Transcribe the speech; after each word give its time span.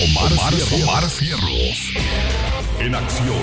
Omar, 0.00 0.30
Omar, 0.72 1.10
Fierros. 1.10 1.92
En 2.78 2.94
acción. 2.94 3.42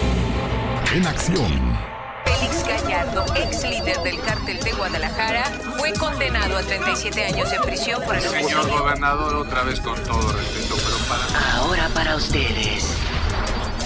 En 0.94 1.06
acción. 1.06 1.78
Félix 2.24 2.66
Gallardo, 2.66 3.26
ex 3.36 3.64
líder 3.64 4.02
del 4.04 4.22
cártel 4.22 4.62
de 4.62 4.72
Guadalajara, 4.72 5.44
fue 5.78 5.92
condenado 5.92 6.58
a 6.58 6.62
37 6.62 7.26
años 7.26 7.52
de 7.52 7.60
prisión 7.60 8.02
por 8.06 8.16
el 8.16 8.22
Señor 8.22 8.70
gobernador, 8.70 9.36
otra 9.36 9.64
vez 9.64 9.82
con 9.82 10.02
todo 10.04 10.32
respeto, 10.32 10.76
pero 10.78 10.98
para... 11.10 11.58
Ahora 11.58 11.90
para 11.90 12.16
ustedes. 12.16 12.86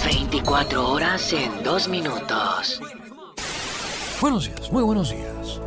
24 0.04 0.88
horas 0.88 1.32
en 1.32 1.64
2 1.64 1.88
minutos. 1.88 2.80
Buenos 4.20 4.46
días, 4.46 4.70
muy 4.70 4.84
buenos 4.84 5.10
días. 5.10 5.60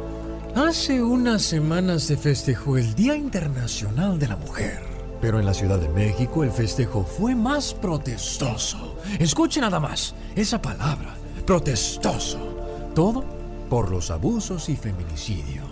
Hace 0.55 1.03
unas 1.03 1.41
semanas 1.41 2.03
se 2.03 2.15
festejó 2.15 2.77
el 2.77 2.95
Día 2.95 3.17
Internacional 3.17 4.17
de 4.19 4.27
la 4.29 4.37
Mujer. 4.37 4.92
Pero 5.23 5.39
en 5.39 5.45
la 5.45 5.53
Ciudad 5.53 5.79
de 5.79 5.87
México 5.87 6.43
el 6.43 6.51
festejo 6.51 7.05
fue 7.05 7.33
más 7.33 7.73
protestoso. 7.73 8.97
Escuche 9.19 9.61
nada 9.61 9.79
más 9.79 10.13
esa 10.35 10.61
palabra, 10.61 11.15
protestoso. 11.45 12.91
Todo 12.93 13.23
por 13.69 13.89
los 13.89 14.11
abusos 14.11 14.67
y 14.67 14.75
feminicidios. 14.75 15.65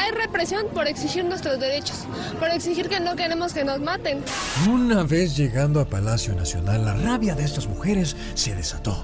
Hay 0.00 0.12
represión 0.12 0.68
por 0.72 0.88
exigir 0.88 1.26
nuestros 1.26 1.60
derechos, 1.60 2.06
por 2.40 2.48
exigir 2.48 2.88
que 2.88 2.98
no 2.98 3.16
queremos 3.16 3.52
que 3.52 3.64
nos 3.64 3.80
maten. 3.80 4.24
Una 4.66 5.02
vez 5.02 5.36
llegando 5.36 5.80
a 5.80 5.84
Palacio 5.84 6.34
Nacional, 6.34 6.86
la 6.86 6.94
rabia 6.94 7.34
de 7.34 7.44
estas 7.44 7.66
mujeres 7.66 8.16
se 8.32 8.54
desató. 8.54 8.96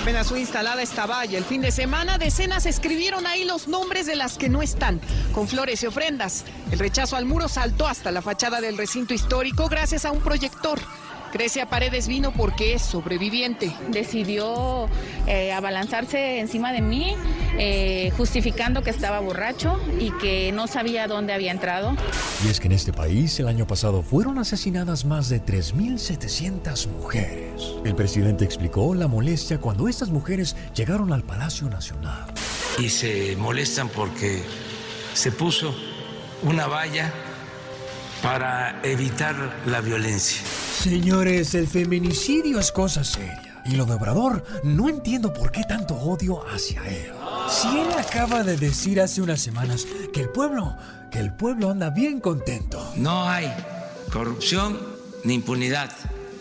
Apenas 0.00 0.28
fue 0.28 0.38
instalada 0.38 0.80
esta 0.80 1.06
valla. 1.06 1.38
El 1.38 1.44
fin 1.44 1.60
de 1.60 1.72
semana, 1.72 2.18
decenas 2.18 2.66
escribieron 2.66 3.26
ahí 3.26 3.44
los 3.44 3.66
nombres 3.66 4.06
de 4.06 4.14
las 4.14 4.38
que 4.38 4.48
no 4.48 4.62
están, 4.62 5.00
con 5.32 5.48
flores 5.48 5.82
y 5.82 5.86
ofrendas. 5.86 6.44
El 6.70 6.78
rechazo 6.78 7.16
al 7.16 7.24
muro 7.24 7.48
saltó 7.48 7.88
hasta 7.88 8.12
la 8.12 8.22
fachada 8.22 8.60
del 8.60 8.78
recinto 8.78 9.12
histórico 9.12 9.68
gracias 9.68 10.04
a 10.04 10.12
un 10.12 10.20
proyector. 10.20 10.78
Grecia 11.32 11.66
Paredes 11.66 12.08
vino 12.08 12.32
porque 12.32 12.74
es 12.74 12.82
sobreviviente. 12.82 13.74
Decidió 13.90 14.88
eh, 15.26 15.52
abalanzarse 15.52 16.40
encima 16.40 16.72
de 16.72 16.80
mí, 16.80 17.14
eh, 17.58 18.12
justificando 18.16 18.82
que 18.82 18.90
estaba 18.90 19.20
borracho 19.20 19.78
y 19.98 20.10
que 20.18 20.52
no 20.52 20.66
sabía 20.66 21.06
dónde 21.06 21.32
había 21.32 21.50
entrado. 21.50 21.96
Y 22.44 22.48
es 22.48 22.60
que 22.60 22.66
en 22.66 22.72
este 22.72 22.92
país 22.92 23.38
el 23.40 23.48
año 23.48 23.66
pasado 23.66 24.02
fueron 24.02 24.38
asesinadas 24.38 25.04
más 25.04 25.28
de 25.28 25.44
3.700 25.44 26.88
mujeres. 26.88 27.74
El 27.84 27.94
presidente 27.94 28.44
explicó 28.44 28.94
la 28.94 29.08
molestia 29.08 29.58
cuando 29.58 29.88
estas 29.88 30.10
mujeres 30.10 30.56
llegaron 30.74 31.12
al 31.12 31.22
Palacio 31.22 31.68
Nacional. 31.68 32.32
Y 32.78 32.88
se 32.88 33.36
molestan 33.36 33.88
porque 33.88 34.42
se 35.14 35.32
puso 35.32 35.74
una 36.42 36.66
valla 36.66 37.12
para 38.22 38.80
evitar 38.82 39.34
la 39.66 39.80
violencia. 39.80 40.42
Señores, 40.82 41.56
el 41.56 41.66
feminicidio 41.66 42.60
es 42.60 42.70
cosa 42.70 43.02
seria. 43.02 43.60
Y 43.64 43.72
lo 43.72 43.84
de 43.84 43.94
Obrador, 43.94 44.44
no 44.62 44.88
entiendo 44.88 45.32
por 45.32 45.50
qué 45.50 45.64
tanto 45.64 45.96
odio 45.96 46.48
hacia 46.48 46.88
él. 46.88 47.10
Si 47.50 47.66
él 47.66 47.88
acaba 47.98 48.44
de 48.44 48.56
decir 48.56 49.00
hace 49.00 49.20
unas 49.20 49.40
semanas 49.40 49.88
que 50.12 50.20
el 50.20 50.28
pueblo, 50.28 50.76
que 51.10 51.18
el 51.18 51.34
pueblo 51.34 51.70
anda 51.70 51.90
bien 51.90 52.20
contento. 52.20 52.92
No 52.94 53.28
hay 53.28 53.52
corrupción 54.12 54.78
ni 55.24 55.34
impunidad. 55.34 55.90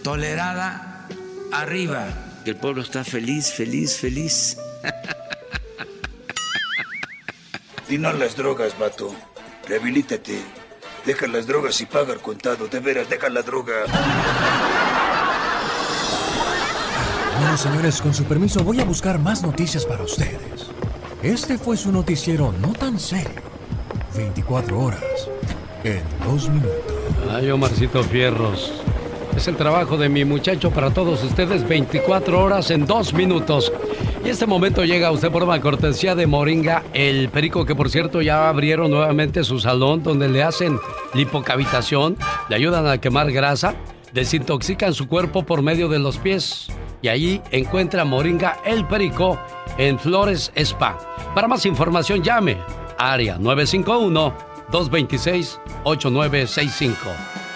Tolerada 0.04 1.08
arriba. 1.52 2.06
El 2.46 2.58
pueblo 2.58 2.84
está 2.84 3.04
feliz, 3.04 3.52
feliz, 3.52 3.98
feliz. 3.98 4.58
Dinos 7.90 8.20
las 8.20 8.36
drogas, 8.36 8.78
vato. 8.78 9.16
Rehabilítate. 9.68 10.57
Deja 11.08 11.26
las 11.26 11.48
drogas 11.48 11.80
y 11.80 11.86
paga 11.86 12.12
el 12.12 12.20
contado. 12.20 12.68
De 12.68 12.82
veras, 12.82 13.10
deja 13.10 13.30
la 13.30 13.42
droga. 13.42 13.86
Bueno, 17.40 17.58
señores, 17.58 18.02
con 18.02 18.14
su 18.14 18.26
permiso 18.26 18.62
voy 18.62 18.82
a 18.82 18.84
buscar 18.84 19.18
más 19.18 19.42
noticias 19.42 19.86
para 19.86 20.04
ustedes. 20.04 20.68
Este 21.24 21.58
fue 21.58 21.78
su 21.78 21.94
noticiero 21.94 22.54
no 22.60 22.74
tan 22.74 23.00
serio. 23.00 23.42
24 24.18 24.78
horas 24.78 25.02
en 25.86 26.04
2 26.26 26.50
minutos. 26.50 26.94
Ay, 27.32 27.52
Omarcito 27.52 28.04
Fierros. 28.04 28.74
Es 29.38 29.48
el 29.48 29.56
trabajo 29.56 29.98
de 29.98 30.10
mi 30.10 30.26
muchacho 30.26 30.72
para 30.72 30.90
todos 30.90 31.24
ustedes 31.24 31.66
24 31.68 32.44
horas 32.44 32.72
en 32.72 32.88
2 32.88 33.14
minutos. 33.14 33.72
Y 34.26 34.30
este 34.30 34.48
momento 34.48 34.84
llega 34.84 35.10
a 35.10 35.12
usted 35.12 35.30
por 35.30 35.44
una 35.44 35.62
cortesía 35.62 36.16
de 36.16 36.26
Moringa, 36.26 36.82
el 36.92 37.30
perico 37.30 37.64
que 37.64 37.76
por 37.76 37.92
cierto 37.92 38.24
ya 38.24 38.50
abrieron 38.50 38.90
nuevamente 38.90 39.44
su 39.44 39.60
salón 39.60 40.02
donde 40.02 40.28
le 40.28 40.42
hacen 40.42 40.80
lipocavitación, 41.14 42.18
le 42.50 42.56
ayudan 42.56 42.88
a 42.88 42.98
quemar 42.98 43.32
grasa, 43.32 43.76
desintoxican 44.12 44.96
su 44.96 45.08
cuerpo 45.08 45.44
por 45.44 45.62
medio 45.62 45.88
de 45.88 46.00
los 46.00 46.18
pies. 46.18 46.66
Y 47.04 47.10
ahí 47.10 47.40
encuentra 47.52 48.06
Moringa 48.06 48.58
el 48.66 48.88
perico 48.88 49.40
en 49.78 50.00
Flores 50.00 50.52
Spa. 50.56 50.98
Para 51.36 51.48
más 51.48 51.64
información 51.68 52.24
llame 52.24 52.58
área 52.98 53.38
951 53.38 54.34
226 54.72 55.60
8965. 55.84 56.98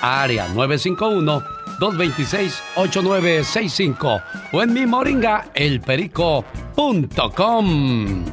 Área 0.04 0.48
951 0.50 1.61
226-8965 1.82 4.24
o 4.54 4.62
en 4.62 4.74
mi 4.74 4.86
moringa 4.86 5.50
elperico.com. 5.56 8.26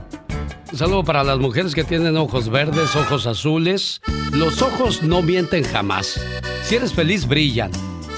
Saludo 0.75 1.03
para 1.03 1.25
las 1.25 1.39
mujeres 1.39 1.75
que 1.75 1.83
tienen 1.83 2.19
ojos 2.19 2.51
verdes, 2.51 2.95
ojos 2.95 3.27
azules. 3.27 4.03
Los 4.33 4.61
ojos 4.61 5.03
no 5.03 5.23
mienten 5.23 5.65
jamás. 5.65 6.21
Si 6.63 6.77
eres 6.77 6.93
feliz, 6.93 7.27
brillan. 7.27 7.71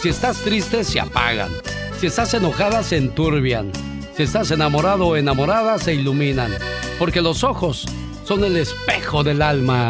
Si 0.03 0.09
estás 0.09 0.39
triste, 0.39 0.83
se 0.83 0.99
apagan. 0.99 1.53
Si 2.01 2.09
estás 2.09 2.35
enojada, 2.35 2.83
se 2.83 2.97
enturbian. 2.97 3.71
Si 4.17 4.25
estás 4.25 4.51
enamorado 4.51 5.07
o 5.07 5.15
enamorada, 5.17 5.79
se 5.79 5.95
iluminan. 5.95 6.51
Porque 6.99 7.23
los 7.23 7.45
ojos 7.45 7.87
son 8.25 8.43
el 8.43 8.57
espejo 8.57 9.23
del 9.23 9.43
alma. 9.43 9.89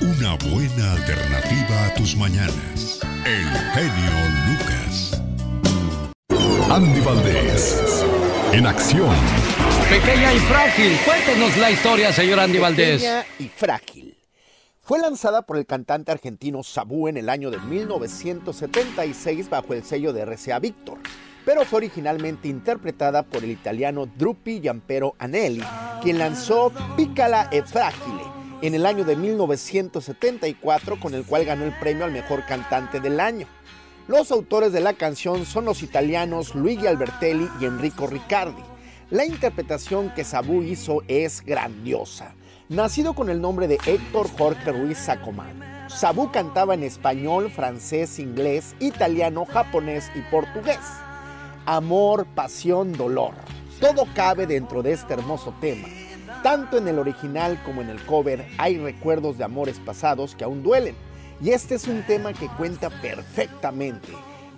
Una 0.00 0.36
buena 0.36 0.92
alternativa 0.92 1.86
a 1.86 1.94
tus 1.94 2.14
mañanas. 2.16 3.00
El 3.28 3.44
genio 3.44 4.12
Lucas. 4.48 5.20
Andy 6.70 7.00
Valdés. 7.02 8.02
En 8.54 8.66
acción. 8.66 9.14
Pequeña 9.90 10.32
y 10.32 10.38
frágil. 10.38 10.96
Cuéntenos 11.04 11.54
la 11.58 11.70
historia, 11.70 12.10
señor 12.10 12.40
Andy 12.40 12.58
Valdés. 12.58 13.02
Pequeña 13.02 13.26
y 13.38 13.48
frágil. 13.48 14.16
Fue 14.80 14.98
lanzada 14.98 15.42
por 15.42 15.58
el 15.58 15.66
cantante 15.66 16.10
argentino 16.10 16.62
Sabú 16.62 17.06
en 17.06 17.18
el 17.18 17.28
año 17.28 17.50
de 17.50 17.58
1976 17.58 19.50
bajo 19.50 19.74
el 19.74 19.84
sello 19.84 20.14
de 20.14 20.24
RCA 20.24 20.58
Victor, 20.58 20.96
pero 21.44 21.66
fue 21.66 21.80
originalmente 21.80 22.48
interpretada 22.48 23.24
por 23.24 23.44
el 23.44 23.50
italiano 23.50 24.06
Drupi 24.06 24.62
Giampero 24.62 25.14
Anelli, 25.18 25.62
quien 26.02 26.18
lanzó 26.18 26.72
Pícala 26.96 27.50
e 27.52 27.62
Fragile 27.62 28.37
en 28.60 28.74
el 28.74 28.86
año 28.86 29.04
de 29.04 29.16
1974, 29.16 30.98
con 30.98 31.14
el 31.14 31.24
cual 31.24 31.44
ganó 31.44 31.64
el 31.64 31.78
premio 31.78 32.04
al 32.04 32.12
mejor 32.12 32.44
cantante 32.46 33.00
del 33.00 33.20
año. 33.20 33.46
Los 34.08 34.32
autores 34.32 34.72
de 34.72 34.80
la 34.80 34.94
canción 34.94 35.44
son 35.44 35.66
los 35.66 35.82
italianos 35.82 36.54
Luigi 36.54 36.86
Albertelli 36.86 37.48
y 37.60 37.66
Enrico 37.66 38.06
Riccardi. 38.06 38.62
La 39.10 39.24
interpretación 39.24 40.12
que 40.14 40.24
Sabú 40.24 40.62
hizo 40.62 41.02
es 41.08 41.42
grandiosa. 41.44 42.34
Nacido 42.68 43.14
con 43.14 43.30
el 43.30 43.40
nombre 43.40 43.68
de 43.68 43.78
Héctor 43.86 44.28
Jorge 44.36 44.72
Ruiz 44.72 44.98
Sacomán, 44.98 45.62
Sabú 45.88 46.30
cantaba 46.30 46.74
en 46.74 46.82
español, 46.82 47.50
francés, 47.50 48.18
inglés, 48.18 48.74
italiano, 48.78 49.46
japonés 49.46 50.10
y 50.14 50.20
portugués. 50.30 50.78
Amor, 51.64 52.26
pasión, 52.34 52.92
dolor. 52.92 53.34
Todo 53.80 54.06
cabe 54.14 54.46
dentro 54.46 54.82
de 54.82 54.92
este 54.92 55.14
hermoso 55.14 55.54
tema. 55.60 55.88
Tanto 56.42 56.78
en 56.78 56.86
el 56.88 56.98
original 56.98 57.60
como 57.64 57.82
en 57.82 57.88
el 57.90 58.00
cover 58.04 58.46
hay 58.58 58.78
recuerdos 58.78 59.38
de 59.38 59.44
amores 59.44 59.78
pasados 59.80 60.34
que 60.34 60.44
aún 60.44 60.62
duelen. 60.62 60.94
Y 61.42 61.50
este 61.50 61.74
es 61.74 61.86
un 61.88 62.02
tema 62.02 62.32
que 62.32 62.48
cuenta 62.48 62.90
perfectamente 62.90 64.08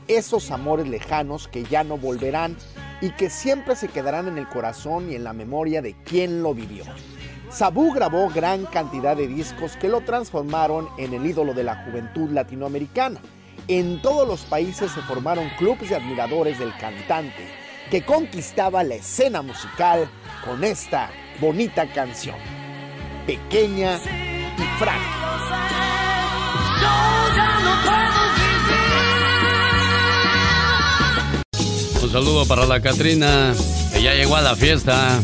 esos 0.09 0.51
amores 0.51 0.89
lejanos 0.89 1.47
que 1.47 1.65
ya 1.65 1.85
no 1.85 1.97
volverán 1.97 2.57
y 3.01 3.11
que 3.11 3.31
siempre 3.31 3.77
se 3.77 3.89
quedarán 3.89 4.29
en 4.29 4.39
el 4.39 4.49
corazón 4.49 5.11
y 5.11 5.15
en 5.15 5.25
la 5.25 5.33
memoria 5.33 5.83
de 5.83 5.95
quien 6.05 6.43
lo 6.43 6.53
vivió. 6.53 6.85
Sabú 7.51 7.93
grabó 7.93 8.29
gran 8.29 8.67
cantidad 8.67 9.17
de 9.17 9.27
discos 9.27 9.77
que 9.77 9.89
lo 9.89 10.03
transformaron 10.03 10.89
en 10.99 11.15
el 11.15 11.27
ídolo 11.27 11.55
de 11.55 11.65
la 11.65 11.85
juventud 11.85 12.31
latinoamericana. 12.31 13.21
En 13.69 14.03
todos 14.03 14.27
los 14.27 14.43
países 14.43 14.91
se 14.91 15.01
formaron 15.03 15.49
clubes 15.59 15.91
de 15.91 15.97
admiradores 15.97 16.59
del 16.59 16.77
cantante, 16.79 17.49
que 17.91 18.05
conquistaba 18.05 18.85
la 18.85 18.97
escena 18.97 19.43
musical 19.43 20.09
con 20.45 20.65
esta 20.65 21.11
bonita 21.41 21.87
canción. 21.87 22.37
Pequeña 23.27 23.97
y 23.97 24.79
frágil. 24.79 25.21
Un 32.03 32.11
saludo 32.13 32.47
para 32.47 32.67
la 32.67 32.81
Catrina, 32.81 33.55
que 33.93 34.03
ya 34.03 34.15
llegó 34.15 34.37
a 34.37 34.43
la 34.43 34.57
fiesta. 34.57 35.21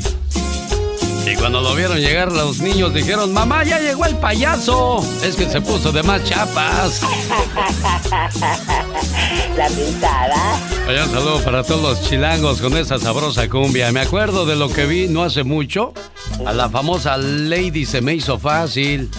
Y 1.26 1.34
cuando 1.34 1.61
lo 1.61 1.75
vieron 1.75 1.99
llegar, 1.99 2.31
los 2.31 2.61
niños 2.61 2.94
dijeron, 2.94 3.32
mamá, 3.32 3.64
ya 3.64 3.81
llegó 3.81 4.05
el 4.06 4.14
payaso. 4.17 5.05
Es 5.25 5.34
que 5.34 5.50
se 5.50 5.61
puso 5.61 5.90
de 5.90 6.05
más 6.05 6.23
chapas. 6.23 7.02
La 9.56 9.67
pintada. 9.69 10.61
Vaya 10.87 11.05
un 11.05 11.11
saludo 11.11 11.43
para 11.43 11.64
todos 11.64 11.82
los 11.82 12.08
chilangos 12.08 12.61
con 12.61 12.76
esa 12.76 13.00
sabrosa 13.00 13.49
cumbia. 13.49 13.90
Me 13.90 14.00
acuerdo 14.00 14.46
de 14.46 14.55
lo 14.55 14.69
que 14.69 14.87
vi 14.87 15.08
no 15.08 15.25
hace 15.25 15.43
mucho. 15.43 15.93
A 16.46 16.52
la 16.52 16.69
famosa 16.69 17.17
Lady 17.17 17.84
se 17.87 18.00
me 18.00 18.14
hizo 18.14 18.38
fácil. 18.38 19.11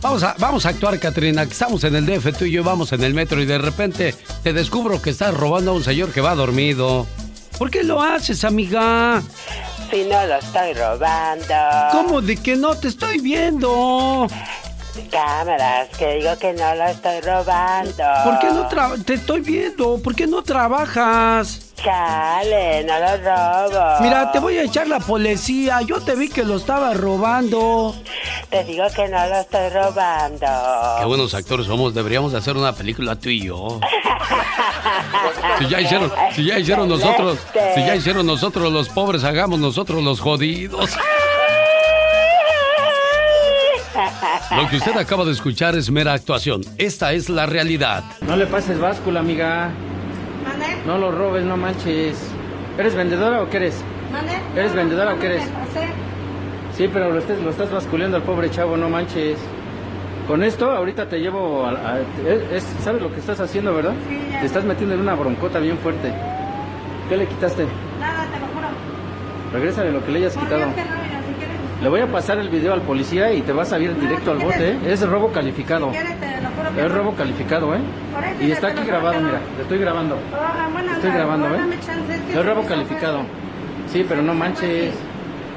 Vamos 0.00 0.22
a, 0.22 0.34
vamos 0.38 0.64
a 0.64 0.70
actuar, 0.70 0.98
Katrina. 0.98 1.42
Estamos 1.42 1.84
en 1.84 1.96
el 1.96 2.06
DF, 2.06 2.34
tú 2.38 2.46
y 2.46 2.52
yo 2.52 2.64
vamos 2.64 2.92
en 2.92 3.04
el 3.04 3.12
metro 3.12 3.42
y 3.42 3.44
de 3.44 3.58
repente 3.58 4.14
te 4.42 4.54
descubro 4.54 5.02
que 5.02 5.10
estás 5.10 5.34
robando 5.34 5.72
a 5.72 5.74
un 5.74 5.84
señor 5.84 6.12
que 6.12 6.22
va 6.22 6.34
dormido. 6.34 7.06
¿Por 7.58 7.70
qué 7.70 7.84
lo 7.84 8.00
haces, 8.00 8.42
amiga? 8.44 9.22
Si 9.92 10.04
no 10.04 10.24
lo 10.26 10.36
estoy 10.36 10.72
robando. 10.72 11.54
¿Cómo 11.90 12.22
de 12.22 12.38
que 12.38 12.56
no 12.56 12.74
te 12.74 12.88
estoy 12.88 13.18
viendo? 13.18 14.26
Cámaras, 15.10 15.88
que 15.96 16.16
digo 16.16 16.36
que 16.38 16.52
no 16.52 16.74
lo 16.74 16.84
estoy 16.84 17.20
robando. 17.20 18.04
¿Por 18.24 18.38
qué 18.38 18.48
no 18.48 18.68
trabajas? 18.68 19.04
Te 19.04 19.14
estoy 19.14 19.40
viendo. 19.40 19.98
¿Por 20.02 20.14
qué 20.14 20.26
no 20.26 20.42
trabajas? 20.42 21.72
Chale, 21.82 22.84
no 22.84 22.98
lo 22.98 23.16
robo. 23.16 24.02
Mira, 24.02 24.30
te 24.30 24.38
voy 24.38 24.58
a 24.58 24.62
echar 24.62 24.86
la 24.86 25.00
policía. 25.00 25.80
Yo 25.82 26.00
te 26.00 26.14
vi 26.14 26.28
que 26.28 26.44
lo 26.44 26.56
estaba 26.56 26.92
robando. 26.94 27.94
Te 28.50 28.64
digo 28.64 28.84
que 28.94 29.08
no 29.08 29.26
lo 29.26 29.40
estoy 29.40 29.68
robando. 29.70 30.46
Qué 30.98 31.04
buenos 31.06 31.34
actores 31.34 31.66
somos. 31.66 31.94
Deberíamos 31.94 32.34
hacer 32.34 32.56
una 32.56 32.74
película 32.74 33.16
tú 33.16 33.30
y 33.30 33.46
yo. 33.46 33.80
si 35.58 35.68
ya 35.68 35.80
hicieron, 35.80 36.12
si 36.34 36.44
ya 36.44 36.58
hicieron 36.58 36.88
nosotros, 36.88 37.38
si 37.74 37.80
ya 37.80 37.96
hicieron 37.96 38.26
nosotros 38.26 38.70
los 38.72 38.88
pobres, 38.90 39.24
hagamos 39.24 39.58
nosotros 39.58 40.02
los 40.04 40.20
jodidos. 40.20 40.90
Lo 44.56 44.68
que 44.68 44.76
usted 44.76 44.96
acaba 44.96 45.24
de 45.24 45.32
escuchar 45.32 45.76
es 45.76 45.90
mera 45.90 46.12
actuación. 46.12 46.62
Esta 46.78 47.12
es 47.12 47.28
la 47.28 47.46
realidad. 47.46 48.04
No 48.26 48.36
le 48.36 48.46
pases 48.46 48.78
báscula, 48.78 49.20
amiga. 49.20 49.70
No 50.86 50.98
lo 50.98 51.10
robes, 51.10 51.44
no 51.44 51.56
manches. 51.56 52.18
¿Eres 52.78 52.94
vendedora 52.94 53.42
o 53.42 53.48
qué 53.50 53.58
eres? 53.58 53.82
¿Eres 54.56 54.74
vendedora 54.74 55.14
o 55.14 55.18
qué 55.18 55.26
eres? 55.26 55.44
Sí, 56.76 56.88
pero 56.92 57.10
lo, 57.12 57.18
estás, 57.18 57.38
lo 57.40 57.50
estás 57.50 57.70
basculeando 57.70 58.16
al 58.16 58.22
pobre 58.22 58.50
chavo, 58.50 58.76
no 58.76 58.88
manches. 58.88 59.38
Con 60.26 60.42
esto, 60.42 60.70
ahorita 60.70 61.08
te 61.08 61.18
llevo 61.18 61.66
a... 61.66 61.98
es, 62.52 62.64
¿Sabes 62.82 63.02
lo 63.02 63.12
que 63.12 63.20
estás 63.20 63.40
haciendo, 63.40 63.74
verdad? 63.74 63.92
Sí, 64.08 64.18
ya. 64.30 64.40
Te 64.40 64.46
estás 64.46 64.64
metiendo 64.64 64.94
en 64.94 65.00
una 65.00 65.14
broncota 65.14 65.58
bien 65.58 65.78
fuerte. 65.78 66.12
¿Qué 67.08 67.16
le 67.16 67.26
quitaste? 67.26 67.66
Nada, 68.00 68.24
te 68.26 68.38
lo 68.40 68.46
juro. 68.46 68.68
Regrésale 69.52 69.92
lo 69.92 70.04
que 70.04 70.12
le 70.12 70.18
hayas 70.20 70.34
Por 70.34 70.44
quitado. 70.44 70.64
Dios 70.64 70.74
que 70.74 70.84
no, 70.84 71.01
Le 71.82 71.88
voy 71.88 72.00
a 72.00 72.06
pasar 72.06 72.38
el 72.38 72.48
video 72.48 72.74
al 72.74 72.82
policía 72.82 73.32
y 73.32 73.42
te 73.42 73.52
vas 73.52 73.72
a 73.72 73.80
ir 73.80 73.98
directo 73.98 74.30
al 74.30 74.38
bote, 74.38 74.70
¿eh? 74.70 74.78
Es 74.86 75.02
robo 75.02 75.32
calificado. 75.32 75.90
Es 75.90 76.88
no. 76.88 76.88
robo 76.88 77.14
calificado, 77.16 77.74
¿eh? 77.74 77.80
Y 78.40 78.52
está 78.52 78.68
aquí 78.68 78.84
grabado, 78.84 79.20
no. 79.20 79.26
mira, 79.26 79.40
te 79.56 79.62
estoy 79.62 79.78
grabando. 79.78 80.16
Ah, 80.32 80.68
bueno, 80.72 80.92
Estoy 80.92 81.10
grabando, 81.10 81.46
¿eh? 81.48 81.60
es 82.30 82.46
robo 82.46 82.62
calificado. 82.62 83.22
Sí, 83.92 84.06
pero 84.08 84.22
no 84.22 84.32
manches. 84.32 84.94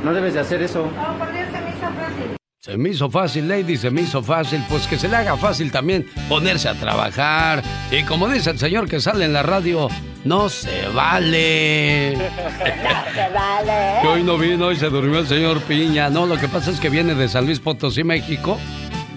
No 0.04 0.14
debes 0.16 0.34
de 0.34 0.40
hacer 0.40 0.64
eso. 0.64 0.86
Oh, 0.86 1.18
por 1.20 1.32
Dios, 1.32 1.46
se 1.52 1.62
me 1.62 1.70
hizo 1.70 1.82
fácil. 1.82 2.35
Se 2.66 2.78
me 2.78 2.90
hizo 2.90 3.12
fácil, 3.12 3.48
Lady, 3.48 3.78
se 3.78 3.92
me 3.92 4.02
hizo 4.02 4.24
fácil. 4.24 4.66
Pues 4.68 4.88
que 4.88 4.98
se 4.98 5.08
le 5.08 5.16
haga 5.18 5.38
fácil 5.38 5.72
también 5.72 6.08
ponerse 6.28 6.68
a 6.68 6.74
trabajar. 6.74 7.62
Y 7.92 8.02
como 8.02 8.28
dice 8.28 8.50
el 8.50 8.58
señor 8.58 8.90
que 8.90 9.00
sale 9.00 9.26
en 9.26 9.34
la 9.34 9.44
radio, 9.44 9.88
no 10.24 10.50
se 10.50 10.88
vale. 10.88 12.16
Se 12.16 13.30
vale. 13.36 14.02
Que 14.02 14.08
hoy 14.08 14.24
no 14.24 14.40
vino 14.40 14.72
y 14.72 14.78
se 14.78 14.90
durmió 14.90 15.20
el 15.20 15.28
señor 15.28 15.62
Piña. 15.62 16.10
No, 16.10 16.26
lo 16.26 16.40
que 16.40 16.48
pasa 16.48 16.72
es 16.72 16.80
que 16.80 16.90
viene 16.90 17.14
de 17.14 17.30
San 17.30 17.46
Luis 17.46 17.60
Potosí, 17.60 18.04
México. 18.04 18.58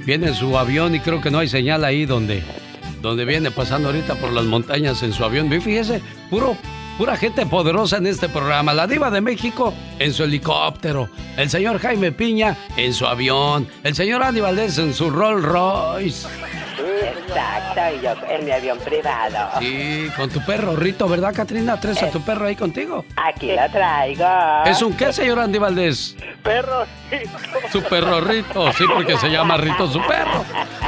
Viene 0.04 0.26
en 0.26 0.34
su 0.34 0.58
avión 0.58 0.94
y 0.94 1.00
creo 1.00 1.22
que 1.22 1.30
no 1.30 1.38
hay 1.38 1.48
señal 1.48 1.86
ahí 1.86 2.04
donde, 2.04 2.42
donde 3.00 3.24
viene 3.24 3.50
pasando 3.50 3.88
ahorita 3.88 4.16
por 4.16 4.30
las 4.30 4.44
montañas 4.44 5.02
en 5.02 5.14
su 5.14 5.24
avión. 5.24 5.50
Y 5.50 5.58
fíjese, 5.60 6.02
puro, 6.28 6.54
pura 6.98 7.16
gente 7.16 7.46
poderosa 7.46 7.98
en 7.98 8.08
este 8.08 8.28
programa. 8.28 8.74
La 8.74 8.88
diva 8.88 9.08
de 9.08 9.20
México 9.20 9.72
en 10.00 10.12
su 10.12 10.24
helicóptero. 10.24 11.08
El 11.36 11.48
señor 11.48 11.78
Jaime 11.78 12.10
Piña 12.10 12.56
en 12.76 12.92
su 12.92 13.06
avión. 13.06 13.68
El 13.84 13.94
señor 13.94 14.24
Andy 14.24 14.40
Valdés 14.40 14.76
en 14.78 14.92
su 14.92 15.08
Rolls 15.08 15.44
Royce. 15.44 16.26
Exacto, 17.00 17.80
y 17.96 18.02
yo 18.02 18.14
en 18.28 18.44
mi 18.44 18.50
avión 18.50 18.78
privado. 18.78 19.60
Sí, 19.60 20.08
con 20.16 20.28
tu 20.28 20.44
perro 20.44 20.74
Rito, 20.74 21.08
¿verdad, 21.08 21.32
Katrina? 21.32 21.78
¿Traes 21.78 22.02
a 22.02 22.10
tu 22.10 22.20
perro 22.20 22.46
ahí 22.46 22.56
contigo? 22.56 23.04
Aquí 23.14 23.52
lo 23.52 23.70
traigo. 23.70 24.64
¿Es 24.66 24.82
un 24.82 24.94
qué, 24.94 25.12
señor 25.12 25.38
Andy 25.38 25.58
Valdés? 25.58 26.16
perro. 26.42 26.84
Su 27.70 27.80
perro 27.82 28.20
Rito, 28.20 28.72
sí, 28.72 28.84
porque 28.92 29.16
se 29.18 29.28
llama 29.28 29.56
Rito 29.56 29.86
su 29.86 30.00
perro. 30.00 30.44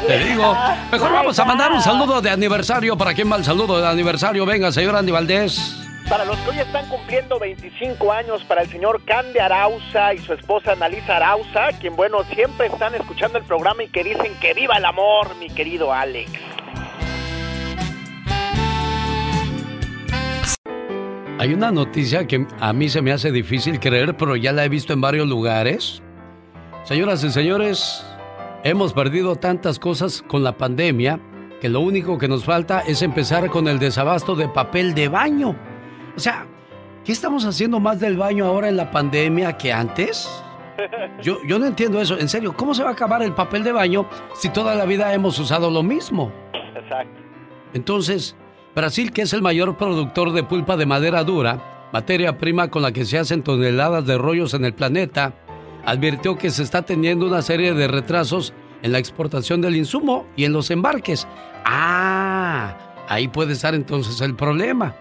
Te 0.06 0.18
digo, 0.24 0.56
mejor 0.90 1.12
vamos 1.12 1.38
a 1.38 1.44
mandar 1.44 1.70
un 1.70 1.80
saludo 1.80 2.20
de 2.20 2.30
aniversario. 2.30 2.96
¿Para 2.96 3.14
quién 3.14 3.30
va 3.30 3.36
el 3.36 3.44
saludo 3.44 3.80
de 3.80 3.86
aniversario? 3.86 4.44
Venga, 4.44 4.72
señor 4.72 4.96
Andy 4.96 5.12
Valdés. 5.12 5.89
Para 6.08 6.24
los 6.24 6.36
que 6.38 6.50
hoy 6.50 6.58
están 6.58 6.88
cumpliendo 6.88 7.38
25 7.38 8.12
años, 8.12 8.42
para 8.44 8.62
el 8.62 8.68
señor 8.68 9.04
Cande 9.04 9.40
Arauza 9.40 10.14
y 10.14 10.18
su 10.18 10.32
esposa 10.32 10.72
Analisa 10.72 11.16
Arauza, 11.16 11.68
quien, 11.80 11.94
bueno, 11.94 12.24
siempre 12.34 12.66
están 12.66 12.94
escuchando 12.94 13.38
el 13.38 13.44
programa 13.44 13.84
y 13.84 13.88
que 13.88 14.02
dicen 14.02 14.32
que 14.40 14.54
viva 14.54 14.76
el 14.76 14.84
amor, 14.84 15.36
mi 15.36 15.48
querido 15.48 15.92
Alex. 15.92 16.32
Hay 21.38 21.54
una 21.54 21.70
noticia 21.70 22.26
que 22.26 22.46
a 22.58 22.72
mí 22.72 22.88
se 22.90 23.00
me 23.00 23.12
hace 23.12 23.32
difícil 23.32 23.80
creer, 23.80 24.16
pero 24.16 24.36
ya 24.36 24.52
la 24.52 24.64
he 24.64 24.68
visto 24.68 24.92
en 24.92 25.00
varios 25.00 25.26
lugares. 25.26 26.02
Señoras 26.84 27.24
y 27.24 27.30
señores, 27.30 28.04
hemos 28.62 28.92
perdido 28.92 29.36
tantas 29.36 29.78
cosas 29.78 30.22
con 30.26 30.42
la 30.42 30.58
pandemia 30.58 31.18
que 31.60 31.68
lo 31.68 31.80
único 31.80 32.18
que 32.18 32.28
nos 32.28 32.44
falta 32.44 32.80
es 32.80 33.00
empezar 33.02 33.48
con 33.48 33.68
el 33.68 33.78
desabasto 33.78 34.34
de 34.34 34.48
papel 34.48 34.94
de 34.94 35.08
baño. 35.08 35.56
O 36.20 36.22
sea, 36.22 36.44
¿qué 37.02 37.12
estamos 37.12 37.46
haciendo 37.46 37.80
más 37.80 37.98
del 37.98 38.18
baño 38.18 38.44
ahora 38.44 38.68
en 38.68 38.76
la 38.76 38.90
pandemia 38.90 39.56
que 39.56 39.72
antes? 39.72 40.28
Yo, 41.22 41.38
yo 41.46 41.58
no 41.58 41.64
entiendo 41.64 41.98
eso. 41.98 42.18
En 42.18 42.28
serio, 42.28 42.54
¿cómo 42.54 42.74
se 42.74 42.82
va 42.82 42.90
a 42.90 42.92
acabar 42.92 43.22
el 43.22 43.32
papel 43.32 43.64
de 43.64 43.72
baño 43.72 44.06
si 44.34 44.50
toda 44.50 44.74
la 44.74 44.84
vida 44.84 45.14
hemos 45.14 45.38
usado 45.38 45.70
lo 45.70 45.82
mismo? 45.82 46.30
Exacto. 46.76 47.22
Entonces, 47.72 48.36
Brasil, 48.74 49.12
que 49.12 49.22
es 49.22 49.32
el 49.32 49.40
mayor 49.40 49.78
productor 49.78 50.34
de 50.34 50.42
pulpa 50.42 50.76
de 50.76 50.84
madera 50.84 51.24
dura, 51.24 51.88
materia 51.90 52.36
prima 52.36 52.68
con 52.68 52.82
la 52.82 52.92
que 52.92 53.06
se 53.06 53.16
hacen 53.16 53.42
toneladas 53.42 54.04
de 54.04 54.18
rollos 54.18 54.52
en 54.52 54.66
el 54.66 54.74
planeta, 54.74 55.32
advirtió 55.86 56.36
que 56.36 56.50
se 56.50 56.62
está 56.62 56.82
teniendo 56.82 57.26
una 57.26 57.40
serie 57.40 57.72
de 57.72 57.88
retrasos 57.88 58.52
en 58.82 58.92
la 58.92 58.98
exportación 58.98 59.62
del 59.62 59.74
insumo 59.74 60.26
y 60.36 60.44
en 60.44 60.52
los 60.52 60.70
embarques. 60.70 61.26
Ah, 61.64 62.76
ahí 63.08 63.26
puede 63.26 63.54
estar 63.54 63.74
entonces 63.74 64.20
el 64.20 64.36
problema. 64.36 64.94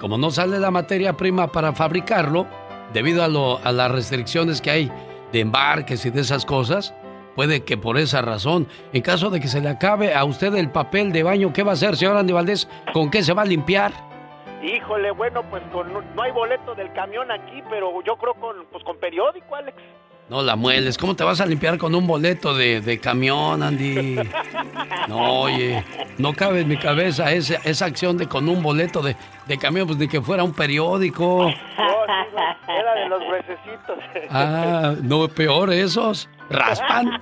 Como 0.00 0.16
no 0.18 0.30
sale 0.30 0.58
la 0.58 0.70
materia 0.70 1.12
prima 1.16 1.48
para 1.48 1.72
fabricarlo, 1.72 2.46
debido 2.92 3.22
a, 3.22 3.28
lo- 3.28 3.58
a 3.62 3.70
las 3.72 3.90
restricciones 3.90 4.60
que 4.60 4.70
hay 4.70 4.92
de 5.32 5.40
embarques 5.40 6.04
y 6.06 6.10
de 6.10 6.22
esas 6.22 6.44
cosas, 6.46 6.94
puede 7.36 7.62
que 7.64 7.76
por 7.76 7.98
esa 7.98 8.22
razón, 8.22 8.66
en 8.92 9.02
caso 9.02 9.30
de 9.30 9.40
que 9.40 9.48
se 9.48 9.60
le 9.60 9.68
acabe 9.68 10.14
a 10.14 10.24
usted 10.24 10.54
el 10.56 10.70
papel 10.70 11.12
de 11.12 11.22
baño, 11.22 11.52
¿qué 11.52 11.62
va 11.62 11.72
a 11.72 11.74
hacer, 11.74 11.96
señor 11.96 12.16
Andy 12.16 12.32
Valdés? 12.32 12.68
¿Con 12.92 13.10
qué 13.10 13.22
se 13.22 13.32
va 13.34 13.42
a 13.42 13.44
limpiar? 13.44 13.92
Híjole, 14.62 15.10
bueno, 15.12 15.42
pues 15.48 15.62
con, 15.72 15.90
no 15.92 16.22
hay 16.22 16.32
boleto 16.32 16.74
del 16.74 16.92
camión 16.92 17.30
aquí, 17.30 17.62
pero 17.70 18.02
yo 18.04 18.16
creo 18.16 18.34
con, 18.34 18.66
pues 18.72 18.82
con 18.84 18.98
periódico, 18.98 19.54
Alex. 19.54 19.76
No 20.30 20.42
la 20.42 20.54
mueles. 20.54 20.96
¿Cómo 20.96 21.16
te 21.16 21.24
vas 21.24 21.40
a 21.40 21.46
limpiar 21.46 21.76
con 21.76 21.92
un 21.92 22.06
boleto 22.06 22.54
de, 22.54 22.80
de 22.80 23.00
camión, 23.00 23.64
Andy? 23.64 24.16
No, 25.08 25.40
oye, 25.40 25.84
no 26.18 26.32
cabe 26.34 26.60
en 26.60 26.68
mi 26.68 26.76
cabeza 26.76 27.32
esa, 27.32 27.56
esa 27.64 27.86
acción 27.86 28.16
de 28.16 28.28
con 28.28 28.48
un 28.48 28.62
boleto 28.62 29.02
de, 29.02 29.16
de 29.48 29.58
camión, 29.58 29.88
pues 29.88 29.98
ni 29.98 30.06
que 30.06 30.22
fuera 30.22 30.44
un 30.44 30.52
periódico. 30.52 31.50
No, 31.50 32.04
era 32.68 32.94
de 32.94 33.08
los. 33.08 33.20
Ah, 34.30 34.94
no, 35.02 35.26
peor 35.26 35.72
esos. 35.72 36.28
Raspan. 36.48 37.20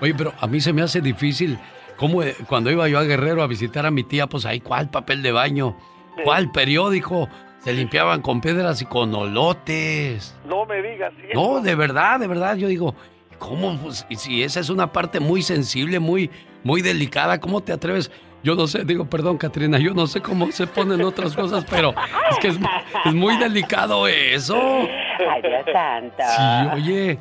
Oye, 0.00 0.14
pero 0.14 0.32
a 0.40 0.46
mí 0.46 0.62
se 0.62 0.72
me 0.72 0.80
hace 0.80 1.02
difícil. 1.02 1.58
¿Cómo 1.98 2.22
eh, 2.22 2.34
cuando 2.48 2.70
iba 2.70 2.88
yo 2.88 2.98
a 2.98 3.02
Guerrero 3.02 3.42
a 3.42 3.46
visitar 3.46 3.84
a 3.84 3.90
mi 3.90 4.02
tía, 4.02 4.26
pues 4.26 4.46
ahí, 4.46 4.60
¿cuál 4.60 4.88
papel 4.88 5.22
de 5.22 5.30
baño? 5.30 5.76
¿Cuál 6.24 6.50
periódico? 6.52 7.28
Se 7.64 7.72
limpiaban 7.72 8.22
con 8.22 8.40
piedras 8.40 8.82
y 8.82 8.86
con 8.86 9.14
olotes. 9.14 10.36
No 10.46 10.66
me 10.66 10.82
digas, 10.82 11.12
¿sí? 11.16 11.28
No, 11.34 11.60
de 11.60 11.74
verdad, 11.74 12.18
de 12.18 12.26
verdad, 12.26 12.56
yo 12.56 12.66
digo, 12.66 12.94
¿cómo? 13.38 13.76
Pues, 13.78 14.04
y 14.08 14.16
si 14.16 14.42
esa 14.42 14.60
es 14.60 14.68
una 14.68 14.92
parte 14.92 15.20
muy 15.20 15.42
sensible, 15.42 16.00
muy, 16.00 16.30
muy 16.64 16.82
delicada, 16.82 17.38
¿cómo 17.38 17.60
te 17.60 17.72
atreves? 17.72 18.10
Yo 18.42 18.56
no 18.56 18.66
sé, 18.66 18.84
digo, 18.84 19.04
perdón, 19.04 19.38
Katrina, 19.38 19.78
yo 19.78 19.94
no 19.94 20.08
sé 20.08 20.20
cómo 20.20 20.50
se 20.50 20.66
ponen 20.66 21.02
otras 21.02 21.36
cosas, 21.36 21.64
pero 21.70 21.94
es 22.32 22.38
que 22.40 22.48
es, 22.48 22.58
es 23.04 23.14
muy 23.14 23.36
delicado 23.36 24.08
eso. 24.08 24.56
Ay, 24.60 25.42
Dios 25.42 25.64
santo. 25.72 26.16
Sí, 26.18 26.76
oye. 26.76 27.18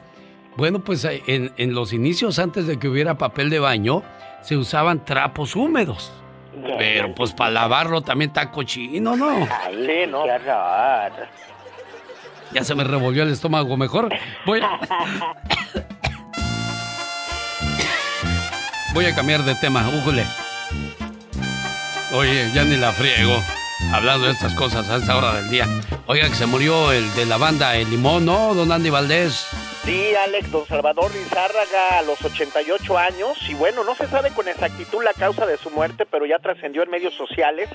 Bueno, 0.58 0.84
pues 0.84 1.06
eh, 1.06 1.22
en, 1.28 1.52
en 1.58 1.74
los 1.76 1.94
inicios, 1.94 2.40
antes 2.40 2.66
de 2.66 2.78
que 2.80 2.88
hubiera 2.88 3.18
papel 3.18 3.52
de 3.52 3.60
baño, 3.60 4.02
se 4.42 4.58
usaban 4.58 5.06
trapos 5.06 5.56
húmedos. 5.56 6.12
Pero 6.78 7.16
pues 7.16 7.32
para 7.34 7.52
lavarlo 7.52 8.02
también 8.02 8.30
está 8.32 8.52
cochino, 8.52 9.16
¿no? 9.16 9.48
Ay, 9.50 9.86
qué 9.86 10.14
horror. 10.14 11.28
Ya 12.52 12.64
se 12.64 12.76
me 12.76 12.84
revolvió 12.84 13.24
el 13.24 13.32
estómago 13.32 13.78
mejor. 13.78 14.10
Voy 14.46 14.60
a... 14.62 14.80
Voy 18.94 19.06
a 19.06 19.16
cambiar 19.16 19.44
de 19.44 19.56
tema, 19.56 19.88
újule. 19.88 20.26
Oye, 22.14 22.52
ya 22.54 22.66
ni 22.66 22.76
la 22.76 22.92
friego. 22.92 23.42
Hablando 23.94 24.26
de 24.26 24.34
estas 24.34 24.54
cosas 24.54 24.90
a 24.90 24.98
esta 24.98 25.16
hora 25.16 25.36
del 25.36 25.50
día. 25.50 25.66
Oiga, 26.08 26.28
que 26.28 26.36
se 26.36 26.46
murió 26.46 26.92
el 26.92 27.14
de 27.16 27.26
la 27.26 27.38
banda 27.38 27.78
El 27.78 27.90
Limón, 27.90 28.26
¿no, 28.26 28.54
don 28.54 28.70
Andy 28.70 28.90
Valdés? 28.90 29.48
Sí, 29.84 30.14
Alex, 30.14 30.52
don 30.52 30.68
Salvador 30.68 31.12
Lizárraga 31.12 31.98
a 31.98 32.04
los 32.04 32.24
88 32.24 32.98
años 33.00 33.50
y 33.50 33.56
bueno, 33.56 33.84
no 33.84 33.96
se 33.96 34.06
sabe 34.06 34.30
con 34.30 34.48
exactitud 34.48 35.04
la 35.04 35.14
causa 35.14 35.48
de 35.48 35.58
su 35.58 35.72
muerte, 35.72 36.06
pero 36.06 36.28
ya 36.28 36.38
trascendió 36.38 36.84
en 36.84 36.92
medios 36.92 37.16
sociales 37.16 37.68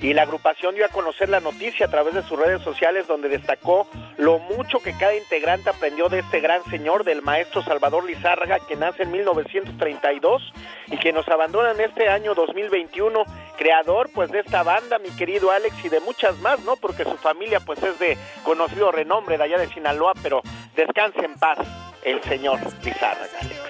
y 0.00 0.14
la 0.14 0.22
agrupación 0.22 0.76
dio 0.76 0.84
a 0.84 0.88
conocer 0.88 1.28
la 1.28 1.40
noticia 1.40 1.86
a 1.86 1.90
través 1.90 2.14
de 2.14 2.22
sus 2.22 2.38
redes 2.38 2.62
sociales 2.62 3.08
donde 3.08 3.28
destacó 3.28 3.88
lo 4.18 4.38
mucho 4.38 4.78
que 4.78 4.96
cada 4.96 5.16
integrante 5.16 5.70
aprendió 5.70 6.08
de 6.08 6.20
este 6.20 6.38
gran 6.38 6.62
señor, 6.70 7.02
del 7.02 7.22
maestro 7.22 7.60
Salvador 7.64 8.04
Lizárraga, 8.04 8.60
que 8.60 8.76
nace 8.76 9.02
en 9.02 9.10
1932 9.10 10.52
y 10.86 10.96
que 10.98 11.12
nos 11.12 11.26
abandona 11.28 11.72
en 11.72 11.80
este 11.80 12.08
año 12.08 12.34
2021, 12.34 13.24
creador 13.58 14.08
pues 14.14 14.30
de 14.30 14.40
esta 14.40 14.62
banda, 14.62 14.98
mi 14.98 15.10
querido 15.10 15.50
Alex, 15.50 15.74
y 15.84 15.88
de 15.88 16.00
muchas 16.00 16.38
más, 16.38 16.60
¿no? 16.60 16.76
Porque 16.76 17.04
su 17.04 17.16
familia 17.16 17.60
pues 17.60 17.82
es 17.82 17.98
de 17.98 18.16
conocido 18.44 18.90
renombre 18.90 19.36
de 19.36 19.44
allá 19.44 19.58
de 19.58 19.68
Sinaloa, 19.68 20.14
pero 20.22 20.40
descanse 20.74 21.24
en 21.24 21.34
paz 21.34 21.58
el 22.04 22.22
señor 22.22 22.60
Lizárraga, 22.82 23.38
Alex. 23.40 23.60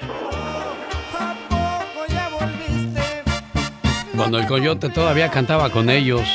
Cuando 4.14 4.38
el 4.38 4.46
coyote 4.46 4.88
todavía 4.88 5.30
cantaba 5.30 5.70
con 5.70 5.88
ellos. 5.88 6.28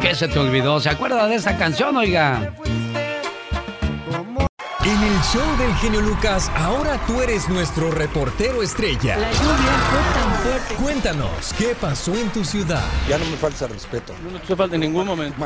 ¿Qué 0.00 0.14
se 0.14 0.28
te 0.28 0.38
olvidó? 0.38 0.80
¿Se 0.80 0.90
acuerda 0.90 1.26
de 1.28 1.36
esa 1.36 1.56
canción, 1.56 1.96
oiga? 1.96 2.52
En 4.86 5.02
el 5.02 5.18
show 5.22 5.56
del 5.56 5.72
genio 5.76 6.02
Lucas, 6.02 6.50
ahora 6.54 7.00
tú 7.06 7.22
eres 7.22 7.48
nuestro 7.48 7.90
reportero 7.90 8.62
estrella. 8.62 9.16
La 9.16 9.32
lluvia 9.32 9.72
fue 9.90 10.20
tan 10.20 10.34
fuerte. 10.42 10.74
Cuéntanos, 10.74 11.54
¿qué 11.56 11.74
pasó 11.80 12.14
en 12.14 12.28
tu 12.28 12.44
ciudad? 12.44 12.84
Ya 13.08 13.16
no 13.16 13.24
me 13.24 13.36
falta 13.38 13.66
respeto. 13.66 14.12
No 14.30 14.38
te 14.38 14.54
falta 14.54 14.74
en 14.74 14.82
ningún 14.82 15.06
momento. 15.06 15.42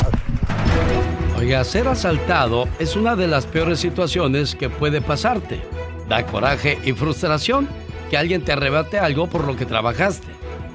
Oiga, 1.39 1.63
ser 1.63 1.87
asaltado 1.87 2.69
es 2.81 2.97
una 2.97 3.15
de 3.15 3.29
las 3.29 3.47
peores 3.47 3.79
situaciones 3.79 4.57
que 4.57 4.71
puede 4.71 5.01
pasarte. 5.01 5.63
Da 6.09 6.27
coraje 6.27 6.81
y 6.85 6.93
frustración 6.93 7.69
que 8.11 8.17
alguien 8.17 8.43
te 8.43 8.51
arrebate 8.51 8.99
algo 8.99 9.29
por 9.29 9.45
lo 9.45 9.55
que 9.55 9.67
trabajaste, 9.67 10.27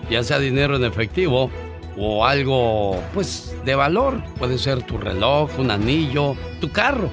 ya 0.09 0.23
sea 0.23 0.39
dinero 0.39 0.77
en 0.77 0.85
efectivo 0.85 1.51
o 1.97 2.25
algo, 2.25 2.97
pues, 3.13 3.53
de 3.65 3.75
valor. 3.75 4.23
Puede 4.39 4.57
ser 4.57 4.83
tu 4.83 4.97
reloj, 4.97 5.49
un 5.59 5.69
anillo, 5.69 6.37
tu 6.61 6.71
carro, 6.71 7.09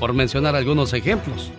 por 0.00 0.14
mencionar 0.14 0.56
algunos 0.56 0.92
ejemplos. 0.94 1.52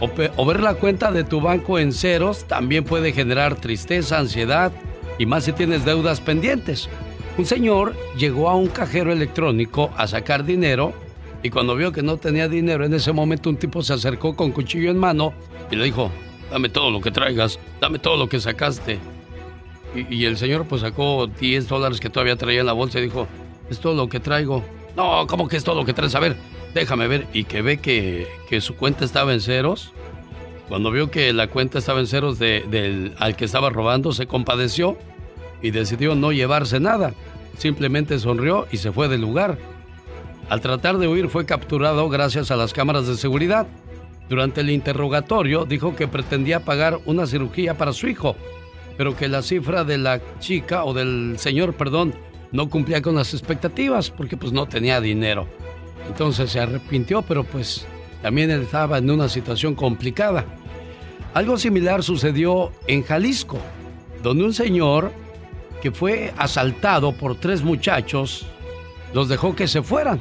O, 0.00 0.10
o 0.36 0.44
ver 0.44 0.60
la 0.60 0.74
cuenta 0.74 1.10
de 1.10 1.24
tu 1.24 1.40
banco 1.40 1.78
en 1.78 1.92
ceros 1.92 2.44
también 2.44 2.84
puede 2.84 3.12
generar 3.12 3.54
tristeza, 3.54 4.18
ansiedad 4.18 4.72
y 5.18 5.24
más 5.24 5.44
si 5.44 5.52
tienes 5.52 5.86
deudas 5.86 6.20
pendientes. 6.20 6.90
Un 7.38 7.46
señor 7.46 7.94
llegó 8.16 8.50
a 8.50 8.56
un 8.56 8.66
cajero 8.66 9.12
electrónico 9.12 9.90
a 9.96 10.06
sacar 10.06 10.44
dinero 10.44 10.92
y 11.42 11.50
cuando 11.50 11.76
vio 11.76 11.92
que 11.92 12.02
no 12.02 12.16
tenía 12.16 12.48
dinero 12.48 12.84
en 12.84 12.92
ese 12.92 13.12
momento 13.12 13.48
un 13.48 13.56
tipo 13.56 13.82
se 13.82 13.94
acercó 13.94 14.34
con 14.34 14.52
cuchillo 14.52 14.90
en 14.90 14.98
mano 14.98 15.32
y 15.70 15.76
le 15.76 15.84
dijo, 15.84 16.10
dame 16.50 16.68
todo 16.68 16.90
lo 16.90 17.00
que 17.00 17.10
traigas, 17.10 17.58
dame 17.80 17.98
todo 17.98 18.16
lo 18.16 18.28
que 18.28 18.40
sacaste. 18.40 18.98
Y, 19.94 20.14
y 20.14 20.24
el 20.24 20.36
señor 20.36 20.66
pues 20.66 20.82
sacó 20.82 21.26
10 21.26 21.68
dólares 21.68 22.00
que 22.00 22.10
todavía 22.10 22.36
traía 22.36 22.60
en 22.60 22.66
la 22.66 22.72
bolsa 22.72 22.98
y 22.98 23.02
dijo, 23.02 23.28
es 23.70 23.78
todo 23.78 23.94
lo 23.94 24.08
que 24.08 24.20
traigo. 24.20 24.64
No, 24.96 25.26
¿cómo 25.26 25.46
que 25.46 25.56
es 25.56 25.64
todo 25.64 25.74
lo 25.74 25.84
que 25.84 25.92
traes? 25.92 26.14
A 26.14 26.20
ver, 26.20 26.36
déjame 26.80 27.08
ver. 27.08 27.26
Y 27.32 27.44
que 27.44 27.62
ve 27.62 27.78
que, 27.78 28.26
que 28.48 28.60
su 28.60 28.76
cuenta 28.76 29.04
estaba 29.04 29.32
en 29.32 29.40
ceros. 29.40 29.92
Cuando 30.68 30.90
vio 30.90 31.10
que 31.10 31.32
la 31.32 31.46
cuenta 31.48 31.78
estaba 31.78 32.00
en 32.00 32.06
ceros 32.06 32.38
de- 32.38 32.64
del 32.68 33.14
al 33.18 33.36
que 33.36 33.44
estaba 33.44 33.70
robando, 33.70 34.12
se 34.12 34.26
compadeció 34.26 34.96
y 35.62 35.70
decidió 35.70 36.14
no 36.14 36.32
llevarse 36.32 36.80
nada. 36.80 37.14
Simplemente 37.58 38.18
sonrió 38.18 38.66
y 38.72 38.78
se 38.78 38.92
fue 38.92 39.08
del 39.08 39.20
lugar. 39.20 39.58
Al 40.48 40.60
tratar 40.60 40.98
de 40.98 41.08
huir 41.08 41.28
fue 41.28 41.46
capturado 41.46 42.08
gracias 42.08 42.50
a 42.50 42.56
las 42.56 42.72
cámaras 42.72 43.06
de 43.06 43.16
seguridad. 43.16 43.66
Durante 44.28 44.60
el 44.60 44.70
interrogatorio 44.70 45.64
dijo 45.66 45.94
que 45.94 46.08
pretendía 46.08 46.60
pagar 46.64 46.98
una 47.04 47.26
cirugía 47.26 47.74
para 47.74 47.92
su 47.92 48.08
hijo, 48.08 48.34
pero 48.96 49.16
que 49.16 49.28
la 49.28 49.42
cifra 49.42 49.84
de 49.84 49.98
la 49.98 50.20
chica 50.40 50.84
o 50.84 50.92
del 50.94 51.36
señor, 51.38 51.74
perdón, 51.74 52.12
no 52.50 52.68
cumplía 52.68 53.02
con 53.02 53.14
las 53.14 53.34
expectativas 53.34 54.10
porque 54.10 54.36
pues 54.36 54.52
no 54.52 54.66
tenía 54.66 55.00
dinero. 55.00 55.46
Entonces 56.08 56.50
se 56.50 56.60
arrepintió, 56.60 57.22
pero 57.22 57.44
pues 57.44 57.86
también 58.22 58.50
estaba 58.50 58.98
en 58.98 59.10
una 59.10 59.28
situación 59.28 59.74
complicada. 59.74 60.44
Algo 61.34 61.58
similar 61.58 62.02
sucedió 62.02 62.72
en 62.86 63.02
Jalisco, 63.02 63.58
donde 64.22 64.44
un 64.44 64.54
señor 64.54 65.12
que 65.82 65.92
fue 65.92 66.32
asaltado 66.38 67.12
por 67.12 67.36
tres 67.36 67.62
muchachos 67.62 68.46
los 69.12 69.28
dejó 69.28 69.54
que 69.54 69.68
se 69.68 69.82
fueran. 69.82 70.20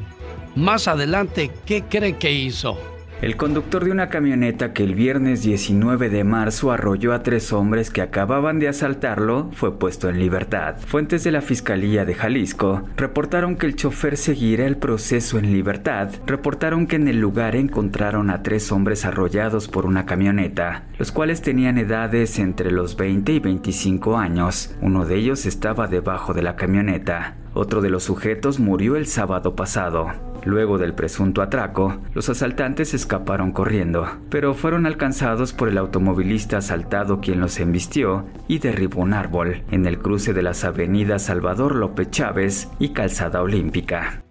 Más 0.55 0.87
adelante, 0.87 1.51
¿qué 1.65 1.83
cree 1.83 2.17
que 2.17 2.31
hizo? 2.31 2.77
El 3.25 3.37
conductor 3.37 3.83
de 3.83 3.89
una 3.89 4.09
camioneta 4.09 4.71
que 4.71 4.83
el 4.83 4.93
viernes 4.93 5.41
19 5.41 6.11
de 6.11 6.23
marzo 6.23 6.71
arrolló 6.71 7.11
a 7.11 7.23
tres 7.23 7.51
hombres 7.53 7.89
que 7.89 8.03
acababan 8.03 8.59
de 8.59 8.67
asaltarlo 8.67 9.49
fue 9.51 9.79
puesto 9.79 10.09
en 10.09 10.19
libertad. 10.19 10.75
Fuentes 10.77 11.23
de 11.23 11.31
la 11.31 11.41
Fiscalía 11.41 12.05
de 12.05 12.13
Jalisco 12.13 12.83
reportaron 12.95 13.55
que 13.55 13.65
el 13.65 13.75
chofer 13.75 14.17
seguirá 14.17 14.67
el 14.67 14.77
proceso 14.77 15.39
en 15.39 15.51
libertad. 15.51 16.09
Reportaron 16.27 16.85
que 16.85 16.97
en 16.97 17.07
el 17.07 17.19
lugar 17.19 17.55
encontraron 17.55 18.29
a 18.29 18.43
tres 18.43 18.71
hombres 18.71 19.05
arrollados 19.05 19.69
por 19.69 19.87
una 19.87 20.05
camioneta, 20.05 20.83
los 20.99 21.11
cuales 21.11 21.41
tenían 21.41 21.79
edades 21.79 22.37
entre 22.37 22.69
los 22.69 22.95
20 22.95 23.31
y 23.31 23.39
25 23.39 24.19
años. 24.19 24.75
Uno 24.81 25.03
de 25.03 25.15
ellos 25.15 25.47
estaba 25.47 25.87
debajo 25.87 26.35
de 26.35 26.43
la 26.43 26.55
camioneta. 26.55 27.37
Otro 27.55 27.81
de 27.81 27.89
los 27.89 28.03
sujetos 28.03 28.59
murió 28.59 28.95
el 28.95 29.07
sábado 29.07 29.55
pasado. 29.55 30.34
Luego 30.45 30.77
del 30.77 30.93
presunto 30.93 31.41
atraco, 31.41 31.97
los 32.13 32.29
asaltantes 32.29 32.93
escaparon 32.93 33.51
corriendo, 33.51 34.07
pero 34.29 34.53
fueron 34.53 34.85
alcanzados 34.85 35.53
por 35.53 35.69
el 35.69 35.77
automovilista 35.77 36.57
asaltado 36.57 37.19
quien 37.19 37.39
los 37.39 37.59
embistió 37.59 38.25
y 38.47 38.59
derribó 38.59 39.01
un 39.01 39.13
árbol 39.13 39.63
en 39.71 39.85
el 39.87 39.97
cruce 39.97 40.33
de 40.33 40.43
las 40.43 40.63
avenidas 40.63 41.23
Salvador 41.23 41.75
López 41.75 42.11
Chávez 42.11 42.69
y 42.79 42.89
Calzada 42.89 43.41
Olímpica. 43.41 44.24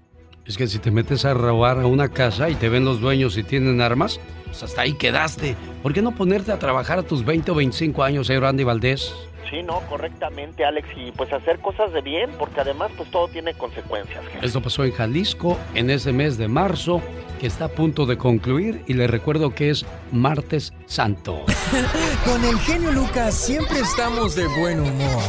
Es 0.46 0.58
que 0.58 0.66
si 0.66 0.78
te 0.78 0.90
metes 0.90 1.24
a 1.24 1.32
robar 1.32 1.80
a 1.80 1.86
una 1.86 2.10
casa 2.10 2.50
y 2.50 2.54
te 2.54 2.68
ven 2.68 2.84
los 2.84 3.00
dueños 3.00 3.38
y 3.38 3.42
tienen 3.42 3.80
armas, 3.80 4.20
pues 4.44 4.62
hasta 4.62 4.82
ahí 4.82 4.92
quedaste. 4.92 5.56
¿Por 5.82 5.94
qué 5.94 6.02
no 6.02 6.14
ponerte 6.14 6.52
a 6.52 6.58
trabajar 6.58 6.98
a 6.98 7.02
tus 7.02 7.24
20 7.24 7.50
o 7.50 7.54
25 7.54 8.02
años, 8.02 8.26
señor 8.26 8.44
Andy 8.44 8.62
Valdés? 8.62 9.14
Sí, 9.48 9.62
no, 9.62 9.80
correctamente, 9.88 10.64
Alex, 10.64 10.86
y 10.96 11.12
pues 11.12 11.32
hacer 11.32 11.60
cosas 11.60 11.92
de 11.92 12.02
bien, 12.02 12.30
porque 12.38 12.60
además 12.60 12.90
pues 12.96 13.10
todo 13.10 13.28
tiene 13.28 13.54
consecuencias. 13.54 14.22
Esto 14.42 14.60
pasó 14.60 14.84
en 14.84 14.92
Jalisco 14.92 15.58
en 15.74 15.88
ese 15.88 16.12
mes 16.12 16.36
de 16.36 16.48
marzo 16.48 17.00
que 17.40 17.46
está 17.46 17.66
a 17.66 17.68
punto 17.68 18.04
de 18.04 18.18
concluir 18.18 18.82
y 18.86 18.94
le 18.94 19.06
recuerdo 19.06 19.54
que 19.54 19.70
es 19.70 19.86
martes 20.12 20.74
santo. 20.86 21.44
Con 22.24 22.44
el 22.44 22.58
genio 22.58 22.92
Lucas 22.92 23.34
siempre 23.34 23.80
estamos 23.80 24.34
de 24.34 24.46
buen 24.46 24.80
humor. 24.80 25.22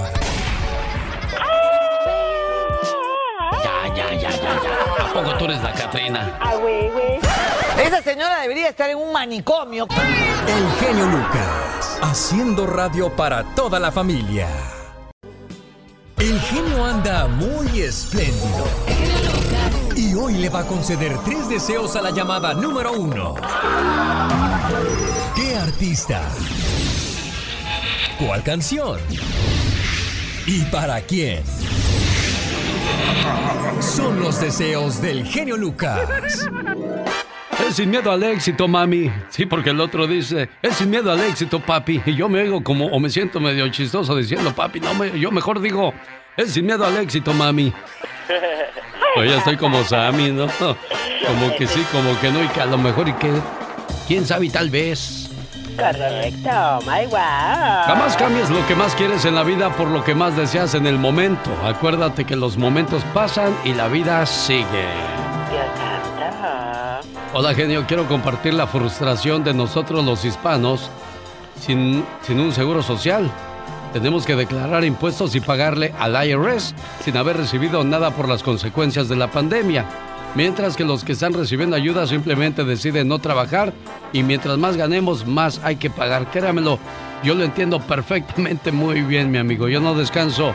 Poco 5.15 5.37
tú 5.37 5.45
eres 5.45 5.63
la 5.63 5.71
Catrina? 5.71 6.37
Ah, 6.41 6.55
güey, 6.55 6.89
güey. 6.89 7.19
Esa 7.81 8.01
señora 8.01 8.41
debería 8.41 8.67
estar 8.67 8.89
en 8.89 8.97
un 8.97 9.13
manicomio. 9.13 9.87
El 10.45 10.85
genio 10.85 11.05
Lucas, 11.05 11.99
haciendo 12.01 12.67
radio 12.67 13.09
para 13.15 13.43
toda 13.55 13.79
la 13.79 13.93
familia. 13.93 14.47
El 16.17 16.39
genio 16.41 16.83
anda 16.83 17.27
muy 17.27 17.79
espléndido. 17.79 18.65
Y 19.95 20.13
hoy 20.15 20.33
le 20.33 20.49
va 20.49 20.59
a 20.59 20.67
conceder 20.67 21.17
tres 21.23 21.47
deseos 21.47 21.95
a 21.95 22.01
la 22.01 22.11
llamada 22.11 22.53
número 22.53 22.91
uno. 22.91 23.35
¿Qué 25.33 25.55
artista? 25.55 26.21
¿Cuál 28.19 28.43
canción? 28.43 28.99
¿Y 30.45 30.63
para 30.65 30.99
quién? 31.01 31.43
Son 33.79 34.19
los 34.19 34.39
deseos 34.41 35.01
del 35.01 35.25
genio 35.25 35.57
Lucas. 35.57 36.07
Es 37.67 37.75
sin 37.75 37.89
miedo 37.89 38.11
al 38.11 38.23
éxito, 38.23 38.67
mami. 38.67 39.11
Sí, 39.29 39.45
porque 39.45 39.69
el 39.69 39.79
otro 39.79 40.07
dice, 40.07 40.49
es 40.61 40.75
sin 40.75 40.89
miedo 40.89 41.11
al 41.11 41.21
éxito, 41.21 41.59
papi. 41.59 42.01
Y 42.05 42.15
yo 42.15 42.27
me 42.29 42.41
oigo 42.41 42.63
como, 42.63 42.87
o 42.87 42.99
me 42.99 43.09
siento 43.09 43.39
medio 43.39 43.67
chistoso 43.69 44.15
diciendo, 44.15 44.53
papi. 44.53 44.79
No, 44.79 44.93
me, 44.93 45.17
yo 45.19 45.31
mejor 45.31 45.61
digo, 45.61 45.93
es 46.37 46.53
sin 46.53 46.65
miedo 46.65 46.85
al 46.85 46.97
éxito, 46.97 47.33
mami. 47.33 47.73
Pues 49.15 49.31
ya 49.31 49.37
estoy 49.37 49.55
como 49.55 49.83
Sammy, 49.83 50.31
¿no? 50.31 50.47
Como 51.25 51.55
que 51.57 51.65
sí, 51.65 51.83
como 51.91 52.19
que 52.19 52.29
no, 52.29 52.43
y 52.43 52.47
que 52.49 52.61
a 52.61 52.67
lo 52.67 52.77
mejor, 52.77 53.07
y 53.07 53.13
que, 53.13 53.31
quién 54.07 54.27
sabe, 54.27 54.45
y 54.45 54.49
tal 54.49 54.69
vez. 54.69 55.24
Correcto, 55.75 56.79
my 56.85 57.05
wow. 57.07 57.85
Jamás 57.85 58.15
cambies 58.15 58.49
lo 58.49 58.65
que 58.67 58.75
más 58.75 58.95
quieres 58.95 59.25
en 59.25 59.35
la 59.35 59.43
vida 59.43 59.69
por 59.75 59.89
lo 59.89 60.03
que 60.03 60.15
más 60.15 60.35
deseas 60.37 60.73
en 60.73 60.87
el 60.87 60.97
momento. 60.97 61.51
Acuérdate 61.65 62.25
que 62.25 62.35
los 62.35 62.57
momentos 62.57 63.03
pasan 63.13 63.53
y 63.65 63.73
la 63.73 63.87
vida 63.87 64.25
sigue. 64.25 64.87
Dios 65.51 65.65
santo. 65.75 67.09
Hola 67.33 67.53
genio, 67.53 67.85
quiero 67.85 68.07
compartir 68.07 68.53
la 68.53 68.67
frustración 68.67 69.43
de 69.43 69.53
nosotros 69.53 70.05
los 70.05 70.23
hispanos 70.23 70.89
sin, 71.59 72.05
sin 72.21 72.39
un 72.39 72.53
seguro 72.53 72.81
social. 72.81 73.29
Tenemos 73.91 74.25
que 74.25 74.35
declarar 74.35 74.83
impuestos 74.83 75.35
y 75.35 75.41
pagarle 75.41 75.93
al 75.99 76.15
IRS 76.27 76.73
sin 77.03 77.17
haber 77.17 77.37
recibido 77.37 77.83
nada 77.83 78.11
por 78.11 78.27
las 78.27 78.43
consecuencias 78.43 79.09
de 79.09 79.15
la 79.15 79.31
pandemia. 79.31 79.85
Mientras 80.35 80.75
que 80.75 80.83
los 80.83 81.05
que 81.05 81.13
están 81.13 81.33
recibiendo 81.33 81.77
ayuda 81.77 82.05
simplemente 82.07 82.65
deciden 82.65 83.07
no 83.07 83.19
trabajar 83.19 83.73
y 84.11 84.21
mientras 84.21 84.57
más 84.57 84.75
ganemos, 84.75 85.25
más 85.25 85.61
hay 85.63 85.77
que 85.77 85.89
pagar. 85.89 86.29
Créamelo, 86.29 86.77
yo 87.23 87.35
lo 87.35 87.45
entiendo 87.45 87.79
perfectamente 87.79 88.73
muy 88.73 89.01
bien, 89.01 89.31
mi 89.31 89.37
amigo. 89.37 89.69
Yo 89.69 89.79
no 89.79 89.95
descanso 89.95 90.53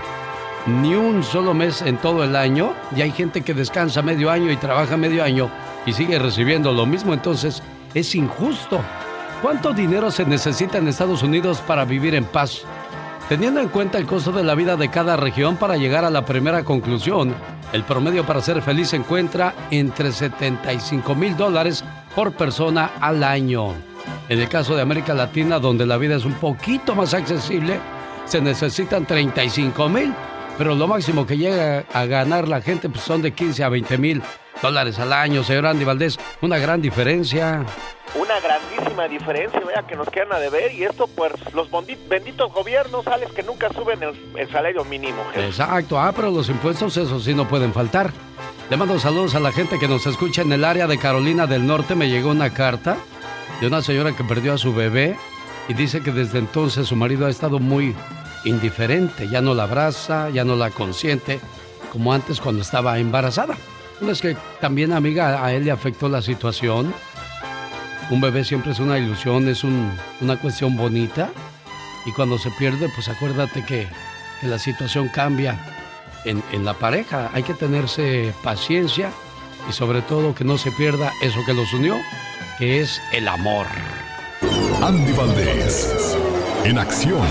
ni 0.67 0.95
un 0.95 1.23
solo 1.23 1.55
mes 1.55 1.81
en 1.81 1.97
todo 1.97 2.23
el 2.25 2.37
año 2.37 2.75
y 2.95 3.01
hay 3.01 3.11
gente 3.11 3.41
que 3.41 3.55
descansa 3.55 4.03
medio 4.03 4.31
año 4.31 4.53
y 4.53 4.57
trabaja 4.57 4.99
medio 4.99 5.25
año 5.25 5.51
y 5.87 5.95
sigue 5.95 6.19
recibiendo 6.19 6.73
lo 6.73 6.85
mismo, 6.85 7.15
entonces 7.15 7.63
es 7.95 8.15
injusto. 8.15 8.81
¿Cuánto 9.41 9.73
dinero 9.73 10.11
se 10.11 10.27
necesita 10.27 10.77
en 10.77 10.89
Estados 10.89 11.23
Unidos 11.23 11.63
para 11.67 11.87
vivir 11.87 12.15
en 12.15 12.25
paz? 12.25 12.63
Teniendo 13.31 13.61
en 13.61 13.69
cuenta 13.69 13.97
el 13.97 14.05
costo 14.05 14.33
de 14.33 14.45
la 14.45 14.55
vida 14.55 14.77
de 14.77 14.91
cada 14.91 15.17
región 15.17 15.57
para 15.57 15.79
llegar 15.79 16.05
a 16.05 16.11
la 16.11 16.27
primera 16.27 16.65
conclusión, 16.65 17.35
el 17.73 17.85
promedio 17.85 18.27
para 18.27 18.41
ser 18.41 18.61
feliz 18.63 18.89
se 18.89 18.97
encuentra 18.97 19.55
entre 19.71 20.13
75 20.13 21.15
mil 21.15 21.37
dólares 21.37 21.85
por 22.15 22.33
persona 22.33 22.93
al 23.01 23.23
año. 23.23 23.75
En 24.29 24.41
el 24.41 24.49
caso 24.49 24.75
de 24.75 24.83
América 24.83 25.15
Latina, 25.15 25.59
donde 25.59 25.87
la 25.87 25.97
vida 25.97 26.17
es 26.17 26.25
un 26.25 26.35
poquito 26.35 26.95
más 26.95 27.15
accesible, 27.15 27.79
se 28.25 28.41
necesitan 28.41 29.07
35 29.07 29.89
mil, 29.89 30.13
pero 30.59 30.75
lo 30.75 30.87
máximo 30.87 31.27
que 31.27 31.37
llega 31.37 31.85
a 31.93 32.05
ganar 32.07 32.49
la 32.49 32.61
gente 32.61 32.89
pues, 32.89 33.03
son 33.03 33.23
de 33.23 33.33
15 33.33 33.65
a 33.65 33.69
20 33.69 33.99
mil 33.99 34.23
dólares 34.63 34.99
al 34.99 35.13
año, 35.13 35.43
señor 35.45 35.67
Andy 35.67 35.85
Valdés. 35.85 36.19
Una 36.41 36.59
gran 36.59 36.83
diferencia. 36.83 37.65
Una 38.15 38.41
grandísima 38.41 39.07
diferencia, 39.07 39.61
vea, 39.61 39.87
que 39.87 39.95
nos 39.95 40.09
quedan 40.09 40.33
a 40.33 40.39
deber. 40.39 40.73
Y 40.75 40.85
esto, 40.85 41.07
pues, 41.07 41.33
los 41.55 41.69
benditos 42.09 42.53
gobiernos, 42.53 43.07
Alex, 43.07 43.33
que 43.33 43.43
nunca 43.43 43.73
suben 43.73 44.01
el, 44.03 44.51
salario 44.51 44.85
mínimo. 44.85 45.23
Exacto, 45.35 45.99
ah, 45.99 46.13
pero 46.15 46.31
los 46.31 46.49
impuestos, 46.49 46.97
eso 46.97 47.21
sí, 47.21 47.35
no 47.35 47.47
pueden 47.47 47.73
faltar. 47.73 48.11
Le 48.69 48.77
mando 48.77 48.99
saludos 48.99 49.35
a 49.35 49.41
la 49.41 49.53
gente 49.53 49.79
que 49.79 49.89
nos 49.89 50.07
escucha 50.07 50.43
en 50.43 50.53
el 50.53 50.65
área 50.65 50.87
de 50.87 50.99
Carolina 50.99 51.47
del 51.47 51.67
Norte. 51.67 51.95
Me 51.95 52.09
llegó 52.09 52.31
una 52.31 52.53
carta 52.53 52.97
de 53.61 53.67
una 53.67 53.83
señora 53.83 54.13
que 54.13 54.25
perdió 54.25 54.55
a 54.55 54.59
su 54.59 54.75
bebé 54.75 55.17
y 55.69 55.75
dice 55.75 56.03
que 56.03 56.13
desde 56.13 56.39
entonces 56.39 56.89
su 56.89 56.97
marido 56.97 57.27
ha 57.27 57.31
estado 57.31 57.59
muy 57.59 57.95
indiferente. 58.45 59.29
Ya 59.29 59.41
no 59.41 59.55
la 59.55 59.65
abraza, 59.65 60.31
ya 60.31 60.45
no 60.45 60.57
la 60.57 60.71
consiente, 60.71 61.41
como 61.93 62.13
antes 62.13 62.41
cuando 62.41 62.63
estaba 62.63 62.99
embarazada. 62.99 63.57
Es 64.09 64.23
que 64.23 64.37
también, 64.61 64.93
amiga, 64.93 65.45
a 65.45 65.53
él 65.53 65.65
le 65.65 65.71
afectó 65.71 66.09
la 66.09 66.23
situación. 66.23 66.93
Un 68.11 68.21
bebé 68.21 68.45
siempre 68.45 68.73
es 68.73 68.81
una 68.81 68.99
ilusión, 68.99 69.47
es 69.49 69.63
una 69.63 70.37
cuestión 70.41 70.77
bonita. 70.77 71.31
Y 72.07 72.13
cuando 72.13 72.39
se 72.39 72.51
pierde, 72.53 72.89
pues 72.95 73.09
acuérdate 73.09 73.65
que, 73.65 73.89
la 74.43 74.59
situación 74.59 75.09
cambia 75.09 75.59
en, 76.25 76.65
la 76.65 76.73
pareja. 76.73 77.31
Hay 77.35 77.43
que 77.43 77.53
tenerse 77.53 78.33
paciencia 78.43 79.11
y 79.69 79.73
sobre 79.73 80.01
todo 80.01 80.35
que 80.35 80.45
no 80.45 80.57
se 80.57 80.73
pierda 80.73 81.13
eso 81.21 81.41
que 81.45 81.53
los 81.53 81.71
unió, 81.75 81.95
que 82.59 82.81
es 82.81 83.03
el 83.13 83.29
amor. 83.29 83.67
Andy 84.83 85.13
Valdés, 85.13 86.17
en 86.65 86.79
acción. 86.79 87.29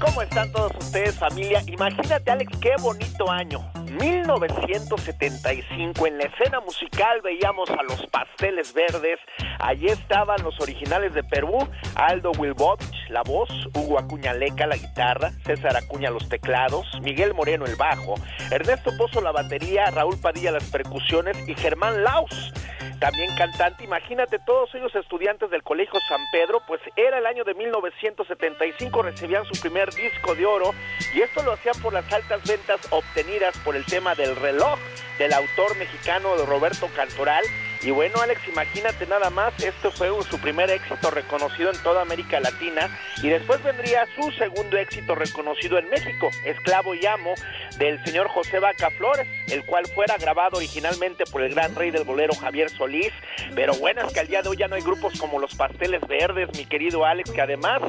¿Cómo 0.01 0.23
están 0.23 0.51
todos 0.53 0.73
ustedes, 0.79 1.17
familia? 1.17 1.63
Imagínate, 1.67 2.31
Alex, 2.31 2.57
qué 2.61 2.75
bonito 2.81 3.31
año. 3.31 3.65
1975, 3.91 6.07
en 6.07 6.19
la 6.19 6.25
escena 6.25 6.61
musical 6.61 7.23
veíamos 7.23 7.71
a 7.71 7.83
los 7.83 8.07
Pasteles 8.07 8.75
Verdes. 8.75 9.19
Allí 9.61 9.87
estaban 9.87 10.43
los 10.43 10.61
originales 10.61 11.15
de 11.15 11.25
Perú, 11.25 11.57
Aldo 11.95 12.33
Wilbovich, 12.39 13.09
la 13.09 13.23
voz, 13.23 13.49
Hugo 13.75 13.99
Acuña 13.99 14.35
Leca, 14.35 14.67
la 14.67 14.77
guitarra, 14.77 15.33
César 15.45 15.75
Acuña 15.77 16.11
los 16.11 16.29
teclados, 16.29 16.87
Miguel 17.01 17.33
Moreno 17.35 17.65
el 17.65 17.77
bajo, 17.77 18.17
Ernesto 18.51 18.91
Pozo 18.97 19.21
la 19.21 19.33
batería, 19.33 19.91
Raúl 19.91 20.21
Padilla 20.21 20.53
las 20.53 20.71
percusiones 20.71 21.37
y 21.49 21.55
Germán 21.55 22.05
Laus 22.05 22.53
también 22.99 23.35
cantante. 23.37 23.85
Imagínate, 23.85 24.39
todos 24.41 24.75
ellos 24.75 24.95
estudiantes 24.95 25.51
del 25.51 25.63
Colegio 25.63 25.99
San 26.09 26.21
Pedro, 26.33 26.61
pues 26.67 26.81
era 26.97 27.19
el 27.19 27.27
año 27.27 27.45
de 27.45 27.55
1975, 27.55 29.03
recibían 29.03 29.45
su 29.45 29.61
primer 29.61 29.93
disco 29.93 30.35
de 30.35 30.47
oro 30.47 30.73
y 31.15 31.21
esto 31.21 31.43
lo 31.43 31.53
hacían 31.53 31.81
por 31.81 31.93
las 31.93 32.11
altas 32.13 32.43
ventas 32.47 32.81
obtenidas 32.91 33.57
por 33.59 33.77
el 33.77 33.78
tema 33.85 34.15
del 34.15 34.37
reloj 34.37 34.79
del 35.19 35.33
autor 35.33 35.77
mexicano 35.77 36.37
Roberto 36.47 36.89
Cantoral. 36.95 37.45
Y 37.83 37.91
bueno, 37.93 38.21
Alex, 38.21 38.41
imagínate 38.49 39.07
nada 39.07 39.31
más, 39.31 39.53
esto 39.63 39.93
fue 39.93 40.09
su 40.29 40.39
primer 40.41 40.69
éxito 40.71 41.11
reconocido 41.11 41.71
en 41.71 41.81
toda 41.83 42.03
América 42.03 42.41
Latina 42.41 42.91
y 43.23 43.29
después 43.29 43.63
vendría 43.63 44.07
su 44.17 44.33
segundo 44.33 44.77
éxito 44.77 45.15
reconocido 45.15 45.79
en 45.79 45.89
México, 45.89 46.29
Esclavo 46.45 46.95
y 46.95 47.07
Amo, 47.07 47.35
del 47.79 48.03
señor 48.05 48.29
José 48.29 48.59
Vaca 48.59 48.91
Flores, 48.91 49.29
el 49.49 49.65
cual 49.65 49.87
fuera 49.95 50.17
grabado 50.17 50.57
originalmente 50.57 51.25
por 51.27 51.43
el 51.43 51.55
gran 51.55 51.75
rey 51.77 51.93
del 51.93 52.03
bolero 52.03 52.35
Javier 52.35 52.69
Solís. 52.69 53.13
Pero 53.55 53.75
bueno, 53.75 54.03
es 54.05 54.13
que 54.13 54.21
al 54.21 54.27
día 54.27 54.43
de 54.43 54.49
hoy 54.49 54.57
ya 54.57 54.67
no 54.67 54.75
hay 54.75 54.83
grupos 54.83 55.19
como 55.19 55.39
los 55.39 55.55
Pasteles 55.55 56.01
Verdes, 56.09 56.49
mi 56.57 56.67
querido 56.67 57.05
Alex, 57.05 57.31
que 57.31 57.41
además 57.41 57.81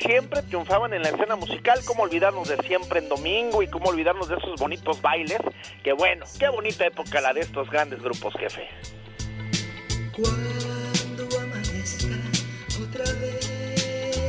siempre 0.00 0.42
triunfaban 0.42 0.92
en 0.92 1.02
la 1.02 1.10
escena 1.10 1.36
musical, 1.36 1.80
como 1.84 2.02
olvidarnos 2.02 2.48
de 2.48 2.56
siempre 2.64 2.98
en 2.98 3.08
domingo 3.08 3.62
y 3.62 3.68
cómo 3.68 3.90
olvidarnos 3.90 4.28
de 4.28 4.36
esos 4.36 4.58
bonitos 4.58 5.00
bailes, 5.00 5.38
que 5.84 5.92
bueno, 5.92 6.26
qué 6.38 6.48
bonito 6.48 6.82
época 6.84 7.20
la 7.20 7.32
de 7.32 7.40
estos 7.40 7.70
grandes 7.70 8.02
grupos, 8.02 8.34
jefe. 8.34 8.68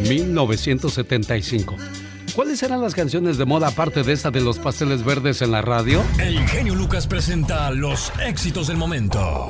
1975. 0.07 1.75
¿Cuáles 2.35 2.61
eran 2.61 2.81
las 2.81 2.93
canciones 2.93 3.37
de 3.37 3.45
moda 3.45 3.69
aparte 3.69 4.03
de 4.03 4.13
esta 4.13 4.29
de 4.29 4.41
los 4.41 4.59
pasteles 4.59 5.03
verdes 5.03 5.41
en 5.41 5.51
la 5.51 5.63
radio? 5.63 6.03
El 6.19 6.47
genio 6.47 6.75
Lucas 6.75 7.07
presenta 7.07 7.71
los 7.71 8.11
éxitos 8.23 8.67
del 8.67 8.77
momento. 8.77 9.49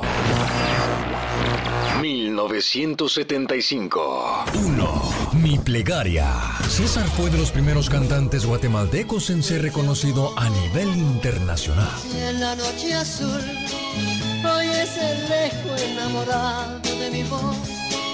1975. 2.00 4.44
1. 4.54 5.02
Mi 5.42 5.58
plegaria. 5.58 6.32
César 6.68 7.06
fue 7.08 7.28
de 7.28 7.38
los 7.38 7.50
primeros 7.50 7.90
cantantes 7.90 8.46
guatemaltecos 8.46 9.30
en 9.30 9.42
ser 9.42 9.62
reconocido 9.62 10.32
a 10.38 10.48
nivel 10.48 10.96
internacional. 10.96 11.90
En 12.14 12.38
la 12.40 12.54
noche 12.54 12.94
azul, 12.94 13.42
hoy 14.58 14.66
es 14.66 14.96
el 14.96 15.92
enamorado 15.92 16.80
de 16.82 17.10
mi 17.10 17.22
voz. 17.24 17.56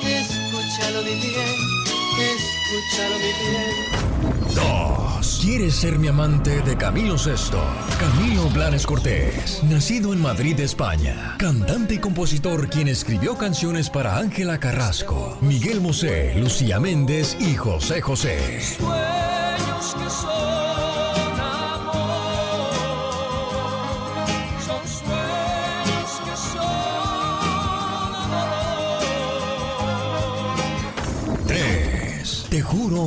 Escúchalo 0.04 1.02
mi 1.02 1.14
bien, 1.14 1.54
escúchalo 2.20 3.16
mi 3.18 3.32
bien. 3.40 4.14
2. 4.54 5.40
¿Quieres 5.42 5.74
ser 5.74 5.98
mi 5.98 6.08
amante 6.08 6.60
de 6.62 6.76
Camilo 6.76 7.18
Sesto? 7.18 7.62
Camilo 7.98 8.48
Blanes 8.50 8.86
Cortés, 8.86 9.62
nacido 9.64 10.12
en 10.12 10.20
Madrid, 10.20 10.58
España, 10.60 11.34
cantante 11.38 11.94
y 11.94 11.98
compositor 11.98 12.68
quien 12.68 12.88
escribió 12.88 13.36
canciones 13.36 13.90
para 13.90 14.18
Ángela 14.18 14.58
Carrasco, 14.58 15.38
Miguel 15.40 15.80
Mosé, 15.80 16.34
Lucía 16.36 16.78
Méndez 16.78 17.36
y 17.40 17.54
José 17.54 18.00
José. 18.00 18.60
Sueños 18.60 19.96
que 19.98 20.10
son 20.10 20.53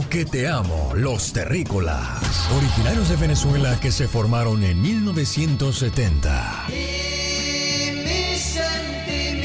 que 0.06 0.26
te 0.26 0.48
amo, 0.48 0.92
los 0.96 1.34
terrícolas 1.34 2.50
originarios 2.56 3.10
de 3.10 3.16
Venezuela 3.16 3.80
que 3.80 3.92
se 3.92 4.08
formaron 4.08 4.64
en 4.64 4.82
1970. 4.82 6.66
Y 6.70 7.92
mi 7.92 8.38
sentimiento 8.38 9.42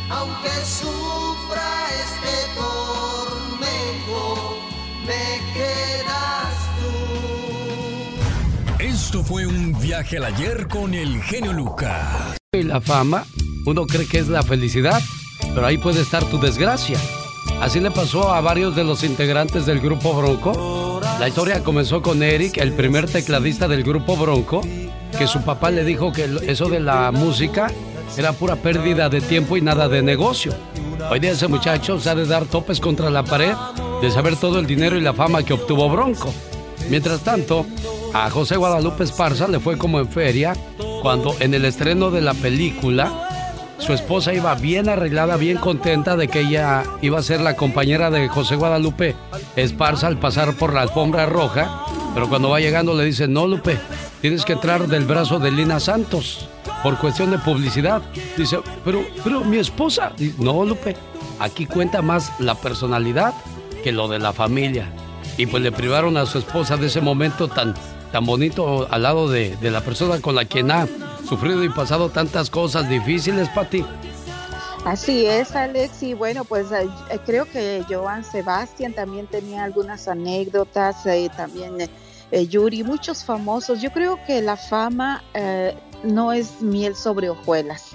aunque 0.10 0.50
sufra 0.66 1.88
este 2.04 2.36
tormento, 2.56 4.20
me 5.06 5.42
quedas 5.54 6.56
tú. 9.12 9.24
fue 9.24 9.46
un 9.46 9.78
viaje 9.80 10.18
al 10.18 10.26
ayer 10.26 10.68
con 10.68 10.94
el 10.94 11.22
genio 11.22 11.54
Lucas. 11.54 12.38
Y 12.58 12.64
la 12.64 12.82
fama, 12.82 13.24
uno 13.66 13.86
cree 13.86 14.08
que 14.08 14.18
es 14.18 14.30
la 14.30 14.42
felicidad, 14.42 15.00
pero 15.54 15.68
ahí 15.68 15.78
puede 15.78 16.02
estar 16.02 16.24
tu 16.24 16.40
desgracia. 16.40 17.00
Así 17.62 17.80
le 17.80 17.92
pasó 17.92 18.34
a 18.34 18.42
varios 18.42 18.76
de 18.76 18.84
los 18.84 19.04
integrantes 19.04 19.68
del 19.68 19.80
grupo 19.80 20.14
Bronco. 20.14 21.00
La 21.20 21.28
historia 21.28 21.64
comenzó 21.64 22.02
con 22.02 22.24
Eric, 22.24 22.58
el 22.58 22.74
primer 22.74 23.08
tecladista 23.08 23.68
del 23.68 23.84
grupo 23.84 24.18
Bronco, 24.18 24.62
que 25.20 25.28
su 25.28 25.44
papá 25.44 25.70
le 25.70 25.84
dijo 25.84 26.12
que 26.12 26.28
eso 26.48 26.68
de 26.68 26.80
la 26.80 27.12
música 27.12 27.72
era 28.18 28.34
pura 28.34 28.56
pérdida 28.56 29.08
de 29.08 29.22
tiempo 29.22 29.56
y 29.56 29.62
nada 29.62 29.88
de 29.88 30.02
negocio. 30.02 30.54
Hoy 31.12 31.20
día 31.20 31.32
ese 31.32 31.48
muchacho 31.48 32.00
se 32.00 32.10
ha 32.10 32.16
de 32.16 32.26
dar 32.26 32.46
topes 32.46 32.80
contra 32.80 33.12
la 33.12 33.24
pared 33.24 33.54
de 34.02 34.10
saber 34.10 34.36
todo 34.36 34.58
el 34.58 34.66
dinero 34.66 34.98
y 34.98 35.02
la 35.02 35.14
fama 35.14 35.44
que 35.44 35.54
obtuvo 35.54 35.90
Bronco. 35.90 36.34
Mientras 36.90 37.22
tanto, 37.22 37.68
a 38.26 38.32
José 38.32 38.56
Guadalupe 38.56 39.04
Esparza 39.04 39.48
le 39.48 39.60
fue 39.60 39.78
como 39.78 40.00
en 40.00 40.10
feria 40.10 40.56
cuando 41.04 41.36
en 41.40 41.54
el 41.54 41.66
estreno 41.66 42.10
de 42.10 42.22
la 42.22 42.34
película 42.34 43.30
su 43.78 43.94
esposa 43.94 44.34
iba 44.34 44.56
bien 44.56 44.90
arreglada, 44.90 45.38
bien 45.38 45.58
contenta 45.58 46.16
de 46.16 46.28
que 46.28 46.40
ella 46.40 46.84
iba 47.04 47.20
a 47.20 47.24
ser 47.24 47.42
la 47.42 47.56
compañera 47.56 48.10
de 48.10 48.28
José 48.28 48.56
Guadalupe 48.56 49.16
Esparza 49.56 50.08
al 50.08 50.18
pasar 50.18 50.56
por 50.56 50.74
la 50.74 50.82
alfombra 50.82 51.28
roja, 51.28 51.86
pero 52.16 52.28
cuando 52.28 52.50
va 52.50 52.60
llegando 52.60 52.96
le 52.96 53.06
dice, 53.06 53.28
no 53.28 53.46
Lupe, 53.46 53.78
tienes 54.20 54.46
que 54.46 54.54
entrar 54.54 54.88
del 54.88 55.06
brazo 55.06 55.38
de 55.38 55.52
Lina 55.52 55.80
Santos 55.80 56.50
por 56.82 56.98
cuestión 56.98 57.30
de 57.30 57.38
publicidad. 57.38 58.02
Dice, 58.36 58.58
pero, 58.84 59.06
pero 59.24 59.42
mi 59.42 59.58
esposa, 59.58 60.14
no 60.40 60.66
Lupe, 60.66 60.96
aquí 61.40 61.68
cuenta 61.68 62.02
más 62.02 62.32
la 62.40 62.56
personalidad 62.56 63.36
que 63.84 63.92
lo 63.92 64.08
de 64.08 64.18
la 64.18 64.34
familia. 64.34 64.92
Y 65.38 65.46
pues 65.46 65.62
le 65.62 65.72
privaron 65.72 66.18
a 66.18 66.26
su 66.26 66.40
esposa 66.40 66.78
de 66.78 66.88
ese 66.88 67.00
momento 67.00 67.48
tan, 67.48 67.76
tan 68.12 68.26
bonito 68.26 68.88
al 68.90 69.04
lado 69.04 69.30
de, 69.30 69.56
de 69.58 69.72
la 69.72 69.82
persona 69.82 70.22
con 70.22 70.36
la 70.36 70.46
quien 70.46 70.72
ha 70.72 70.88
sufrido 71.28 71.64
y 71.64 71.70
pasado 71.70 72.10
tantas 72.10 72.50
cosas 72.50 72.90
difíciles, 72.90 73.50
Pati. 73.50 73.84
Así 74.88 75.26
es, 75.26 75.54
Alex. 75.54 76.02
Y 76.02 76.14
bueno, 76.14 76.46
pues 76.46 76.72
eh, 76.72 76.88
eh, 77.10 77.20
creo 77.26 77.44
que 77.44 77.84
Joan 77.90 78.24
Sebastián 78.24 78.94
también 78.94 79.28
tenía 79.28 79.66
algunas 79.66 80.08
anécdotas, 80.08 81.06
eh, 81.06 81.30
también 81.36 81.90
Yuri, 82.32 82.84
muchos 82.84 83.26
famosos. 83.26 83.82
Yo 83.82 83.92
creo 83.92 84.18
que 84.26 84.42
la 84.42 84.56
fama 84.56 85.24
no 86.04 86.34
es 86.34 86.62
miel 86.62 86.96
sobre 86.96 87.30
hojuelas. 87.30 87.92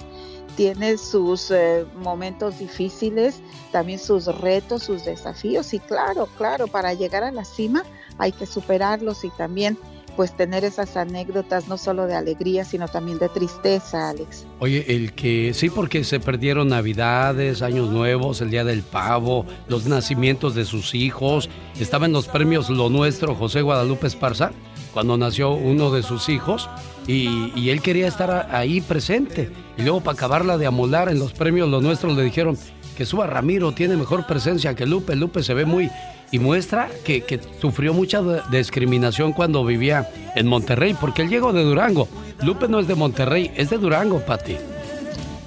Tiene 0.55 0.97
sus 0.97 1.51
momentos 1.95 2.57
difíciles, 2.57 3.41
también 3.71 3.99
sus 3.99 4.25
retos, 4.25 4.83
sus 4.83 5.05
desafíos. 5.05 5.71
Y 5.75 5.79
claro, 5.79 6.27
claro, 6.35 6.65
para 6.65 6.95
llegar 6.95 7.23
a 7.23 7.31
la 7.31 7.45
cima 7.45 7.83
hay 8.17 8.31
que 8.31 8.47
superarlos 8.47 9.23
y 9.23 9.29
también 9.31 9.77
pues 10.15 10.35
tener 10.35 10.63
esas 10.63 10.97
anécdotas 10.97 11.67
no 11.67 11.77
solo 11.77 12.07
de 12.07 12.15
alegría, 12.15 12.65
sino 12.65 12.87
también 12.87 13.19
de 13.19 13.29
tristeza, 13.29 14.09
Alex. 14.09 14.45
Oye, 14.59 14.85
el 14.95 15.13
que 15.13 15.53
sí, 15.53 15.69
porque 15.69 16.03
se 16.03 16.19
perdieron 16.19 16.69
Navidades, 16.69 17.61
Años 17.61 17.89
Nuevos, 17.89 18.41
el 18.41 18.49
Día 18.49 18.63
del 18.63 18.81
Pavo, 18.81 19.45
los 19.67 19.85
nacimientos 19.85 20.55
de 20.55 20.65
sus 20.65 20.95
hijos. 20.95 21.49
Estaba 21.79 22.05
en 22.05 22.13
los 22.13 22.27
premios 22.27 22.69
Lo 22.69 22.89
Nuestro 22.89 23.35
José 23.35 23.61
Guadalupe 23.61 24.07
Esparza, 24.07 24.51
cuando 24.93 25.17
nació 25.17 25.51
uno 25.51 25.91
de 25.91 26.03
sus 26.03 26.29
hijos, 26.29 26.69
y, 27.07 27.51
y 27.55 27.69
él 27.69 27.81
quería 27.81 28.07
estar 28.07 28.49
ahí 28.51 28.81
presente. 28.81 29.49
Y 29.77 29.81
luego 29.81 30.01
para 30.01 30.15
acabarla 30.15 30.57
de 30.57 30.65
amolar 30.65 31.09
en 31.09 31.19
los 31.19 31.33
premios 31.33 31.69
Lo 31.69 31.81
Nuestro 31.81 32.13
le 32.13 32.23
dijeron 32.23 32.57
que 32.95 33.05
suba 33.05 33.27
Ramiro, 33.27 33.71
tiene 33.71 33.97
mejor 33.97 34.25
presencia 34.25 34.75
que 34.75 34.85
Lupe. 34.85 35.15
Lupe 35.15 35.43
se 35.43 35.53
ve 35.53 35.65
muy 35.65 35.89
y 36.33 36.39
muestra 36.39 36.89
que, 37.05 37.39
sufrió 37.61 37.93
mucha 37.93 38.19
discriminación 38.49 39.33
cuando 39.33 39.63
vivía 39.63 40.09
en 40.35 40.47
Monterrey, 40.47 40.95
porque 40.99 41.21
él 41.21 41.29
llegó 41.29 41.53
de 41.53 41.63
Durango. 41.63 42.07
Lupe 42.41 42.67
no 42.67 42.79
es 42.79 42.87
de 42.87 42.95
Monterrey, 42.95 43.51
es 43.55 43.69
de 43.69 43.77
Durango, 43.77 44.19
Pati. 44.19 44.57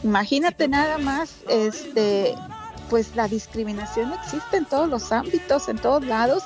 Imagínate 0.04 0.68
nada 0.68 0.98
más, 0.98 1.38
este, 1.48 2.36
pues 2.88 3.16
la 3.16 3.26
discriminación 3.26 4.12
existe 4.12 4.58
en 4.58 4.64
todos 4.64 4.88
los 4.88 5.10
ámbitos, 5.10 5.68
en 5.68 5.78
todos 5.78 6.06
lados, 6.06 6.44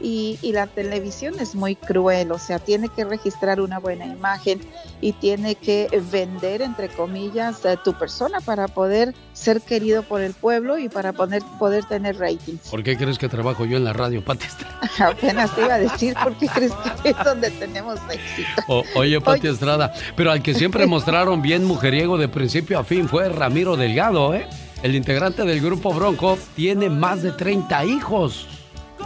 y, 0.00 0.38
la 0.52 0.66
televisión 0.66 1.34
es 1.38 1.54
muy 1.54 1.76
cruel, 1.76 2.32
o 2.32 2.38
sea, 2.38 2.58
tiene 2.58 2.88
que 2.88 3.04
registrar 3.04 3.60
una 3.60 3.78
buena 3.78 4.06
imagen 4.06 4.60
y 5.00 5.12
tiene 5.12 5.54
que 5.54 5.88
vender, 6.10 6.60
entre 6.62 6.88
comillas, 6.88 7.60
tu 7.84 7.94
persona 7.94 8.40
para 8.40 8.66
poder 8.66 9.14
ser 9.32 9.60
querido 9.60 10.02
por 10.02 10.20
el 10.20 10.34
pueblo 10.34 10.78
y 10.78 10.88
para 10.88 11.12
poder, 11.12 11.42
poder 11.58 11.84
tener 11.84 12.18
ratings. 12.18 12.68
¿Por 12.68 12.82
qué 12.82 12.96
crees 12.96 13.18
que 13.18 13.28
trabajo 13.28 13.64
yo 13.64 13.76
en 13.76 13.84
la 13.84 13.92
radio, 13.92 14.24
Pati? 14.24 14.46
Apenas 14.98 15.54
te 15.54 15.62
iba 15.62 15.74
a 15.74 15.78
decir, 15.78 16.14
¿por 16.20 16.36
qué 16.36 16.48
crees 16.48 16.72
que 17.02 17.10
es 17.10 17.16
donde 17.24 17.50
tenemos 17.50 18.00
éxito? 18.10 18.84
oye, 18.96 19.20
Pati 19.20 19.46
Estrada, 19.46 19.92
pero 20.16 20.32
al 20.32 20.42
que 20.42 20.54
siempre 20.54 20.86
mostraron 20.86 21.42
bien 21.42 21.64
mujeriego 21.64 22.18
de 22.18 22.28
principio 22.28 22.78
a 22.78 22.84
fin 22.84 23.08
fue 23.08 23.28
Ramiro 23.28 23.76
Delgado, 23.76 24.34
¿eh? 24.34 24.48
El 24.82 24.94
integrante 24.94 25.44
del 25.44 25.60
grupo 25.60 25.92
Bronco 25.92 26.38
tiene 26.56 26.88
más 26.88 27.22
de 27.22 27.32
30 27.32 27.84
hijos. 27.84 28.46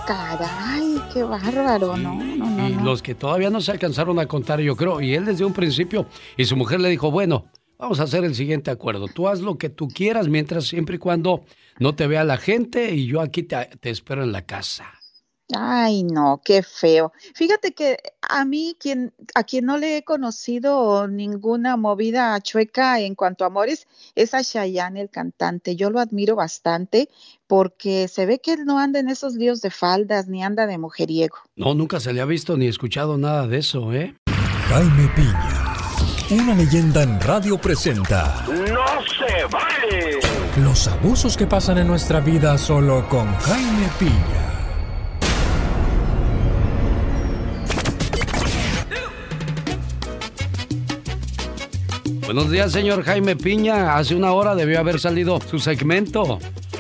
Caray, 0.07 1.01
qué 1.13 1.23
bárbaro, 1.23 1.97
no, 1.97 2.15
no, 2.15 2.51
no. 2.51 2.69
Y 2.69 2.75
los 2.75 3.03
que 3.03 3.15
todavía 3.15 3.51
no 3.51 3.61
se 3.61 3.73
alcanzaron 3.73 4.19
a 4.19 4.27
contar, 4.27 4.61
yo 4.61 4.77
creo. 4.77 5.01
Y 5.01 5.15
él 5.15 5.25
desde 5.25 5.45
un 5.45 5.53
principio, 5.53 6.07
y 6.37 6.45
su 6.45 6.57
mujer 6.57 6.81
le 6.81 6.91
dijo, 6.91 7.11
bueno, 7.11 7.47
vamos 7.79 8.01
a 8.01 8.05
hacer 8.05 8.25
el 8.25 8.35
siguiente 8.35 8.71
acuerdo. 8.71 9.09
Tú 9.09 9.29
haz 9.29 9.41
lo 9.41 9.57
que 9.57 9.71
tú 9.71 9.89
quieras 9.89 10.29
mientras, 10.29 10.67
siempre 10.67 10.97
y 10.97 10.99
cuando 10.99 11.45
no 11.79 11.95
te 11.95 12.07
vea 12.07 12.25
la 12.25 12.37
gente 12.37 12.95
y 12.95 13.07
yo 13.07 13.21
aquí 13.21 13.43
te, 13.43 13.57
te 13.81 13.91
espero 13.91 14.23
en 14.23 14.33
la 14.33 14.43
casa. 14.43 14.93
Ay, 15.53 16.05
no, 16.05 16.41
qué 16.43 16.63
feo. 16.63 17.13
Fíjate 17.35 17.75
que 17.75 17.99
a 18.23 18.45
mí, 18.47 18.77
quien, 18.81 19.13
a 19.35 19.45
quien 19.45 19.67
no 19.67 19.77
le 19.77 19.99
he 19.99 20.03
conocido 20.03 21.07
ninguna 21.07 21.77
movida 21.77 22.41
chueca 22.41 22.99
en 23.01 23.15
cuanto 23.15 23.45
a 23.45 23.49
amores, 23.49 23.87
es 24.15 24.33
a 24.33 24.43
Chayanne, 24.43 25.03
el 25.03 25.11
cantante. 25.11 25.77
Yo 25.77 25.91
lo 25.91 26.01
admiro 26.01 26.35
bastante 26.35 27.11
porque 27.47 28.09
se 28.09 28.25
ve 28.25 28.41
que 28.41 28.55
él 28.55 28.65
no 28.65 28.79
anda 28.79 29.01
en 29.01 29.11
esos 29.11 29.35
líos 29.35 29.61
de 29.61 29.71
faldas 29.71 30.29
ni 30.29 30.43
anda 30.43 30.67
de 30.67 30.79
mujeriego. 30.79 31.37
No, 31.57 31.75
nunca 31.75 32.01
se 32.01 32.15
le 32.15 32.23
ha 32.23 32.25
visto 32.25 32.57
ni 32.57 32.67
escuchado 32.67 33.19
nada 33.19 33.47
de 33.47 33.59
eso, 33.59 33.93
¿eh? 33.93 34.17
Jaime 34.69 35.11
Piña, 35.15 35.77
una 36.31 36.55
leyenda 36.55 37.03
en 37.03 37.21
radio 37.21 37.59
presenta. 37.59 38.47
¡No 38.49 38.87
se 39.03 39.45
vale! 39.53 40.21
Los 40.57 40.89
abusos 40.89 41.37
que 41.37 41.47
pasan 41.47 41.79
en 41.79 41.87
nuestra 41.87 42.21
vida 42.21 42.57
solo 42.57 43.07
con 43.11 43.35
Jaime 43.35 43.89
Piña. 43.99 44.54
Buenos 52.25 52.51
días, 52.51 52.73
señor 52.73 53.05
Jaime 53.05 53.37
Piña. 53.37 53.97
Hace 53.97 54.15
una 54.15 54.33
hora 54.33 54.55
debió 54.55 54.81
haber 54.81 54.99
salido 54.99 55.39
su 55.43 55.59
segmento. 55.59 56.39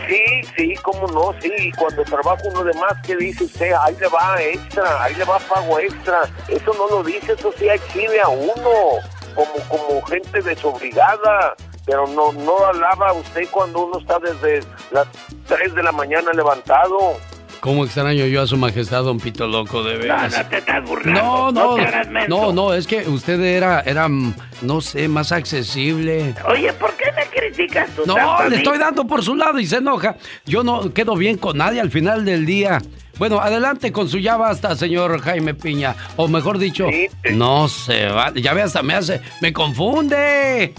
Sí, 0.09 0.24
sí, 0.57 0.74
cómo 0.83 1.07
no, 1.09 1.35
sí. 1.38 1.70
Cuando 1.78 2.02
trabaja 2.04 2.42
uno 2.50 2.64
de 2.64 2.72
más, 2.74 2.94
¿qué 3.04 3.14
dice 3.14 3.44
usted? 3.44 3.72
Ahí 3.78 3.94
le 4.00 4.09
va 4.09 4.40
extra, 4.40 5.04
ahí 5.04 5.14
le 5.14 5.24
va 5.24 5.38
pago 5.40 5.78
extra. 5.78 6.20
Eso 6.48 6.72
no 6.72 6.88
lo 6.88 7.02
dice, 7.04 7.35
eso 7.35 7.52
sí 7.59 7.68
exhibe 7.68 8.22
a 8.22 8.28
uno, 8.28 9.00
como, 9.35 9.52
como 9.68 10.02
gente 10.07 10.40
desobligada. 10.40 11.54
Pero 11.85 12.07
no, 12.07 12.33
no 12.33 12.66
alaba 12.66 13.12
usted 13.12 13.46
cuando 13.50 13.85
uno 13.85 13.98
está 13.98 14.18
desde 14.18 14.66
las 14.92 15.07
3 15.46 15.74
de 15.74 15.83
la 15.83 15.92
mañana 15.92 16.33
levantado. 16.33 17.18
¿Cómo 17.64 17.87
extraño 17.87 18.27
yo 18.27 18.42
a 18.42 18.46
su 18.46 18.59
majestad, 18.59 19.05
don 19.05 19.18
Pito 19.18 19.46
Loco, 19.46 19.83
de 19.83 19.96
veras? 19.96 20.33
No, 20.33 20.42
no 20.42 20.48
te 20.50 20.59
estás 20.59 20.85
burlando. 20.85 21.50
No, 21.50 21.50
no, 21.50 22.27
no, 22.29 22.53
no, 22.53 22.74
es 22.74 22.87
que 22.87 23.09
usted 23.09 23.40
era, 23.40 23.81
era, 23.81 24.07
no 24.07 24.83
sé, 24.83 25.09
más 25.09 25.33
accesible. 25.33 26.35
Oye, 26.46 26.70
¿por 26.74 26.94
qué 26.94 27.07
me 27.16 27.24
criticas 27.24 27.88
tú 27.96 28.03
No, 28.05 28.46
le 28.50 28.57
estoy 28.57 28.77
dando 28.77 29.07
por 29.07 29.22
su 29.22 29.35
lado 29.35 29.59
y 29.59 29.64
se 29.64 29.77
enoja. 29.77 30.16
Yo 30.44 30.62
no 30.62 30.92
quedo 30.92 31.16
bien 31.16 31.38
con 31.38 31.57
nadie 31.57 31.81
al 31.81 31.90
final 31.90 32.27
del 32.27 32.44
día. 32.44 32.83
Bueno, 33.16 33.40
adelante 33.40 33.92
con 33.92 34.09
su 34.09 34.18
ya 34.18 34.37
basta, 34.37 34.74
señor 34.74 35.20
Jaime 35.20 35.55
Piña. 35.55 35.94
O 36.16 36.27
mejor 36.27 36.59
dicho, 36.59 36.88
no 37.33 37.68
se 37.68 38.07
va. 38.09 38.33
Ya 38.35 38.55
ve, 38.55 38.62
hasta 38.62 38.83
me 38.83 38.94
hace, 38.94 39.20
me 39.40 39.53
confunde. 39.53 40.74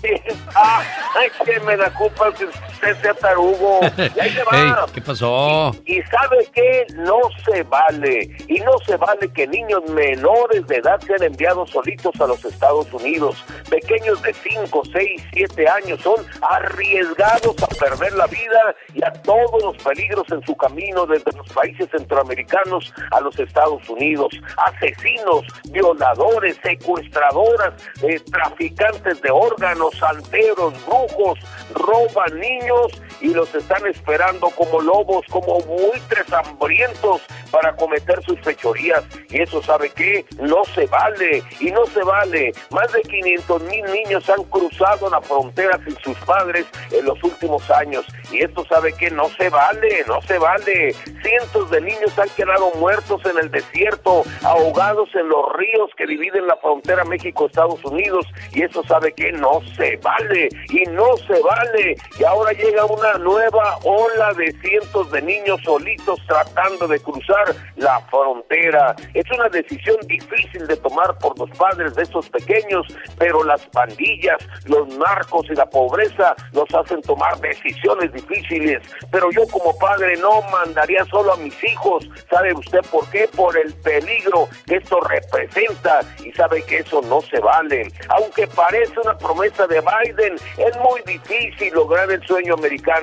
ay, 0.53 1.27
que 1.45 1.59
me 1.61 1.77
da 1.77 1.89
culpa 1.93 2.33
que 2.33 2.45
usted 2.45 3.01
sea 3.01 3.13
tarugo. 3.13 3.79
ahí 4.21 4.31
se 4.31 4.43
va. 4.43 4.85
¿Qué 4.93 5.01
pasó? 5.01 5.71
Y, 5.85 6.01
sabe 6.03 6.45
que 6.53 6.85
no 6.95 7.19
se 7.45 7.63
vale. 7.63 8.35
Y 8.49 8.59
no 8.59 8.73
se 8.85 8.97
vale 8.97 9.29
que 9.33 9.47
niños 9.47 9.83
menores 9.89 10.67
de 10.67 10.77
edad 10.77 10.99
sean 11.07 11.23
enviados 11.23 11.69
solitos 11.71 12.19
a 12.19 12.27
los 12.27 12.43
Estados 12.43 12.91
Unidos. 12.91 13.43
Pequeños 13.69 14.21
de 14.21 14.33
5, 14.33 14.81
6, 14.91 15.23
7 15.33 15.67
años 15.69 16.01
son 16.01 16.15
arriesgados 16.41 17.55
a 17.63 17.67
perder 17.67 18.13
la 18.13 18.27
vida 18.27 18.75
y 18.93 19.03
a 19.03 19.11
todos 19.23 19.63
los 19.63 19.77
peligros 19.77 20.25
en 20.31 20.45
su 20.45 20.55
camino 20.57 21.05
desde 21.05 21.31
los 21.31 21.47
países 21.53 21.89
centroamericanos 21.89 22.24
americanos 22.25 22.93
a 23.11 23.21
los 23.21 23.37
Estados 23.39 23.87
Unidos. 23.89 24.29
Asesinos, 24.57 25.45
violadores, 25.69 26.57
secuestradoras, 26.63 27.73
eh, 28.03 28.19
traficantes 28.31 29.21
de 29.21 29.31
órganos, 29.31 29.95
santeros, 29.95 30.73
brujos, 30.85 31.39
roban 31.73 32.39
niños 32.39 32.91
y 33.21 33.33
los 33.33 33.53
están 33.55 33.85
esperando 33.87 34.49
como 34.51 34.81
lobos, 34.81 35.25
como 35.29 35.59
buitres 35.61 36.31
hambrientos 36.31 37.21
para 37.51 37.75
cometer 37.75 38.21
sus 38.23 38.39
fechorías. 38.41 39.03
Y 39.29 39.41
eso 39.41 39.61
sabe 39.63 39.89
que 39.89 40.25
no 40.39 40.63
se 40.73 40.85
vale 40.87 41.43
y 41.59 41.71
no 41.71 41.85
se 41.87 42.03
vale. 42.03 42.51
Más 42.71 42.91
de 42.91 43.01
500 43.01 43.63
mil 43.63 43.85
niños 43.85 44.29
han 44.29 44.43
cruzado 44.45 45.09
la 45.09 45.21
frontera 45.21 45.79
sin 45.85 45.97
sus 45.99 46.17
padres 46.25 46.65
en 46.91 47.05
los 47.05 47.21
últimos 47.23 47.69
años. 47.71 48.05
Y 48.31 48.43
esto 48.43 48.65
sabe 48.65 48.93
que 48.93 49.09
no 49.11 49.29
se 49.29 49.49
vale, 49.49 50.03
no 50.07 50.21
se 50.23 50.37
vale. 50.37 50.93
Cientos 51.23 51.69
de 51.71 51.81
niños 51.81 52.17
han 52.17 52.29
quedado 52.29 52.71
muertos 52.75 53.21
en 53.25 53.37
el 53.37 53.49
desierto, 53.51 54.23
ahogados 54.43 55.09
en 55.15 55.29
los 55.29 55.53
ríos 55.53 55.89
que 55.97 56.05
dividen 56.05 56.47
la 56.47 56.57
frontera 56.57 57.03
México-Estados 57.05 57.83
Unidos. 57.85 58.25
Y 58.51 58.63
eso 58.63 58.83
sabe 58.83 59.13
que 59.13 59.31
no 59.31 59.61
se 59.77 59.97
vale 59.97 60.49
y 60.69 60.83
no 60.89 61.15
se 61.27 61.39
vale. 61.41 61.95
Y 62.19 62.23
ahora 62.23 62.51
llega 62.51 62.85
una 62.85 63.04
nueva 63.13 63.77
ola 63.83 64.33
de 64.33 64.51
cientos 64.61 65.11
de 65.11 65.21
niños 65.21 65.59
solitos 65.63 66.19
tratando 66.27 66.87
de 66.87 66.99
cruzar 66.99 67.55
la 67.75 67.99
frontera. 68.11 68.95
Es 69.13 69.25
una 69.31 69.47
decisión 69.49 69.97
difícil 70.07 70.67
de 70.67 70.77
tomar 70.77 71.17
por 71.19 71.37
los 71.39 71.49
padres 71.57 71.95
de 71.95 72.03
esos 72.03 72.29
pequeños, 72.29 72.85
pero 73.17 73.43
las 73.43 73.65
pandillas, 73.67 74.37
los 74.65 74.87
narcos 74.97 75.45
y 75.49 75.55
la 75.55 75.65
pobreza 75.65 76.35
nos 76.53 76.73
hacen 76.73 77.01
tomar 77.01 77.39
decisiones 77.39 78.11
difíciles. 78.11 78.81
Pero 79.11 79.31
yo 79.31 79.47
como 79.51 79.77
padre 79.77 80.17
no 80.17 80.41
mandaría 80.51 81.05
solo 81.05 81.33
a 81.33 81.37
mis 81.37 81.63
hijos. 81.63 82.07
¿Sabe 82.29 82.53
usted 82.53 82.81
por 82.91 83.09
qué? 83.09 83.27
Por 83.35 83.57
el 83.57 83.73
peligro 83.75 84.47
que 84.65 84.75
esto 84.75 84.99
representa 85.01 86.01
y 86.23 86.31
sabe 86.33 86.63
que 86.63 86.77
eso 86.79 87.01
no 87.03 87.21
se 87.21 87.39
vale. 87.39 87.87
Aunque 88.09 88.47
parece 88.47 88.99
una 88.99 89.17
promesa 89.17 89.67
de 89.67 89.81
Biden, 89.81 90.35
es 90.57 90.77
muy 90.77 91.01
difícil 91.05 91.73
lograr 91.73 92.11
el 92.11 92.25
sueño 92.25 92.55
americano. 92.55 92.94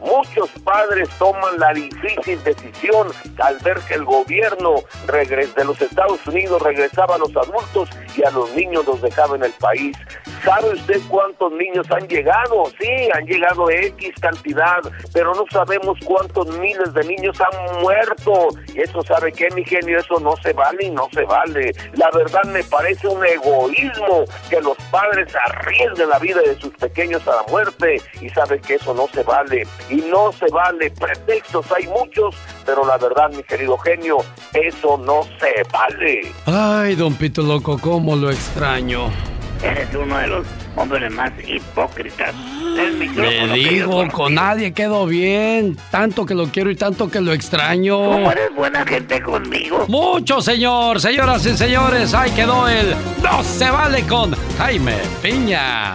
Muchos 0.00 0.50
padres 0.64 1.08
toman 1.18 1.58
la 1.58 1.72
difícil 1.72 2.42
decisión 2.42 3.08
al 3.38 3.58
ver 3.58 3.78
que 3.88 3.94
el 3.94 4.04
gobierno 4.04 4.76
de 5.06 5.64
los 5.64 5.80
Estados 5.80 6.26
Unidos 6.26 6.60
regresaba 6.62 7.14
a 7.14 7.18
los 7.18 7.34
adultos 7.36 7.88
y 8.16 8.24
a 8.24 8.30
los 8.30 8.54
niños 8.54 8.86
los 8.86 9.00
dejaba 9.00 9.36
en 9.36 9.44
el 9.44 9.52
país. 9.52 9.96
¿Sabe 10.44 10.70
usted 10.72 11.00
cuántos 11.08 11.52
niños 11.52 11.86
han 11.90 12.08
llegado? 12.08 12.64
Sí, 12.80 13.08
han 13.14 13.26
llegado 13.26 13.70
X 13.70 14.14
cantidad, 14.20 14.80
pero 15.12 15.34
no 15.34 15.44
sabemos 15.50 15.98
cuántos 16.04 16.46
miles 16.58 16.94
de 16.94 17.04
niños 17.04 17.38
han 17.40 17.82
muerto. 17.82 18.48
Y 18.74 18.80
eso 18.80 19.02
sabe 19.02 19.32
que, 19.32 19.50
mi 19.50 19.64
genio, 19.64 19.98
eso 19.98 20.18
no 20.20 20.34
se 20.42 20.52
vale 20.52 20.86
y 20.86 20.90
no 20.90 21.08
se 21.12 21.24
vale. 21.24 21.72
La 21.94 22.10
verdad 22.10 22.44
me 22.44 22.64
parece 22.64 23.06
un 23.08 23.24
egoísmo 23.24 24.24
que 24.48 24.60
los 24.62 24.76
padres 24.90 25.32
arriesguen 25.46 26.08
la 26.08 26.18
vida 26.18 26.40
de 26.40 26.58
sus 26.58 26.74
pequeños 26.76 27.26
a 27.28 27.36
la 27.36 27.42
muerte 27.50 28.00
y 28.20 28.28
sabe 28.30 28.60
que 28.60 28.74
eso 28.74 28.94
no 28.94 29.06
se 29.08 29.22
vale. 29.22 29.29
Y 29.88 29.96
no 29.96 30.32
se 30.32 30.46
vale. 30.50 30.90
Pretextos 30.90 31.66
hay 31.72 31.86
muchos, 31.86 32.34
pero 32.66 32.86
la 32.86 32.98
verdad, 32.98 33.30
mi 33.30 33.42
querido 33.42 33.76
genio, 33.78 34.18
eso 34.52 34.98
no 34.98 35.22
se 35.38 35.62
vale. 35.72 36.32
Ay, 36.46 36.94
don 36.94 37.14
Pito 37.14 37.42
Loco, 37.42 37.78
cómo 37.78 38.16
lo 38.16 38.30
extraño. 38.30 39.10
Eres 39.62 39.94
uno 39.94 40.16
de 40.16 40.26
los 40.26 40.46
hombres 40.76 41.12
más 41.12 41.32
hipócritas 41.46 42.34
del 42.76 42.94
micrófono. 42.94 43.54
Le 43.54 43.68
digo, 43.68 44.08
con 44.08 44.34
nadie 44.34 44.72
quedó 44.72 45.04
bien. 45.04 45.76
Tanto 45.90 46.24
que 46.24 46.34
lo 46.34 46.46
quiero 46.46 46.70
y 46.70 46.76
tanto 46.76 47.10
que 47.10 47.20
lo 47.20 47.32
extraño. 47.32 47.96
¿Cómo 47.98 48.32
eres 48.32 48.54
buena 48.54 48.86
gente 48.86 49.20
conmigo? 49.20 49.84
Mucho, 49.88 50.40
señor. 50.40 50.98
Señoras 51.00 51.44
y 51.44 51.56
señores, 51.56 52.14
ahí 52.14 52.30
quedó 52.30 52.66
el 52.68 52.94
No 53.22 53.42
se 53.42 53.70
vale 53.70 54.02
con 54.06 54.34
Jaime 54.56 54.96
Piña. 55.22 55.94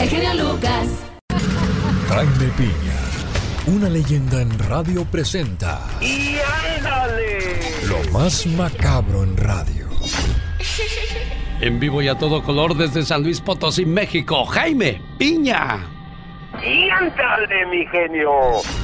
El 0.00 0.08
genio 0.08 0.34
Lucas. 0.34 1.05
Jaime 2.08 2.52
Piña, 2.56 3.00
una 3.66 3.88
leyenda 3.88 4.40
en 4.40 4.56
radio 4.58 5.04
presenta. 5.04 5.80
¡Y 6.00 6.36
ándale! 6.76 7.60
Lo 7.88 7.98
más 8.12 8.46
macabro 8.46 9.24
en 9.24 9.36
radio. 9.36 9.88
En 11.60 11.80
vivo 11.80 12.00
y 12.02 12.08
a 12.08 12.16
todo 12.16 12.42
color 12.42 12.76
desde 12.76 13.02
San 13.02 13.22
Luis 13.22 13.40
Potosí, 13.40 13.84
México, 13.84 14.44
Jaime 14.46 15.02
Piña. 15.18 15.84
Y 16.64 16.88
ándale, 16.90 17.66
mi 17.66 17.84
genio. 17.86 18.30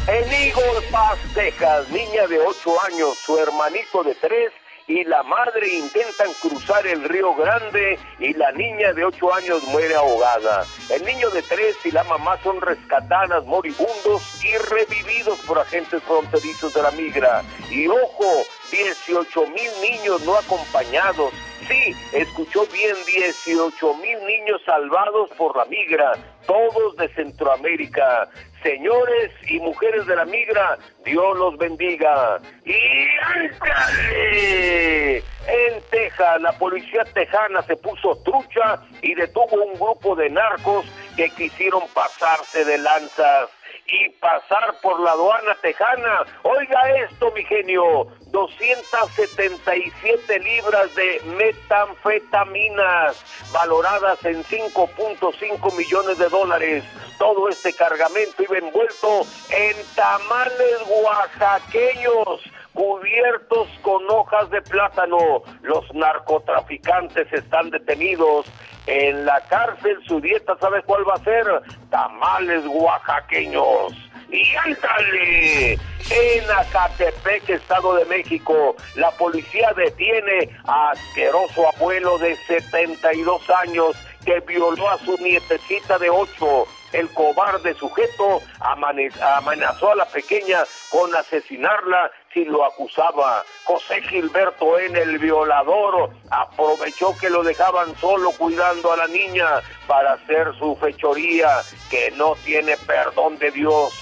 En 0.09 0.31
Eagle 0.31 0.87
Pass, 0.91 1.19
Texas, 1.33 1.89
niña 1.91 2.27
de 2.29 2.39
8 2.39 2.71
años, 2.93 3.19
su 3.25 3.39
hermanito 3.39 4.03
de 4.03 4.15
3 4.17 4.53
y 4.87 5.05
la 5.05 5.23
madre 5.23 5.69
intentan 5.69 6.29
cruzar 6.41 6.87
el 6.87 7.09
río 7.09 7.35
Grande 7.35 7.99
y 8.19 8.35
la 8.35 8.53
niña 8.53 8.93
de 8.93 9.05
8 9.05 9.35
años 9.35 9.63
muere 9.65 9.95
ahogada. 9.95 10.65
El 10.91 11.05
niño 11.05 11.31
de 11.31 11.43
3 11.43 11.77
y 11.85 11.91
la 11.91 12.05
mamá 12.05 12.39
son 12.43 12.61
rescatadas 12.61 13.45
moribundos 13.45 14.45
y 14.45 14.57
revividos 14.57 15.39
por 15.41 15.59
agentes 15.59 16.03
fronterizos 16.03 16.75
de 16.75 16.83
la 16.83 16.91
migra. 16.93 17.43
Y 17.71 17.87
ojo, 17.87 18.43
18 18.71 19.47
mil 19.49 19.71
niños 19.83 20.25
no 20.25 20.37
acompañados. 20.37 21.33
Sí, 21.69 21.95
escuchó 22.13 22.67
bien, 22.67 22.97
18 23.07 23.95
mil 23.95 24.19
niños 24.27 24.61
salvados 24.67 25.31
por 25.39 25.57
la 25.57 25.65
migra, 25.67 26.13
todos 26.47 26.97
de 26.97 27.09
Centroamérica. 27.15 28.29
Señores 28.63 29.33
y 29.49 29.59
mujeres 29.59 30.07
de 30.07 30.17
la 30.17 30.25
migra, 30.25 30.79
Dios 31.05 31.37
los 31.39 31.59
bendiga. 31.59 32.41
Y 32.65 33.09
ándale. 33.21 35.17
En 35.19 35.83
Texas, 35.91 36.41
la 36.41 36.53
policía 36.53 37.05
tejana 37.13 37.63
se 37.63 37.77
puso 37.77 38.17
trucha 38.23 38.81
y 39.03 39.15
detuvo 39.15 39.65
un 39.65 39.75
grupo 39.75 40.15
de 40.15 40.31
narcos 40.31 40.87
que 41.17 41.29
quisieron 41.31 41.83
pasarse 41.93 42.65
de 42.65 42.79
lanzas 42.79 43.51
y 43.87 44.09
pasar 44.21 44.77
por 44.81 45.01
la 45.01 45.13
aduana 45.13 45.57
tejana. 45.61 46.25
Oiga 46.43 46.81
esto, 47.05 47.33
mi 47.33 47.45
genio, 47.45 48.07
277 48.33 50.41
libras 50.41 50.93
de 50.95 51.21
metanfetaminas 51.37 53.23
valoradas 53.53 54.25
en 54.25 54.43
5.5 54.43 55.77
millones 55.77 56.17
de 56.19 56.29
dólares. 56.29 56.85
Todo 57.19 57.49
este 57.49 57.73
cargamento 57.75 58.43
iba 58.43 58.59
envuelto 58.59 59.23
en 59.51 59.77
tamales 59.95 60.79
oaxaqueños 60.89 62.41
cubiertos 62.73 63.69
con 63.83 64.03
hojas 64.11 64.51
de 64.51 64.63
plátano. 64.63 65.43
Los 65.63 65.85
narcotraficantes 65.95 67.33
están 67.33 67.71
detenidos 67.71 68.47
en 68.87 69.27
la 69.27 69.41
cárcel. 69.49 69.99
Su 70.07 70.21
dieta, 70.21 70.57
¿sabe 70.59 70.83
cuál 70.83 71.09
va 71.09 71.15
a 71.15 71.25
ser? 71.25 71.47
Tamales 71.91 72.65
oaxaqueños. 72.67 73.93
Y 74.33 74.57
ándale, 74.57 75.73
en 75.73 76.51
Acatepec, 76.51 77.51
Estado 77.51 77.97
de 77.97 78.07
México, 78.07 78.75
la 78.97 79.11
policía 79.13 79.73
detiene 79.77 80.49
a 80.65 80.93
asqueroso 80.93 81.69
abuelo 81.77 82.17
de 82.17 82.35
72 82.47 83.51
años 83.51 83.95
que 84.25 84.41
violó 84.41 84.89
a 84.89 84.97
su 84.99 85.19
nietecita 85.19 85.99
de 85.99 86.09
8 86.09 86.67
el 86.93 87.11
cobarde 87.11 87.75
sujeto 87.75 88.41
amenazó 88.61 89.93
a 89.93 89.97
la 89.97 90.07
pequeña 90.07 90.65
con 90.91 91.15
asesinarla 91.15 92.11
si 92.33 92.45
lo 92.45 92.65
acusaba. 92.65 93.45
José 93.65 94.03
Gilberto 94.03 94.79
N., 94.79 94.99
el 94.99 95.19
violador, 95.19 96.11
aprovechó 96.31 97.17
que 97.19 97.31
lo 97.31 97.43
dejaban 97.43 97.95
solo 97.97 98.31
cuidando 98.33 98.93
a 98.93 98.97
la 98.97 99.07
niña 99.07 99.47
para 99.87 100.15
hacer 100.15 100.55
su 100.59 100.77
fechoría, 100.77 101.61
que 101.91 102.11
no 102.13 102.35
tiene 102.45 102.77
perdón 102.79 103.39
de 103.39 103.51
Dios. 103.51 103.93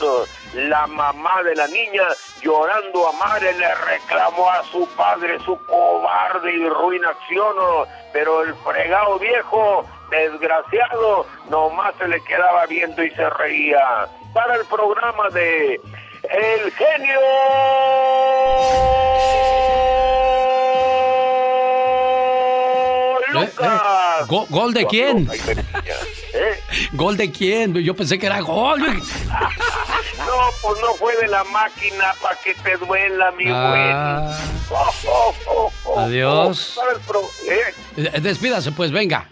La 0.54 0.86
mamá 0.86 1.42
de 1.42 1.54
la 1.54 1.66
niña, 1.68 2.04
llorando 2.40 3.08
a 3.08 3.12
madre, 3.12 3.52
le 3.54 3.74
reclamó 3.74 4.50
a 4.50 4.62
su 4.64 4.88
padre 4.96 5.38
su 5.44 5.56
cobarde 5.64 6.52
y 6.52 6.68
ruin 6.68 7.04
acción, 7.04 7.56
pero 8.12 8.42
el 8.42 8.54
fregado 8.56 9.18
viejo 9.18 9.84
desgraciado, 10.10 11.26
nomás 11.48 11.94
se 11.98 12.08
le 12.08 12.22
quedaba 12.24 12.66
viendo 12.66 13.02
y 13.02 13.10
se 13.10 13.30
reía. 13.30 14.08
Para 14.34 14.56
el 14.56 14.64
programa 14.66 15.28
de 15.30 15.80
El 16.22 16.72
Genio 16.72 17.20
Lucas. 23.32 24.26
¿Gol 24.28 24.72
de 24.74 24.86
quién? 24.86 25.28
¿Gol 26.92 27.16
de 27.16 27.30
quién? 27.32 27.74
Yo 27.74 27.94
pensé 27.94 28.18
que 28.18 28.26
era 28.26 28.40
gol. 28.40 28.80
No, 30.20 30.36
pues 30.62 30.80
no 30.80 30.94
fue 30.94 31.16
de 31.16 31.28
la 31.28 31.42
máquina 31.44 32.14
para 32.22 32.36
que 32.36 32.54
te 32.54 32.76
duela, 32.76 33.32
mi 33.32 33.46
ah. 33.48 34.36
güey. 35.86 36.04
Adiós. 36.04 36.78
Despídase, 38.20 38.70
pues, 38.72 38.92
venga. 38.92 39.26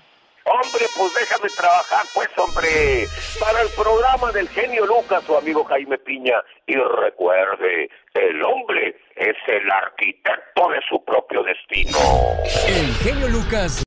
Hombre, 0.51 0.87
pues 0.97 1.15
déjame 1.15 1.49
trabajar, 1.51 2.05
pues, 2.15 2.29
hombre. 2.39 3.07
Para 3.39 3.61
el 3.63 3.69
programa 3.71 4.33
del 4.33 4.49
genio 4.49 4.87
Lucas, 4.87 5.23
su 5.27 5.37
amigo 5.37 5.65
Jaime 5.65 5.99
Piña. 5.99 6.43
Y 6.67 6.75
recuerde, 6.75 7.91
el 8.15 8.43
hombre 8.43 8.97
es 9.17 9.37
el 9.47 9.71
arquitecto 9.71 10.69
de 10.71 10.81
su 10.89 11.05
propio 11.05 11.43
destino. 11.43 11.99
El 12.67 12.95
genio 12.97 13.29
Lucas. 13.29 13.83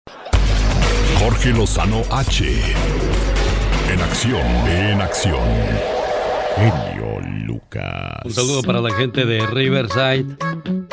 Jorge 1.20 1.50
Lozano 1.50 2.02
H. 2.12 2.46
En 3.92 4.02
acción, 4.02 4.46
en 4.68 5.02
acción. 5.02 6.01
Genio 6.56 7.20
Lucas. 7.46 8.20
Un 8.26 8.32
saludo 8.32 8.62
para 8.62 8.82
la 8.82 8.92
gente 8.94 9.26
de 9.26 9.46
Riverside, 9.48 10.26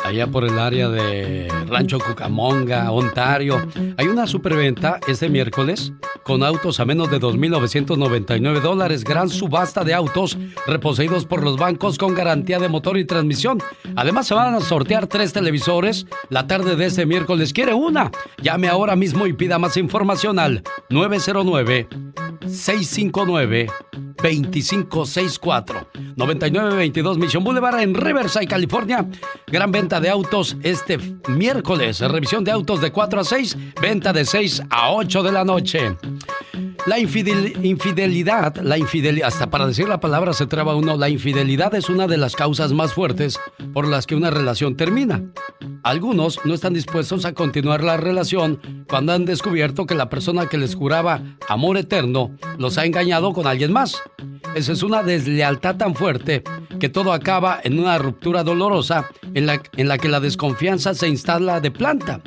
allá 0.05 0.27
por 0.27 0.45
el 0.45 0.59
área 0.59 0.89
de 0.89 1.49
Rancho 1.67 1.99
Cucamonga, 1.99 2.91
Ontario. 2.91 3.67
Hay 3.97 4.07
una 4.07 4.27
superventa 4.27 5.01
este 5.07 5.29
miércoles 5.29 5.93
con 6.23 6.43
autos 6.43 6.81
a 6.81 6.85
menos 6.85 7.11
de 7.11 7.21
2.999 7.21 8.61
dólares. 8.61 9.05
Gran 9.05 9.29
subasta 9.29 9.85
de 9.85 9.95
autos 9.95 10.39
reposeídos 10.67 11.25
por 11.25 11.43
los 11.43 11.57
bancos 11.57 11.99
con 11.99 12.15
garantía 12.15 12.59
de 12.59 12.69
motor 12.69 12.99
y 12.99 13.05
transmisión. 13.05 13.59
Además, 13.97 14.27
se 14.27 14.35
van 14.35 14.55
a 14.55 14.61
sortear 14.61 15.07
tres 15.07 15.33
televisores 15.33 16.07
la 16.29 16.47
tarde 16.47 16.77
de 16.77 16.87
este 16.87 17.07
miércoles. 17.07 17.53
¿Quiere 17.53 17.75
una? 17.75 18.11
Llame 18.43 18.69
ahora 18.69 18.97
mismo 18.97 19.27
y 19.27 19.33
pida 19.33 19.59
más 19.59 19.77
información 19.77 20.39
al 20.39 20.63
909 20.91 21.89
659 22.47 23.67
2564 24.23 25.89
9922 26.17 27.19
Mission 27.19 27.45
Boulevard 27.45 27.81
en 27.81 27.95
Riverside, 27.95 28.47
California. 28.47 29.07
Gran 29.47 29.71
venta 29.71 30.01
de 30.01 30.09
autos 30.09 30.57
este 30.63 30.99
miércoles. 31.29 32.01
Revisión 32.01 32.45
de 32.45 32.51
autos 32.51 32.81
de 32.81 32.91
4 32.91 33.21
a 33.21 33.25
6, 33.25 33.57
venta 33.81 34.13
de 34.13 34.25
6 34.25 34.63
a 34.71 34.93
8 34.93 35.23
de 35.23 35.33
la 35.33 35.45
noche. 35.45 35.97
La 36.87 36.99
infidelidad, 36.99 38.57
la 38.57 38.79
infidelidad, 38.79 39.29
hasta 39.29 39.51
para 39.51 39.67
decir 39.67 39.87
la 39.89 40.01
palabra 40.01 40.33
se 40.33 40.47
traba 40.47 40.75
uno, 40.75 40.97
la 40.97 41.11
infidelidad 41.11 41.75
es 41.75 41.91
una 41.91 42.07
de 42.07 42.17
las 42.17 42.35
causas 42.35 42.73
más 42.73 42.95
fuertes 42.95 43.39
por 43.75 43.87
las 43.87 44.07
que 44.07 44.15
una 44.15 44.31
relación 44.31 44.75
termina. 44.75 45.23
Algunos 45.83 46.41
no 46.47 46.55
están 46.55 46.73
dispuestos 46.73 47.27
a 47.27 47.35
continuar 47.35 47.85
la 47.85 47.99
relación 47.99 48.85
cuando 48.89 49.13
han 49.13 49.27
descubierto 49.27 49.87
que 49.87 49.95
la 49.95 50.09
persona 50.09 50.47
que 50.47 50.57
les 50.57 50.75
juraba 50.75 51.21
amor 51.49 51.77
eterno 51.77 52.28
los 52.59 52.79
ha 52.79 52.85
engañado 52.85 53.33
con 53.33 53.47
alguien 53.47 53.73
más. 53.73 54.03
Esa 54.55 54.73
es 54.73 54.83
una 54.83 55.03
deslealtad 55.03 55.77
tan 55.77 55.95
fuerte 55.95 56.43
que 56.81 56.89
todo 56.89 57.13
acaba 57.13 57.61
en 57.63 57.79
una 57.79 57.99
ruptura 57.99 58.43
dolorosa 58.43 59.09
en 59.35 59.47
la, 59.47 59.59
que 59.99 60.09
la 60.09 60.21
desconfianza 60.21 60.95
se 60.95 61.09
instala 61.09 61.61
de 61.61 61.71
planta. 61.71 62.21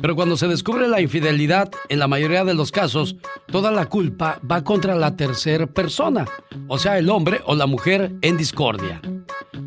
Pero 0.00 0.14
cuando 0.14 0.36
se 0.36 0.48
descubre 0.48 0.88
la 0.88 1.00
infidelidad, 1.00 1.70
en 1.88 1.98
la 1.98 2.08
mayoría 2.08 2.44
de 2.44 2.54
los 2.54 2.70
casos, 2.70 3.16
toda 3.46 3.70
la 3.70 3.86
culpa 3.86 4.40
va 4.48 4.62
contra 4.62 4.94
la 4.94 5.16
tercera 5.16 5.66
persona, 5.66 6.26
o 6.68 6.78
sea, 6.78 6.98
el 6.98 7.10
hombre 7.10 7.40
o 7.44 7.54
la 7.54 7.66
mujer 7.66 8.12
en 8.22 8.36
discordia. 8.36 9.00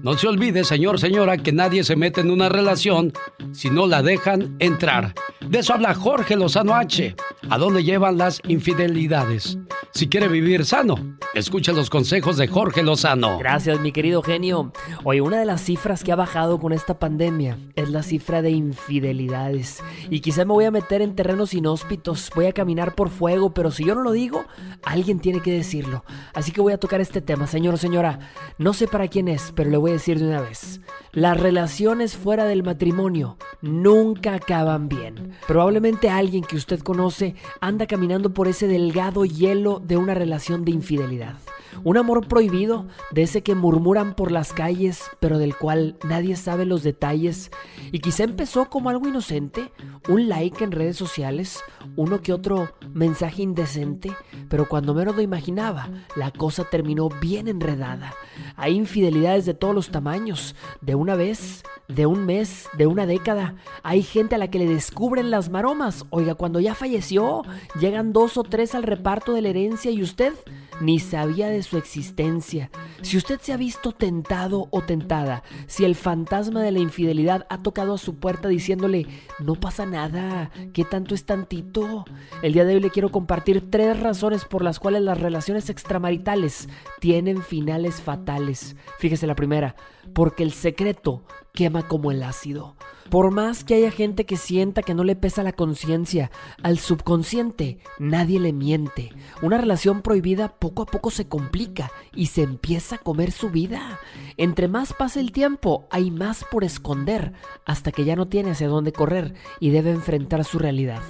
No 0.04 0.18
se 0.18 0.28
olvide, 0.28 0.64
señor, 0.64 1.00
señora, 1.00 1.38
que 1.38 1.52
nadie 1.52 1.84
se 1.84 1.96
mete 1.96 2.22
en 2.22 2.32
una 2.32 2.50
relación 2.50 3.14
si 3.52 3.70
no 3.70 3.86
la 3.86 4.02
dejan 4.02 4.56
entrar. 4.60 5.14
De 5.42 5.60
eso 5.60 5.74
habla 5.74 5.94
Jorge 5.94 6.36
Lozano 6.36 6.74
H. 6.74 7.16
¿A 7.50 7.58
dónde 7.58 7.84
llevan 7.84 8.18
las 8.18 8.42
infidelidades? 8.48 9.58
Si 9.94 10.08
quiere 10.08 10.28
vivir 10.28 10.66
sano, 10.66 10.96
escuche 11.34 11.74
los 11.74 11.90
consejos 11.90 12.38
de 12.38 12.48
Jorge 12.48 12.82
Lozano. 12.82 13.38
Gracias, 13.38 13.80
mi 13.80 13.92
querido 13.92 14.24
genio. 14.24 14.72
Oye, 15.04 15.22
una 15.22 15.40
de 15.40 15.46
las 15.46 15.62
cifras 15.62 16.04
que 16.04 16.12
ha 16.12 16.16
bajado 16.16 16.60
con 16.60 16.74
esta 16.74 16.98
pandemia 16.98 17.58
es 17.76 17.90
la 17.90 18.02
cifra 18.02 18.42
de 18.42 18.52
infidelidades. 18.52 19.84
Y 20.10 20.22
quizá 20.22 20.46
me 20.46 20.54
voy 20.54 20.66
a 20.66 20.72
meter 20.72 21.02
en 21.02 21.16
terrenos 21.16 21.54
inhóspitos, 21.54 22.32
voy 22.36 22.46
a 22.46 22.54
caminar 22.54 22.96
por 22.96 23.10
fuego, 23.10 23.54
pero 23.54 23.70
si 23.70 23.86
yo 23.86 23.94
no 23.94 24.02
lo 24.02 24.12
digo, 24.12 24.46
alguien 24.84 25.20
tiene 25.20 25.42
que 25.42 25.52
decirlo. 25.52 26.04
Así 26.34 26.52
que 26.52 26.62
voy 26.62 26.74
a 26.74 26.80
tocar 26.80 27.02
este 27.02 27.22
tema, 27.22 27.48
señor 27.48 27.76
o 27.76 27.78
señora. 27.78 28.20
No 28.58 28.74
sé 28.74 28.88
para 28.88 29.08
quién 29.08 29.28
es, 29.28 29.52
pero 29.56 29.70
le 29.70 29.78
voy 29.78 29.92
a 29.92 29.96
decir 29.96 30.20
de 30.20 30.28
una 30.28 30.42
vez. 30.42 30.82
Las 31.12 31.40
relaciones 31.40 32.16
fuera 32.16 32.46
del 32.46 32.64
matrimonio 32.64 33.38
nunca 33.62 34.36
acaban 34.36 34.88
bien. 34.88 35.34
Probablemente 35.48 36.10
alguien 36.10 36.44
que 36.44 36.56
usted 36.56 36.80
conoce 36.80 37.36
anda 37.60 37.86
caminando 37.86 38.34
por 38.34 38.48
ese 38.48 38.68
delgado 38.68 39.26
hielo 39.26 39.61
de 39.62 39.98
una 39.98 40.14
relación 40.14 40.66
de 40.66 40.72
infidelidad. 40.72 41.36
Un 41.84 41.98
amor 41.98 42.28
prohibido, 42.28 42.88
de 43.12 43.24
ese 43.24 43.42
que 43.44 43.56
murmuran 43.56 44.14
por 44.14 44.32
las 44.32 44.54
calles, 44.54 45.04
pero 45.20 45.38
del 45.38 45.56
cual 45.56 45.98
nadie 46.08 46.36
sabe 46.36 46.66
los 46.66 46.84
detalles. 46.84 47.52
Y 47.92 48.00
quizá 48.00 48.24
empezó 48.24 48.70
como 48.70 48.90
algo 48.90 49.08
inocente, 49.08 49.72
un 50.08 50.30
like 50.30 50.64
en 50.64 50.72
redes 50.72 50.98
sociales, 50.98 51.64
uno 51.96 52.22
que 52.22 52.34
otro 52.34 52.70
mensaje 52.94 53.42
indecente, 53.42 54.12
pero 54.50 54.68
cuando 54.68 54.94
menos 54.94 55.16
lo 55.16 55.22
imaginaba, 55.22 55.90
la 56.16 56.32
cosa 56.32 56.66
terminó 56.66 57.10
bien 57.10 57.48
enredada. 57.48 58.14
Hay 58.56 58.76
infidelidades 58.76 59.46
de 59.46 59.54
todos 59.54 59.74
los 59.74 59.90
tamaños, 59.90 60.56
de 60.82 60.96
una 60.96 61.16
vez, 61.16 61.64
de 61.88 62.06
un 62.06 62.26
mes, 62.26 62.70
de 62.78 62.88
una 62.88 63.06
década. 63.06 63.56
Hay 63.84 64.04
gente 64.04 64.36
a 64.36 64.38
la 64.38 64.50
que 64.50 64.60
le 64.60 64.68
descubren 64.68 65.32
las 65.32 65.50
maromas. 65.50 66.06
Oiga, 66.10 66.36
cuando 66.36 66.60
ya 66.60 66.76
falleció, 66.76 67.44
llegan 67.80 68.14
dos 68.14 68.38
o 68.38 68.44
tres 68.44 68.76
al 68.76 68.84
reparto 68.84 69.34
de 69.34 69.42
la 69.42 69.50
herencia 69.50 69.92
y 69.92 70.02
usted 70.02 70.34
ni 70.82 71.00
sabía 71.00 71.48
de 71.48 71.64
su 71.64 71.78
existencia. 71.78 72.70
Si 73.02 73.18
usted 73.18 73.40
se 73.40 73.54
ha 73.54 73.58
visto 73.58 73.92
tentado 73.92 74.68
o 74.72 74.82
tentada, 74.82 75.44
si 75.68 75.86
el 75.86 75.96
fantasma 75.96 76.62
de 76.62 76.72
la 76.72 76.80
infidelidad 76.80 77.46
ha 77.50 77.62
tocado 77.62 77.94
a 77.94 77.98
su 77.98 78.16
puerta 78.16 78.48
diciéndole, 78.48 79.08
no 79.40 79.56
pasa 79.56 79.86
nada, 79.86 80.52
¿qué 80.74 80.84
tanto 80.84 81.16
es 81.16 81.26
tantito? 81.26 82.06
El 82.42 82.54
día 82.54 82.66
de 82.66 82.76
hoy 82.76 82.82
le 82.82 82.90
quiero 82.90 83.12
compartir 83.12 83.70
tres 83.70 84.00
razones 84.00 84.46
por 84.46 84.64
las 84.64 84.80
cuales 84.80 85.04
las 85.04 85.22
relaciones 85.22 85.70
extramaritales 85.70 86.68
tienen 87.00 87.44
finales 87.44 88.02
fatales. 88.02 88.76
Fíjese 89.00 89.28
la 89.28 89.36
primera, 89.36 89.76
porque 90.14 90.44
el 90.44 90.52
secreto 90.52 91.24
quema 91.54 91.88
como 91.88 92.12
el 92.12 92.24
ácido. 92.24 92.76
Por 93.12 93.30
más 93.30 93.66
que 93.66 93.74
haya 93.74 93.92
gente 93.92 94.26
que 94.26 94.38
sienta 94.38 94.84
que 94.84 94.94
no 94.94 95.04
le 95.04 95.18
pesa 95.18 95.44
la 95.44 95.52
conciencia, 95.52 96.32
al 96.64 96.80
subconsciente 96.80 97.80
nadie 98.00 98.40
le 98.40 98.54
miente. 98.54 99.10
Una 99.42 99.58
relación 99.58 100.02
prohibida 100.02 100.56
poco 100.56 100.84
a 100.84 100.86
poco 100.86 101.12
se 101.12 101.28
complica 101.28 101.92
y 102.16 102.28
se 102.28 102.44
empieza 102.44 102.96
a 102.96 103.00
comer 103.00 103.34
su 103.34 103.50
vida. 103.50 104.00
Entre 104.38 104.70
más 104.70 104.94
pasa 104.94 105.20
el 105.20 105.34
tiempo, 105.34 105.90
hay 105.92 106.10
más 106.10 106.46
por 106.50 106.64
esconder, 106.64 107.34
hasta 107.66 107.92
que 107.92 108.06
ya 108.06 108.16
no 108.16 108.30
tiene 108.30 108.52
hacia 108.52 108.70
dónde 108.70 108.94
correr 108.94 109.34
y 109.60 109.72
debe 109.72 109.92
enfrentar 109.92 110.46
su 110.46 110.58
realidad. 110.58 111.04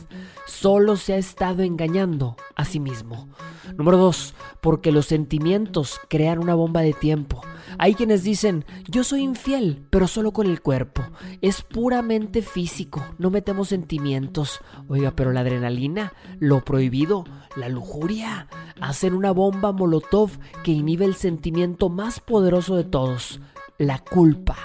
Solo 0.48 0.98
se 0.98 1.14
ha 1.14 1.18
estado 1.18 1.62
engañando 1.62 2.36
a 2.56 2.66
sí 2.66 2.80
mismo. 2.80 3.30
Número 3.78 3.98
2. 3.98 4.34
Porque 4.60 4.92
los 4.92 5.06
sentimientos 5.06 6.00
crean 6.10 6.40
una 6.40 6.56
bomba 6.56 6.82
de 6.82 6.94
tiempo. 6.94 7.44
Hay 7.78 7.96
quienes 7.96 8.24
dicen, 8.24 8.66
yo 8.88 9.04
soy 9.04 9.22
infiel, 9.22 9.86
pero 9.90 10.08
solo 10.08 10.34
con 10.34 10.48
el 10.48 10.62
cuerpo. 10.62 11.04
Es 11.42 11.62
puramente 11.92 12.42
físico, 12.42 13.04
no 13.18 13.30
metemos 13.30 13.68
sentimientos. 13.68 14.62
Oiga, 14.88 15.12
pero 15.14 15.34
la 15.34 15.42
adrenalina, 15.42 16.14
lo 16.40 16.64
prohibido, 16.64 17.26
la 17.58 17.68
lujuria, 17.68 18.48
hacen 18.80 19.14
una 19.14 19.32
bomba 19.32 19.74
molotov 19.74 20.32
que 20.64 20.72
inhibe 20.72 21.04
el 21.04 21.16
sentimiento 21.16 21.90
más 21.90 22.22
poderoso 22.22 22.78
de 22.78 22.86
todos, 22.86 23.42
la 23.78 24.00
culpa. 24.00 24.56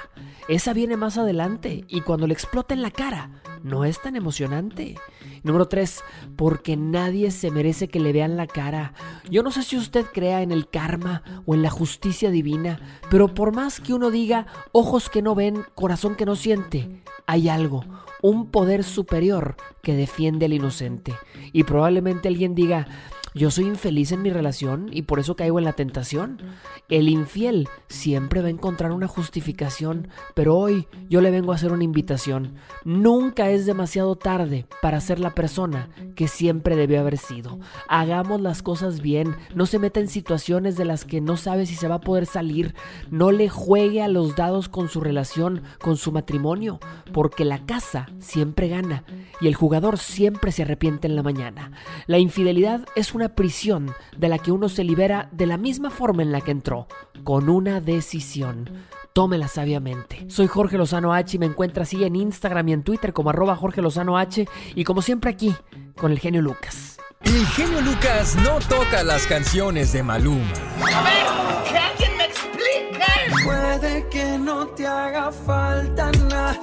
Esa 0.48 0.72
viene 0.72 0.96
más 0.96 1.18
adelante 1.18 1.84
y 1.88 2.02
cuando 2.02 2.28
le 2.28 2.32
explota 2.32 2.72
en 2.72 2.82
la 2.82 2.92
cara, 2.92 3.30
no 3.64 3.84
es 3.84 4.00
tan 4.00 4.14
emocionante. 4.14 4.94
Número 5.42 5.66
3. 5.66 6.04
Porque 6.36 6.76
nadie 6.76 7.32
se 7.32 7.50
merece 7.50 7.88
que 7.88 7.98
le 7.98 8.12
vean 8.12 8.36
la 8.36 8.46
cara. 8.46 8.94
Yo 9.28 9.42
no 9.42 9.50
sé 9.50 9.64
si 9.64 9.76
usted 9.76 10.06
crea 10.06 10.42
en 10.42 10.52
el 10.52 10.68
karma 10.68 11.24
o 11.46 11.54
en 11.56 11.62
la 11.62 11.70
justicia 11.70 12.30
divina, 12.30 13.00
pero 13.10 13.34
por 13.34 13.52
más 13.52 13.80
que 13.80 13.92
uno 13.92 14.12
diga 14.12 14.46
ojos 14.70 15.10
que 15.10 15.20
no 15.20 15.34
ven, 15.34 15.64
corazón 15.74 16.14
que 16.14 16.26
no 16.26 16.36
siente, 16.36 17.02
hay 17.26 17.48
algo, 17.48 17.84
un 18.22 18.52
poder 18.52 18.84
superior 18.84 19.56
que 19.82 19.96
defiende 19.96 20.46
al 20.46 20.52
inocente. 20.52 21.12
Y 21.52 21.64
probablemente 21.64 22.28
alguien 22.28 22.54
diga, 22.54 22.86
yo 23.36 23.50
soy 23.50 23.66
infeliz 23.66 24.12
en 24.12 24.22
mi 24.22 24.30
relación 24.30 24.88
y 24.90 25.02
por 25.02 25.20
eso 25.20 25.36
caigo 25.36 25.58
en 25.58 25.66
la 25.66 25.74
tentación. 25.74 26.40
El 26.88 27.10
infiel 27.10 27.68
siempre 27.86 28.40
va 28.40 28.46
a 28.46 28.50
encontrar 28.50 28.92
una 28.92 29.08
justificación, 29.08 30.08
pero 30.34 30.56
hoy 30.56 30.88
yo 31.10 31.20
le 31.20 31.30
vengo 31.30 31.52
a 31.52 31.56
hacer 31.56 31.70
una 31.70 31.84
invitación. 31.84 32.54
Nunca 32.84 33.50
es 33.50 33.66
demasiado 33.66 34.16
tarde 34.16 34.64
para 34.80 35.02
ser 35.02 35.20
la 35.20 35.34
persona 35.34 35.90
que 36.14 36.28
siempre 36.28 36.76
debió 36.76 36.98
haber 36.98 37.18
sido. 37.18 37.58
Hagamos 37.88 38.40
las 38.40 38.62
cosas 38.62 39.02
bien, 39.02 39.36
no 39.54 39.66
se 39.66 39.78
meta 39.78 40.00
en 40.00 40.08
situaciones 40.08 40.78
de 40.78 40.86
las 40.86 41.04
que 41.04 41.20
no 41.20 41.36
sabe 41.36 41.66
si 41.66 41.74
se 41.74 41.88
va 41.88 41.96
a 41.96 42.00
poder 42.00 42.24
salir, 42.24 42.74
no 43.10 43.32
le 43.32 43.50
juegue 43.50 44.00
a 44.02 44.08
los 44.08 44.34
dados 44.34 44.70
con 44.70 44.88
su 44.88 45.02
relación, 45.02 45.62
con 45.78 45.98
su 45.98 46.10
matrimonio, 46.10 46.80
porque 47.12 47.44
la 47.44 47.66
casa 47.66 48.06
siempre 48.18 48.68
gana 48.68 49.04
y 49.42 49.48
el 49.48 49.54
jugador 49.54 49.98
siempre 49.98 50.52
se 50.52 50.62
arrepiente 50.62 51.06
en 51.06 51.16
la 51.16 51.22
mañana. 51.22 51.72
La 52.06 52.18
infidelidad 52.18 52.86
es 52.96 53.14
una 53.14 53.25
prisión 53.34 53.92
de 54.16 54.28
la 54.28 54.38
que 54.38 54.52
uno 54.52 54.68
se 54.68 54.84
libera 54.84 55.28
de 55.32 55.46
la 55.46 55.56
misma 55.56 55.90
forma 55.90 56.22
en 56.22 56.32
la 56.32 56.40
que 56.40 56.50
entró, 56.50 56.86
con 57.24 57.48
una 57.48 57.80
decisión. 57.80 58.70
Tómela 59.12 59.48
sabiamente. 59.48 60.26
Soy 60.28 60.46
Jorge 60.46 60.76
Lozano 60.76 61.14
H 61.14 61.36
y 61.36 61.38
me 61.38 61.46
encuentra 61.46 61.84
así 61.84 62.04
en 62.04 62.16
Instagram 62.16 62.68
y 62.68 62.72
en 62.74 62.82
Twitter 62.82 63.12
como 63.12 63.30
arroba 63.30 63.56
Jorge 63.56 63.80
Lozano 63.80 64.18
H 64.18 64.46
y 64.74 64.84
como 64.84 65.00
siempre 65.00 65.30
aquí 65.30 65.54
con 65.96 66.12
el 66.12 66.18
genio 66.18 66.42
Lucas. 66.42 66.98
El 67.22 67.46
genio 67.46 67.80
Lucas 67.80 68.36
no 68.36 68.58
toca 68.68 69.02
las 69.02 69.26
canciones 69.26 69.92
de 69.92 70.02
Maluma. 70.02 70.52
A 70.94 71.02
ver, 71.02 71.70
que 71.70 71.78
alguien 71.78 72.16
me 72.18 72.24
explique. 72.24 73.44
Puede 73.44 74.06
que 74.08 74.38
no 74.38 74.66
te 74.68 74.86
haga 74.86 75.32
falta 75.32 76.12
nada, 76.28 76.60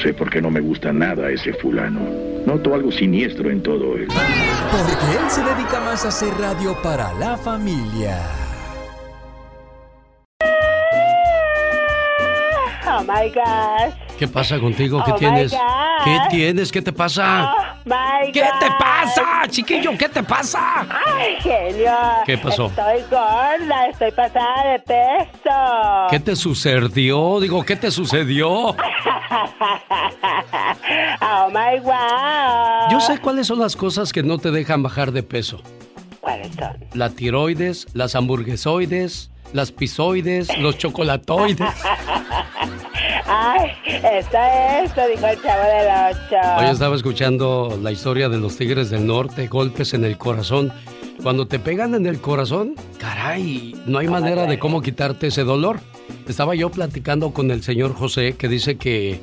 sé 0.00 0.14
porque 0.14 0.40
no 0.40 0.50
me 0.50 0.60
gusta 0.60 0.92
nada 0.92 1.30
ese 1.30 1.52
fulano. 1.52 2.00
Noto 2.46 2.74
algo 2.74 2.90
siniestro 2.90 3.50
en 3.50 3.62
todo 3.62 3.96
él. 3.96 4.08
Porque 4.08 5.18
él 5.18 5.30
se 5.30 5.42
dedica 5.42 5.80
más 5.80 6.04
a 6.04 6.08
hacer 6.08 6.32
radio 6.38 6.76
para 6.82 7.12
la 7.14 7.36
familia. 7.36 8.49
Oh 12.86 13.00
my 13.02 13.28
gosh. 13.30 13.92
¿Qué 14.18 14.26
pasa 14.28 14.58
contigo? 14.58 15.02
¿Qué 15.04 15.12
Oh, 15.12 15.16
tienes? 15.16 15.52
¿Qué 16.04 16.18
tienes? 16.30 16.70
¿Qué 16.72 16.82
te 16.82 16.92
pasa? 16.92 17.54
My 17.84 18.30
¿Qué 18.32 18.40
te 18.42 18.68
God. 18.68 18.78
pasa, 18.78 19.24
chiquillo? 19.48 19.96
¿Qué 19.98 20.08
te 20.08 20.22
pasa? 20.22 20.86
Ay, 21.06 21.36
genio. 21.40 21.92
¿Qué 22.26 22.36
pasó? 22.38 22.66
Estoy 22.66 23.00
gorda, 23.10 23.86
estoy 23.90 24.10
pasada 24.12 24.72
de 24.72 24.78
peso. 24.80 26.06
¿Qué 26.10 26.20
te 26.20 26.36
sucedió? 26.36 27.40
Digo, 27.40 27.64
¿qué 27.64 27.76
te 27.76 27.90
sucedió? 27.90 28.48
oh 31.22 31.48
my 31.50 31.78
wow. 31.80 32.90
Yo 32.90 33.00
sé 33.00 33.18
cuáles 33.18 33.46
son 33.46 33.58
las 33.58 33.76
cosas 33.76 34.12
que 34.12 34.22
no 34.22 34.38
te 34.38 34.50
dejan 34.50 34.82
bajar 34.82 35.12
de 35.12 35.22
peso. 35.22 35.62
¿Cuáles 36.20 36.54
son? 36.54 36.76
La 36.92 37.08
tiroides, 37.10 37.86
las 37.94 38.14
hamburguesoides, 38.14 39.30
las 39.52 39.72
pisoides, 39.72 40.48
los 40.58 40.78
chocolatoides. 40.78 41.60
Ay, 43.26 43.70
eso 43.86 44.08
es, 44.16 44.90
eso 44.90 45.08
dijo 45.08 45.26
el 45.26 45.40
chavo 45.40 45.62
del 45.62 45.86
ocho. 46.10 46.36
Hoy 46.58 46.66
estaba 46.66 46.96
escuchando 46.96 47.78
la 47.80 47.92
historia 47.92 48.28
de 48.28 48.38
los 48.38 48.56
Tigres 48.56 48.90
del 48.90 49.06
Norte, 49.06 49.46
golpes 49.46 49.94
en 49.94 50.04
el 50.04 50.18
corazón. 50.18 50.72
Cuando 51.22 51.46
te 51.46 51.58
pegan 51.58 51.94
en 51.94 52.06
el 52.06 52.20
corazón, 52.20 52.74
caray, 52.98 53.76
no 53.86 53.98
hay 53.98 54.08
manera 54.08 54.46
de 54.46 54.58
cómo 54.58 54.80
quitarte 54.82 55.28
ese 55.28 55.44
dolor. 55.44 55.78
Estaba 56.26 56.54
yo 56.54 56.70
platicando 56.70 57.32
con 57.32 57.50
el 57.50 57.62
señor 57.62 57.94
José 57.94 58.34
que 58.36 58.48
dice 58.48 58.76
que 58.78 59.20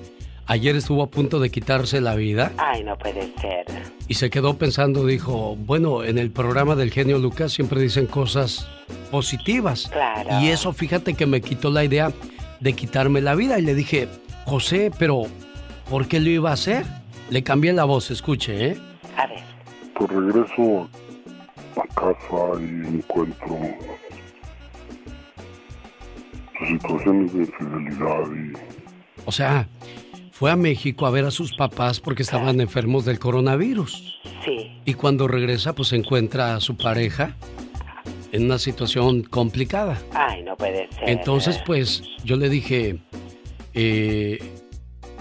ayer 0.48 0.76
estuvo 0.76 1.04
a 1.04 1.08
punto 1.10 1.40
de 1.40 1.50
quitarse 1.50 2.02
la 2.02 2.16
vida 2.16 2.52
Ay, 2.58 2.84
no 2.84 2.98
puede 2.98 3.32
ser. 3.40 3.66
y 4.08 4.14
se 4.16 4.30
quedó 4.30 4.58
pensando, 4.58 5.06
dijo, 5.06 5.56
bueno, 5.58 6.04
en 6.04 6.18
el 6.18 6.32
programa 6.32 6.76
del 6.76 6.92
genio 6.92 7.20
Lucas 7.20 7.52
siempre 7.52 7.82
dicen 7.82 8.08
cosas 8.08 8.68
positivas. 9.12 9.90
Claro. 9.92 10.42
Y 10.42 10.48
eso 10.48 10.74
fíjate 10.74 11.14
que 11.14 11.26
me 11.26 11.42
quitó 11.42 11.70
la 11.70 11.84
idea 11.84 12.12
de 12.60 12.74
quitarme 12.74 13.22
la 13.22 13.36
vida 13.36 13.60
y 13.60 13.62
le 13.62 13.76
dije, 13.76 14.08
José, 14.46 14.92
pero 14.98 15.24
¿por 15.90 16.08
qué 16.08 16.20
lo 16.20 16.30
iba 16.30 16.50
a 16.50 16.54
hacer? 16.54 16.86
Le 17.30 17.44
cambié 17.44 17.74
la 17.74 17.84
voz, 17.84 18.10
escuche, 18.12 18.72
¿eh? 18.72 18.78
A 19.18 19.28
ver. 19.28 19.40
Pues 19.94 20.10
regreso 20.10 20.90
a 21.76 21.94
casa 21.94 22.62
y 22.62 22.96
encuentro 22.96 23.58
situaciones 26.68 27.34
de 27.34 27.46
fidelidad 27.46 28.26
y 28.34 28.54
O 29.26 29.32
sea, 29.32 29.68
fue 30.38 30.52
a 30.52 30.56
México 30.56 31.08
a 31.08 31.10
ver 31.10 31.26
a 31.26 31.32
sus 31.32 31.56
papás 31.56 32.00
porque 32.00 32.22
estaban 32.22 32.62
enfermos 32.62 33.06
del 33.06 33.18
coronavirus. 33.18 34.20
Sí. 34.46 34.72
Y 34.86 34.94
cuando 34.94 35.28
regresa, 35.28 35.74
pues 35.74 35.94
encuentra 35.94 36.56
a 36.56 36.60
su 36.60 36.78
pareja 36.78 37.36
en 38.32 38.46
una 38.46 38.60
situación 38.60 39.24
complicada. 39.24 39.98
Ay, 40.14 40.44
no 40.44 40.56
puede 40.56 40.92
ser. 40.92 41.10
Entonces, 41.10 41.58
pues 41.66 42.04
yo 42.24 42.36
le 42.36 42.50
dije, 42.50 43.00
eh, 43.74 44.38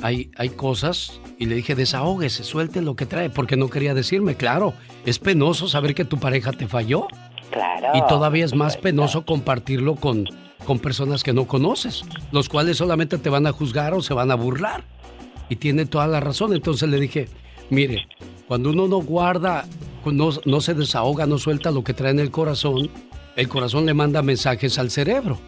hay, 0.03 0.31
hay 0.37 0.51
cosas, 0.51 1.19
y 1.39 1.47
le 1.47 1.55
dije, 1.55 1.75
desahógese, 1.75 2.45
suelte 2.45 2.83
lo 2.83 2.95
que 2.95 3.07
trae, 3.07 3.31
porque 3.31 3.57
no 3.57 3.71
quería 3.71 3.95
decirme, 3.95 4.35
claro, 4.35 4.75
es 5.07 5.19
penoso 5.19 5.67
saber 5.67 5.95
que 5.95 6.05
tu 6.05 6.19
pareja 6.19 6.53
te 6.53 6.69
falló. 6.69 7.07
Claro. 7.51 7.87
Y 7.95 8.07
todavía 8.07 8.45
es 8.45 8.55
más 8.55 8.77
penoso 8.77 9.25
compartirlo 9.25 9.95
con, 9.95 10.27
con 10.67 10.79
personas 10.79 11.23
que 11.23 11.33
no 11.33 11.47
conoces, 11.47 12.05
los 12.33 12.51
cuales 12.51 12.77
solamente 12.77 13.17
te 13.17 13.31
van 13.31 13.47
a 13.47 13.53
juzgar 13.53 13.95
o 13.95 14.03
se 14.03 14.13
van 14.13 14.31
a 14.31 14.35
burlar. 14.35 14.85
Y 15.49 15.57
tiene 15.57 15.87
toda 15.87 16.07
la 16.07 16.21
razón. 16.21 16.53
Entonces 16.53 16.89
le 16.89 17.01
dije, 17.01 17.29
mire, 17.71 18.07
cuando 18.49 18.71
uno 18.71 18.89
no 18.89 18.99
guarda, 18.99 19.67
no, 20.05 20.31
no 20.45 20.61
se 20.61 20.75
desahoga, 20.75 21.27
no 21.27 21.39
suelta 21.39 21.71
lo 21.71 21.85
que 21.85 21.95
trae 21.95 22.11
en 22.11 22.21
el 22.21 22.31
corazón, 22.31 22.91
el 23.37 23.49
corazón 23.49 23.87
le 23.87 23.95
manda 23.95 24.23
mensajes 24.23 24.79
al 24.79 24.91
cerebro. 24.91 25.39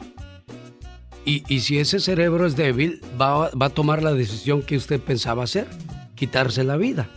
Y, 1.24 1.42
y 1.52 1.60
si 1.60 1.78
ese 1.78 2.00
cerebro 2.00 2.46
es 2.46 2.56
débil, 2.56 3.00
va, 3.20 3.50
va 3.50 3.66
a 3.66 3.70
tomar 3.70 4.02
la 4.02 4.14
decisión 4.14 4.62
que 4.62 4.76
usted 4.76 5.00
pensaba 5.00 5.44
hacer, 5.44 5.66
quitarse 6.14 6.64
la 6.64 6.76
vida. 6.76 7.08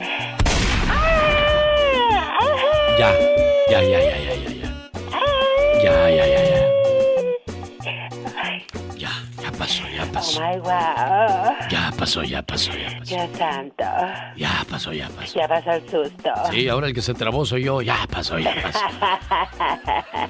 Ya, 2.99 3.11
ya, 3.71 3.81
ya, 3.81 3.99
ya, 4.01 4.17
ya, 4.19 4.35
ya, 4.35 4.49
ya. 4.51 4.69
Ya, 5.83 6.09
ya, 6.09 6.25
ya, 6.27 6.49
ya. 6.49 6.58
Ya, 9.59 9.65
ya 9.65 9.65
pasó, 9.65 9.83
ya 9.93 10.03
Oh 10.03 10.11
pasó. 10.13 10.41
my 10.41 10.57
wow. 10.59 11.53
Ya 11.69 11.91
pasó, 11.97 12.23
ya 12.23 12.41
pasó, 12.41 12.71
ya 12.71 12.97
pasó. 12.97 13.15
Dios 13.15 13.29
santo. 13.37 13.83
Ya 14.37 14.65
pasó, 14.69 14.93
ya 14.93 15.09
pasó. 15.09 15.39
Ya 15.39 15.47
pasó 15.47 15.71
el 15.71 15.81
susto. 15.89 16.29
Sí, 16.51 16.67
ahora 16.69 16.87
el 16.87 16.93
que 16.93 17.01
se 17.01 17.13
trabó 17.13 17.45
soy 17.45 17.63
yo. 17.65 17.81
Ya 17.81 17.97
pasó, 18.09 18.39
ya 18.39 18.55
pasó. 18.61 18.79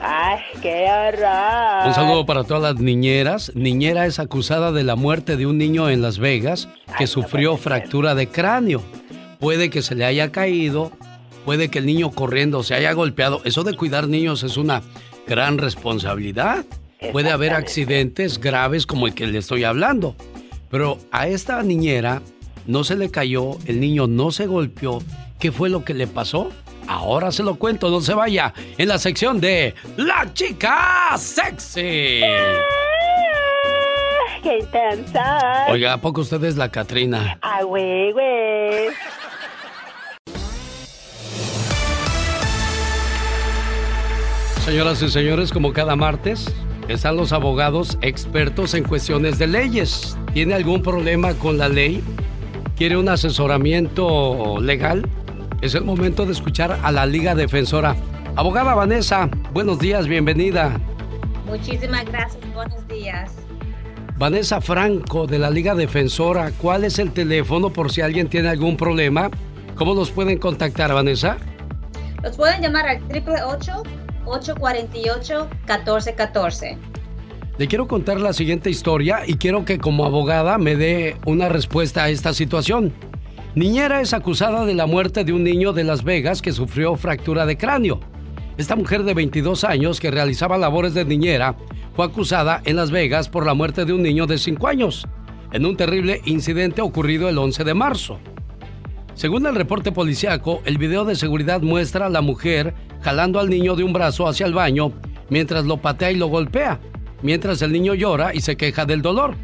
Ay, 0.00 0.38
qué 0.62 0.86
horror. 0.88 1.86
Un 1.88 1.94
saludo 1.94 2.24
para 2.26 2.44
todas 2.44 2.62
las 2.74 2.82
niñeras. 2.82 3.52
Niñera 3.54 4.06
es 4.06 4.18
acusada 4.18 4.72
de 4.72 4.84
la 4.84 4.96
muerte 4.96 5.36
de 5.36 5.46
un 5.46 5.58
niño 5.58 5.88
en 5.90 6.00
Las 6.02 6.18
Vegas 6.18 6.68
que 6.96 7.06
sufrió 7.06 7.56
fractura 7.56 8.14
de 8.14 8.28
cráneo. 8.28 8.82
Puede 9.38 9.70
que 9.70 9.82
se 9.82 9.94
le 9.94 10.04
haya 10.04 10.30
caído, 10.32 10.92
puede 11.44 11.70
que 11.70 11.78
el 11.80 11.86
niño 11.86 12.10
corriendo 12.10 12.62
se 12.62 12.74
haya 12.74 12.92
golpeado. 12.92 13.40
Eso 13.44 13.64
de 13.64 13.74
cuidar 13.76 14.06
niños 14.08 14.42
es 14.42 14.56
una 14.56 14.82
gran 15.26 15.58
responsabilidad. 15.58 16.64
Puede 17.12 17.30
haber 17.30 17.54
accidentes 17.54 18.38
graves 18.38 18.86
como 18.86 19.06
el 19.06 19.14
que 19.14 19.26
le 19.26 19.38
estoy 19.38 19.64
hablando. 19.64 20.14
Pero 20.70 20.98
a 21.10 21.26
esta 21.26 21.62
niñera 21.62 22.22
no 22.66 22.84
se 22.84 22.96
le 22.96 23.10
cayó, 23.10 23.56
el 23.66 23.80
niño 23.80 24.06
no 24.06 24.30
se 24.30 24.46
golpeó. 24.46 25.00
¿Qué 25.38 25.50
fue 25.50 25.70
lo 25.70 25.84
que 25.84 25.94
le 25.94 26.06
pasó? 26.06 26.50
Ahora 26.86 27.32
se 27.32 27.42
lo 27.42 27.56
cuento, 27.56 27.90
no 27.90 28.00
se 28.00 28.14
vaya, 28.14 28.52
en 28.76 28.88
la 28.88 28.98
sección 28.98 29.40
de 29.40 29.74
La 29.96 30.32
Chica 30.34 31.16
Sexy. 31.16 32.20
Qué 34.42 34.58
intensa. 34.58 35.66
Oiga, 35.68 35.94
¿a 35.94 36.00
poco 36.00 36.20
usted 36.20 36.42
es 36.44 36.56
la 36.56 36.70
Catrina? 36.70 37.38
Ay, 37.42 37.64
güey, 37.64 38.12
güey. 38.12 38.88
Señoras 44.64 45.02
y 45.02 45.10
señores, 45.10 45.52
como 45.52 45.72
cada 45.72 45.96
martes, 45.96 46.46
están 46.90 47.16
los 47.16 47.32
abogados 47.32 47.98
expertos 48.02 48.74
en 48.74 48.82
cuestiones 48.84 49.38
de 49.38 49.46
leyes. 49.46 50.18
¿Tiene 50.32 50.54
algún 50.54 50.82
problema 50.82 51.34
con 51.34 51.56
la 51.56 51.68
ley? 51.68 52.02
¿Quiere 52.76 52.96
un 52.96 53.08
asesoramiento 53.08 54.60
legal? 54.60 55.08
Es 55.60 55.74
el 55.74 55.84
momento 55.84 56.26
de 56.26 56.32
escuchar 56.32 56.80
a 56.82 56.90
la 56.90 57.06
Liga 57.06 57.34
Defensora. 57.34 57.94
Abogada 58.34 58.74
Vanessa, 58.74 59.28
buenos 59.52 59.78
días, 59.78 60.08
bienvenida. 60.08 60.80
Muchísimas 61.46 62.04
gracias, 62.06 62.42
buenos 62.54 62.86
días. 62.88 63.36
Vanessa 64.16 64.60
Franco 64.60 65.26
de 65.26 65.38
la 65.38 65.50
Liga 65.50 65.74
Defensora, 65.74 66.50
¿cuál 66.58 66.84
es 66.84 66.98
el 66.98 67.12
teléfono 67.12 67.72
por 67.72 67.92
si 67.92 68.00
alguien 68.00 68.28
tiene 68.28 68.48
algún 68.48 68.76
problema? 68.76 69.30
¿Cómo 69.76 69.94
nos 69.94 70.10
pueden 70.10 70.38
contactar, 70.38 70.92
Vanessa? 70.92 71.36
Los 72.22 72.36
pueden 72.36 72.60
llamar 72.62 72.86
al 72.86 73.00
888-848-1414. 74.24 76.78
Le 77.58 77.68
quiero 77.68 77.86
contar 77.86 78.18
la 78.20 78.32
siguiente 78.32 78.70
historia 78.70 79.20
y 79.26 79.34
quiero 79.34 79.66
que 79.66 79.78
como 79.78 80.06
abogada 80.06 80.56
me 80.56 80.76
dé 80.76 81.18
una 81.26 81.50
respuesta 81.50 82.04
a 82.04 82.08
esta 82.08 82.32
situación. 82.32 82.94
Niñera 83.54 84.00
es 84.00 84.14
acusada 84.14 84.64
de 84.64 84.74
la 84.74 84.86
muerte 84.86 85.24
de 85.24 85.32
un 85.32 85.42
niño 85.44 85.72
de 85.72 85.84
Las 85.84 86.04
Vegas 86.04 86.40
que 86.40 86.52
sufrió 86.52 86.96
fractura 86.96 87.44
de 87.46 87.58
cráneo. 87.58 88.00
Esta 88.56 88.76
mujer 88.76 89.02
de 89.02 89.12
22 89.12 89.64
años 89.64 90.00
que 90.00 90.10
realizaba 90.10 90.56
labores 90.56 90.94
de 90.94 91.04
niñera 91.04 91.56
fue 91.94 92.06
acusada 92.06 92.62
en 92.64 92.76
Las 92.76 92.90
Vegas 92.90 93.28
por 93.28 93.44
la 93.44 93.52
muerte 93.54 93.84
de 93.84 93.92
un 93.92 94.02
niño 94.02 94.26
de 94.26 94.38
5 94.38 94.68
años, 94.68 95.06
en 95.52 95.66
un 95.66 95.76
terrible 95.76 96.22
incidente 96.24 96.80
ocurrido 96.80 97.28
el 97.28 97.38
11 97.38 97.64
de 97.64 97.74
marzo. 97.74 98.18
Según 99.14 99.46
el 99.46 99.54
reporte 99.54 99.92
policiaco, 99.92 100.62
el 100.64 100.78
video 100.78 101.04
de 101.04 101.16
seguridad 101.16 101.60
muestra 101.60 102.06
a 102.06 102.10
la 102.10 102.22
mujer 102.22 102.74
jalando 103.02 103.40
al 103.40 103.50
niño 103.50 103.76
de 103.76 103.84
un 103.84 103.92
brazo 103.92 104.28
hacia 104.28 104.46
el 104.46 104.54
baño 104.54 104.92
mientras 105.28 105.64
lo 105.64 105.78
patea 105.78 106.10
y 106.10 106.16
lo 106.16 106.26
golpea 106.26 106.80
mientras 107.22 107.62
el 107.62 107.72
niño 107.72 107.94
llora 107.94 108.34
y 108.34 108.40
se 108.40 108.56
queja 108.56 108.84
del 108.86 109.02
dolor. 109.02 109.34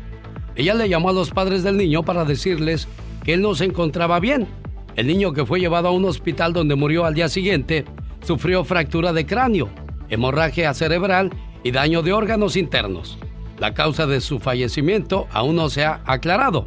Ella 0.55 0.75
le 0.75 0.89
llamó 0.89 1.11
a 1.11 1.13
los 1.13 1.31
padres 1.31 1.63
del 1.63 1.77
niño 1.77 2.03
para 2.03 2.25
decirles 2.25 2.89
que 3.25 3.35
él 3.35 3.43
no 3.43 3.55
se 3.55 3.67
encontraba 3.67 4.21
bien. 4.21 4.47
El 4.95 5.07
niño 5.07 5.33
que 5.33 5.45
fue 5.45 5.61
llevado 5.61 5.89
a 5.89 5.93
un 5.93 6.05
hospital 6.07 6.53
donde 6.53 6.75
murió 6.75 7.05
al 7.05 7.15
día 7.15 7.29
siguiente 7.29 7.85
sufrió 8.25 8.65
fractura 8.65 9.13
de 9.13 9.27
cráneo, 9.27 9.69
hemorragia 10.09 10.73
cerebral 10.73 11.31
y 11.63 11.71
daño 11.71 12.03
de 12.03 12.13
órganos 12.13 12.57
internos. 12.57 13.19
La 13.59 13.75
causa 13.75 14.07
de 14.07 14.21
su 14.21 14.39
fallecimiento 14.39 15.27
aún 15.33 15.57
no 15.57 15.69
se 15.69 15.85
ha 15.85 16.01
aclarado. 16.07 16.67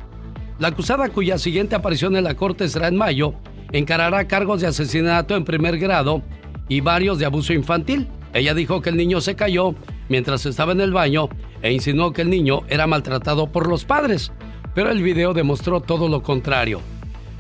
La 0.60 0.70
acusada 0.70 1.10
cuya 1.10 1.38
siguiente 1.38 1.76
aparición 1.76 2.16
en 2.16 2.24
la 2.24 2.36
corte 2.36 2.68
será 2.68 2.88
en 2.88 2.98
mayo 2.98 3.34
encarará 3.72 4.28
cargos 4.28 4.62
de 4.62 4.68
asesinato 4.68 5.36
en 5.36 5.46
primer 5.46 5.78
grado 5.78 6.22
y 6.70 6.80
varios 6.80 7.20
de 7.20 7.26
abuso 7.26 7.52
infantil. 7.52 8.08
Ella 8.34 8.54
dijo 8.54 8.82
que 8.82 8.92
el 8.92 8.98
niño 8.98 9.20
se 9.20 9.36
cayó 9.36 9.76
mientras 10.08 10.46
estaba 10.46 10.72
en 10.72 10.82
el 10.82 10.94
baño 10.94 11.28
e 11.62 11.74
insinuó 11.74 12.14
que 12.14 12.22
el 12.22 12.30
niño 12.30 12.62
era 12.70 12.88
maltratado 12.88 13.52
por 13.52 13.68
los 13.68 13.84
padres, 13.84 14.32
pero 14.74 14.92
el 14.92 15.04
video 15.04 15.34
demostró 15.34 15.82
todo 15.82 16.08
lo 16.08 16.24
contrario. 16.24 16.80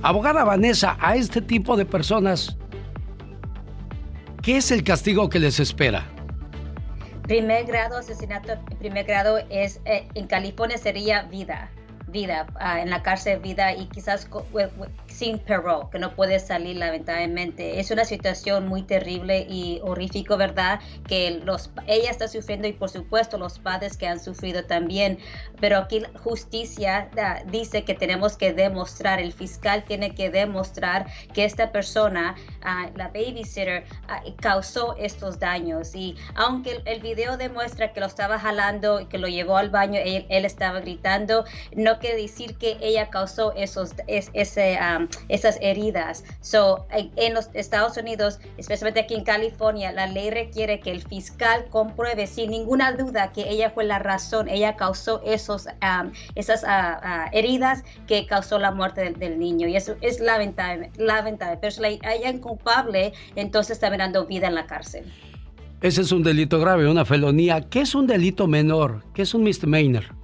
Abogada 0.02 0.44
Vanessa, 0.44 0.98
a 1.00 1.16
este 1.16 1.42
tipo 1.42 1.78
de 1.78 1.86
personas, 1.86 2.58
¿qué 4.42 4.58
es 4.58 4.72
el 4.72 4.84
castigo 4.84 5.30
que 5.30 5.40
les 5.40 5.60
espera? 5.60 6.06
Primer 7.24 7.66
grado, 7.66 8.00
asesinato 8.00 8.54
primer 8.80 9.06
grado 9.06 9.38
es, 9.50 9.80
eh, 9.86 10.08
en 10.16 10.26
California 10.26 10.78
sería 10.80 11.24
vida 11.24 11.70
vida, 12.10 12.48
ah, 12.60 12.82
en 12.82 12.90
la 12.90 13.02
cárcel 13.04 13.40
vida 13.40 13.74
y 13.74 13.88
quizás 13.88 14.28
sin 15.20 15.38
parole, 15.38 15.88
que 15.92 16.00
no 16.00 16.16
puede 16.16 16.40
salir 16.40 16.78
lamentablemente. 16.78 17.82
Es 17.82 17.92
una 17.92 18.06
situación 18.06 18.70
muy 18.70 18.84
terrible 18.84 19.46
y 19.50 19.82
horrífico, 19.84 20.38
¿verdad? 20.38 20.80
Que 21.08 21.42
los, 21.44 21.70
ella 21.88 22.10
está 22.10 22.30
sufriendo 22.30 22.70
y 22.70 22.74
por 22.74 22.90
supuesto 22.90 23.38
los 23.38 23.60
padres 23.60 23.98
que 23.98 24.08
han 24.08 24.20
sufrido 24.22 24.64
también. 24.64 25.20
Pero 25.60 25.78
aquí 25.78 26.04
justicia 26.24 27.10
ah, 27.18 27.42
dice 27.48 27.84
que 27.84 27.96
tenemos 27.96 28.38
que 28.38 28.54
demostrar, 28.54 29.20
el 29.20 29.34
fiscal 29.34 29.84
tiene 29.84 30.16
que 30.16 30.30
demostrar 30.30 31.08
que 31.34 31.44
esta 31.44 31.74
persona, 31.74 32.36
ah, 32.64 32.90
la 32.96 33.10
babysitter, 33.10 33.84
causó 34.40 34.96
estos 34.98 35.38
daños. 35.38 35.94
Y 35.96 36.16
aunque 36.36 36.82
el, 36.86 37.02
video 37.02 37.36
demuestra 37.36 37.92
que 37.92 38.00
lo 38.00 38.06
estaba 38.06 38.40
jalando 38.40 39.02
y 39.02 39.06
que 39.08 39.18
lo 39.18 39.28
llevó 39.28 39.58
al 39.58 39.70
baño, 39.70 40.00
él, 40.04 40.46
estaba 40.46 40.80
gritando, 40.80 41.44
no 41.76 42.00
que 42.00 42.16
decir 42.16 42.58
que 42.58 42.78
ella 42.82 43.10
causó 43.10 43.54
esos, 43.56 43.94
ese, 44.08 44.80
um, 44.80 45.09
esas 45.28 45.58
heridas. 45.62 46.24
So, 46.42 46.88
en, 46.92 47.34
los 47.34 47.50
Estados 47.54 47.98
Unidos, 47.98 48.40
especialmente 48.58 49.02
aquí 49.02 49.16
en 49.16 49.24
California, 49.24 49.92
la 49.92 50.08
ley 50.08 50.30
requiere 50.30 50.80
que 50.80 50.92
el 50.92 51.02
fiscal 51.02 51.66
compruebe 51.70 52.28
sin 52.28 52.52
ninguna 52.52 52.94
duda 52.94 53.32
que 53.32 53.50
ella 53.50 53.70
fue 53.70 53.84
la 53.84 54.00
razón, 54.00 54.50
ella 54.50 54.76
causó 54.76 55.22
esos, 55.26 55.68
um, 55.68 56.12
esas 56.36 56.64
uh, 56.64 56.68
uh, 56.68 57.30
heridas 57.32 57.84
que 58.08 58.26
causó 58.26 58.60
la 58.60 58.72
muerte 58.72 59.12
del, 59.12 59.40
niño. 59.40 59.68
Y 59.68 59.76
eso 59.76 59.96
es 60.02 60.20
lamentable, 60.20 60.92
lamentable. 60.98 61.58
Pero 61.62 61.72
si 61.72 61.84
ella 61.86 62.30
es 62.30 62.40
culpable, 62.40 63.14
entonces 63.36 63.78
está 63.78 63.90
mirando 63.90 64.26
vida 64.26 64.48
en 64.48 64.56
la 64.56 64.66
cárcel. 64.66 65.06
Ese 65.82 66.02
es 66.02 66.12
un 66.12 66.24
delito 66.24 66.60
grave, 66.60 66.90
una 66.90 67.06
felonía. 67.06 67.62
¿Qué 67.62 67.82
es 67.82 67.96
un 67.96 68.06
delito 68.06 68.48
menor? 68.48 69.04
¿Qué 69.14 69.22
es 69.22 69.34
un 69.34 69.44
misdemeanor? 69.44 70.19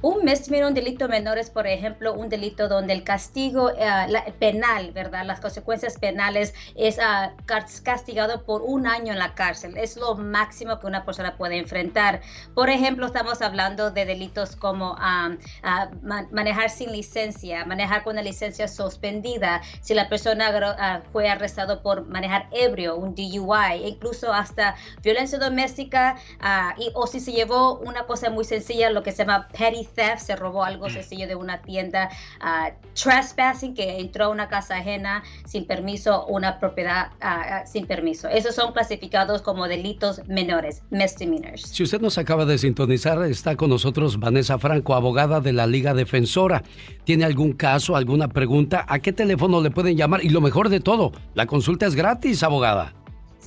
Un 0.00 0.24
misdemeanor, 0.24 0.68
un 0.68 0.74
delito 0.74 1.08
menor 1.08 1.38
es, 1.38 1.50
por 1.50 1.66
ejemplo, 1.66 2.14
un 2.14 2.28
delito 2.28 2.68
donde 2.68 2.92
el 2.92 3.02
castigo 3.02 3.70
eh, 3.70 4.32
penal, 4.38 4.92
¿verdad? 4.92 5.24
Las 5.24 5.40
consecuencias 5.40 5.98
penales 5.98 6.54
es 6.76 6.98
uh, 6.98 7.34
castigado 7.82 8.44
por 8.44 8.62
un 8.62 8.86
año 8.86 9.12
en 9.12 9.18
la 9.18 9.34
cárcel. 9.34 9.76
Es 9.76 9.96
lo 9.96 10.14
máximo 10.14 10.78
que 10.78 10.86
una 10.86 11.04
persona 11.04 11.36
puede 11.36 11.58
enfrentar. 11.58 12.20
Por 12.54 12.70
ejemplo, 12.70 13.06
estamos 13.06 13.42
hablando 13.42 13.90
de 13.90 14.04
delitos 14.04 14.54
como 14.54 14.96
manejar 16.30 16.70
sin 16.70 16.92
licencia, 16.92 17.64
manejar 17.64 18.04
con 18.04 18.14
la 18.14 18.22
licencia 18.22 18.68
suspendida, 18.68 19.62
si 19.80 19.94
la 19.94 20.08
persona 20.08 20.76
ah, 20.78 21.00
fue 21.12 21.28
arrestado 21.28 21.82
por 21.82 22.06
manejar 22.06 22.48
ebrio, 22.52 22.96
un 22.96 23.14
DUI, 23.14 23.84
incluso 23.84 24.32
hasta 24.32 24.76
violencia 25.02 25.38
doméstica, 25.38 26.16
y, 26.76 26.90
o 26.94 27.06
si 27.06 27.20
se 27.20 27.32
llevó 27.32 27.78
una 27.78 28.06
cosa 28.06 28.30
muy 28.30 28.44
sencilla, 28.44 28.90
lo 28.90 29.02
que 29.02 29.12
se 29.12 29.18
llama 29.18 29.48
petty 29.48 29.87
theft, 29.94 30.20
se 30.20 30.36
robó 30.36 30.64
algo 30.64 30.86
mm. 30.86 30.90
sencillo 30.90 31.26
de 31.26 31.34
una 31.34 31.62
tienda, 31.62 32.10
uh, 32.40 32.72
trespassing, 32.94 33.74
que 33.74 33.98
entró 34.00 34.26
a 34.26 34.28
una 34.28 34.48
casa 34.48 34.76
ajena 34.76 35.22
sin 35.46 35.66
permiso, 35.66 36.26
una 36.26 36.58
propiedad 36.58 37.10
uh, 37.22 37.66
sin 37.66 37.86
permiso. 37.86 38.28
Esos 38.28 38.54
son 38.54 38.72
clasificados 38.72 39.42
como 39.42 39.68
delitos 39.68 40.26
menores, 40.26 40.82
misdemeanors. 40.90 41.62
Si 41.62 41.82
usted 41.82 42.00
nos 42.00 42.18
acaba 42.18 42.44
de 42.44 42.58
sintonizar, 42.58 43.22
está 43.24 43.56
con 43.56 43.70
nosotros 43.70 44.18
Vanessa 44.18 44.58
Franco, 44.58 44.94
abogada 44.94 45.40
de 45.40 45.52
la 45.52 45.66
Liga 45.66 45.94
Defensora. 45.94 46.62
¿Tiene 47.04 47.24
algún 47.24 47.52
caso, 47.52 47.96
alguna 47.96 48.28
pregunta? 48.28 48.84
¿A 48.88 48.98
qué 48.98 49.12
teléfono 49.12 49.60
le 49.60 49.70
pueden 49.70 49.96
llamar? 49.96 50.24
Y 50.24 50.28
lo 50.28 50.40
mejor 50.40 50.68
de 50.68 50.80
todo, 50.80 51.12
la 51.34 51.46
consulta 51.46 51.86
es 51.86 51.94
gratis, 51.94 52.42
abogada. 52.42 52.94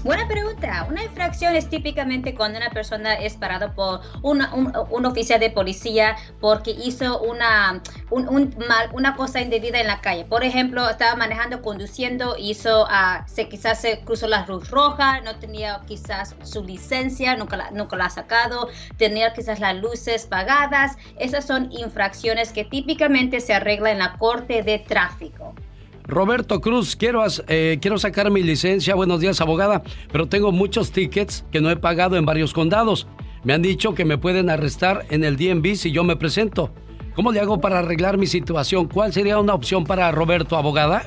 Buena 0.04 0.28
pregunta. 0.28 0.86
Una 0.90 1.02
infracción 1.04 1.56
es 1.56 1.70
típicamente 1.70 2.36
cuando 2.36 2.58
una 2.58 2.70
persona 2.72 3.14
es 3.14 3.36
parado 3.38 3.74
por 3.74 4.02
una- 4.22 4.54
un, 4.54 4.74
un 4.90 5.06
oficial 5.06 5.40
de 5.40 5.50
policía 5.50 6.18
porque 6.42 6.72
hizo 6.72 7.22
una, 7.22 7.82
un- 8.10 8.28
un 8.28 8.54
mal- 8.68 8.90
una 8.92 9.16
cosa 9.16 9.40
indebida 9.40 9.80
en 9.80 9.88
la 9.88 10.02
calle. 10.02 10.26
Por 10.26 10.44
ejemplo, 10.44 10.90
estaba 10.90 11.16
manejando, 11.16 11.62
conduciendo, 11.62 12.36
hizo, 12.38 12.86
ah, 12.90 13.24
se, 13.28 13.48
quizás 13.48 13.80
se 13.80 14.02
cruzó 14.02 14.28
la 14.28 14.46
luz 14.46 14.70
roja, 14.70 15.22
no 15.22 15.38
tenía 15.38 15.80
quizás 15.88 16.36
su 16.44 16.66
licencia, 16.66 17.38
nunca 17.38 17.56
la, 17.56 17.72
nunca 17.72 17.96
la 17.96 18.06
ha 18.08 18.10
sacado, 18.10 18.68
tenía 18.98 19.32
quizás 19.34 19.62
las 19.62 19.76
luces 19.78 20.26
pagadas. 20.26 20.98
Esas 21.18 21.46
son 21.48 21.72
infracciones 21.72 22.52
que 22.52 22.66
típicamente 22.66 23.40
se 23.40 23.54
arreglan 23.54 23.94
en 23.94 24.00
la 24.00 24.18
corte 24.18 24.64
de 24.64 24.80
tráfico. 24.80 25.54
Roberto 26.06 26.60
Cruz, 26.60 26.96
quiero, 26.96 27.24
eh, 27.48 27.78
quiero 27.82 27.98
sacar 27.98 28.30
mi 28.30 28.44
licencia. 28.44 28.96
Buenos 28.96 29.20
días, 29.20 29.40
abogada. 29.42 29.84
Pero 30.12 30.28
tengo 30.28 30.52
muchos 30.52 30.92
tickets 30.92 31.46
que 31.52 31.62
no 31.62 31.70
he 31.70 31.78
pagado 31.78 32.18
en 32.18 32.26
varios 32.26 32.54
condados. 32.54 33.08
Me 33.44 33.54
han 33.54 33.62
dicho 33.62 33.94
que 33.94 34.06
me 34.06 34.18
pueden 34.18 34.50
arrestar 34.50 35.06
en 35.10 35.24
el 35.24 35.38
DMV 35.38 35.76
si 35.76 35.92
yo 35.92 36.04
me 36.04 36.16
presento. 36.16 36.74
¿Cómo 37.16 37.32
le 37.32 37.40
hago 37.40 37.62
para 37.62 37.80
arreglar 37.80 38.18
mi 38.18 38.28
situación? 38.28 38.88
¿Cuál 38.88 39.14
sería 39.14 39.40
una 39.40 39.54
opción 39.54 39.84
para 39.84 40.12
Roberto, 40.12 40.58
abogada? 40.58 41.04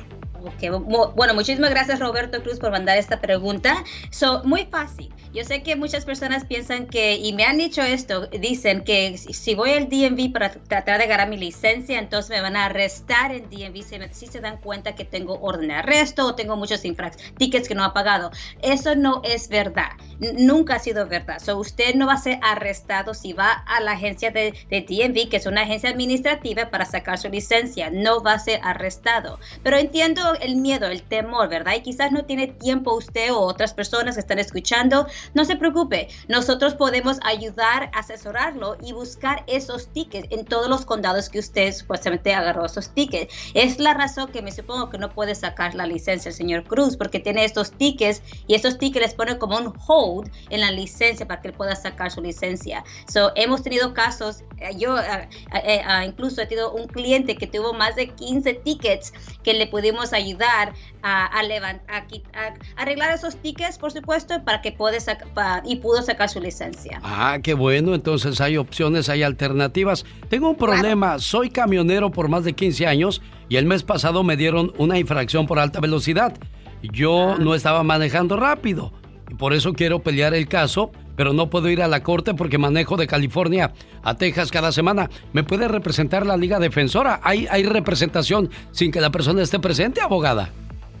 Bueno, 1.15 1.33
muchísimas 1.33 1.69
gracias 1.69 1.99
Roberto 1.99 2.41
Cruz 2.41 2.59
por 2.59 2.71
mandar 2.71 2.97
esta 2.97 3.19
pregunta. 3.19 3.83
So, 4.11 4.43
muy 4.43 4.65
fácil. 4.65 5.13
Yo 5.37 5.43
sé 5.43 5.61
que 5.61 5.75
muchas 5.75 6.03
personas 6.03 6.45
piensan 6.45 6.87
que, 6.89 7.15
y 7.17 7.31
me 7.33 7.43
han 7.43 7.59
dicho 7.59 7.83
esto, 7.83 8.25
dicen 8.27 8.83
que 8.83 9.17
si 9.19 9.53
voy 9.53 9.71
al 9.71 9.87
DMV 9.87 10.31
para 10.31 10.51
tratar 10.51 10.99
de 10.99 11.05
ganar 11.05 11.29
mi 11.29 11.37
licencia, 11.37 11.99
entonces 11.99 12.31
me 12.31 12.41
van 12.41 12.55
a 12.55 12.65
arrestar 12.65 13.31
en 13.31 13.47
DMV 13.47 13.83
si, 13.83 13.99
me- 13.99 14.13
si 14.13 14.25
se 14.27 14.39
dan 14.41 14.57
cuenta 14.57 14.95
que 14.95 15.05
tengo 15.05 15.39
orden 15.39 15.67
de 15.67 15.75
arresto 15.75 16.25
o 16.25 16.35
tengo 16.35 16.55
muchos 16.57 16.83
infrac 16.85 17.15
tickets 17.37 17.67
que 17.67 17.75
no 17.75 17.83
ha 17.83 17.93
pagado. 17.93 18.31
Eso 18.57 18.95
no 18.95 19.21
es 19.23 19.47
verdad. 19.49 19.89
Nunca 20.17 20.75
ha 20.75 20.79
sido 20.79 21.07
verdad. 21.07 21.37
So, 21.39 21.59
usted 21.59 21.93
no 21.93 22.07
va 22.07 22.13
a 22.13 22.17
ser 22.17 22.39
arrestado 22.41 23.13
si 23.13 23.33
va 23.33 23.51
a 23.51 23.79
la 23.81 23.91
agencia 23.91 24.31
de, 24.31 24.55
de 24.69 24.81
DMV, 24.81 25.29
que 25.29 25.37
es 25.37 25.45
una 25.45 25.61
agencia 25.61 25.89
administrativa 25.91 26.71
para 26.71 26.85
sacar 26.85 27.19
su 27.19 27.29
licencia. 27.29 27.91
No 27.91 28.23
va 28.23 28.33
a 28.33 28.39
ser 28.39 28.59
arrestado. 28.63 29.39
Pero 29.61 29.77
entiendo 29.77 30.21
el 30.41 30.55
miedo, 30.55 30.87
el 30.87 31.03
temor, 31.07 31.47
¿verdad? 31.49 31.73
Y 31.75 31.81
quizás 31.83 32.11
no 32.11 32.25
tiene 32.25 32.47
tiempo 32.47 32.95
usted 32.95 33.31
o 33.31 33.39
otras 33.41 33.73
personas 33.75 34.15
que 34.15 34.21
están 34.21 34.39
escuchando. 34.39 35.07
No 35.33 35.45
se 35.45 35.55
preocupe. 35.55 36.07
Nosotros 36.27 36.75
podemos 36.75 37.19
ayudar, 37.23 37.89
asesorarlo 37.93 38.77
y 38.81 38.93
buscar 38.93 39.43
esos 39.47 39.87
tickets 39.87 40.27
en 40.31 40.45
todos 40.45 40.69
los 40.69 40.85
condados 40.85 41.29
que 41.29 41.39
usted 41.39 41.73
supuestamente 41.73 42.33
agarró 42.33 42.65
esos 42.65 42.89
tickets. 42.89 43.33
Es 43.53 43.79
la 43.79 43.93
razón 43.93 44.31
que 44.31 44.41
me 44.41 44.51
supongo 44.51 44.89
que 44.89 44.97
no 44.97 45.09
puede 45.09 45.35
sacar 45.35 45.75
la 45.75 45.87
licencia 45.87 46.29
el 46.29 46.35
señor 46.35 46.63
Cruz, 46.63 46.97
porque 46.97 47.19
tiene 47.19 47.45
estos 47.45 47.71
tickets 47.71 48.21
y 48.47 48.55
esos 48.55 48.77
tickets 48.77 49.05
les 49.05 49.13
ponen 49.13 49.37
como 49.37 49.57
un 49.57 49.73
hold 49.87 50.31
en 50.49 50.61
la 50.61 50.71
licencia 50.71 51.27
para 51.27 51.41
que 51.41 51.49
él 51.49 51.53
pueda 51.53 51.75
sacar 51.75 52.11
su 52.11 52.21
licencia. 52.21 52.83
So, 53.07 53.31
hemos 53.35 53.63
tenido 53.63 53.93
casos, 53.93 54.43
eh, 54.57 54.75
yo 54.77 54.95
ah, 54.95 55.27
eh, 55.63 55.81
ah, 55.85 56.05
incluso 56.05 56.41
he 56.41 56.45
tenido 56.45 56.73
un 56.73 56.87
cliente 56.87 57.35
que 57.35 57.47
tuvo 57.47 57.73
más 57.73 57.95
de 57.95 58.09
15 58.09 58.53
tickets 58.55 59.13
que 59.43 59.53
le 59.53 59.67
pudimos 59.67 60.13
ayudar 60.13 60.73
a, 61.01 61.25
a, 61.25 61.39
a 61.39 62.07
a 62.33 62.81
arreglar 62.81 63.11
esos 63.11 63.35
tickets, 63.37 63.77
por 63.77 63.91
supuesto, 63.91 64.43
para 64.43 64.61
que 64.61 64.71
puede 64.71 64.99
saca- 65.17 65.61
y 65.65 65.77
pudo 65.77 66.01
sacar 66.01 66.29
su 66.29 66.39
licencia. 66.39 66.99
Ah, 67.03 67.37
qué 67.41 67.53
bueno, 67.53 67.93
entonces 67.95 68.39
hay 68.41 68.57
opciones, 68.57 69.09
hay 69.09 69.23
alternativas. 69.23 70.05
Tengo 70.29 70.49
un 70.49 70.55
problema, 70.57 71.19
soy 71.19 71.49
camionero 71.49 72.11
por 72.11 72.27
más 72.29 72.43
de 72.43 72.53
15 72.53 72.87
años 72.87 73.21
y 73.49 73.55
el 73.57 73.65
mes 73.65 73.83
pasado 73.83 74.23
me 74.23 74.37
dieron 74.37 74.73
una 74.77 74.97
infracción 74.99 75.47
por 75.47 75.59
alta 75.59 75.79
velocidad. 75.79 76.33
Yo 76.81 77.37
no 77.39 77.55
estaba 77.55 77.83
manejando 77.83 78.37
rápido 78.37 78.93
y 79.29 79.35
por 79.35 79.53
eso 79.53 79.73
quiero 79.73 79.99
pelear 79.99 80.33
el 80.33 80.47
caso, 80.47 80.91
pero 81.15 81.33
no 81.33 81.49
puedo 81.49 81.69
ir 81.69 81.81
a 81.81 81.87
la 81.87 82.03
corte 82.03 82.33
porque 82.35 82.57
manejo 82.59 82.95
de 82.97 83.07
California 83.07 83.73
a 84.03 84.13
Texas 84.15 84.51
cada 84.51 84.71
semana. 84.71 85.09
¿Me 85.33 85.43
puede 85.43 85.67
representar 85.67 86.25
la 86.25 86.37
Liga 86.37 86.59
Defensora? 86.59 87.19
¿Hay, 87.23 87.47
hay 87.49 87.63
representación 87.63 88.49
sin 88.71 88.91
que 88.91 89.01
la 89.01 89.09
persona 89.09 89.41
esté 89.41 89.59
presente, 89.59 90.01
abogada? 90.01 90.51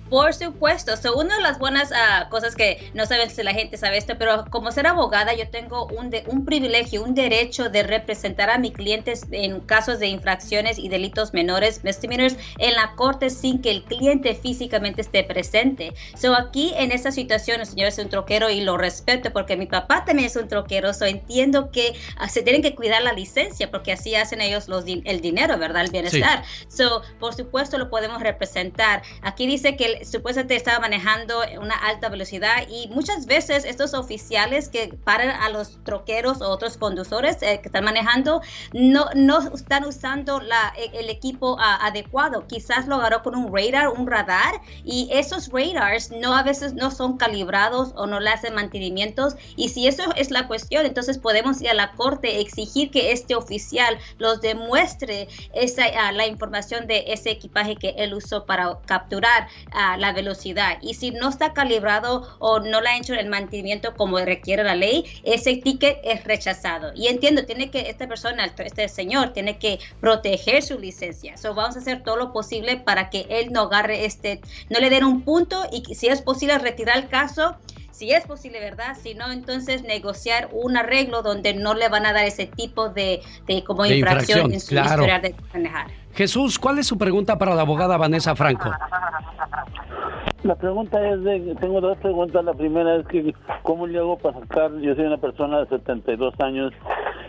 Por 0.09 0.33
supuesto, 0.33 0.95
so, 0.95 1.15
una 1.17 1.35
de 1.35 1.41
las 1.41 1.59
buenas 1.59 1.91
ah, 1.93 2.27
cosas 2.29 2.55
que 2.55 2.89
no 2.93 3.05
saben 3.05 3.29
si 3.29 3.43
la 3.43 3.53
gente 3.53 3.77
sabe 3.77 3.97
esto, 3.97 4.15
pero 4.17 4.45
como 4.49 4.71
ser 4.71 4.87
abogada 4.87 5.33
yo 5.33 5.49
tengo 5.49 5.85
un, 5.87 6.09
de- 6.09 6.23
un 6.27 6.45
privilegio, 6.45 7.03
un 7.03 7.13
derecho 7.13 7.69
de 7.69 7.83
representar 7.83 8.49
a 8.49 8.57
mis 8.57 8.71
clientes 8.71 9.25
en 9.31 9.59
casos 9.61 9.99
de 9.99 10.07
infracciones 10.07 10.79
y 10.79 10.87
delitos 10.89 11.33
menores, 11.33 11.83
misdemeanors, 11.83 12.37
en 12.57 12.73
la 12.75 12.93
corte 12.95 13.29
sin 13.29 13.61
que 13.61 13.71
el 13.71 13.83
cliente 13.83 14.33
físicamente 14.35 15.01
esté 15.01 15.23
presente. 15.23 15.93
So, 16.17 16.33
aquí 16.35 16.73
en 16.77 16.91
esta 16.91 17.11
situación 17.11 17.59
el 17.59 17.65
señor 17.67 17.89
es 17.89 17.97
un 17.97 18.09
troquero 18.09 18.49
y 18.49 18.61
lo 18.61 18.77
respeto 18.77 19.31
porque 19.33 19.57
mi 19.57 19.65
papá 19.65 20.05
también 20.05 20.27
es 20.27 20.35
un 20.35 20.47
troquero, 20.47 20.93
so, 20.93 21.05
entiendo 21.05 21.69
que 21.71 21.93
ah, 22.17 22.29
se 22.29 22.43
tienen 22.43 22.61
que 22.61 22.75
cuidar 22.75 23.01
la 23.01 23.13
licencia 23.13 23.69
porque 23.69 23.91
así 23.91 24.15
hacen 24.15 24.39
ellos 24.41 24.67
los 24.69 24.85
el 24.87 25.21
dinero, 25.21 25.57
¿verdad? 25.57 25.83
El 25.83 25.91
bienestar. 25.91 26.43
So, 26.69 27.01
por 27.19 27.33
supuesto 27.35 27.77
lo 27.77 27.89
podemos 27.89 28.21
representar. 28.21 29.01
Aquí 29.21 29.47
dice 29.47 29.75
que 29.75 29.96
supuestamente 30.05 30.55
estaba 30.55 30.79
manejando 30.79 31.41
una 31.61 31.75
alta 31.75 32.09
velocidad 32.09 32.67
y 32.69 32.87
muchas 32.89 33.25
veces 33.25 33.65
estos 33.65 33.93
oficiales 33.93 34.69
que 34.69 34.97
paran 35.03 35.29
a 35.29 35.49
los 35.49 35.83
troqueros 35.83 36.41
o 36.41 36.49
otros 36.49 36.77
conductores 36.77 37.37
eh, 37.41 37.59
que 37.61 37.67
están 37.67 37.83
manejando 37.83 38.41
no, 38.73 39.05
no 39.15 39.39
están 39.53 39.85
usando 39.85 40.39
la, 40.39 40.73
e- 40.77 40.99
el 40.99 41.09
equipo 41.09 41.57
ah, 41.59 41.85
adecuado. 41.85 42.47
Quizás 42.47 42.87
lo 42.87 42.95
agarró 42.95 43.23
con 43.23 43.35
un 43.35 43.53
radar, 43.53 43.89
un 43.89 44.07
radar 44.07 44.61
y 44.83 45.09
esos 45.11 45.49
radars 45.51 46.11
no 46.11 46.35
a 46.35 46.43
veces 46.43 46.73
no 46.73 46.91
son 46.91 47.17
calibrados 47.17 47.93
o 47.95 48.07
no 48.07 48.19
le 48.19 48.29
hacen 48.29 48.53
mantenimientos 48.55 49.35
y 49.55 49.69
si 49.69 49.87
eso 49.87 50.03
es 50.15 50.31
la 50.31 50.47
cuestión, 50.47 50.85
entonces 50.85 51.17
podemos 51.17 51.61
ir 51.61 51.69
a 51.69 51.73
la 51.73 51.93
corte 51.93 52.41
exigir 52.41 52.91
que 52.91 53.11
este 53.11 53.35
oficial 53.35 53.97
los 54.17 54.41
demuestre 54.41 55.27
esa, 55.53 55.83
ah, 55.99 56.11
la 56.11 56.27
información 56.27 56.87
de 56.87 57.05
ese 57.07 57.31
equipaje 57.31 57.75
que 57.75 57.95
él 57.97 58.13
usó 58.13 58.45
para 58.45 58.79
capturar 58.85 59.47
ah, 59.71 59.86
la 59.95 60.11
velocidad. 60.11 60.77
Y 60.81 60.95
si 60.95 61.11
no 61.11 61.29
está 61.29 61.53
calibrado 61.53 62.27
o 62.39 62.59
no 62.59 62.81
le 62.81 62.89
ha 62.89 62.97
hecho 62.97 63.13
el 63.13 63.29
mantenimiento 63.29 63.95
como 63.95 64.17
requiere 64.19 64.63
la 64.63 64.75
ley, 64.75 65.05
ese 65.23 65.55
ticket 65.57 65.99
es 66.03 66.23
rechazado. 66.25 66.91
Y 66.95 67.07
entiendo, 67.07 67.45
tiene 67.45 67.71
que 67.71 67.89
esta 67.89 68.07
persona, 68.07 68.45
este 68.57 68.89
señor, 68.89 69.33
tiene 69.33 69.57
que 69.57 69.79
proteger 70.01 70.63
su 70.63 70.77
licencia. 70.79 71.37
So 71.37 71.53
vamos 71.53 71.75
a 71.75 71.79
hacer 71.79 72.03
todo 72.03 72.17
lo 72.17 72.33
posible 72.33 72.77
para 72.77 73.09
que 73.09 73.27
él 73.29 73.53
no 73.53 73.61
agarre 73.61 74.05
este, 74.05 74.41
no 74.69 74.79
le 74.79 74.89
den 74.89 75.05
un 75.05 75.21
punto 75.21 75.63
y 75.71 75.95
si 75.95 76.07
es 76.07 76.21
posible 76.21 76.57
retirar 76.57 76.97
el 76.97 77.07
caso 77.07 77.55
si 77.97 78.11
es 78.11 78.25
posible, 78.27 78.59
¿verdad? 78.59 78.95
Si 79.01 79.15
no, 79.15 79.31
entonces 79.31 79.83
negociar 79.83 80.49
un 80.51 80.77
arreglo 80.77 81.23
donde 81.23 81.55
no 81.55 81.73
le 81.73 81.89
van 81.89 82.05
a 82.05 82.13
dar 82.13 82.25
ese 82.25 82.45
tipo 82.45 82.89
de, 82.89 83.21
de 83.47 83.63
como 83.63 83.83
De 83.83 83.97
infracción, 83.97 84.51
infracción, 84.51 84.53
en 84.53 84.59
su 84.59 84.67
claro. 84.69 84.89
historial 84.89 85.21
de 85.23 85.35
manejar. 85.53 85.87
Jesús, 86.13 86.59
¿cuál 86.59 86.77
es 86.77 86.85
su 86.87 86.97
pregunta 86.97 87.37
para 87.39 87.55
la 87.55 87.61
abogada 87.63 87.97
Vanessa 87.97 88.35
Franco? 88.35 88.71
La 90.43 90.55
pregunta 90.55 90.97
es 91.09 91.23
de, 91.23 91.55
tengo 91.59 91.81
dos 91.81 91.97
preguntas. 91.97 92.43
La 92.45 92.53
primera 92.53 92.97
es 92.97 93.07
que, 93.07 93.33
¿cómo 93.63 93.87
le 93.87 93.97
hago 93.99 94.17
para 94.17 94.39
sacar? 94.39 94.71
Yo 94.79 94.95
soy 94.95 95.05
una 95.05 95.17
persona 95.17 95.59
de 95.61 95.67
72 95.67 96.33
años 96.39 96.73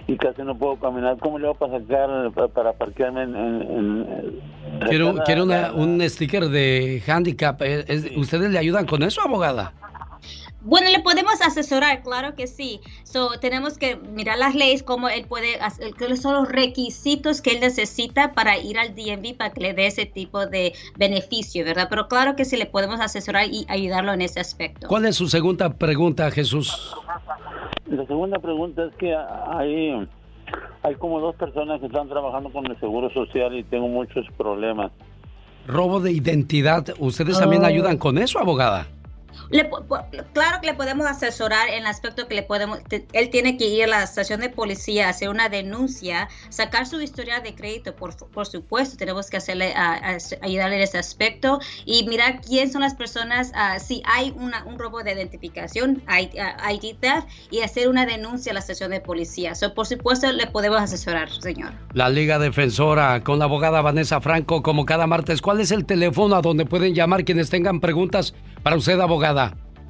y 0.06 0.16
casi 0.16 0.42
no 0.42 0.56
puedo 0.56 0.76
caminar. 0.76 1.16
¿Cómo 1.18 1.38
le 1.38 1.46
hago 1.46 1.54
para 1.56 1.80
sacar, 1.80 2.30
para, 2.32 2.48
para 2.48 2.72
parquearme 2.74 3.22
en... 3.22 3.34
en- 3.36 3.62
en- 3.62 4.58
Quiero, 4.88 5.14
quiero 5.24 5.44
una- 5.44 5.72
un 5.72 6.00
sticker 6.08 6.44
de 6.48 7.02
handicap. 7.08 7.60
Es- 7.62 8.06
¿Ustedes 8.16 8.50
le 8.50 8.58
ayudan 8.58 8.86
con 8.86 9.02
eso, 9.02 9.20
abogada? 9.22 9.72
Bueno, 10.60 10.90
le 10.90 10.98
podemos 11.00 11.40
asesorar, 11.40 12.02
claro 12.02 12.34
que 12.34 12.48
sí. 12.48 12.80
So, 13.04 13.38
tenemos 13.40 13.78
que 13.78 13.94
mirar 13.96 14.38
las 14.38 14.54
leyes, 14.56 14.82
cómo 14.82 15.08
él 15.08 15.24
puede, 15.28 15.60
hacer, 15.60 15.94
cuáles 15.96 16.20
son 16.20 16.34
los 16.34 16.48
requisitos 16.48 17.40
que 17.40 17.52
él 17.52 17.60
necesita 17.60 18.32
para 18.32 18.58
ir 18.58 18.76
al 18.78 18.94
DMV 18.94 19.36
para 19.36 19.50
que 19.50 19.60
le 19.60 19.72
dé 19.74 19.86
ese 19.86 20.04
tipo 20.04 20.46
de 20.46 20.72
beneficio, 20.96 21.64
¿verdad? 21.64 21.86
Pero 21.88 22.08
claro 22.08 22.34
que 22.34 22.44
sí 22.44 22.56
le 22.56 22.66
podemos 22.66 23.00
asesorar 23.00 23.46
y 23.46 23.66
ayudarlo 23.68 24.12
en 24.12 24.20
ese 24.22 24.40
aspecto. 24.40 24.88
¿Cuál 24.88 25.06
es 25.06 25.14
su 25.16 25.28
segunda 25.28 25.72
pregunta, 25.72 26.28
Jesús? 26.32 26.92
La 27.86 28.04
segunda 28.06 28.38
pregunta 28.40 28.84
es 28.84 28.94
que 28.96 29.14
hay, 29.14 30.08
hay 30.82 30.94
como 30.96 31.20
dos 31.20 31.36
personas 31.36 31.80
que 31.80 31.86
están 31.86 32.08
trabajando 32.08 32.50
con 32.50 32.66
el 32.66 32.78
Seguro 32.80 33.10
Social 33.14 33.56
y 33.56 33.62
tengo 33.62 33.86
muchos 33.88 34.26
problemas. 34.36 34.90
Robo 35.68 36.00
de 36.00 36.10
identidad. 36.12 36.84
¿Ustedes 36.98 37.38
también 37.38 37.62
Oh. 37.62 37.66
ayudan 37.66 37.96
con 37.96 38.18
eso, 38.18 38.38
abogada? 38.38 38.88
Le 39.50 39.68
claro 40.34 40.60
que 40.60 40.66
le 40.66 40.74
podemos 40.74 41.06
asesorar 41.06 41.68
en 41.70 41.76
el 41.80 41.86
aspecto 41.86 42.28
que 42.28 42.34
le 42.34 42.42
podemos, 42.42 42.80
él 43.12 43.30
tiene 43.30 43.56
que 43.56 43.66
ir 43.66 43.84
a 43.84 43.86
la 43.86 44.02
estación 44.02 44.40
de 44.40 44.50
policía, 44.50 45.08
hacer 45.08 45.30
una 45.30 45.48
denuncia, 45.48 46.28
sacar 46.50 46.86
su 46.86 47.00
historia 47.00 47.40
de 47.40 47.54
crédito, 47.54 47.94
por, 47.96 48.14
por 48.28 48.46
supuesto, 48.46 48.96
tenemos 48.98 49.30
que 49.30 49.38
hacerle, 49.38 49.72
ayudarle 50.42 50.76
en 50.76 50.82
ese 50.82 50.98
aspecto 50.98 51.60
y 51.86 52.06
mirar 52.06 52.40
quién 52.42 52.70
son 52.70 52.82
las 52.82 52.94
personas, 52.94 53.52
ah, 53.54 53.78
si 53.78 54.02
hay 54.04 54.34
una, 54.36 54.64
un 54.64 54.78
robo 54.78 55.02
de 55.02 55.12
identificación, 55.12 56.02
I- 56.08 56.38
ah, 56.38 56.70
ID 56.72 56.96
theft, 57.00 57.26
y 57.50 57.60
hacer 57.62 57.88
una 57.88 58.04
denuncia 58.04 58.52
a 58.52 58.54
la 58.54 58.60
estación 58.60 58.90
de 58.90 59.00
policía. 59.00 59.54
So, 59.54 59.72
por 59.72 59.86
supuesto, 59.86 60.30
le 60.30 60.46
podemos 60.48 60.80
asesorar, 60.82 61.30
señor. 61.30 61.72
La 61.94 62.10
Liga 62.10 62.38
Defensora 62.38 63.22
con 63.24 63.38
la 63.38 63.46
abogada 63.46 63.80
Vanessa 63.80 64.20
Franco 64.20 64.62
como 64.62 64.84
cada 64.84 65.06
martes. 65.06 65.40
¿Cuál 65.40 65.60
es 65.60 65.70
el 65.70 65.86
teléfono 65.86 66.36
a 66.36 66.42
donde 66.42 66.66
pueden 66.66 66.94
llamar 66.94 67.24
quienes 67.24 67.48
tengan 67.48 67.80
preguntas 67.80 68.34
para 68.62 68.76
usted, 68.76 69.00
abogada? 69.00 69.37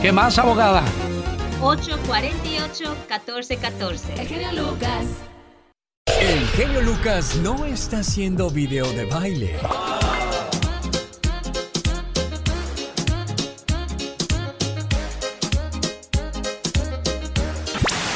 ¿Qué 0.00 0.10
más, 0.10 0.38
abogada? 0.38 0.82
848-1414. 1.60 4.18
El 4.18 4.26
genio 4.26 4.50
Lucas. 4.52 5.04
El 6.20 6.44
genio 6.48 6.82
Lucas 6.82 7.36
no 7.36 7.64
está 7.64 8.00
haciendo 8.00 8.50
video 8.50 8.92
de 8.92 9.04
baile. 9.04 9.54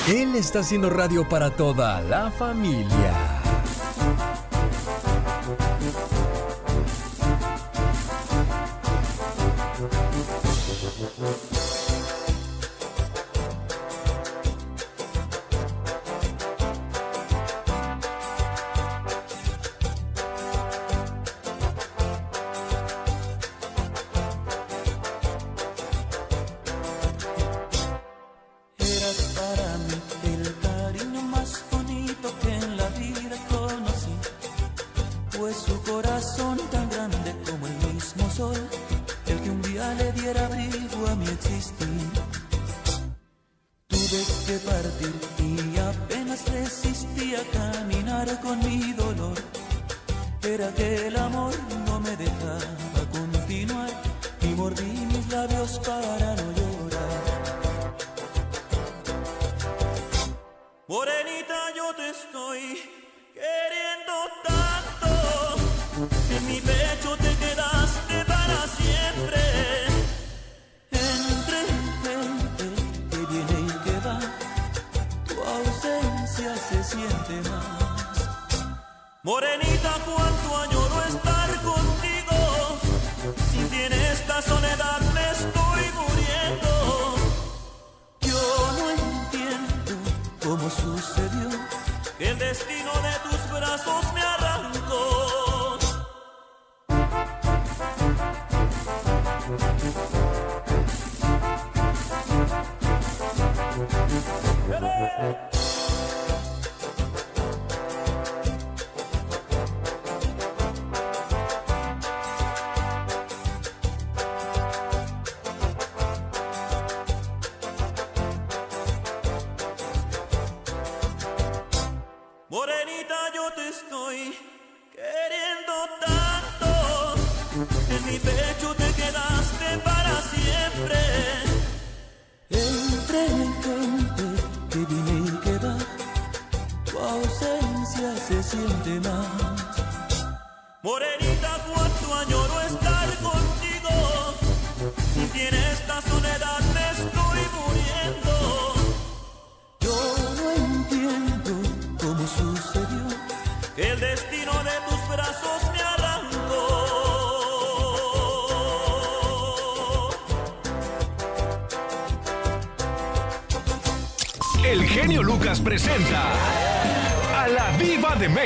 Él 0.09 0.37
está 0.37 0.61
haciendo 0.61 0.89
radio 0.89 1.29
para 1.29 1.51
toda 1.51 2.01
la 2.01 2.31
familia. 2.31 3.13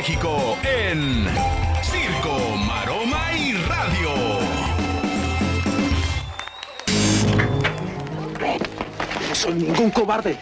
México 0.01 0.57
en 0.63 1.27
Circo, 1.83 2.57
Maroma 2.67 3.37
y 3.37 3.53
Radio. 3.53 4.09
No 9.29 9.35
soy 9.35 9.53
ningún 9.53 9.91
cobarde. 9.91 10.39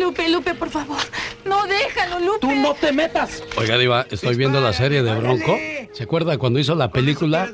Lupe, 0.00 0.26
Lupe, 0.30 0.54
por 0.54 0.70
favor. 0.70 0.96
No, 1.44 1.66
déjalo, 1.66 2.18
Lupe. 2.18 2.38
Tú 2.40 2.50
no 2.54 2.72
te 2.72 2.90
metas. 2.90 3.44
Oiga, 3.58 3.76
Diva, 3.76 4.06
estoy 4.10 4.36
viendo 4.36 4.58
la 4.58 4.72
serie 4.72 5.02
de 5.02 5.14
Bronco. 5.14 5.58
¿Se 5.92 6.04
acuerda 6.04 6.38
cuando 6.38 6.58
hizo 6.58 6.74
la 6.74 6.90
película? 6.90 7.46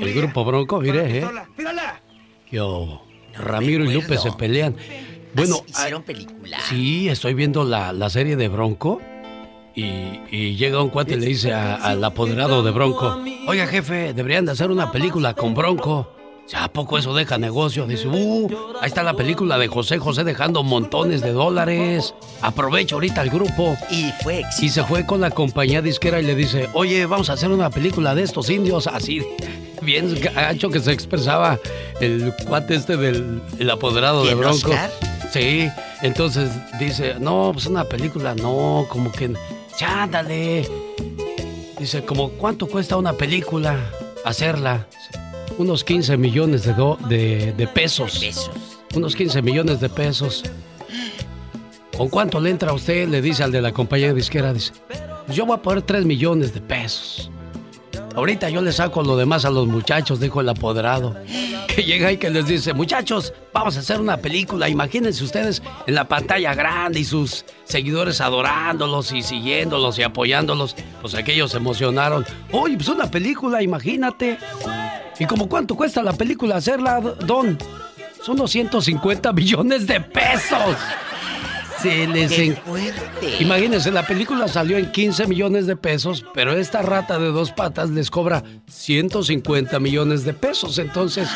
El 0.00 0.14
grupo 0.14 0.44
Bronco, 0.44 0.80
mire, 0.80 1.18
¿eh? 1.18 1.26
Yo, 2.52 3.04
Ramiro 3.34 3.84
y 3.84 3.92
Lupe 3.94 4.16
se 4.16 4.30
pelean. 4.30 4.76
Bueno, 5.34 5.56
Hicieron 5.66 6.04
película. 6.04 6.60
sí, 6.68 7.08
estoy 7.08 7.34
viendo 7.34 7.64
la, 7.64 7.92
la 7.92 8.08
serie 8.10 8.36
de 8.36 8.46
Bronco. 8.46 9.02
Y, 9.74 10.20
y 10.30 10.56
llega 10.56 10.82
un 10.82 10.90
cuate 10.90 11.14
y 11.14 11.20
le 11.20 11.26
dice 11.26 11.52
a- 11.52 11.76
al 11.76 12.04
apoderado 12.04 12.62
de 12.62 12.70
Bronco, 12.72 13.18
oiga 13.48 13.66
jefe, 13.66 14.12
deberían 14.12 14.44
de 14.44 14.52
hacer 14.52 14.70
una 14.70 14.92
película 14.92 15.34
con 15.34 15.54
Bronco. 15.54 16.08
¿A 16.54 16.68
poco 16.68 16.98
eso 16.98 17.14
deja 17.14 17.38
negocio? 17.38 17.86
Dice, 17.86 18.08
uh, 18.08 18.48
ahí 18.82 18.88
está 18.88 19.02
la 19.02 19.14
película 19.14 19.56
de 19.56 19.68
José 19.68 19.98
José 19.98 20.24
dejando 20.24 20.62
montones 20.62 21.22
de 21.22 21.32
dólares. 21.32 22.14
Aprovecha 22.42 22.96
ahorita 22.96 23.22
el 23.22 23.30
grupo. 23.30 23.74
Y 23.90 24.10
fue 24.22 24.42
Y 24.60 24.68
se 24.68 24.82
fue 24.84 25.06
con 25.06 25.20
la 25.22 25.30
compañía 25.30 25.80
disquera 25.80 26.20
y 26.20 26.24
le 26.24 26.34
dice, 26.34 26.68
oye, 26.74 27.06
vamos 27.06 27.30
a 27.30 27.34
hacer 27.34 27.50
una 27.50 27.70
película 27.70 28.14
de 28.14 28.24
estos 28.24 28.50
indios. 28.50 28.86
Así, 28.88 29.22
bien 29.80 30.14
gacho 30.20 30.68
que 30.68 30.80
se 30.80 30.92
expresaba 30.92 31.58
el 32.00 32.34
cuate 32.46 32.74
este 32.74 32.98
del 32.98 33.40
el 33.58 33.70
apoderado 33.70 34.22
de 34.22 34.30
¿Quién, 34.30 34.38
Bronco. 34.40 34.70
Oscar? 34.70 34.90
Sí, 35.32 35.66
entonces 36.02 36.50
dice, 36.78 37.14
no, 37.18 37.50
pues 37.54 37.64
una 37.66 37.84
película, 37.84 38.34
no, 38.34 38.84
como 38.90 39.10
que, 39.10 39.32
ya, 39.82 40.02
ándale. 40.04 40.68
Dice, 41.78 42.04
como, 42.04 42.30
¿cuánto 42.30 42.66
cuesta 42.68 42.96
una 42.96 43.12
película 43.14 43.76
hacerla? 44.24 44.86
Unos 45.58 45.82
15 45.84 46.16
millones 46.16 46.64
de, 46.64 46.72
do- 46.74 46.98
de, 47.08 47.52
de 47.52 47.66
pesos. 47.66 48.20
Unos 48.94 49.16
15 49.16 49.42
millones 49.42 49.80
de 49.80 49.88
pesos. 49.88 50.44
¿Con 51.96 52.08
cuánto 52.08 52.40
le 52.40 52.50
entra 52.50 52.70
a 52.70 52.74
usted? 52.74 53.08
Le 53.08 53.20
dice 53.20 53.42
al 53.42 53.50
de 53.52 53.60
la 53.60 53.72
compañía 53.72 54.14
disquera, 54.14 54.52
dice, 54.52 54.72
"Pues 55.26 55.36
yo 55.36 55.44
voy 55.46 55.56
a 55.56 55.62
poner 55.62 55.82
3 55.82 56.04
millones 56.06 56.54
de 56.54 56.60
pesos. 56.60 57.30
Ahorita 58.14 58.50
yo 58.50 58.60
le 58.60 58.72
saco 58.72 59.02
lo 59.02 59.16
demás 59.16 59.44
a 59.44 59.50
los 59.50 59.66
muchachos, 59.66 60.20
dijo 60.20 60.40
el 60.40 60.48
apoderado. 60.48 61.16
Que 61.72 61.84
llega 61.84 62.12
y 62.12 62.18
que 62.18 62.28
les 62.28 62.46
dice, 62.46 62.74
muchachos, 62.74 63.32
vamos 63.50 63.78
a 63.78 63.80
hacer 63.80 63.98
una 63.98 64.18
película. 64.18 64.68
Imagínense 64.68 65.24
ustedes 65.24 65.62
en 65.86 65.94
la 65.94 66.06
pantalla 66.06 66.54
grande 66.54 67.00
y 67.00 67.04
sus 67.04 67.46
seguidores 67.64 68.20
adorándolos 68.20 69.10
y 69.12 69.22
siguiéndolos 69.22 69.98
y 69.98 70.02
apoyándolos. 70.02 70.76
Pues 71.00 71.14
aquellos 71.14 71.52
se 71.52 71.56
emocionaron. 71.56 72.26
Oye, 72.50 72.76
pues 72.76 72.88
una 72.88 73.10
película, 73.10 73.62
imagínate. 73.62 74.36
¿Y 75.18 75.24
como 75.24 75.48
cuánto 75.48 75.74
cuesta 75.74 76.02
la 76.02 76.12
película 76.12 76.56
hacerla, 76.56 77.00
Don? 77.00 77.56
Son 78.22 78.36
250 78.36 79.32
millones 79.32 79.86
de 79.86 79.98
pesos. 79.98 80.76
Se 81.82 82.06
les 82.06 82.30
¡Qué 82.32 82.52
fuerte! 82.54 83.36
Imagínense, 83.40 83.90
la 83.90 84.06
película 84.06 84.46
salió 84.48 84.78
en 84.78 84.90
15 84.92 85.26
millones 85.26 85.66
de 85.66 85.76
pesos, 85.76 86.24
pero 86.34 86.52
esta 86.56 86.82
rata 86.82 87.18
de 87.18 87.26
dos 87.28 87.50
patas 87.52 87.90
les 87.90 88.10
cobra 88.10 88.42
150 88.68 89.78
millones 89.80 90.24
de 90.24 90.32
pesos. 90.34 90.78
Entonces, 90.78 91.28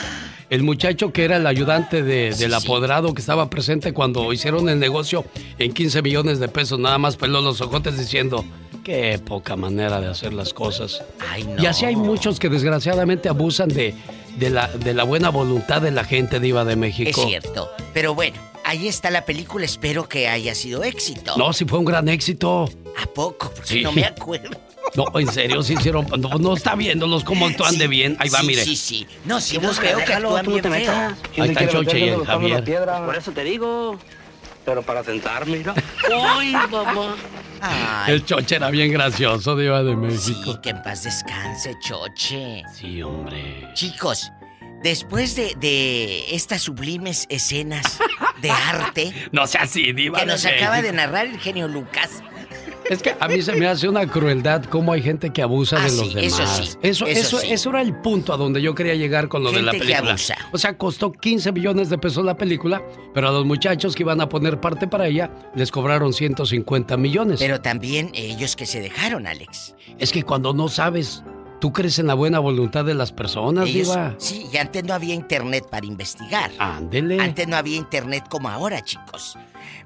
el 0.51 0.63
muchacho 0.63 1.13
que 1.13 1.25
era 1.25 1.37
el 1.37 1.47
ayudante 1.47 2.03
de- 2.03 2.33
del 2.35 2.55
apoderado 2.55 3.13
que 3.15 3.21
estaba 3.21 3.51
presente 3.51 3.93
cuando 3.93 4.33
hicieron 4.33 4.69
el 4.69 4.79
negocio 4.79 5.25
en 5.59 5.73
15 5.73 6.03
millones 6.03 6.39
de 6.39 6.49
pesos, 6.49 6.79
nada 6.79 6.99
más 6.99 7.17
peló 7.17 7.41
los 7.41 7.61
ojotes 7.61 7.99
diciendo, 7.99 8.45
qué 8.85 9.19
poca 9.25 9.57
manera 9.57 10.01
de 10.01 10.07
hacer 10.09 10.33
las 10.33 10.53
cosas. 10.55 11.03
Y 11.59 11.67
así 11.67 11.85
hay 11.87 11.97
muchos 11.97 12.39
que 12.39 12.49
desgraciadamente 12.49 13.29
abusan 13.29 13.69
de, 13.69 13.95
de 14.39 14.51
la, 14.51 14.69
de 14.69 14.95
la 14.95 15.03
buena 15.03 15.31
voluntad 15.31 15.83
de 15.83 15.91
la 15.91 16.05
gente 16.05 16.39
diva 16.39 16.65
de 16.65 16.77
México. 16.77 17.21
Es 17.23 17.27
cierto. 17.27 17.69
Pero 17.93 18.15
bueno, 18.15 18.37
ahí 18.67 18.89
está 18.89 19.11
la 19.11 19.25
película. 19.25 19.65
Espero 19.65 20.09
que 20.09 20.29
haya 20.29 20.55
sido 20.55 20.85
éxito. 20.85 21.35
No, 21.37 21.53
sí 21.53 21.65
fue 21.65 21.79
un 21.79 21.85
gran 21.87 22.09
éxito. 22.09 22.69
¿A 23.03 23.07
poco? 23.07 23.51
Porque 23.55 23.69
Sí. 23.75 23.83
no 23.83 23.93
me 23.93 24.05
acuerdo. 24.05 24.61
No, 24.95 25.05
en 25.19 25.31
serio, 25.33 25.63
sí 25.63 25.75
hicieron. 25.75 26.07
No, 26.19 26.31
no 26.39 26.55
está 26.55 26.75
viéndolos 26.75 27.25
cómo 27.25 27.47
actúan 27.47 27.77
de 27.77 27.89
bien. 27.89 28.17
Ahí 28.21 28.29
va, 28.29 28.41
sí, 28.41 28.47
mire. 28.47 28.65
Sí, 28.65 28.77
sí. 28.77 29.07
No, 29.25 29.41
sí, 29.41 29.59
¿Qué 29.59 29.67
los 29.67 29.81
veo 29.81 29.99
que 30.05 30.15
actúan 30.15 30.45
tú 30.45 30.51
no 30.51 30.57
bien 30.57 30.63
te 30.63 30.71
feo. 30.71 30.79
metas. 30.81 31.15
Ahí 31.39 31.49
está 31.51 31.61
el 31.65 31.71
Choche 31.71 31.99
y 31.99 32.09
el 32.09 32.25
Javier. 32.27 32.65
Por 33.05 33.17
eso 33.17 33.33
te 33.33 33.45
digo. 33.45 33.99
Pero 34.65 34.83
para 34.83 35.05
sentarme, 35.05 35.59
mira. 35.59 35.75
¡Uy, 36.39 36.53
mamá! 36.53 37.15
Ay, 37.61 38.15
El 38.15 38.25
Choche 38.25 38.57
era 38.57 38.69
bien 38.71 38.91
gracioso, 38.93 39.55
Diva 39.57 39.83
de 39.83 39.95
México. 39.97 40.53
sí, 40.55 40.59
que 40.63 40.71
en 40.71 40.83
paz 40.83 41.05
descanse, 41.05 41.77
Choche. 41.81 42.63
Sí, 42.75 43.01
hombre. 43.03 43.69
Chicos, 43.75 44.31
después 44.83 45.35
de, 45.37 45.55
de 45.61 46.35
estas 46.35 46.63
sublimes 46.63 47.27
escenas 47.29 47.99
de 48.43 48.51
arte 48.51 49.13
No 49.33 49.47
sea 49.47 49.63
así, 49.63 49.93
Diva 49.93 50.19
que 50.21 50.27
de 50.27 50.33
nos 50.33 50.45
acaba 50.47 50.83
de 50.83 50.93
narrar 50.93 51.27
el 51.27 51.39
genio 51.39 51.69
Lucas, 51.69 52.23
Es 52.89 53.03
que 53.03 53.17
a 53.19 53.27
mí 53.29 53.43
se 53.43 53.53
me 53.55 53.67
hace 53.67 53.89
una 53.89 54.07
crueldad 54.07 54.65
cómo 54.65 54.93
hay 54.93 55.03
gente 55.03 55.31
que 55.31 55.43
abusa 55.43 55.79
Ah, 55.79 55.85
de 55.85 55.91
sí, 55.91 55.97
los 55.97 56.15
demás. 56.15 56.41
eso 56.41 56.47
sí, 56.47 56.79
Eso, 56.83 57.07
eso 57.07 57.21
eso, 57.21 57.39
sí. 57.39 57.53
eso 57.53 57.71
era 57.71 57.83
el 57.83 57.95
punto 58.01 58.33
a 58.33 58.37
donde 58.37 58.63
yo 58.63 58.75
quería 58.77 58.95
llegar 58.95 59.29
con 59.29 59.43
lo 59.43 59.51
de 59.51 59.63
la 59.63 59.73
Gente 59.73 59.87
que 59.87 59.93
película. 59.93 60.11
abusa. 60.13 60.37
O 60.53 60.59
sea, 60.59 60.77
costó 60.79 61.11
15 61.13 61.51
millones 61.53 61.89
de 61.91 61.99
pesos 61.99 62.25
la 62.25 62.37
película, 62.37 62.83
pero 63.13 63.29
a 63.29 63.33
los 63.33 63.45
muchachos 63.45 63.95
que 63.97 64.05
iban 64.05 64.21
a 64.21 64.29
poner 64.29 64.61
parte 64.61 64.87
para 64.87 65.09
ella 65.09 65.31
les 65.57 65.71
cobraron 65.73 66.13
150 66.13 66.97
millones. 66.97 67.41
pero 67.41 67.61
también 67.61 68.11
ellos 68.15 68.55
que 68.55 68.67
se 68.67 68.81
dejaron, 68.81 69.27
Alex. 69.27 69.75
Es 69.99 70.13
que 70.13 70.23
cuando 70.23 70.53
no 70.55 70.69
sabes, 70.69 71.25
tú 71.67 71.73
crees 71.73 71.99
en 71.99 72.07
la 72.07 72.15
buena 72.15 72.39
voluntad 72.39 72.85
de 72.85 72.95
las 72.95 73.11
personas, 73.11 73.67
Ellos- 73.69 73.89
Diva. 73.89 74.15
sí, 74.19 74.47
y 74.53 74.57
antes 74.57 74.85
no 74.85 74.95
había 74.95 75.15
internet 75.15 75.67
para 75.69 75.85
investigar. 75.85 76.53
Ándele. 76.61 77.21
Antes 77.21 77.49
no 77.49 77.57
había 77.57 77.75
internet 77.77 78.23
como 78.31 78.49
ahora, 78.49 78.83
chicos. 78.85 79.37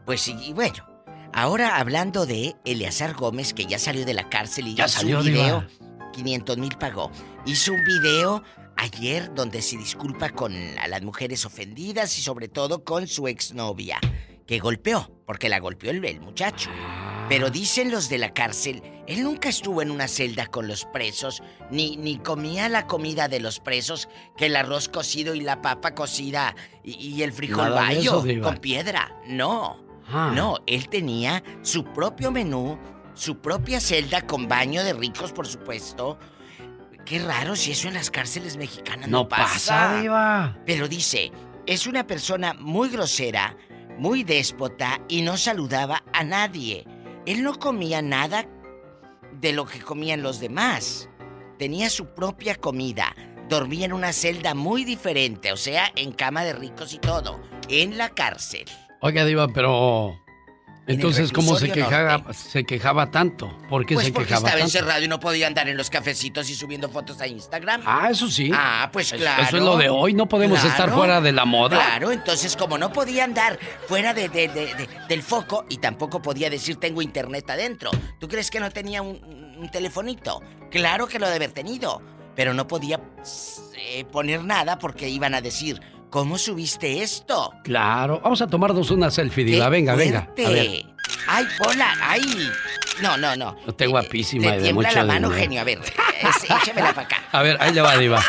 Pues 0.04 0.20
sí, 0.20 0.36
y 0.46 0.52
bueno, 0.52 0.84
ahora 1.32 1.78
hablando 1.78 2.26
de 2.26 2.54
Eleazar 2.66 3.14
Gómez, 3.14 3.54
que 3.54 3.64
ya 3.64 3.78
salió 3.78 4.04
de 4.04 4.12
la 4.12 4.28
cárcel 4.28 4.68
y 4.68 4.74
Ya 4.74 4.84
hizo 4.84 4.98
salió, 4.98 5.20
un 5.20 5.24
video, 5.24 5.60
Diva. 5.62 6.10
500 6.12 6.58
mil 6.58 6.76
pagó. 6.76 7.10
Hizo 7.46 7.72
un 7.72 7.82
video 7.82 8.42
ayer 8.76 9.32
donde 9.34 9.62
se 9.62 9.78
disculpa 9.78 10.28
con 10.28 10.54
a 10.78 10.86
las 10.86 11.00
mujeres 11.00 11.46
ofendidas 11.46 12.18
y 12.18 12.20
sobre 12.20 12.48
todo 12.48 12.84
con 12.84 13.06
su 13.06 13.26
exnovia, 13.26 13.98
que 14.50 14.58
golpeó, 14.58 15.08
porque 15.26 15.48
la 15.48 15.60
golpeó 15.60 15.92
el, 15.92 16.04
el 16.04 16.20
muchacho. 16.20 16.70
Pero 17.28 17.50
dicen 17.50 17.92
los 17.92 18.08
de 18.08 18.18
la 18.18 18.34
cárcel, 18.34 18.82
él 19.06 19.22
nunca 19.22 19.48
estuvo 19.48 19.80
en 19.80 19.92
una 19.92 20.08
celda 20.08 20.46
con 20.46 20.66
los 20.66 20.86
presos, 20.86 21.40
ni, 21.70 21.96
ni 21.96 22.18
comía 22.18 22.68
la 22.68 22.88
comida 22.88 23.28
de 23.28 23.38
los 23.38 23.60
presos, 23.60 24.08
que 24.36 24.46
el 24.46 24.56
arroz 24.56 24.88
cocido 24.88 25.36
y 25.36 25.40
la 25.40 25.62
papa 25.62 25.94
cocida 25.94 26.56
y, 26.82 26.94
y 26.94 27.22
el 27.22 27.32
frijol 27.32 27.58
Nada 27.68 27.76
bayo 27.82 28.24
eso, 28.26 28.42
con 28.42 28.56
piedra. 28.56 29.14
No, 29.28 29.84
Ah. 30.12 30.32
no, 30.34 30.56
él 30.66 30.88
tenía 30.88 31.44
su 31.62 31.84
propio 31.84 32.32
menú, 32.32 32.76
su 33.14 33.38
propia 33.38 33.78
celda 33.78 34.22
con 34.26 34.48
baño 34.48 34.82
de 34.82 34.94
ricos, 34.94 35.30
por 35.30 35.46
supuesto. 35.46 36.18
Qué 37.06 37.20
raro 37.20 37.54
si 37.54 37.70
eso 37.70 37.86
en 37.86 37.94
las 37.94 38.10
cárceles 38.10 38.56
mexicanas 38.56 39.08
no, 39.08 39.18
No 39.18 39.28
pasa. 39.28 39.92
Pero 40.66 40.88
dice, 40.88 41.30
es 41.66 41.86
una 41.86 42.04
persona 42.08 42.54
muy 42.54 42.88
grosera, 42.88 43.56
muy 44.00 44.24
déspota 44.24 44.98
y 45.08 45.20
no 45.20 45.36
saludaba 45.36 46.02
a 46.14 46.24
nadie. 46.24 46.86
Él 47.26 47.42
no 47.42 47.58
comía 47.58 48.00
nada 48.00 48.48
de 49.40 49.52
lo 49.52 49.66
que 49.66 49.78
comían 49.78 50.22
los 50.22 50.40
demás. 50.40 51.10
Tenía 51.58 51.90
su 51.90 52.06
propia 52.14 52.54
comida. 52.54 53.14
Dormía 53.50 53.84
en 53.84 53.92
una 53.92 54.14
celda 54.14 54.54
muy 54.54 54.84
diferente, 54.84 55.52
o 55.52 55.56
sea, 55.58 55.92
en 55.96 56.12
cama 56.12 56.44
de 56.44 56.54
ricos 56.54 56.94
y 56.94 56.98
todo, 56.98 57.42
en 57.68 57.98
la 57.98 58.08
cárcel. 58.08 58.64
Oiga, 59.02 59.26
Diva, 59.26 59.48
pero. 59.48 60.14
En 60.86 60.96
Entonces, 60.96 61.30
¿cómo 61.30 61.56
se 61.56 61.70
quejaba, 61.70 62.32
se 62.32 62.64
quejaba 62.64 63.10
tanto? 63.12 63.56
¿Por 63.68 63.86
qué 63.86 63.94
Pues 63.94 64.06
se 64.06 64.12
porque 64.12 64.28
quejaba 64.28 64.48
estaba 64.48 64.60
tanto? 64.60 64.78
encerrado 64.78 65.04
y 65.04 65.08
no 65.08 65.20
podía 65.20 65.46
andar 65.46 65.68
en 65.68 65.76
los 65.76 65.88
cafecitos 65.88 66.50
y 66.50 66.54
subiendo 66.54 66.88
fotos 66.88 67.20
a 67.20 67.28
Instagram. 67.28 67.82
Ah, 67.84 68.08
eso 68.10 68.28
sí. 68.28 68.50
Ah, 68.52 68.88
pues 68.92 69.12
Es- 69.12 69.20
claro. 69.20 69.42
Eso 69.44 69.56
es 69.58 69.62
lo 69.62 69.76
de 69.76 69.88
hoy, 69.88 70.14
no 70.14 70.26
podemos 70.26 70.64
estar 70.64 70.90
fuera 70.90 71.20
de 71.20 71.30
la 71.32 71.44
moda. 71.44 71.76
Claro, 71.76 72.10
entonces 72.10 72.56
como 72.56 72.76
no 72.76 72.92
podía 72.92 73.22
andar 73.24 73.58
fuera 73.86 74.14
de, 74.14 74.28
de- 74.30 74.48
de- 74.48 74.74
de- 74.74 74.88
del 75.08 75.22
foco 75.22 75.64
y 75.68 75.76
tampoco 75.76 76.20
podía 76.22 76.50
decir 76.50 76.76
tengo 76.76 77.02
internet 77.02 77.48
adentro. 77.50 77.90
¿Tú 78.18 78.26
crees 78.26 78.50
que 78.50 78.58
no 78.58 78.70
tenía 78.70 79.00
un, 79.02 79.54
un 79.58 79.70
telefonito? 79.70 80.42
Claro 80.72 81.06
que 81.06 81.18
lo 81.20 81.26
debe 81.26 81.36
haber 81.44 81.52
tenido, 81.52 82.02
pero 82.34 82.52
no 82.52 82.66
podía 82.66 83.00
eh, 83.76 84.04
poner 84.06 84.42
nada 84.44 84.78
porque 84.78 85.08
iban 85.08 85.34
a 85.34 85.40
decir, 85.40 85.80
¿cómo 86.10 86.36
subiste 86.38 87.02
esto? 87.02 87.52
Claro. 87.64 88.20
Vamos 88.22 88.42
a 88.42 88.46
tomarnos 88.46 88.90
una 88.90 89.10
selfie, 89.10 89.44
Diva. 89.44 89.66
¡Qué 89.66 89.70
Venga, 89.70 89.94
venga. 89.94 90.28
A 90.44 90.48
ver. 90.50 90.84
¡Ay, 91.26 91.46
hola! 91.66 91.94
¡Ay! 92.02 92.20
No, 93.00 93.16
no, 93.16 93.34
no. 93.36 93.56
Usted 93.66 93.88
guapísima 93.88 94.42
Te 94.44 94.48
y 94.48 94.56
de 94.56 94.62
tiembla 94.64 94.88
mucho 94.88 94.98
la 95.00 95.04
mano, 95.06 95.28
dinero. 95.28 95.40
genio. 95.42 95.60
A 95.60 95.64
ver, 95.64 95.78
es- 95.80 96.50
échemela 96.50 96.92
para 96.94 97.06
acá. 97.06 97.16
A 97.32 97.42
ver, 97.42 97.56
ahí 97.60 97.72
le 97.72 97.80
va, 97.80 97.96
Diva. 97.96 98.22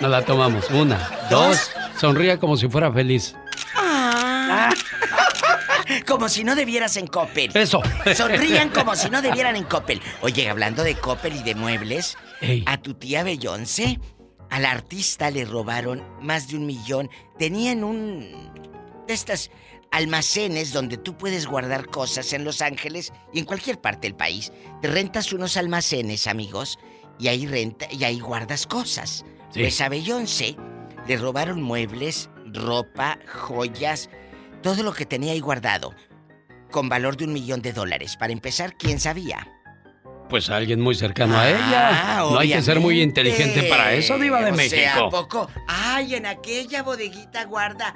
Nos 0.00 0.10
la 0.10 0.24
tomamos. 0.24 0.68
Una, 0.70 1.10
dos. 1.30 1.70
Sonría 2.00 2.38
como 2.38 2.56
si 2.56 2.68
fuera 2.68 2.92
feliz. 2.92 3.34
Ah. 3.76 4.70
Como 6.06 6.28
si 6.28 6.42
no 6.44 6.54
debieras 6.54 6.96
en 6.96 7.06
Coppel. 7.06 7.50
Eso. 7.54 7.82
Sonrían 8.16 8.68
como 8.74 8.94
si 8.96 9.10
no 9.10 9.20
debieran 9.20 9.56
en 9.56 9.64
Coppel. 9.64 10.00
Oye, 10.22 10.48
hablando 10.48 10.82
de 10.84 10.94
Coppel 10.94 11.36
y 11.36 11.42
de 11.42 11.54
muebles, 11.54 12.16
Ey. 12.40 12.62
a 12.66 12.78
tu 12.78 12.94
tía 12.94 13.22
Beyoncé, 13.24 13.98
al 14.52 14.66
artista 14.66 15.30
le 15.30 15.46
robaron 15.46 16.04
más 16.20 16.48
de 16.48 16.58
un 16.58 16.66
millón. 16.66 17.08
Tenían 17.38 17.82
un 17.82 18.52
de 19.06 19.14
estas 19.14 19.50
almacenes 19.90 20.74
donde 20.74 20.98
tú 20.98 21.16
puedes 21.16 21.46
guardar 21.46 21.86
cosas 21.86 22.34
en 22.34 22.44
Los 22.44 22.60
Ángeles 22.60 23.14
y 23.32 23.38
en 23.38 23.46
cualquier 23.46 23.80
parte 23.80 24.08
del 24.08 24.14
país. 24.14 24.52
Te 24.82 24.88
rentas 24.88 25.32
unos 25.32 25.56
almacenes, 25.56 26.26
amigos, 26.26 26.78
y 27.18 27.28
ahí 27.28 27.46
renta 27.46 27.86
y 27.90 28.04
ahí 28.04 28.20
guardas 28.20 28.66
cosas. 28.66 29.24
Sí. 29.52 29.60
Pues 29.60 29.80
a 29.80 29.88
Beyoncé 29.88 30.54
le 31.08 31.16
robaron 31.16 31.62
muebles, 31.62 32.28
ropa, 32.44 33.18
joyas, 33.26 34.10
todo 34.62 34.82
lo 34.82 34.92
que 34.92 35.06
tenía 35.06 35.32
ahí 35.32 35.40
guardado, 35.40 35.94
con 36.70 36.90
valor 36.90 37.16
de 37.16 37.24
un 37.24 37.32
millón 37.32 37.62
de 37.62 37.72
dólares. 37.72 38.18
Para 38.18 38.34
empezar, 38.34 38.76
¿quién 38.76 39.00
sabía? 39.00 39.50
Pues 40.28 40.48
alguien 40.50 40.80
muy 40.80 40.94
cercano 40.94 41.36
a 41.36 41.42
Ah, 41.42 41.50
ella. 41.50 42.16
No 42.30 42.38
hay 42.38 42.50
que 42.52 42.62
ser 42.62 42.80
muy 42.80 43.02
inteligente 43.02 43.64
para 43.64 43.92
eso, 43.92 44.18
Diva 44.18 44.40
de 44.42 44.50
O 44.52 44.54
México. 44.54 44.76
sea, 44.76 44.96
¿a 44.98 45.08
poco? 45.10 45.48
Ay, 45.68 46.14
en 46.14 46.26
aquella 46.26 46.82
bodeguita 46.82 47.44
guarda. 47.44 47.94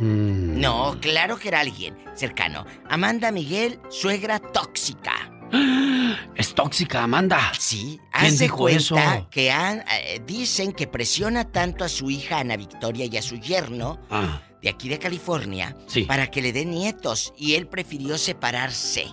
Mm. 0.00 0.60
No, 0.60 0.96
claro 1.00 1.38
que 1.38 1.48
era 1.48 1.60
alguien 1.60 1.96
cercano. 2.14 2.64
Amanda 2.88 3.30
Miguel, 3.32 3.80
suegra 3.90 4.38
tóxica. 4.38 5.12
Es 6.34 6.54
tóxica, 6.54 7.02
Amanda. 7.02 7.52
Sí, 7.58 8.00
¿Quién 8.18 8.38
dijo 8.38 8.56
cuenta 8.58 8.78
eso? 9.16 9.28
que 9.30 9.50
han- 9.50 9.84
eh, 9.90 10.20
dicen 10.24 10.72
que 10.72 10.86
presiona 10.86 11.44
tanto 11.50 11.84
a 11.84 11.88
su 11.88 12.10
hija 12.10 12.38
Ana 12.38 12.56
Victoria 12.56 13.06
y 13.06 13.16
a 13.16 13.22
su 13.22 13.36
yerno 13.36 13.98
Ah, 14.10 14.40
de 14.62 14.68
aquí 14.68 14.88
de 14.88 14.98
California 14.98 15.74
Sí. 15.86 16.02
para 16.04 16.28
que 16.30 16.42
le 16.42 16.52
den 16.52 16.70
nietos 16.70 17.34
y 17.36 17.54
él 17.54 17.66
prefirió 17.66 18.18
separarse. 18.18 19.06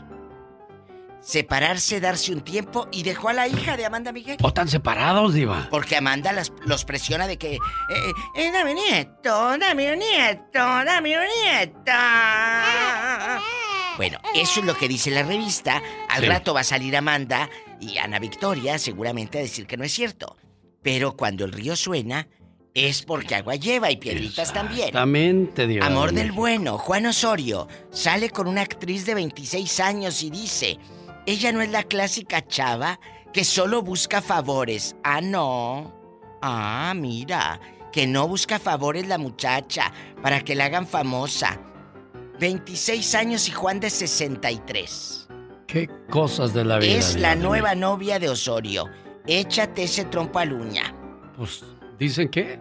Separarse, 1.25 1.99
darse 1.99 2.31
un 2.33 2.41
tiempo 2.41 2.87
y 2.91 3.01
dejó 3.01 3.29
a 3.29 3.33
la 3.33 3.47
hija 3.47 3.75
de 3.75 3.83
Amanda 3.85 4.11
Miguel. 4.11 4.37
¿O 4.43 4.49
están 4.49 4.67
separados, 4.69 5.33
Diva? 5.33 5.67
Porque 5.71 5.97
Amanda 5.97 6.31
las- 6.31 6.53
los 6.65 6.85
presiona 6.85 7.25
de 7.25 7.37
que... 7.39 7.55
eh, 7.55 7.59
eh, 8.35 8.51
dame 8.53 8.71
un 8.71 8.77
nieto, 8.77 9.57
dame 9.57 9.91
un 9.91 9.97
nieto, 9.99 10.59
dame 10.59 11.17
un 11.17 11.25
nieto. 11.43 11.91
Bueno, 13.97 14.19
eso 14.35 14.59
es 14.59 14.65
lo 14.65 14.77
que 14.77 14.87
dice 14.87 15.09
la 15.09 15.23
revista. 15.23 15.81
Al 16.09 16.21
Sí. 16.21 16.27
rato 16.27 16.53
va 16.53 16.59
a 16.61 16.63
salir 16.65 16.95
Amanda 16.95 17.49
y 17.79 17.97
Ana 17.97 18.19
Victoria 18.19 18.77
seguramente 18.77 19.39
a 19.39 19.41
decir 19.41 19.65
que 19.65 19.77
no 19.77 19.83
es 19.83 19.93
cierto. 19.93 20.35
Pero 20.83 21.15
cuando 21.17 21.45
el 21.45 21.53
río 21.53 21.75
suena, 21.75 22.27
es 22.73 23.01
porque 23.03 23.35
agua 23.35 23.55
lleva 23.55 23.89
y 23.89 23.95
piedritas 23.97 24.51
también. 24.53 24.89
Exactamente, 24.89 25.65
Diva. 25.65 25.85
Amor 25.87 26.11
de 26.11 26.21
del 26.23 26.33
bueno, 26.33 26.77
Juan 26.77 27.05
Osorio, 27.07 27.67
sale 27.89 28.29
con 28.29 28.47
una 28.47 28.61
actriz 28.61 29.05
de 29.05 29.15
26 29.15 29.79
años 29.79 30.21
y 30.23 30.29
dice, 30.29 30.77
ella 31.25 31.51
no 31.51 31.61
es 31.61 31.71
la 31.71 31.83
clásica 31.83 32.45
chava 32.45 32.99
que 33.33 33.43
solo 33.43 33.81
busca 33.81 34.21
favores. 34.21 34.95
Ah, 35.03 35.21
no. 35.21 35.93
Ah, 36.41 36.93
mira, 36.95 37.59
que 37.91 38.07
no 38.07 38.27
busca 38.27 38.59
favores 38.59 39.07
la 39.07 39.17
muchacha 39.17 39.91
para 40.21 40.41
que 40.41 40.55
la 40.55 40.65
hagan 40.65 40.87
famosa. 40.87 41.59
26 42.39 43.15
años 43.15 43.47
y 43.47 43.51
Juan 43.51 43.79
de 43.79 43.89
63. 43.89 45.27
Qué 45.67 45.89
cosas 46.09 46.53
de 46.53 46.63
la 46.63 46.77
vida. 46.77 46.93
Es 46.93 47.19
la 47.19 47.35
nueva 47.35 47.75
novia 47.75 48.19
de 48.19 48.29
Osorio. 48.29 48.85
Échate 49.25 49.83
ese 49.83 50.05
trompo 50.05 50.39
a 50.39 50.45
luña. 50.45 50.93
Pues 51.35 51.63
dicen 51.97 52.29
que 52.29 52.59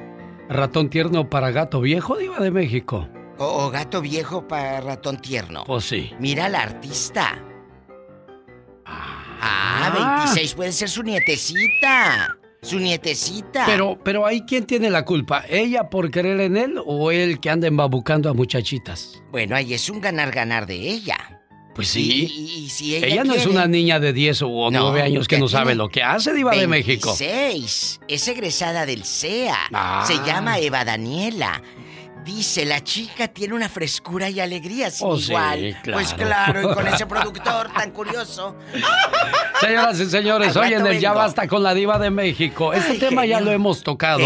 ratón 0.49 0.89
tierno 0.89 1.29
para 1.29 1.51
gato 1.51 1.81
viejo, 1.81 2.17
Diva 2.17 2.41
de 2.41 2.51
México. 2.51 3.09
O, 3.39 3.67
o 3.67 3.71
gato 3.71 4.01
viejo 4.01 4.49
para 4.49 4.81
ratón 4.81 5.19
tierno. 5.19 5.65
Pues 5.65 5.85
sí. 5.85 6.13
Mira 6.19 6.49
la 6.49 6.63
artista. 6.63 7.43
Ah, 9.47 10.23
26 10.25 10.55
puede 10.55 10.73
ser 10.73 10.89
su 10.89 11.03
nietecita. 11.03 12.37
Su 12.63 12.79
nietecita. 12.79 13.67
Pero, 13.67 13.99
pero 14.03 14.25
ahí, 14.25 14.41
¿quién 14.47 14.65
tiene 14.65 14.89
la 14.89 15.05
culpa? 15.05 15.45
¿Ella 15.49 15.91
por 15.91 16.11
querer 16.11 16.41
en 16.41 16.57
él 16.57 16.79
o 16.87 17.11
él 17.11 17.39
que 17.39 17.51
anda 17.51 17.67
embabucando 17.69 18.31
a 18.31 18.33
muchachitas? 18.35 19.23
Bueno, 19.31 19.55
ahí 19.55 19.75
es 19.75 19.91
un 19.91 20.01
ganar-ganar 20.01 20.67
de 20.67 20.77
ella. 20.77 21.19
Pues 21.75 21.89
sí. 21.89 22.31
y- 22.33 22.65
y 22.65 22.69
si 22.71 22.95
ella, 22.95 23.07
Ella, 23.09 23.25
no 23.25 23.35
es 23.35 23.47
una 23.47 23.67
niña 23.67 23.99
de 23.99 24.13
10 24.13 24.43
o 24.43 24.71
No, 24.71 24.91
9 24.93 25.03
años 25.03 25.27
que 25.27 25.39
no 25.39 25.49
sabe 25.49 25.75
lo 25.75 25.89
que 25.89 26.05
hace, 26.05 26.33
Diva 26.33 26.53
de 26.57 26.69
México. 26.69 27.15
26. 27.19 28.01
Es 28.07 28.29
egresada 28.29 28.87
del 28.87 29.05
CEA. 29.05 29.59
Ah. 29.73 30.05
Se 30.07 30.15
llama 30.25 30.59
Eva 30.61 30.85
Daniela. 30.85 31.61
Dice, 32.25 32.65
la 32.65 32.83
chica 32.83 33.29
tiene 33.29 33.55
una 33.55 33.69
frescura 33.69 34.31
y 34.31 34.41
alegría 34.41 34.91
sin 34.91 35.07
Oh, 35.07 35.19
sí, 35.19 35.31
igual. 35.33 35.77
claro. 35.83 35.99
Pues 36.01 36.15
claro, 36.15 36.71
y 36.71 36.75
con 36.75 36.87
ese 36.89 37.07
productor 37.07 37.69
tan 37.73 37.91
curioso. 37.93 38.57
Señoras 39.61 40.01
y 40.01 40.07
señores, 40.07 40.57
hoy 40.57 40.73
en 40.73 40.87
el 40.87 40.99
Ya. 41.01 41.13
Basta 41.13 41.47
con 41.47 41.63
la 41.63 41.75
Diva 41.75 41.99
de 41.99 42.11
México. 42.11 42.73
Este 42.73 42.93
Ay, 42.93 42.99
tema 42.99 43.27
ya 43.27 43.41
lo 43.41 43.51
hemos 43.53 43.83
tocado, 43.83 44.25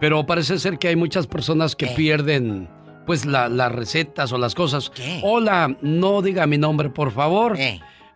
pero 0.00 0.24
parece 0.26 0.58
ser 0.58 0.78
que 0.78 0.88
hay 0.88 0.96
muchas 0.96 1.26
personas 1.26 1.76
que 1.76 1.88
pierden 1.88 2.68
pues 3.06 3.24
la- 3.24 3.48
las 3.48 3.70
recetas 3.70 4.32
o 4.32 4.38
las 4.38 4.54
cosas. 4.54 4.90
Hola, 5.22 5.76
no 5.82 6.22
diga 6.22 6.46
mi 6.46 6.58
nombre, 6.58 6.90
por 6.90 7.12
favor. 7.12 7.56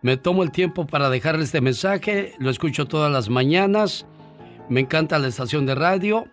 Me 0.01 0.17
tomo 0.17 0.41
el 0.43 0.51
tiempo 0.51 0.87
para 0.87 1.09
dejarle 1.11 1.43
este 1.43 1.61
mensaje, 1.61 2.33
lo 2.39 2.49
escucho 2.49 2.85
todas 2.85 3.11
las 3.11 3.29
mañanas. 3.29 4.07
Me 4.67 4.79
encanta 4.81 5.19
la 5.19 5.27
estación 5.27 5.65
de 5.67 5.75
radio. 5.75 6.25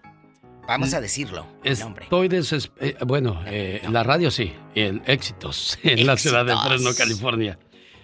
Vamos 0.68 0.92
a 0.92 1.00
decirlo. 1.00 1.46
Estoy 1.64 2.28
desesperado. 2.28 3.06
bueno, 3.06 3.40
eh, 3.46 3.80
la 3.90 4.02
radio 4.02 4.30
sí, 4.30 4.52
en 4.74 5.02
éxitos, 5.06 5.78
en 5.82 6.06
la 6.06 6.18
ciudad 6.18 6.44
de. 6.44 6.54
Fresno, 6.56 6.90
California. 6.96 7.58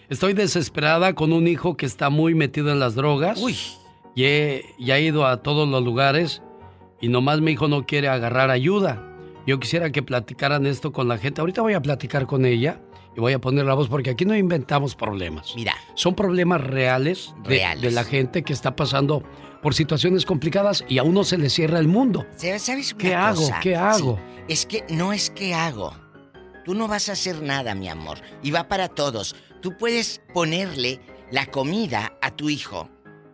Estoy 0.09 0.33
desesperada 0.33 1.15
con 1.15 1.35
un 1.35 1.47
hijo 1.47 1.77
que 1.77 1.85
está 1.85 2.09
muy 2.09 2.35
metido 2.35 2.73
en 2.73 2.81
las 2.81 2.95
drogas. 2.95 3.39
Uy. 3.41 3.55
Y 4.15 4.25
he, 4.25 4.65
y 4.79 4.93
ha 4.93 4.99
ido 4.99 5.27
a 5.27 5.43
todos 5.43 5.69
los 5.69 5.83
lugares 5.85 6.41
y 7.03 7.09
nomás 7.09 7.43
mi 7.43 7.53
hijo 7.53 7.69
no 7.69 7.85
quiere 7.85 8.09
agarrar 8.09 8.51
ayuda. 8.51 9.03
Yo 9.47 9.61
quisiera 9.61 9.91
que 9.91 10.03
platicaran 10.03 10.65
esto 10.65 10.91
con 10.91 11.07
la 11.07 11.19
gente. 11.19 11.43
Ahorita 11.43 11.61
voy 11.61 11.75
a 11.75 11.83
platicar 11.83 12.27
con 12.27 12.47
ella 12.47 12.81
y 13.15 13.21
voy 13.21 13.35
a 13.35 13.41
poner 13.41 13.67
la 13.67 13.75
voz 13.75 13.89
porque 13.89 14.11
aquí 14.11 14.25
no 14.25 14.35
inventamos 14.35 14.95
problemas. 14.95 15.53
Mira. 15.55 15.75
Son 15.95 16.15
problemas 16.15 16.63
reales 16.63 17.35
de, 17.43 17.51
Reales. 17.51 17.83
de 17.83 17.91
la 17.91 18.05
gente 18.05 18.43
que 18.43 18.55
está 18.55 18.75
pasando 18.75 19.23
por 19.65 19.75
situaciones 19.75 20.27
complicadas 20.27 20.85
y 20.91 20.99
a 20.99 21.05
uno 21.05 21.25
se 21.25 21.39
le 21.39 21.49
cierra 21.49 21.79
el 21.79 21.89
mundo. 21.89 22.27
¿Sabes 22.37 22.93
una 22.93 22.99
¿Qué 22.99 23.15
hago? 23.15 23.51
¿Qué 23.63 23.75
hago? 23.75 24.19
Sí, 24.19 24.43
es 24.47 24.67
que 24.67 24.85
no 24.91 25.15
es 25.15 25.31
que 25.31 25.55
hago. 25.55 25.97
Tú 26.67 26.75
no 26.75 26.87
vas 26.87 27.09
a 27.09 27.13
hacer 27.13 27.41
nada, 27.41 27.75
mi 27.75 27.89
amor. 27.89 28.19
Y 28.43 28.51
va 28.51 28.69
para 28.69 28.89
todos. 28.89 29.35
Tú 29.63 29.75
puedes 29.79 30.21
ponerle 30.35 31.01
la 31.31 31.47
comida 31.47 32.13
a 32.21 32.31
tu 32.31 32.51
hijo. 32.51 32.91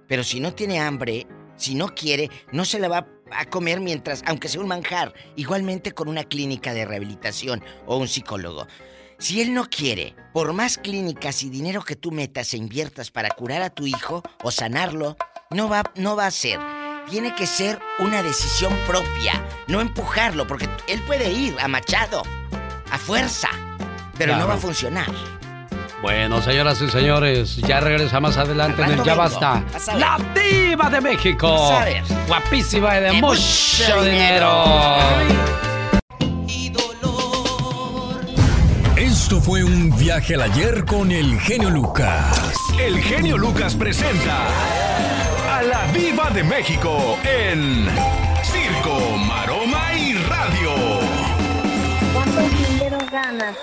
Pero 0.06 0.22
si 0.22 0.38
no 0.38 0.54
tiene 0.54 0.78
hambre, 0.78 1.26
si 1.56 1.74
no 1.74 1.96
quiere, 1.96 2.30
no 2.52 2.64
se 2.64 2.78
la 2.78 2.86
va 2.86 3.08
a 3.32 3.46
comer 3.46 3.80
mientras, 3.80 4.22
aunque 4.24 4.46
sea 4.46 4.60
un 4.60 4.68
manjar. 4.68 5.12
Igualmente 5.34 5.90
con 5.90 6.06
una 6.06 6.22
clínica 6.22 6.72
de 6.74 6.84
rehabilitación 6.84 7.60
o 7.86 7.96
un 7.96 8.06
psicólogo. 8.06 8.68
Si 9.18 9.40
él 9.40 9.52
no 9.52 9.68
quiere, 9.68 10.14
por 10.32 10.52
más 10.52 10.78
clínicas 10.78 11.42
y 11.42 11.50
dinero 11.50 11.82
que 11.82 11.96
tú 11.96 12.12
metas 12.12 12.54
e 12.54 12.56
inviertas 12.56 13.10
para 13.10 13.30
curar 13.30 13.62
a 13.62 13.70
tu 13.70 13.84
hijo 13.88 14.22
o 14.44 14.52
sanarlo, 14.52 15.16
no 15.52 15.68
va, 15.68 15.82
no 15.96 16.14
va 16.14 16.26
a 16.26 16.30
ser. 16.30 16.60
Tiene 17.08 17.34
que 17.34 17.44
ser 17.44 17.80
una 17.98 18.22
decisión 18.22 18.72
propia, 18.86 19.44
no 19.66 19.80
empujarlo, 19.80 20.46
porque 20.46 20.68
él 20.86 21.02
puede 21.08 21.32
ir 21.32 21.56
a 21.60 21.66
machado, 21.66 22.22
a 22.90 22.98
fuerza, 22.98 23.48
pero 24.16 24.36
no 24.36 24.46
va 24.46 24.54
a 24.54 24.58
funcionar. 24.58 25.08
Bueno, 26.02 26.40
señoras 26.40 26.80
y 26.80 26.88
señores, 26.88 27.56
ya 27.56 27.80
regresa 27.80 28.20
más 28.20 28.36
adelante 28.36 28.82
en 28.82 28.92
el 28.92 29.02
Ya. 29.02 29.14
Basta. 29.16 29.64
La 29.96 30.18
diva 30.34 30.88
de 30.88 31.00
México. 31.00 31.72
Ver. 31.80 32.04
Guapísima 32.28 32.98
y 32.98 33.00
de, 33.00 33.06
De 33.06 33.12
mucho, 33.20 33.42
mucho 33.42 34.02
dinero. 34.04 34.64
Esto 38.96 39.40
fue 39.40 39.64
un 39.64 39.90
viaje 39.98 40.36
al 40.36 40.42
ayer 40.42 40.84
con 40.84 41.10
el 41.10 41.40
genio 41.40 41.70
Lucas. 41.70 42.54
El 42.78 43.00
genio 43.02 43.36
Lucas 43.36 43.74
presenta 43.74 44.46
a 45.60 45.62
la 45.62 45.84
Viva 45.92 46.30
de 46.30 46.42
México 46.42 47.18
en 47.22 47.86
Circo, 48.42 49.16
Maroma 49.18 49.92
y 49.94 50.14
Radio. 50.14 50.70
¿Cuántos 52.14 52.68
dinero 52.68 52.98
ganas? 53.12 53.56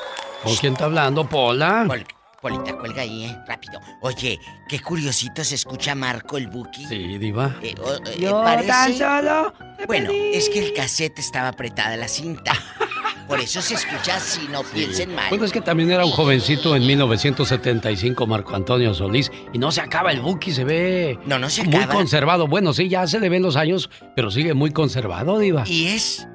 ¿Con 0.43 0.55
quién 0.57 0.73
está 0.73 0.85
hablando, 0.85 1.27
Pola? 1.27 1.85
Pol- 1.87 2.05
Polita, 2.39 2.77
cuelga 2.77 3.01
ahí, 3.01 3.25
¿eh? 3.25 3.37
Rápido. 3.47 3.79
Oye, 4.01 4.39
qué 4.69 4.79
curiosito 4.79 5.43
se 5.43 5.55
escucha 5.55 5.95
Marco 5.95 6.37
el 6.37 6.47
Buki. 6.47 6.85
Sí, 6.85 7.17
diva. 7.17 7.55
Eh, 7.63 7.73
eh, 8.05 8.17
Yo 8.19 8.43
parece- 8.43 8.67
tan 8.67 8.93
solo 8.95 9.53
Bueno, 9.87 10.11
es 10.13 10.47
que 10.49 10.59
el 10.67 10.73
cassette 10.73 11.17
estaba 11.17 11.47
apretada 11.49 11.97
la 11.97 12.07
cinta. 12.07 12.53
Por 13.27 13.39
eso 13.41 13.61
se 13.61 13.73
escucha 13.75 14.15
así, 14.15 14.47
no 14.51 14.63
piensen 14.63 15.13
mal. 15.13 15.25
Bueno, 15.29 15.43
es 15.45 15.51
que 15.51 15.59
también 15.61 15.91
era 15.91 16.05
un 16.05 16.11
jovencito 16.11 16.75
en 16.75 16.85
1975, 16.87 18.25
Marco 18.25 18.55
Antonio 18.55 18.93
Solís, 18.93 19.31
y 19.53 19.57
no 19.57 19.71
se 19.71 19.81
acaba 19.81 20.11
el 20.11 20.21
Buki, 20.21 20.51
se 20.51 20.63
ve 20.63 21.19
No, 21.25 21.37
no 21.37 21.49
se 21.49 21.63
muy 21.63 21.75
acaba. 21.75 21.93
conservado. 21.95 22.47
Bueno, 22.47 22.73
sí, 22.73 22.87
ya 22.89 23.05
se 23.07 23.19
le 23.19 23.29
ven 23.29 23.43
los 23.43 23.55
años, 23.55 23.89
pero 24.15 24.31
sigue 24.31 24.53
muy 24.53 24.71
conservado, 24.71 25.39
Diva. 25.39 25.63
Y 25.67 25.87
es 25.87 26.27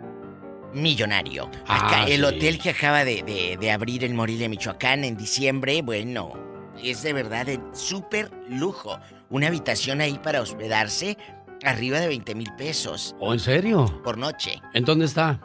millonario. 0.74 1.50
Ah, 1.66 1.86
Acá, 1.86 2.04
el 2.06 2.20
sí. 2.20 2.24
hotel 2.24 2.58
que 2.58 2.70
acaba 2.70 3.04
de, 3.04 3.22
de- 3.22 3.56
de 3.60 3.70
abrir 3.70 4.04
en 4.04 4.16
Morelia, 4.16 4.48
Michoacán, 4.48 5.04
en 5.04 5.16
diciembre, 5.16 5.82
bueno, 5.82 6.32
es 6.82 7.02
de 7.02 7.12
verdad 7.12 7.46
de 7.46 7.60
súper 7.72 8.30
lujo. 8.48 8.98
Una 9.30 9.48
habitación 9.48 10.00
ahí 10.00 10.18
para 10.22 10.40
hospedarse, 10.40 11.16
arriba 11.64 12.00
de 12.00 12.08
20 12.08 12.34
mil 12.34 12.52
pesos 12.58 13.14
¿O 13.20 13.32
en 13.32 13.38
serio? 13.40 14.00
por 14.02 14.18
noche. 14.18 14.60
¿En 14.74 14.84
dónde 14.84 15.04
está? 15.06 15.40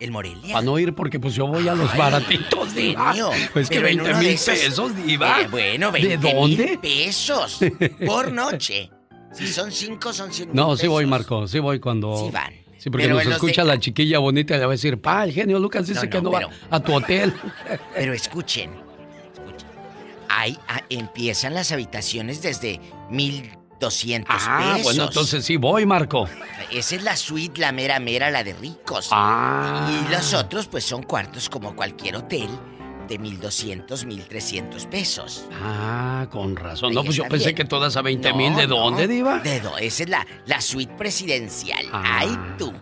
El 0.00 0.10
Morelia. 0.10 0.52
Para 0.54 0.64
no 0.64 0.78
ir 0.78 0.94
porque 0.94 1.20
pues 1.20 1.34
yo 1.34 1.46
voy 1.46 1.66
a 1.68 1.74
los 1.74 1.90
Ay, 1.92 1.98
baratitos, 1.98 2.74
Diva. 2.74 3.12
genio. 3.12 3.30
Pues 3.52 3.68
que 3.68 3.76
Pero 3.76 3.88
en 3.88 3.96
20 3.98 4.10
uno 4.10 4.18
de 4.18 4.24
mil 4.24 4.34
esos- 4.34 4.58
pesos, 4.58 4.96
Diva. 5.06 5.40
Eh, 5.40 5.48
bueno, 5.48 5.92
¿De 5.92 6.00
20 6.00 6.32
dónde? 6.34 6.66
mil 6.66 6.78
pesos 6.80 7.60
por 8.06 8.32
noche. 8.32 8.90
Si 9.32 9.46
son 9.48 9.70
cinco, 9.72 10.12
son 10.12 10.32
100 10.32 10.48
mil 10.48 10.56
No, 10.56 10.76
sí 10.76 10.86
voy, 10.88 11.04
pesos. 11.04 11.10
Marco, 11.10 11.48
sí 11.48 11.58
voy 11.58 11.80
cuando... 11.80 12.16
Sí 12.26 12.30
van. 12.32 12.52
Sí, 12.76 12.90
porque 12.90 13.06
Pero 13.06 13.14
nos 13.16 13.26
escucha 13.26 13.62
de- 13.62 13.68
la 13.68 13.78
chiquilla 13.80 14.18
bonita 14.18 14.54
y 14.54 14.58
le 14.58 14.66
va 14.66 14.72
a 14.72 14.76
decir, 14.76 15.00
pa, 15.00 15.24
el 15.24 15.32
genio 15.32 15.58
Lucas 15.58 15.86
dice 15.86 16.04
No, 16.04 16.10
que 16.10 16.18
no, 16.18 16.30
no 16.30 16.30
pero- 16.32 16.48
va 16.70 16.76
a 16.76 16.80
tu 16.80 16.92
hotel. 16.92 17.32
Pero 17.94 18.12
escuchen, 18.12 18.70
escuchen. 19.32 19.68
Ahí 20.28 20.58
ah, 20.68 20.82
empiezan 20.90 21.54
las 21.54 21.72
habitaciones 21.72 22.42
desde 22.42 22.80
1200 23.80 24.36
Ah, 24.46 24.72
pesos. 24.76 24.82
bueno, 24.84 25.04
entonces 25.04 25.44
sí 25.44 25.56
voy, 25.56 25.86
Marco. 25.86 26.28
Esa 26.70 26.96
es 26.96 27.02
la 27.02 27.16
suite, 27.16 27.60
la 27.60 27.72
mera 27.72 27.98
mera, 28.00 28.30
la 28.30 28.42
de 28.44 28.52
ricos. 28.54 29.08
Ah. 29.10 29.88
Y 29.90 30.12
los 30.12 30.32
otros, 30.34 30.66
pues 30.66 30.84
son 30.84 31.02
cuartos 31.02 31.48
como 31.48 31.74
cualquier 31.76 32.16
hotel 32.16 32.48
de 33.08 33.18
1200, 33.18 34.06
1300 34.06 34.86
pesos. 34.86 35.46
Ah, 35.62 36.26
con 36.30 36.56
razón. 36.56 36.94
No, 36.94 37.04
pues 37.04 37.16
yo 37.16 37.24
pensé 37.24 37.46
bien. 37.46 37.56
que 37.56 37.64
todas 37.66 37.96
a 37.96 38.02
20 38.02 38.30
No, 38.30 38.36
mil. 38.36 38.54
¿De 38.56 38.66
no, 38.66 38.76
dónde, 38.76 39.06
Diva? 39.06 39.38
De 39.40 39.56
esa 39.80 40.02
es 40.04 40.08
la, 40.08 40.26
la 40.46 40.60
suite 40.60 40.94
presidencial. 40.94 41.86
Ah. 41.92 42.20
Ay, 42.20 42.38
tú. 42.58 42.72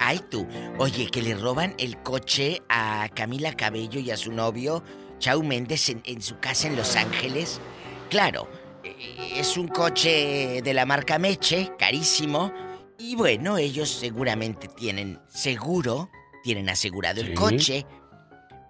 Ay, 0.00 0.20
tú. 0.30 0.46
Oye, 0.78 1.06
que 1.06 1.22
le 1.22 1.34
roban 1.36 1.74
el 1.78 1.98
coche 2.02 2.62
a 2.68 3.08
Camila 3.14 3.52
Cabello 3.54 4.00
y 4.00 4.10
a 4.10 4.16
su 4.16 4.32
novio, 4.32 4.82
Chau 5.20 5.42
Méndez, 5.44 5.88
en, 5.88 6.02
en 6.04 6.20
su 6.20 6.38
casa 6.40 6.66
en 6.66 6.74
Los 6.76 6.96
Ángeles. 6.96 7.60
Claro, 8.10 8.48
es 9.36 9.56
un 9.56 9.68
coche 9.68 10.60
de 10.62 10.74
la 10.74 10.86
marca 10.86 11.18
Meche, 11.18 11.72
carísimo. 11.78 12.52
Y 12.98 13.16
bueno, 13.16 13.58
ellos 13.58 13.90
seguramente 13.90 14.68
tienen 14.68 15.18
seguro, 15.28 16.10
tienen 16.42 16.68
asegurado 16.68 17.20
el 17.20 17.34
coche. 17.34 17.86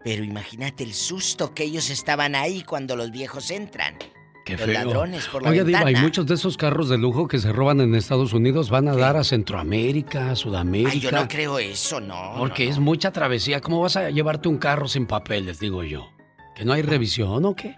Pero 0.02 0.22
imagínate 0.22 0.84
el 0.84 0.94
susto 0.94 1.54
que 1.54 1.64
ellos 1.64 1.90
estaban 1.90 2.34
ahí 2.34 2.62
cuando 2.62 2.96
los 2.96 3.10
viejos 3.10 3.50
entran. 3.50 3.96
Qué 4.44 4.52
los 4.52 4.66
feo. 4.66 4.74
ladrones 4.74 5.26
por 5.28 5.42
la 5.42 5.50
Diva, 5.50 5.64
ventana. 5.64 5.90
y 5.90 5.96
muchos 5.96 6.26
de 6.26 6.34
esos 6.34 6.58
carros 6.58 6.90
de 6.90 6.98
lujo 6.98 7.26
que 7.26 7.38
se 7.38 7.50
roban 7.50 7.80
en 7.80 7.94
Estados 7.94 8.34
Unidos 8.34 8.68
van 8.68 8.88
a 8.88 8.94
dar 8.94 9.16
a 9.16 9.24
Centroamérica, 9.24 10.32
a 10.32 10.36
Sudamérica. 10.36 10.90
Ay, 10.92 11.00
yo 11.00 11.10
no 11.10 11.26
creo 11.26 11.58
eso, 11.58 11.98
no. 12.00 12.34
Porque 12.36 12.68
es 12.68 12.78
mucha 12.78 13.10
travesía. 13.10 13.62
¿Cómo 13.62 13.80
vas 13.80 13.96
a 13.96 14.10
llevarte 14.10 14.48
un 14.48 14.58
carro 14.58 14.86
sin 14.86 15.06
papeles, 15.06 15.58
digo 15.60 15.82
yo? 15.82 16.10
¿Que 16.54 16.66
no 16.66 16.74
hay 16.74 16.82
revisión 16.82 17.44
o 17.46 17.56
qué? 17.56 17.74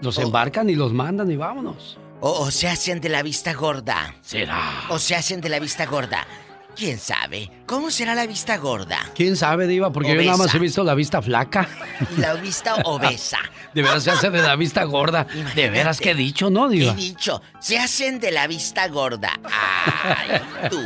Los 0.00 0.18
Oh. 0.18 0.22
embarcan 0.22 0.68
y 0.70 0.74
los 0.74 0.92
mandan 0.92 1.30
y 1.30 1.36
vámonos. 1.36 1.98
O, 2.20 2.30
o 2.30 2.50
se 2.50 2.68
hacen 2.68 3.00
de 3.00 3.08
la 3.08 3.22
vista 3.22 3.52
gorda. 3.54 4.14
¿Será? 4.22 4.84
O 4.90 4.98
se 4.98 5.14
hacen 5.14 5.40
de 5.40 5.48
la 5.48 5.58
vista 5.58 5.86
gorda. 5.86 6.26
¿Quién 6.74 6.98
sabe? 6.98 7.50
¿Cómo 7.64 7.90
será 7.90 8.14
la 8.14 8.26
vista 8.26 8.58
gorda? 8.58 8.98
¿Quién 9.14 9.34
sabe, 9.36 9.66
Diva? 9.66 9.90
Porque 9.92 10.14
yo 10.14 10.22
nada 10.22 10.36
más 10.36 10.54
he 10.54 10.58
visto 10.58 10.84
la 10.84 10.94
vista 10.94 11.22
flaca. 11.22 11.66
Y 12.14 12.20
la 12.20 12.34
vista 12.34 12.74
obesa. 12.84 13.38
De 13.74 13.80
veras 13.82 14.02
se 14.04 14.10
hace 14.10 14.30
de 14.30 14.42
la 14.42 14.56
vista 14.56 14.84
gorda. 14.84 15.26
De 15.54 15.70
veras 15.70 16.00
que 16.00 16.10
he 16.10 16.14
dicho, 16.14 16.50
¿no, 16.50 16.70
He 16.70 16.74
Diva? 16.76 16.92
dicho, 16.94 17.40
se 17.60 17.78
hacen 17.78 18.20
de 18.20 18.30
la 18.30 18.46
vista 18.46 18.88
gorda. 18.88 19.38
Ay, 19.44 20.40
tú. 20.70 20.80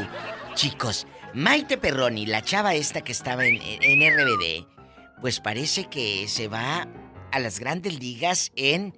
Chicos, 0.55 1.07
Maite 1.35 1.77
Perroni, 1.79 2.27
la 2.27 2.43
chava 2.43 2.75
esta 2.75 3.01
que 3.03 3.13
estaba 3.13 3.45
en, 3.47 3.61
en 3.63 4.17
RBD, 4.17 4.67
pues 5.21 5.39
parece 5.41 5.85
que 5.87 6.27
se 6.29 6.49
va 6.49 6.87
a 7.33 7.39
las 7.39 7.61
grandes 7.61 7.99
ligas 8.01 8.51
en 8.57 8.97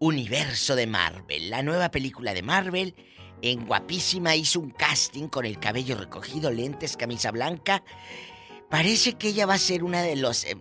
Universo 0.00 0.76
de 0.76 0.86
Marvel. 0.86 1.50
La 1.50 1.62
nueva 1.62 1.90
película 1.90 2.32
de 2.32 2.42
Marvel. 2.42 2.94
En 3.42 3.66
guapísima 3.66 4.34
hizo 4.34 4.58
un 4.58 4.70
casting 4.70 5.28
con 5.28 5.44
el 5.44 5.60
cabello 5.60 5.94
recogido, 5.94 6.50
lentes, 6.50 6.96
camisa 6.96 7.30
blanca. 7.30 7.84
Parece 8.70 9.14
que 9.14 9.28
ella 9.28 9.44
va 9.44 9.54
a 9.54 9.58
ser 9.58 9.84
una 9.84 10.02
de 10.02 10.16
los... 10.16 10.44
eh, 10.44 10.56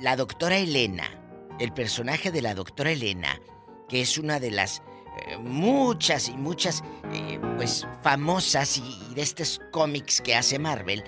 la 0.00 0.14
doctora 0.14 0.56
Elena. 0.56 1.10
El 1.58 1.72
personaje 1.72 2.30
de 2.30 2.42
la 2.42 2.54
doctora 2.54 2.92
Elena, 2.92 3.40
que 3.88 4.02
es 4.02 4.18
una 4.18 4.38
de 4.38 4.52
las 4.52 4.82
eh, 5.26 5.36
muchas 5.38 6.28
y 6.28 6.36
muchas, 6.36 6.84
eh, 7.12 7.40
pues, 7.56 7.88
famosas 8.02 8.78
y, 8.78 8.82
y 9.10 9.14
de 9.14 9.22
estos 9.22 9.60
cómics 9.72 10.20
que 10.20 10.36
hace 10.36 10.60
Marvel. 10.60 11.02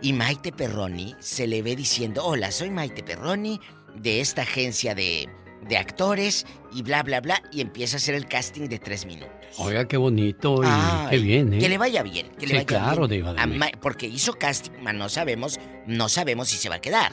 Y 0.00 0.12
Maite 0.12 0.50
Perroni 0.50 1.14
se 1.20 1.46
le 1.46 1.62
ve 1.62 1.76
diciendo, 1.76 2.24
hola, 2.24 2.50
soy 2.50 2.70
Maite 2.70 3.04
Perroni 3.04 3.60
de 3.94 4.20
esta 4.20 4.42
agencia 4.42 4.94
de, 4.94 5.28
de 5.68 5.76
actores 5.76 6.46
y 6.72 6.82
bla, 6.82 7.02
bla, 7.02 7.20
bla. 7.20 7.42
Y 7.52 7.60
empieza 7.60 7.96
a 7.96 7.98
hacer 7.98 8.14
el 8.14 8.26
casting 8.26 8.68
de 8.68 8.78
tres 8.78 9.06
minutos. 9.06 9.30
Oiga, 9.58 9.86
qué 9.86 9.96
bonito 9.96 10.62
y 10.62 10.66
Ay, 10.66 11.06
qué 11.10 11.18
bien, 11.18 11.52
¿eh? 11.54 11.58
Que 11.58 11.68
le 11.68 11.78
vaya 11.78 12.02
bien, 12.02 12.28
que 12.38 12.46
le 12.46 12.48
Sí, 12.48 12.54
vaya 12.54 12.66
claro, 12.66 13.06
bien. 13.06 13.22
Diva 13.24 13.34
de 13.34 13.72
porque 13.80 14.06
hizo 14.06 14.32
casting, 14.34 14.70
no 14.94 15.08
sabemos, 15.08 15.58
no 15.86 16.08
sabemos 16.08 16.48
si 16.48 16.56
se 16.56 16.68
va 16.68 16.76
a 16.76 16.80
quedar. 16.80 17.12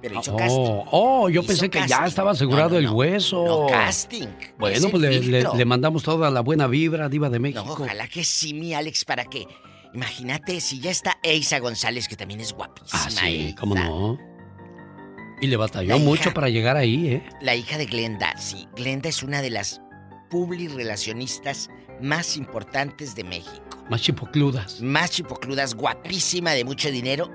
Pero 0.00 0.20
hizo 0.20 0.32
Oh, 0.32 0.36
casting. 0.36 0.88
oh, 0.92 1.28
yo 1.28 1.40
Hizo 1.40 1.48
pensé 1.48 1.70
que 1.70 1.80
ya 1.88 2.04
estaba 2.06 2.30
asegurado 2.30 2.68
No, 2.70 2.80
no, 2.82 2.88
el 2.88 2.90
hueso. 2.94 3.44
No, 3.44 3.66
casting. 3.66 4.28
Bueno, 4.58 4.88
pues 4.90 5.02
le, 5.02 5.10
le- 5.10 5.20
filtro. 5.20 5.56
le 5.56 5.64
mandamos 5.64 6.04
toda 6.04 6.30
la 6.30 6.40
buena 6.40 6.68
vibra, 6.68 7.08
Diva 7.08 7.28
de 7.30 7.38
No, 7.38 7.42
México. 7.42 7.64
ojalá 7.72 8.06
que 8.06 8.22
sí, 8.22 8.54
mi 8.54 8.74
Alex, 8.74 9.04
para 9.04 9.24
que. 9.24 9.46
Imagínate 9.94 10.60
si 10.60 10.78
ya 10.80 10.90
está 10.90 11.18
Eisa 11.22 11.58
González, 11.58 12.06
que 12.06 12.14
también 12.14 12.40
es 12.40 12.52
guapísima. 12.52 13.02
Ah, 13.06 13.10
sí, 13.10 13.54
cómo 13.58 13.74
no. 13.74 14.18
Y 15.40 15.46
le 15.46 15.56
batalló 15.56 15.88
La 15.90 15.96
hija- 15.96 16.04
mucho 16.04 16.34
para 16.34 16.48
llegar 16.48 16.76
ahí, 16.76 17.08
¿eh? 17.14 17.22
La 17.40 17.54
hija 17.54 17.78
de 17.78 17.86
Glenda, 17.86 18.36
sí. 18.38 18.66
Glenda 18.76 19.08
es 19.08 19.22
una 19.22 19.40
de 19.42 19.50
las 19.50 19.80
publi 20.30 20.68
relacionistas 20.68 21.70
más 22.00 22.36
importantes 22.36 23.14
de 23.14 23.24
México. 23.24 23.84
Más 23.88 24.02
chipocludas. 24.02 24.80
Más 24.80 25.10
chipocludas, 25.10 25.74
guapísima, 25.74 26.52
de 26.52 26.64
mucho 26.64 26.90
dinero. 26.90 27.30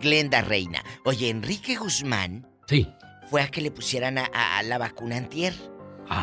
Glenda 0.00 0.42
Reina. 0.42 0.82
Oye, 1.04 1.28
Enrique 1.30 1.76
Guzmán 1.76 2.46
Sí. 2.66 2.88
fue 3.30 3.42
a 3.42 3.48
que 3.48 3.60
le 3.60 3.70
pusieran 3.70 4.18
a, 4.18 4.28
a- 4.32 4.58
a 4.58 4.62
la 4.62 4.78
vacuna 4.78 5.16
antier. 5.16 5.54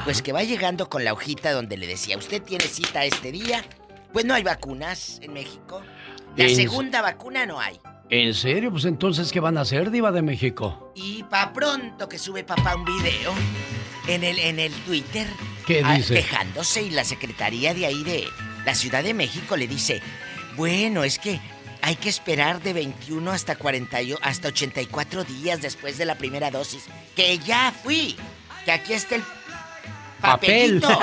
Pues 0.03 0.21
que 0.21 0.31
va 0.31 0.43
llegando 0.43 0.89
con 0.89 1.03
la 1.03 1.11
hojita 1.13 1.51
donde 1.53 1.75
le 1.75 1.87
decía, 1.87 2.15
usted 2.17 2.41
tiene 2.43 2.65
cita 2.65 3.03
este 3.05 3.31
día. 3.31 3.63
Pues 4.13 4.25
no 4.25 4.33
hay 4.35 4.43
vacunas 4.43 5.17
en 5.23 5.33
México. 5.33 5.81
La 6.35 6.43
En- 6.45 6.55
segunda 6.55 7.01
vacuna 7.01 7.45
no 7.47 7.59
hay. 7.59 7.79
¿En 8.11 8.33
serio? 8.33 8.71
Pues 8.71 8.83
entonces, 8.83 9.31
¿qué 9.31 9.39
van 9.39 9.57
a 9.57 9.61
hacer, 9.61 9.89
Diva 9.89 10.11
de 10.11 10.21
México? 10.21 10.91
Y 10.95 11.23
pa' 11.23 11.53
pronto 11.53 12.09
que 12.09 12.19
sube 12.19 12.43
papá 12.43 12.75
un 12.75 12.83
video 12.83 13.33
en 14.05 14.25
el, 14.25 14.37
en 14.37 14.59
el 14.59 14.73
Twitter. 14.83 15.25
¿Qué 15.65 15.81
ah, 15.85 15.93
dice? 15.95 16.15
Quejándose 16.15 16.83
y 16.83 16.89
la 16.89 17.05
secretaría 17.05 17.73
de 17.73 17.85
ahí 17.85 18.03
de 18.03 18.27
la 18.65 18.75
Ciudad 18.75 19.01
de 19.01 19.13
México 19.13 19.55
le 19.55 19.65
dice, 19.65 20.01
bueno, 20.57 21.05
es 21.05 21.19
que 21.19 21.39
hay 21.81 21.95
que 21.95 22.09
esperar 22.09 22.61
de 22.61 22.73
21 22.73 23.31
hasta 23.31 23.55
40, 23.55 24.01
y- 24.01 24.15
hasta 24.21 24.49
84 24.49 25.23
días 25.23 25.61
después 25.61 25.97
de 25.97 26.03
la 26.05 26.15
primera 26.15 26.51
dosis. 26.51 26.83
Que 27.15 27.39
ya 27.39 27.71
fui. 27.71 28.17
Que 28.65 28.73
aquí 28.73 28.91
está 28.91 29.15
el 29.15 29.23
Papel. 30.19 30.81
papelito. 30.81 30.99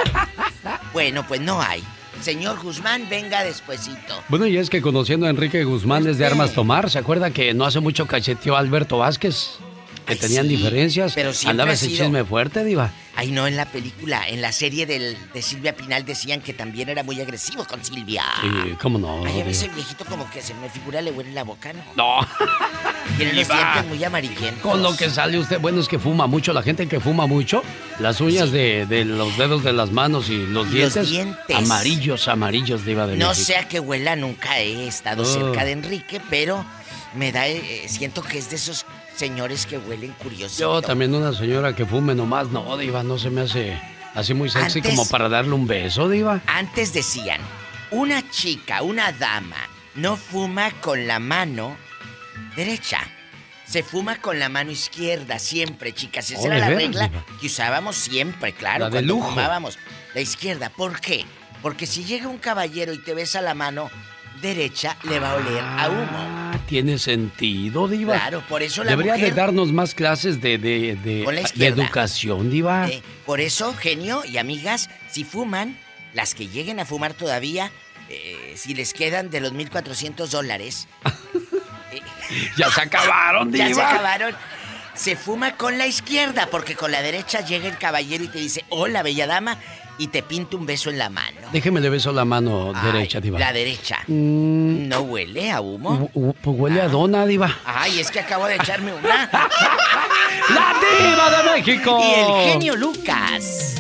bueno, 0.92 1.26
pues 1.26 1.40
no 1.40 1.62
hay. 1.62 1.82
Señor 2.20 2.60
Guzmán, 2.62 3.08
venga 3.08 3.44
despuesito. 3.44 4.22
Bueno, 4.28 4.46
y 4.46 4.56
es 4.56 4.70
que 4.70 4.82
conociendo 4.82 5.26
a 5.26 5.30
Enrique 5.30 5.64
Guzmán 5.64 6.04
desde. 6.04 6.26
Armas 6.26 6.52
Tomar, 6.52 6.90
¿se 6.90 6.98
acuerda 6.98 7.30
que 7.30 7.54
no 7.54 7.64
hace 7.64 7.80
mucho 7.80 8.06
cacheteó 8.06 8.56
a 8.56 8.58
Alberto 8.58 8.98
Vázquez? 8.98 9.58
Que 10.08 10.16
tenían 10.16 10.44
sí, 10.48 10.56
diferencias. 10.56 11.12
pero 11.14 11.30
Andaba 11.46 11.72
ese 11.72 11.86
sido- 11.86 12.04
chisme 12.04 12.24
fuerte, 12.24 12.64
Diva. 12.64 12.90
Ay, 13.14 13.32
no, 13.32 13.46
en 13.48 13.56
la 13.56 13.66
película, 13.66 14.28
en 14.28 14.40
la 14.40 14.52
serie 14.52 14.86
del- 14.86 15.16
de 15.34 15.42
Silvia 15.42 15.74
Pinal 15.76 16.04
decían 16.04 16.40
que 16.40 16.52
también 16.52 16.88
era 16.88 17.02
muy 17.02 17.20
agresivo 17.20 17.64
con 17.64 17.84
Silvia. 17.84 18.22
Sí, 18.40 18.48
¿cómo 18.80 18.98
no? 18.98 19.24
Ay, 19.26 19.40
a 19.40 19.44
mí 19.44 19.50
ese 19.50 19.68
viejito 19.68 20.04
como 20.04 20.30
que 20.30 20.40
se 20.40 20.54
me 20.54 20.68
figura 20.70 21.02
le 21.02 21.10
huele 21.10 21.32
la 21.32 21.42
boca, 21.44 21.72
¿no? 21.72 21.82
No. 21.96 22.26
Tiene 23.16 23.32
los 23.32 23.48
dientes 23.48 23.86
muy 23.88 24.04
amarillentos. 24.04 24.62
Con 24.62 24.82
lo 24.82 24.96
que 24.96 25.10
sale 25.10 25.38
usted, 25.38 25.58
bueno, 25.60 25.80
es 25.80 25.88
que 25.88 25.98
fuma 25.98 26.26
mucho. 26.28 26.52
La 26.52 26.62
gente 26.62 26.86
que 26.86 27.00
fuma 27.00 27.26
mucho, 27.26 27.62
las 27.98 28.20
uñas 28.20 28.52
de, 28.52 28.86
de 28.86 29.04
los 29.04 29.36
dedos 29.36 29.64
de 29.64 29.72
las 29.72 29.90
manos 29.90 30.28
y 30.30 30.36
los 30.38 30.48
Los 30.66 30.70
dientes, 30.70 31.10
dientes. 31.10 31.56
amarillos, 31.56 32.28
amarillos, 32.28 32.84
Diva 32.84 33.06
de 33.06 33.16
No 33.16 33.28
México. 33.30 33.46
sé 33.46 33.56
a 33.56 33.66
qué 33.68 33.80
huela, 33.80 34.14
nunca 34.16 34.58
he 34.60 34.86
estado 34.86 35.22
Oh. 35.22 35.26
cerca 35.26 35.64
de 35.64 35.72
Enrique, 35.72 36.20
pero 36.30 36.64
me 37.14 37.32
da, 37.32 37.48
eh, 37.48 37.86
siento 37.88 38.22
que 38.22 38.38
es 38.38 38.50
de 38.50 38.56
esos 38.56 38.86
señores 39.18 39.66
que 39.66 39.76
huelen 39.78 40.12
curiosos. 40.12 40.56
Yo 40.58 40.80
también 40.80 41.14
una 41.14 41.32
señora 41.32 41.74
que 41.74 41.84
fume 41.84 42.14
nomás, 42.14 42.48
no, 42.48 42.76
Diva, 42.76 43.02
no 43.02 43.18
se 43.18 43.30
me 43.30 43.40
hace 43.42 43.78
así 44.14 44.32
muy 44.34 44.48
sexy 44.48 44.78
Antes- 44.78 44.94
como 44.94 45.08
para 45.08 45.28
darle 45.28 45.52
un 45.52 45.66
beso, 45.66 46.08
Diva. 46.08 46.40
Antes 46.46 46.92
decían, 46.92 47.40
una 47.90 48.28
chica, 48.30 48.82
una 48.82 49.10
dama, 49.12 49.56
no 49.96 50.16
fuma 50.16 50.70
con 50.80 51.06
la 51.06 51.18
mano 51.18 51.76
derecha. 52.56 53.00
Se 53.66 53.82
fuma 53.82 54.16
con 54.20 54.38
la 54.38 54.48
mano 54.48 54.70
izquierda 54.70 55.38
siempre, 55.38 55.92
chicas. 55.92 56.30
Esa 56.30 56.40
Oh, 56.40 56.46
era 56.46 56.54
¿de 56.54 56.60
la 56.60 56.66
veras, 56.68 56.82
regla 56.84 57.08
Diva? 57.08 57.24
que 57.40 57.46
usábamos 57.46 57.96
siempre, 57.96 58.52
claro, 58.54 58.84
La 58.84 58.86
de 58.86 58.90
cuando 58.92 59.14
lujo. 59.14 59.30
fumábamos. 59.30 59.78
La 60.14 60.20
izquierda, 60.22 60.70
¿por 60.70 61.00
qué? 61.00 61.26
Porque 61.60 61.86
si 61.86 62.04
llega 62.04 62.28
un 62.28 62.38
caballero 62.38 62.92
y 62.94 62.98
te 62.98 63.12
besa 63.14 63.42
la 63.42 63.52
mano 63.54 63.90
derecha, 64.40 64.96
le 65.02 65.18
va 65.20 65.32
a 65.32 65.34
oler 65.34 65.62
a 65.62 65.88
humo. 65.90 66.47
Tiene 66.68 66.98
sentido, 66.98 67.88
Diva. 67.88 68.14
Claro, 68.14 68.42
por 68.48 68.62
eso 68.62 68.84
la 68.84 68.90
Debería 68.90 69.14
mujer- 69.14 69.30
de 69.30 69.34
darnos 69.34 69.72
más 69.72 69.94
clases 69.94 70.40
de, 70.40 70.58
de, 70.58 70.96
de- 70.96 71.66
educación, 71.66 72.50
Diva. 72.50 72.88
Eh, 72.88 73.02
por 73.24 73.40
eso, 73.40 73.74
genio 73.74 74.22
y 74.24 74.36
amigas, 74.38 74.90
si 75.10 75.24
fuman, 75.24 75.78
las 76.12 76.34
que 76.34 76.46
lleguen 76.48 76.78
a 76.78 76.84
fumar 76.84 77.14
todavía, 77.14 77.70
eh, 78.10 78.52
si 78.56 78.74
les 78.74 78.92
quedan 78.92 79.30
de 79.30 79.40
los 79.40 79.52
1.400 79.54 80.28
dólares, 80.28 80.86
Ya 82.58 82.70
se 82.70 82.80
acabaron, 82.82 83.50
Diva. 83.50 83.66
ya 83.68 83.74
se 83.74 83.80
acabaron. 83.82 84.34
Se 84.94 85.16
fuma 85.16 85.56
con 85.56 85.78
la 85.78 85.86
izquierda, 85.86 86.48
porque 86.50 86.74
con 86.74 86.90
la 86.92 87.00
derecha 87.02 87.40
llega 87.40 87.68
el 87.68 87.78
caballero 87.78 88.24
y 88.24 88.28
te 88.28 88.38
dice, 88.38 88.64
hola, 88.68 89.02
bella 89.02 89.26
dama, 89.26 89.56
y 89.98 90.06
te 90.08 90.22
pinta 90.22 90.56
un 90.56 90.64
beso 90.66 90.90
en 90.90 90.98
la 90.98 91.10
mano. 91.10 91.40
Déjeme 91.52 91.80
le 91.80 91.90
beso 91.90 92.12
la 92.12 92.24
mano 92.24 92.72
Ay, 92.74 92.92
derecha, 92.92 93.20
Diva. 93.20 93.38
La 93.38 93.52
derecha. 93.52 93.98
Mm, 94.06 94.88
¿No 94.88 95.00
huele 95.00 95.50
a 95.50 95.60
humo? 95.60 96.08
hu- 96.14 96.28
hu- 96.30 96.34
pues 96.40 96.56
huele 96.58 96.80
a 96.80 96.88
dona, 96.88 97.26
Diva. 97.26 97.50
Ay, 97.64 98.00
es 98.00 98.10
que 98.10 98.20
acabo 98.20 98.46
de 98.46 98.56
echarme 98.56 98.92
una. 98.92 99.28
¡La 100.50 100.74
diva 100.80 101.30
de 101.30 101.50
México! 101.60 101.98
Y 102.00 102.20
el 102.20 102.50
genio 102.52 102.76
Lucas. 102.76 103.74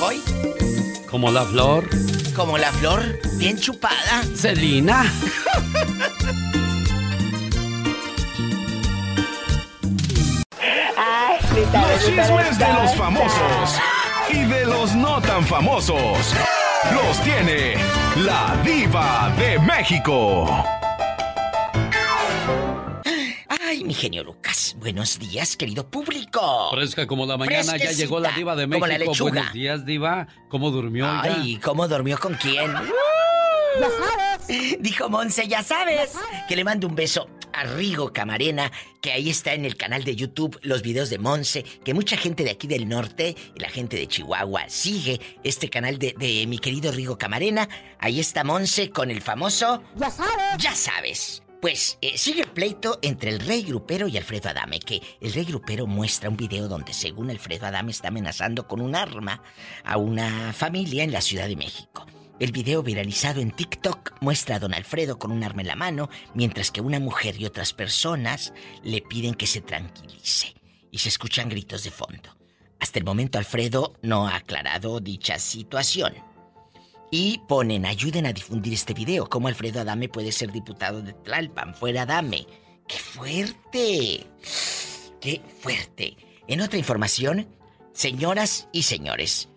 Hoy, 0.00 0.20
Como 1.10 1.30
la 1.30 1.44
flor. 1.44 1.88
como 2.34 2.58
la 2.58 2.70
flor, 2.72 3.18
bien 3.38 3.58
chupada. 3.58 4.22
Celina. 4.34 5.04
Ay, 10.96 11.38
Los 11.72 12.04
chismes 12.04 12.58
de 12.58 12.72
los 12.72 12.94
famosos 12.94 13.80
y 14.30 14.44
de 14.44 14.64
los 14.66 14.94
no 14.94 15.20
tan 15.20 15.44
famosos. 15.44 16.34
Los 16.94 17.20
tiene 17.22 17.74
la 18.16 18.56
diva 18.64 19.32
de 19.38 19.58
México. 19.60 20.46
Ay, 23.48 23.84
mi 23.84 23.94
genio 23.94 24.22
Lucas. 24.24 24.76
Buenos 24.78 25.18
días, 25.18 25.56
querido 25.56 25.88
público. 25.90 26.70
Fresca 26.70 27.06
como 27.06 27.26
la 27.26 27.36
mañana, 27.36 27.76
ya 27.76 27.90
llegó 27.92 28.20
la 28.20 28.30
diva 28.32 28.54
de 28.54 28.64
como 28.68 28.86
la 28.86 28.94
México. 28.98 29.12
lechuga. 29.12 29.30
Buenos 29.32 29.52
días, 29.52 29.84
diva. 29.84 30.26
¿Cómo 30.48 30.70
durmió? 30.70 31.06
Ay, 31.08 31.58
¿cómo 31.62 31.88
durmió 31.88 32.18
con 32.18 32.34
quién? 32.34 32.72
Ya 32.72 33.88
sabes. 33.90 34.35
Dijo 34.80 35.08
Monse, 35.08 35.48
ya 35.48 35.62
sabes. 35.62 36.12
Que 36.48 36.56
le 36.56 36.64
mando 36.64 36.86
un 36.86 36.94
beso 36.94 37.28
a 37.52 37.64
Rigo 37.64 38.12
Camarena, 38.12 38.70
que 39.00 39.12
ahí 39.12 39.30
está 39.30 39.54
en 39.54 39.64
el 39.64 39.76
canal 39.76 40.04
de 40.04 40.14
YouTube 40.14 40.58
los 40.62 40.82
videos 40.82 41.10
de 41.10 41.18
Monse, 41.18 41.62
que 41.62 41.94
mucha 41.94 42.16
gente 42.16 42.44
de 42.44 42.50
aquí 42.50 42.66
del 42.66 42.88
norte 42.88 43.34
y 43.54 43.60
la 43.60 43.68
gente 43.68 43.96
de 43.96 44.06
Chihuahua 44.06 44.68
sigue 44.68 45.20
este 45.42 45.70
canal 45.70 45.98
de, 45.98 46.14
de 46.18 46.46
mi 46.46 46.58
querido 46.58 46.92
Rigo 46.92 47.16
Camarena. 47.18 47.68
Ahí 47.98 48.20
está 48.20 48.44
Monse 48.44 48.90
con 48.90 49.10
el 49.10 49.22
famoso... 49.22 49.82
Ya 49.96 50.10
sabes. 50.10 50.58
Ya 50.58 50.74
sabes. 50.74 51.42
Pues 51.60 51.98
eh, 52.02 52.18
sigue 52.18 52.42
el 52.42 52.50
pleito 52.50 52.98
entre 53.02 53.30
el 53.30 53.40
rey 53.40 53.62
grupero 53.62 54.06
y 54.06 54.18
Alfredo 54.18 54.50
Adame, 54.50 54.78
que 54.78 55.00
el 55.20 55.32
rey 55.32 55.44
grupero 55.44 55.86
muestra 55.86 56.28
un 56.28 56.36
video 56.36 56.68
donde 56.68 56.92
según 56.92 57.30
Alfredo 57.30 57.66
Adame 57.66 57.90
está 57.90 58.08
amenazando 58.08 58.68
con 58.68 58.80
un 58.80 58.94
arma 58.94 59.42
a 59.82 59.96
una 59.96 60.52
familia 60.52 61.02
en 61.02 61.12
la 61.12 61.22
Ciudad 61.22 61.48
de 61.48 61.56
México. 61.56 62.06
El 62.38 62.52
video 62.52 62.82
viralizado 62.82 63.40
en 63.40 63.50
TikTok 63.50 64.12
muestra 64.20 64.56
a 64.56 64.58
don 64.58 64.74
Alfredo 64.74 65.18
con 65.18 65.32
un 65.32 65.42
arma 65.42 65.62
en 65.62 65.68
la 65.68 65.76
mano, 65.76 66.10
mientras 66.34 66.70
que 66.70 66.82
una 66.82 67.00
mujer 67.00 67.40
y 67.40 67.46
otras 67.46 67.72
personas 67.72 68.52
le 68.82 69.00
piden 69.00 69.34
que 69.34 69.46
se 69.46 69.62
tranquilice. 69.62 70.54
Y 70.90 70.98
se 70.98 71.08
escuchan 71.08 71.48
gritos 71.48 71.82
de 71.82 71.90
fondo. 71.90 72.36
Hasta 72.78 72.98
el 72.98 73.06
momento 73.06 73.38
Alfredo 73.38 73.94
no 74.02 74.28
ha 74.28 74.36
aclarado 74.36 75.00
dicha 75.00 75.38
situación. 75.38 76.12
Y 77.10 77.40
ponen, 77.48 77.86
ayuden 77.86 78.26
a 78.26 78.34
difundir 78.34 78.74
este 78.74 78.92
video. 78.92 79.30
¿Cómo 79.30 79.48
Alfredo 79.48 79.80
Adame 79.80 80.10
puede 80.10 80.30
ser 80.30 80.52
diputado 80.52 81.00
de 81.00 81.14
Tlalpan? 81.14 81.74
Fuera 81.74 82.02
Adame. 82.02 82.46
¡Qué 82.86 82.98
fuerte! 82.98 84.26
¡Qué 85.22 85.40
fuerte! 85.60 86.18
En 86.48 86.60
otra 86.60 86.78
información, 86.78 87.48
señoras 87.94 88.68
y 88.72 88.82
señores, 88.82 89.48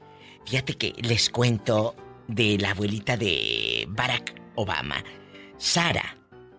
fíjate 0.45 0.75
que 0.75 0.93
les 1.01 1.29
cuento 1.29 1.93
de 2.29 2.57
la 2.59 2.71
abuelita 2.71 3.17
de 3.17 3.85
Barack 3.89 4.35
Obama. 4.55 5.03
Sara 5.57 6.17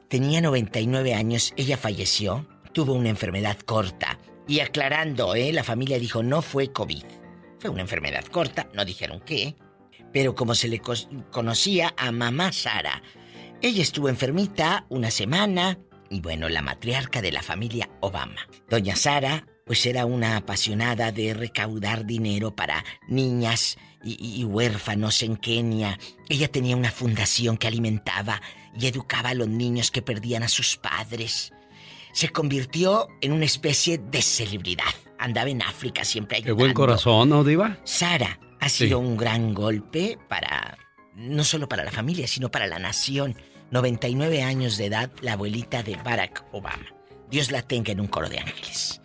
tenía 0.09 0.41
99 0.41 1.15
años, 1.15 1.55
ella 1.57 1.77
falleció, 1.77 2.47
tuvo 2.73 2.93
una 2.93 3.09
enfermedad 3.09 3.57
corta. 3.59 4.19
Y 4.49 4.61
aclarando, 4.61 5.37
¿eh? 5.37 5.53
la 5.53 5.63
familia 5.63 5.99
dijo 5.99 6.23
no 6.23 6.43
fue 6.43 6.73
COVID. 6.73 7.05
Fue 7.61 7.71
una 7.71 7.83
enfermedad 7.83 8.25
corta, 8.25 8.69
no 8.75 8.85
dijeron 8.85 9.21
qué. 9.25 9.57
Pero 10.13 10.35
como 10.35 10.57
se 10.57 10.67
le 10.67 10.83
conocía 11.31 11.95
a 11.97 12.11
mamá 12.11 12.53
Sara, 12.53 13.03
ella 13.63 13.83
estuvo 13.83 14.09
enfermita 14.09 14.87
una 14.89 15.11
semana 15.11 15.79
y 16.09 16.21
bueno, 16.21 16.49
la 16.49 16.63
matriarca 16.63 17.23
de 17.23 17.31
la 17.31 17.43
familia 17.43 17.89
Obama. 18.01 18.49
Doña 18.69 18.97
Sara, 18.97 19.47
pues 19.65 19.87
era 19.87 20.05
una 20.05 20.37
apasionada 20.37 21.13
de 21.13 21.33
recaudar 21.33 22.05
dinero 22.05 22.57
para 22.57 22.85
niñas 23.07 23.79
y, 24.03 24.45
huérfanos 24.45 25.23
en 25.23 25.37
Kenia. 25.37 25.99
Ella 26.29 26.49
tenía 26.49 26.77
una 26.77 26.91
fundación 26.91 27.57
que 27.57 27.69
alimentaba 27.69 28.41
y 28.79 28.87
educaba 28.87 29.31
a 29.31 29.35
los 29.35 29.49
niños 29.49 29.91
que 29.91 30.03
perdían 30.03 30.43
a 30.43 30.49
sus 30.49 30.77
padres. 30.77 31.53
Se 32.13 32.31
convirtió 32.31 33.09
en 33.21 33.33
una 33.33 33.45
especie 33.45 33.99
de 33.99 34.23
celebridad. 34.23 34.85
Andaba 35.19 35.51
en 35.51 35.63
África 35.63 36.05
siempre 36.05 36.39
ayudando. 36.39 36.57
Qué 36.57 36.63
buen 36.63 36.75
corazón, 36.75 37.29
¿no, 37.29 37.45
Diva? 37.45 37.79
Sara 37.85 38.41
ha 38.59 38.69
sido 38.69 38.99
un 38.99 39.17
gran 39.17 39.55
golpe 39.55 40.19
para. 40.29 40.79
no 41.15 41.45
solo 41.45 41.69
para 41.69 41.85
la 41.85 41.93
familia, 41.93 42.27
sino 42.27 42.51
para 42.51 42.67
la 42.67 42.79
nación. 42.79 43.37
99 43.71 44.43
años 44.43 44.77
de 44.79 44.87
edad, 44.87 45.11
la 45.21 45.35
abuelita 45.35 45.85
de 45.85 45.95
Barack 45.97 46.45
Obama. 46.53 46.87
Dios 47.31 47.53
la 47.53 47.63
tenga 47.63 47.93
en 47.93 48.01
un 48.01 48.09
coro 48.09 48.29
de 48.29 48.41
ángeles. 48.41 49.00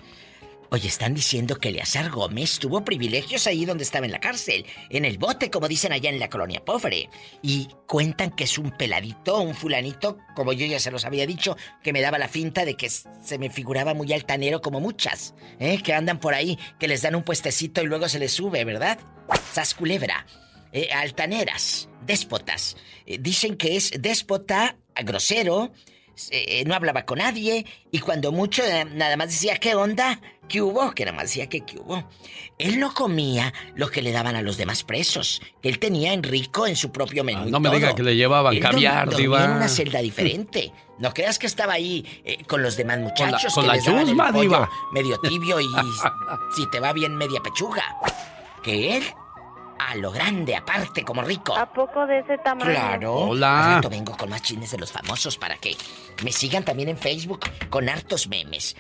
Oye, 0.72 0.88
están 0.88 1.14
diciendo 1.14 1.58
que 1.58 1.70
Eleazar 1.70 2.10
Gómez 2.10 2.60
tuvo 2.60 2.84
privilegios 2.84 3.46
ahí 3.48 3.66
donde 3.66 3.84
estaba 3.84 4.06
en 4.06 4.12
la 4.12 4.20
cárcel, 4.20 4.66
en 4.90 5.06
el 5.06 5.18
bote, 5.18 5.52
como 5.52 5.68
dicen 5.68 5.94
allá 5.94 6.10
en 6.10 6.20
la 6.20 6.30
colonia 6.30 6.66
pobre. 6.66 7.10
Y 7.42 7.68
cuentan 7.88 8.32
que 8.32 8.46
es 8.46 8.58
un 8.58 8.72
peladito, 8.72 9.40
un 9.40 9.54
fulanito, 9.54 10.18
como 10.36 10.54
yo 10.54 10.66
ya 10.66 10.80
se 10.80 10.92
los 10.92 11.06
había 11.06 11.28
dicho, 11.28 11.56
que 11.84 11.94
me 11.94 12.02
daba 12.02 12.18
la 12.18 12.28
finta 12.28 12.66
de 12.66 12.76
que 12.76 12.90
se 12.90 13.38
me 13.38 13.50
figuraba 13.50 13.94
muy 13.94 14.12
altanero 14.12 14.62
como 14.62 14.80
muchas, 14.80 15.36
¿eh? 15.60 15.82
que 15.84 15.94
andan 15.94 16.20
por 16.20 16.34
ahí, 16.34 16.58
que 16.80 16.88
les 16.88 17.02
dan 17.02 17.16
un 17.16 17.24
puestecito 17.24 17.82
y 17.82 17.86
luego 17.86 18.10
se 18.10 18.20
les 18.20 18.32
sube, 18.32 18.66
¿verdad? 18.66 19.00
Sas 19.54 19.74
culebra. 19.74 20.26
Eh, 20.72 20.90
altaneras, 20.92 21.90
déspotas. 22.06 22.76
Eh, 23.06 23.18
dicen 23.20 23.56
que 23.56 23.78
es 23.78 23.92
déspota, 24.00 24.78
grosero, 25.04 25.72
eh, 26.32 26.64
no 26.66 26.76
hablaba 26.76 27.06
con 27.06 27.20
nadie 27.20 27.66
y 27.92 28.00
cuando 28.00 28.32
mucho 28.32 28.64
eh, 28.64 28.86
nada 28.86 29.18
más 29.18 29.30
decía 29.30 29.58
qué 29.58 29.76
onda, 29.76 30.20
qué 30.48 30.62
hubo, 30.62 30.92
que 30.94 31.06
nada 31.06 31.18
más 31.18 31.26
decía 31.26 31.48
que 31.48 31.62
qué 31.62 31.78
hubo. 31.78 32.08
Él 32.58 32.80
no 32.80 32.94
comía 32.94 33.54
lo 33.76 33.90
que 33.90 34.02
le 34.02 34.12
daban 34.12 34.36
a 34.36 34.42
los 34.42 34.58
demás 34.58 34.84
presos, 34.84 35.42
que 35.62 35.70
él 35.70 35.80
tenía 35.80 36.14
en 36.14 36.24
rico 36.24 36.68
en 36.68 36.76
su 36.76 36.92
propio 36.92 37.24
menú. 37.24 37.44
Ah, 37.44 37.50
no 37.50 37.60
me 37.60 37.70
diga 37.70 37.94
que 37.96 38.04
le 38.04 38.16
llevaban 38.16 38.58
caviar, 38.60 39.14
diva. 39.16 39.46
en 39.46 39.52
una 39.52 39.68
celda 39.68 40.00
diferente. 40.02 40.72
No 40.98 41.14
creas 41.14 41.38
que 41.38 41.48
estaba 41.48 41.74
ahí 41.74 42.06
eh, 42.24 42.44
con 42.46 42.62
los 42.62 42.78
demás 42.78 43.00
muchachos 43.00 43.54
con 43.54 43.68
la, 43.68 43.74
que 43.74 43.80
les 43.80 43.86
daban 43.86 44.36
el 44.36 44.42
diva. 44.42 44.70
medio 44.94 45.20
tibio 45.20 45.60
y 45.60 45.66
si 46.56 46.70
te 46.70 46.80
va 46.80 46.94
bien 46.94 47.16
media 47.16 47.42
pechuga. 47.42 47.84
Que 48.64 48.98
él 48.98 49.04
a 49.80 49.96
lo 49.96 50.12
grande, 50.12 50.56
aparte, 50.56 51.04
como 51.04 51.22
rico. 51.22 51.56
¿A 51.56 51.72
poco 51.72 52.06
de 52.06 52.20
ese 52.20 52.38
tamaño? 52.40 52.72
Claro. 52.72 53.14
Hola. 53.16 53.78
Al 53.78 53.90
vengo 53.90 54.16
con 54.16 54.30
más 54.30 54.42
chines 54.42 54.72
de 54.72 54.78
los 54.78 54.92
famosos 54.92 55.38
para 55.38 55.58
que 55.58 55.76
me 56.24 56.32
sigan 56.32 56.64
también 56.64 56.90
en 56.90 56.98
Facebook 56.98 57.42
con 57.70 57.90
hartos 57.90 58.28
memes. 58.28 58.76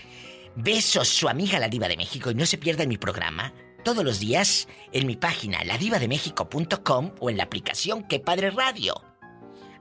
Besos, 0.55 1.09
su 1.09 1.27
amiga 1.27 1.59
la 1.59 1.67
diva 1.67 1.87
de 1.87 1.97
México 1.97 2.31
y 2.31 2.35
no 2.35 2.45
se 2.45 2.57
pierdan 2.57 2.87
mi 2.87 2.97
programa 2.97 3.53
todos 3.83 4.03
los 4.03 4.19
días 4.19 4.67
en 4.93 5.05
mi 5.05 5.15
página 5.15 5.63
ladivademéxico.com 5.63 7.11
o 7.19 7.29
en 7.29 7.37
la 7.37 7.43
aplicación 7.43 8.03
Que 8.03 8.19
Padre 8.19 8.49
Radio. 8.49 8.95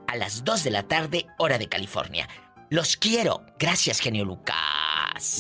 A 0.07 0.17
las 0.17 0.45
2 0.45 0.65
de 0.65 0.71
la 0.71 0.83
tarde, 0.83 1.27
hora 1.39 1.57
de 1.57 1.69
California. 1.69 2.29
Los 2.69 2.97
quiero. 2.97 3.47
Gracias, 3.59 4.01
genio 4.01 4.25
Lucas. 4.25 4.57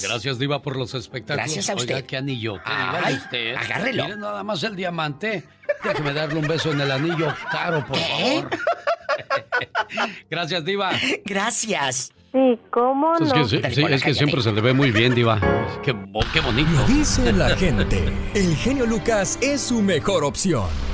Gracias, 0.03 0.39
Diva, 0.39 0.63
por 0.63 0.77
los 0.77 0.95
espectáculos. 0.95 1.47
Gracias 1.47 1.71
a 1.71 1.75
usted. 1.75 1.95
Oiga, 1.97 2.07
qué 2.07 2.17
anillo. 2.17 2.59
Ay, 2.65 3.15
usted. 3.15 3.55
agárrelo. 3.57 4.05
Mire 4.05 4.17
nada 4.17 4.43
más 4.43 4.63
el 4.63 4.77
diamante. 4.77 5.45
Déjeme 5.83 6.13
darle 6.13 6.39
un 6.39 6.47
beso 6.49 6.73
en 6.73 6.81
el 6.81 6.91
anillo 6.91 7.35
caro, 7.51 7.85
por 7.87 7.97
favor. 7.97 8.51
Gracias, 10.31 10.65
Diva. 10.65 10.93
Gracias. 11.25 12.13
Sí, 12.33 12.59
¿cómo 12.71 13.15
Es 13.15 13.29
no? 13.29 13.35
que, 13.35 13.45
sí, 13.45 13.61
sí, 13.73 13.85
es 13.89 14.03
que 14.03 14.13
siempre 14.15 14.43
se 14.43 14.51
le 14.51 14.61
ve 14.61 14.73
muy 14.73 14.91
bien, 14.91 15.15
Diva. 15.15 15.39
Qué, 15.85 15.95
qué 16.33 16.41
bonito. 16.41 16.85
Dice 16.89 17.33
la 17.33 17.57
gente, 17.57 18.13
el 18.35 18.57
genio 18.57 18.87
Lucas 18.87 19.39
es 19.41 19.61
su 19.61 19.81
mejor 19.81 20.25
opción. 20.25 20.67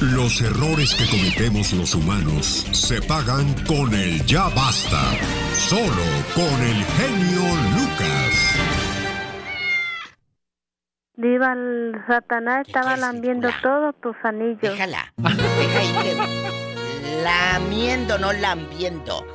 Los 0.00 0.42
errores 0.42 0.94
que 0.94 1.08
cometemos 1.08 1.72
los 1.72 1.94
humanos 1.94 2.66
se 2.72 3.00
pagan 3.00 3.54
con 3.64 3.94
el 3.94 4.24
ya 4.26 4.48
basta. 4.50 5.00
Solo 5.54 6.02
con 6.34 6.62
el 6.62 6.84
genio 6.84 7.56
Lucas. 7.70 8.34
Diva, 11.16 11.52
el 11.54 11.94
Satanás 12.06 12.66
estaba 12.66 12.98
lambiendo 12.98 13.48
todos 13.62 13.94
tus 14.02 14.14
anillos. 14.22 14.60
Déjala. 14.60 15.14
Deja 15.16 15.78
ahí 15.78 15.92
que- 16.02 17.22
Lamiendo, 17.22 18.18
no 18.18 18.34
lambiendo. 18.34 19.26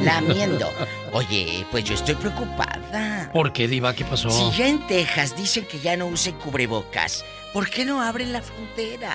Lamiendo. 0.00 0.70
Oye, 1.12 1.66
pues 1.72 1.82
yo 1.82 1.94
estoy 1.94 2.14
preocupada. 2.14 3.30
¿Por 3.32 3.52
qué, 3.52 3.66
Diva? 3.66 3.94
¿Qué 3.94 4.04
pasó? 4.04 4.30
Si 4.30 4.56
ya 4.56 4.68
en 4.68 4.86
Texas 4.86 5.36
dicen 5.36 5.64
que 5.66 5.80
ya 5.80 5.96
no 5.96 6.06
usen 6.06 6.36
cubrebocas, 6.36 7.24
¿por 7.52 7.68
qué 7.68 7.84
no 7.84 8.00
abren 8.00 8.32
la 8.32 8.40
frontera? 8.42 9.12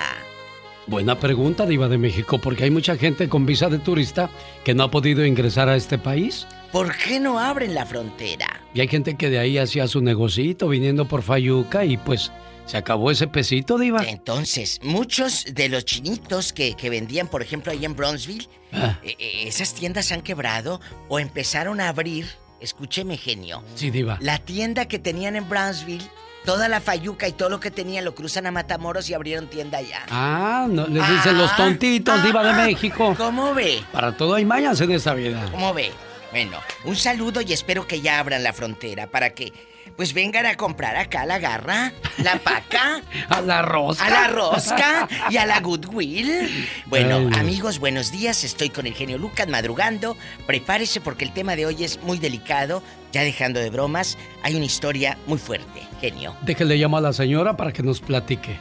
Buena 0.90 1.20
pregunta, 1.20 1.68
Diva 1.68 1.88
de 1.88 2.00
México, 2.00 2.40
porque 2.40 2.64
hay 2.64 2.72
mucha 2.72 2.96
gente 2.98 3.30
con 3.30 3.46
visa 3.46 3.70
de 3.70 3.78
turista 3.78 4.32
que 4.66 4.74
no 4.74 4.84
ha 4.86 4.90
podido 4.92 5.24
ingresar 5.24 5.70
a 5.70 5.76
este 5.76 6.00
país. 6.00 6.48
¿Por 6.72 6.96
qué 6.98 7.20
no 7.20 7.38
abren 7.40 7.76
la 7.76 7.86
frontera? 7.86 8.62
Y 8.74 8.82
hay 8.82 8.88
gente 8.88 9.16
que 9.16 9.30
de 9.30 9.38
ahí 9.38 9.60
hacía 9.60 9.88
su 9.88 10.02
negocito 10.02 10.68
viniendo 10.68 11.08
por 11.08 11.22
Fayuca 11.22 11.86
y 11.86 11.98
pues 11.98 12.32
se 12.66 12.78
acabó 12.78 13.12
ese 13.12 13.28
pesito, 13.28 13.78
Diva. 13.78 14.04
Entonces, 14.04 14.80
muchos 14.82 15.46
de 15.54 15.70
los 15.70 15.86
chinitos 15.86 16.54
que, 16.54 16.74
que 16.74 16.90
vendían, 16.90 17.28
por 17.28 17.44
ejemplo, 17.44 17.72
ahí 17.72 17.86
en 17.86 17.96
Bronzeville, 17.96 18.48
Ah. 18.72 19.00
eh, 19.04 19.16
eh, 19.20 19.44
esas 19.48 19.76
tiendas 19.76 20.12
han 20.12 20.22
quebrado 20.22 20.80
o 21.08 21.20
empezaron 21.20 21.82
a 21.82 21.90
abrir, 21.90 22.26
escúcheme 22.62 23.16
genio, 23.18 23.64
Sí, 23.76 23.92
Diva. 23.92 24.18
la 24.22 24.40
tienda 24.40 24.88
que 24.88 24.98
tenían 25.00 25.36
en 25.36 25.48
Brownsville, 25.50 26.04
toda 26.50 26.68
la 26.68 26.82
fayuca 26.82 27.28
y 27.28 27.34
todo 27.34 27.48
lo 27.48 27.60
que 27.60 27.70
tenían 27.70 28.04
lo 28.04 28.16
cruzan 28.16 28.48
a 28.48 28.52
Matamoros 28.52 29.08
y 29.08 29.14
abrieron 29.14 29.46
tienda 29.46 29.78
allá. 29.78 30.02
Ah, 30.10 30.66
no, 30.68 30.88
les 30.88 31.08
dicen 31.08 31.38
los 31.38 31.56
tontitos, 31.56 32.24
Diva 32.24 32.44
de 32.44 32.54
México. 32.66 33.14
¿Cómo 33.16 33.54
ve? 33.54 33.84
Para 33.92 34.18
todo 34.18 34.34
hay 34.34 34.46
mayas 34.46 34.82
en 34.82 34.90
esta 34.90 35.14
vida. 35.14 35.46
¿Cómo 35.52 35.76
ve? 35.76 35.92
Bueno, 36.32 36.58
un 36.86 36.96
saludo 36.96 37.42
y 37.42 37.54
espero 37.54 37.86
que 37.86 38.02
ya 38.02 38.18
abran 38.18 38.42
la 38.42 38.52
frontera 38.52 39.06
para 39.06 39.30
que 39.30 39.54
pues 40.00 40.14
vengan 40.14 40.46
a 40.46 40.56
comprar 40.56 40.96
acá 40.96 41.26
la 41.26 41.40
garra, 41.40 41.92
la 42.24 42.40
paca, 42.40 43.02
A 43.30 43.42
la 43.42 43.62
rosca. 43.62 44.06
a 44.06 44.10
la 44.10 44.28
rosca 44.30 45.10
y 45.30 45.36
a 45.36 45.46
la 45.46 45.60
Goodwill. 45.60 46.48
Bueno, 46.86 47.18
Ay, 47.18 47.42
amigos, 47.42 47.80
buenos 47.80 48.10
días. 48.10 48.46
Estoy 48.46 48.70
con 48.70 48.88
el 48.88 48.94
genio 48.94 49.18
Lucas 49.18 49.50
madrugando. 49.50 50.16
Prepárese 50.48 51.02
porque 51.02 51.26
el 51.26 51.34
tema 51.34 51.58
de 51.58 51.66
hoy 51.66 51.84
es 51.84 52.02
muy 52.02 52.18
delicado. 52.18 52.82
Ya 53.12 53.24
dejando 53.24 53.60
de 53.60 53.70
bromas, 53.72 54.18
hay 54.42 54.56
una 54.56 54.64
historia 54.64 55.18
muy 55.28 55.38
fuerte, 55.38 55.82
genio. 56.00 56.34
Déjale 56.44 56.80
llamar 56.80 57.00
a 57.00 57.08
la 57.08 57.14
señora 57.14 57.58
para 57.58 57.74
que 57.74 57.84
nos 57.84 58.00
platique. 58.00 58.58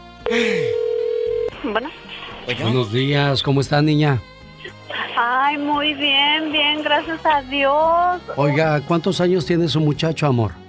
Bueno. 1.63 1.89
Buenos 2.47 2.93
días, 2.93 3.45
¿cómo 3.45 3.61
está, 3.61 3.81
niña? 3.81 4.21
Ay, 5.17 5.57
muy 5.57 5.95
bien, 5.95 6.51
bien, 6.51 6.83
gracias 6.83 7.25
a 7.25 7.43
Dios. 7.43 8.23
Oiga, 8.35 8.81
¿cuántos 8.81 9.21
años 9.21 9.47
tiene 9.47 9.69
su 9.69 9.79
muchacho, 9.79 10.27
amor? 10.27 10.67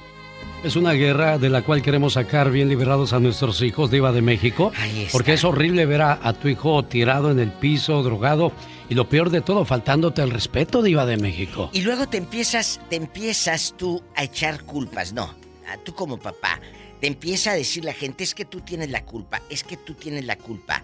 Es 0.65 0.75
una 0.75 0.93
guerra 0.93 1.37
de 1.37 1.51
la 1.51 1.61
cual 1.61 1.83
queremos 1.83 2.13
sacar 2.13 2.49
bien 2.49 2.69
liberados 2.69 3.13
a 3.13 3.19
nuestros 3.19 3.61
hijos 3.61 3.91
de 3.91 4.01
de 4.01 4.21
México. 4.23 4.71
Porque 5.11 5.33
es 5.33 5.43
horrible 5.43 5.85
ver 5.85 6.01
a, 6.01 6.19
a 6.23 6.33
tu 6.33 6.47
hijo 6.47 6.83
tirado 6.85 7.29
en 7.29 7.37
el 7.37 7.51
piso, 7.51 8.01
drogado. 8.01 8.51
Y 8.89 8.95
lo 8.95 9.07
peor 9.07 9.29
de 9.29 9.41
todo, 9.41 9.63
faltándote 9.63 10.23
el 10.23 10.31
respeto 10.31 10.81
de 10.81 10.95
de 11.05 11.17
México. 11.17 11.69
Y 11.71 11.81
luego 11.81 12.09
te 12.09 12.17
empiezas, 12.17 12.81
te 12.89 12.95
empiezas 12.95 13.75
tú 13.77 14.01
a 14.15 14.23
echar 14.23 14.63
culpas, 14.63 15.13
no, 15.13 15.35
a 15.71 15.77
tú 15.83 15.93
como 15.93 16.17
papá, 16.17 16.59
te 16.99 17.05
empieza 17.05 17.51
a 17.51 17.53
decir 17.53 17.85
la 17.85 17.93
gente, 17.93 18.23
es 18.23 18.33
que 18.33 18.45
tú 18.45 18.61
tienes 18.61 18.89
la 18.89 19.05
culpa, 19.05 19.43
es 19.51 19.63
que 19.63 19.77
tú 19.77 19.93
tienes 19.93 20.25
la 20.25 20.35
culpa. 20.35 20.81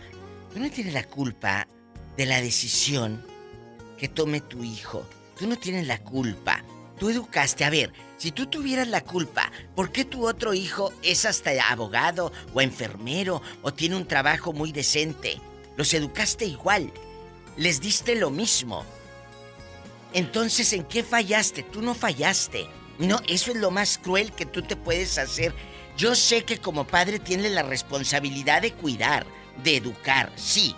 Tú 0.54 0.60
no 0.60 0.70
tienes 0.70 0.94
la 0.94 1.06
culpa 1.06 1.68
de 2.18 2.28
la 2.28 2.40
decisión 2.40 3.20
que 3.98 4.08
tome 4.08 4.42
tu 4.42 4.64
hijo. 4.64 5.04
Tú 5.40 5.48
no 5.48 5.56
tienes 5.56 5.88
la 5.88 5.98
culpa. 6.04 6.64
Tú 7.02 7.10
educaste, 7.10 7.66
a 7.66 7.72
ver, 7.72 7.92
si 8.20 8.30
tú 8.30 8.46
tuvieras 8.46 8.88
la 8.88 9.02
culpa, 9.02 9.52
¿por 9.76 9.92
qué 9.92 10.06
tu 10.06 10.28
otro 10.28 10.54
hijo 10.54 10.94
es 11.02 11.26
hasta 11.26 11.50
abogado 11.68 12.32
o 12.54 12.62
enfermero 12.62 13.42
o 13.64 13.74
tiene 13.74 13.96
un 13.96 14.08
trabajo 14.08 14.54
muy 14.54 14.72
decente? 14.72 15.42
Los 15.78 15.96
educaste 15.96 16.46
igual, 16.46 16.94
les 17.58 17.82
diste 17.82 18.14
lo 18.14 18.30
mismo. 18.30 18.86
Entonces, 20.14 20.74
¿en 20.74 20.84
qué 20.84 21.04
fallaste? 21.04 21.64
Tú 21.64 21.82
no 21.82 21.96
fallaste. 21.96 22.68
No, 23.00 23.20
eso 23.28 23.50
es 23.50 23.58
lo 23.58 23.72
más 23.72 23.98
cruel 23.98 24.32
que 24.32 24.46
tú 24.46 24.62
te 24.62 24.76
puedes 24.76 25.18
hacer. 25.18 25.56
Yo 25.98 26.14
sé 26.14 26.46
que 26.46 26.60
como 26.60 26.86
padre 26.86 27.18
tienes 27.18 27.52
la 27.52 27.64
responsabilidad 27.64 28.62
de 28.62 28.74
cuidar, 28.74 29.26
de 29.64 29.78
educar, 29.78 30.32
sí. 30.36 30.76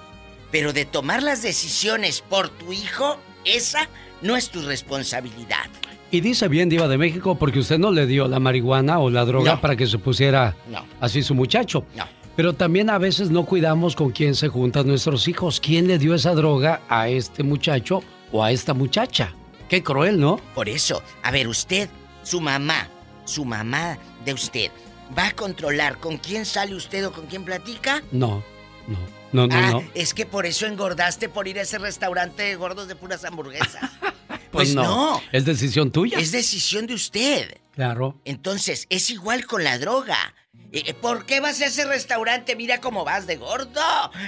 Pero 0.54 0.72
de 0.72 0.86
tomar 0.86 1.22
las 1.22 1.42
decisiones 1.42 2.22
por 2.22 2.48
tu 2.48 2.72
hijo, 2.72 3.20
esa 3.44 3.90
no 4.22 4.38
es 4.38 4.52
tu 4.52 4.62
responsabilidad. 4.62 5.70
Y 6.14 6.22
dice 6.22 6.48
bien 6.48 6.70
Diva 6.70 6.88
de 6.88 7.00
México 7.00 7.40
porque 7.40 7.58
usted 7.58 7.80
no 7.80 7.90
le 7.92 8.06
dio 8.06 8.28
la 8.28 8.40
marihuana 8.40 9.00
o 9.00 9.10
la 9.10 9.26
droga 9.26 9.56
No. 9.56 9.62
para 9.62 9.76
que 9.76 9.88
se 9.88 9.98
pusiera 9.98 10.56
No. 10.70 10.86
así 11.02 11.24
su 11.24 11.34
muchacho. 11.34 11.88
No. 11.96 12.06
Pero 12.36 12.54
también 12.54 12.92
a 12.92 13.00
veces 13.00 13.32
no 13.32 13.46
cuidamos 13.46 13.96
con 13.96 14.12
quién 14.12 14.36
se 14.36 14.48
juntan 14.48 14.86
nuestros 14.86 15.28
hijos. 15.28 15.60
¿Quién 15.60 15.88
le 15.88 15.98
dio 15.98 16.14
esa 16.14 16.36
droga 16.36 16.82
a 16.88 17.10
este 17.10 17.42
muchacho 17.42 18.04
o 18.32 18.44
a 18.44 18.52
esta 18.52 18.76
muchacha? 18.76 19.34
Qué 19.68 19.82
cruel, 19.82 20.20
¿no? 20.20 20.38
Por 20.54 20.70
eso, 20.70 21.02
a 21.24 21.32
ver, 21.32 21.48
usted, 21.48 21.90
su 22.22 22.40
mamá, 22.40 22.90
su 23.26 23.44
mamá 23.44 23.98
de 24.24 24.34
usted, 24.36 24.70
¿va 25.18 25.30
a 25.30 25.32
controlar 25.32 25.98
con 25.98 26.18
quién 26.18 26.46
sale 26.46 26.76
usted 26.76 27.08
o 27.08 27.12
con 27.12 27.26
quién 27.26 27.44
platica? 27.44 28.04
No, 28.12 28.44
no, 28.88 29.00
no, 29.32 29.48
no, 29.48 29.56
ah, 29.56 29.72
no. 29.72 29.84
es 29.96 30.14
que 30.14 30.28
por 30.28 30.46
eso 30.46 30.68
engordaste 30.68 31.28
por 31.28 31.48
ir 31.48 31.58
a 31.58 31.64
ese 31.64 31.80
restaurante 31.80 32.44
de 32.44 32.56
gordos 32.56 32.88
de 32.88 32.96
puras 32.96 33.26
hamburguesas. 33.26 33.90
Pues 34.54 34.70
pues 34.70 34.76
no. 34.76 35.22
Es 35.32 35.44
decisión 35.46 35.92
tuya. 35.92 36.18
Es 36.20 36.32
decisión 36.32 36.88
de 36.88 36.94
usted. 36.94 37.58
Claro. 37.76 38.20
Entonces, 38.24 38.86
es 38.90 39.10
igual 39.10 39.46
con 39.46 39.64
la 39.64 39.78
droga. 39.80 40.34
Eh, 40.76 40.96
¿Por 40.96 41.26
qué 41.28 41.40
vas 41.40 41.62
a 41.62 41.68
ese 41.68 41.86
restaurante? 41.86 42.56
Mira 42.56 42.80
cómo 42.82 43.04
vas 43.06 43.28
de 43.28 43.36
gordo. 43.36 43.80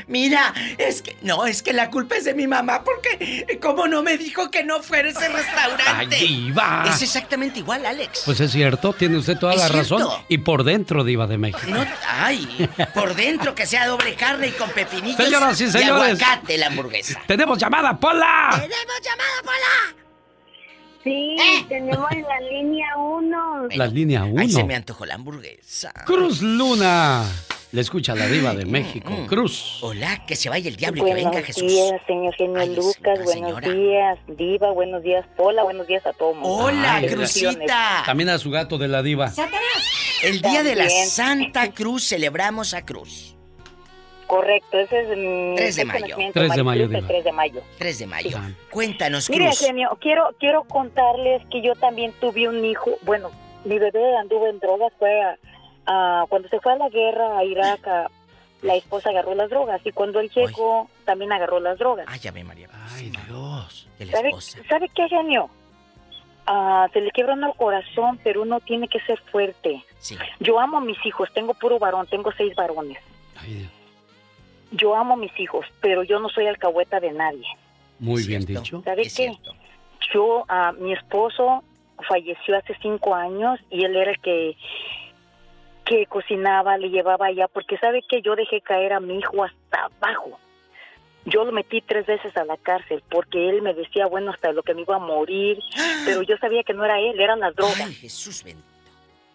Mira, 0.08 0.54
es 0.78 1.02
que. 1.02 1.18
No, 1.24 1.48
es 1.48 1.64
que 1.64 1.74
la 1.74 1.90
culpa 1.90 2.18
es 2.18 2.24
de 2.26 2.36
mi 2.36 2.46
mamá 2.46 2.84
porque. 2.84 3.46
eh, 3.50 3.58
¿Cómo 3.60 3.88
no 3.88 4.04
me 4.04 4.16
dijo 4.20 4.52
que 4.52 4.64
no 4.64 4.84
fuera 4.84 5.10
ese 5.10 5.28
restaurante? 5.28 6.16
¡Ay, 6.18 6.28
diva! 6.28 6.86
Es 6.88 7.02
exactamente 7.02 7.60
igual, 7.60 7.84
Alex. 7.86 8.22
Pues 8.26 8.40
es 8.42 8.52
cierto, 8.52 8.94
tiene 8.94 9.18
usted 9.18 9.38
toda 9.40 9.56
la 9.56 9.68
razón. 9.70 10.04
Y 10.28 10.38
por 10.40 10.64
dentro, 10.64 11.04
Diva 11.04 11.26
de 11.26 11.40
México. 11.40 11.66
No, 11.68 11.84
ay, 12.08 12.70
por 12.94 13.16
dentro 13.16 13.56
que 13.56 13.66
sea 13.66 13.88
doble 13.88 14.14
carne 14.14 14.50
y 14.50 14.52
con 14.52 14.70
pepinillos 14.70 15.18
Señoras 15.18 15.60
y 15.62 15.64
y 15.66 15.72
señores. 15.72 16.22
aguacate 16.22 16.58
la 16.60 16.68
hamburguesa. 16.68 17.22
¡Tenemos 17.26 17.58
llamada, 17.58 18.00
Pola! 18.00 18.50
¡Tenemos 18.52 19.02
llamada, 19.04 19.42
Pola! 19.44 20.05
Sí, 21.06 21.36
tenemos 21.70 22.10
la 22.12 22.40
línea 22.52 22.98
1. 22.98 23.68
La 23.76 23.86
línea 23.86 24.24
1. 24.24 24.42
Ay, 24.42 24.50
se 24.50 24.64
me 24.64 24.74
antojó 24.74 25.06
la 25.06 25.14
hamburguesa. 25.14 25.94
Cruz 26.04 26.42
Luna. 26.42 27.24
Le 27.72 27.82
escucha 27.82 28.16
la 28.16 28.26
Diva 28.26 28.56
de 28.56 28.66
México. 28.66 29.12
Mm. 29.12 29.26
Cruz. 29.28 29.78
Hola, 29.82 30.26
que 30.26 30.36
se 30.36 30.50
vaya 30.50 30.68
el 30.68 30.78
diablo 30.78 31.04
y 31.04 31.06
que 31.06 31.12
Buenos 31.12 31.32
venga 31.34 31.46
Jesús. 31.46 31.68
días, 31.68 32.02
señor 32.08 32.34
genio 32.36 32.66
Lucas. 32.66 33.20
Buenos 33.24 33.32
señora. 33.32 33.70
días, 33.70 34.18
Diva. 34.30 34.72
Buenos 34.72 35.04
días, 35.04 35.26
Pola. 35.38 35.64
Buenos 35.64 35.86
días 35.86 36.04
a 36.08 36.14
todos. 36.14 36.38
Hola, 36.42 37.04
Crucita. 37.08 38.02
También 38.06 38.30
a 38.30 38.40
su 38.40 38.50
gato 38.50 38.80
de 38.80 38.88
la 38.88 39.04
Diva. 39.04 39.32
El 40.24 40.42
día 40.42 40.64
de 40.64 40.76
la 40.76 40.86
También. 40.86 41.08
Santa 41.08 41.72
Cruz 41.72 42.08
celebramos 42.08 42.74
a 42.74 42.84
Cruz. 42.84 43.35
Correcto, 44.28 44.80
ese 44.80 45.02
es 45.02 45.18
mi 45.18 45.56
3 45.56 45.76
de 45.76 45.86
mayo. 45.86 46.00
nacimiento, 46.08 46.40
3 46.40 46.56
de 46.56 46.64
mayo, 46.64 46.64
Maricruz, 46.66 46.96
el 46.96 47.02
Diva. 47.02 47.08
3 47.08 47.24
de 47.24 47.32
mayo. 47.32 47.62
3 47.78 48.00
de 48.00 48.08
mayo. 48.08 48.38
Cuéntanos, 48.72 49.30
Mire, 49.30 49.46
Cruz. 49.46 49.60
genio, 49.60 49.98
quiero, 50.02 50.30
quiero 50.40 50.64
contarles 50.64 51.46
que 51.52 51.62
yo 51.62 51.76
también 51.76 52.12
tuve 52.20 52.48
un 52.48 52.66
hijo. 52.66 52.92
Bueno, 53.04 53.30
mi 53.66 53.78
bebé 53.78 54.18
anduvo 54.18 54.48
en 54.48 54.60
drogas. 54.60 54.92
Fue 54.98 55.22
a- 55.22 55.38
a- 55.86 56.26
cuando 56.28 56.48
se 56.50 56.60
fue 56.60 56.74
a 56.74 56.78
la 56.78 56.90
guerra 56.90 57.38
a 57.38 57.44
Irak, 57.44 57.88
a- 57.88 58.10
la 58.64 58.76
esposa 58.76 59.10
agarró 59.12 59.36
las 59.36 59.50
drogas. 59.52 59.80
Y 59.86 59.92
cuando 59.92 60.20
él 60.20 60.32
llegó, 60.32 60.90
también 61.06 61.32
agarró 61.32 61.60
las 61.60 61.78
drogas. 61.78 62.08
Ay, 62.10 62.20
ya 62.20 62.32
ve, 62.32 62.44
María. 62.44 62.68
Ay, 62.96 63.12
Dios. 63.28 63.88
La 64.00 64.06
¿Sabe, 64.12 64.30
esposa. 64.30 64.58
¿sabe 64.68 64.90
qué, 64.96 65.08
genio? 65.08 65.50
Ah, 66.48 66.88
se 66.94 67.02
le 67.02 67.12
quiebra 67.12 67.34
uno 67.34 67.48
el 67.52 67.58
corazón, 67.58 68.20
pero 68.24 68.42
uno 68.42 68.60
tiene 68.60 68.88
que 68.88 69.00
ser 69.02 69.20
fuerte. 69.32 69.84
Sí. 70.00 70.18
Yo 70.40 70.60
amo 70.60 70.78
a 70.78 70.82
mis 70.82 70.98
hijos, 71.06 71.30
tengo 71.34 71.54
puro 71.54 71.78
varón, 71.80 72.08
tengo 72.08 72.32
seis 72.36 72.56
varones. 72.56 72.98
Yo 74.76 74.96
amo 74.96 75.14
a 75.14 75.18
mis 75.18 75.38
hijos, 75.40 75.66
pero 75.82 76.04
yo 76.04 76.20
no 76.20 76.30
soy 76.30 76.48
alcahueta 76.48 77.00
de 77.00 77.12
nadie. 77.12 77.46
Muy 78.00 78.24
bien 78.24 78.46
dicho. 78.46 78.82
¿Sabe 78.84 79.04
qué? 79.04 79.32
Yo, 80.14 80.46
ah, 80.48 80.74
mi 80.78 80.94
esposo 80.94 81.64
falleció 82.08 82.58
hace 82.58 82.76
cinco 82.82 83.16
años 83.16 83.60
y 83.70 83.86
él 83.86 83.96
era 83.96 84.12
el 84.12 84.20
que 84.20 84.56
que 85.86 86.08
cocinaba, 86.08 86.78
le 86.78 86.90
llevaba 86.90 87.28
allá, 87.28 87.48
porque 87.48 87.78
sabe 87.78 88.02
que 88.10 88.22
yo 88.22 88.36
dejé 88.36 88.60
caer 88.60 88.94
a 88.94 89.00
mi 89.00 89.20
hijo 89.20 89.44
hasta 89.44 89.86
abajo. 89.86 90.40
Yo 91.26 91.44
lo 91.44 91.52
metí 91.52 91.82
tres 91.82 92.06
veces 92.06 92.36
a 92.38 92.44
la 92.44 92.58
cárcel 92.58 93.04
porque 93.10 93.50
él 93.50 93.62
me 93.62 93.74
decía, 93.74 94.08
bueno, 94.08 94.32
hasta 94.32 94.52
lo 94.52 94.64
que 94.64 94.74
me 94.74 94.82
iba 94.82 94.96
a 94.96 95.00
morir, 95.00 95.60
pero 96.06 96.24
yo 96.24 96.38
sabía 96.38 96.64
que 96.64 96.74
no 96.74 96.86
era 96.86 97.00
él, 97.00 97.20
eran 97.20 97.40
las 97.40 97.56
drogas. 97.56 97.82
Ay, 97.82 97.94
Jesús 97.94 98.44
bendito. 98.44 98.68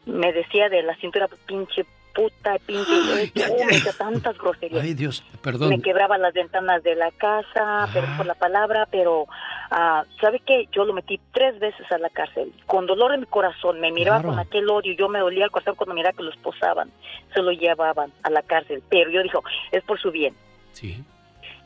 Me 0.07 0.33
decía 0.33 0.69
de 0.69 0.83
la 0.83 0.97
cintura, 0.97 1.29
pinche 1.47 1.85
puta, 2.15 2.57
pinche, 2.66 3.23
esto, 3.24 3.41
oh, 3.53 3.65
me 3.65 3.73
decía 3.73 3.93
tantas 3.99 4.37
groserías. 4.39 4.82
Ay, 4.82 4.95
Dios, 4.95 5.24
Me 5.32 5.39
perdón. 5.39 5.82
quebraba 5.82 6.19
las 6.19 6.32
ventanas 6.35 6.82
de 6.82 6.95
la 6.95 7.11
casa, 7.12 7.89
perdón 7.93 8.16
por 8.16 8.27
la 8.27 8.35
palabra, 8.35 8.87
pero 8.91 9.27
ah, 9.70 10.05
¿sabe 10.20 10.41
qué? 10.47 10.69
Yo 10.73 10.85
lo 10.85 10.93
metí 10.93 11.20
tres 11.32 11.59
veces 11.59 11.91
a 11.93 11.99
la 11.99 12.11
cárcel. 12.11 12.53
Con 12.66 12.87
dolor 12.87 13.15
en 13.15 13.20
mi 13.20 13.27
corazón, 13.27 13.81
me 13.81 13.93
miraba 13.93 14.19
Claro. 14.20 14.31
con 14.31 14.39
aquel 14.39 14.69
odio, 14.70 14.93
yo 14.95 15.09
me 15.09 15.19
dolía 15.20 15.45
el 15.45 15.51
corazón 15.51 15.74
cuando 15.77 15.95
miraba 15.95 16.16
que 16.16 16.23
lo 16.23 16.31
esposaban, 16.31 16.91
se 17.35 17.43
lo 17.43 17.53
llevaban 17.53 18.12
a 18.23 18.31
la 18.31 18.43
cárcel. 18.43 18.82
Pero 18.89 19.11
yo 19.11 19.23
dijo, 19.23 19.43
es 19.73 19.82
por 19.85 20.01
su 20.01 20.11
bien. 20.11 20.35
Sí. 20.73 21.03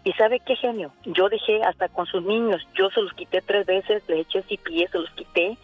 ¿Y 0.06 0.12
sabe 0.12 0.38
qué 0.40 0.54
genio? 0.56 0.92
Yo 1.06 1.30
dejé 1.30 1.62
hasta 1.64 1.88
con 1.88 2.04
sus 2.04 2.22
niños, 2.22 2.60
yo 2.74 2.90
se 2.90 3.00
los 3.00 3.14
quité 3.14 3.40
tres 3.40 3.64
veces, 3.64 4.02
le 4.06 4.20
eché 4.20 4.42
CPS, 4.42 4.90
se 4.92 4.98
los 4.98 5.08
quité 5.12 5.56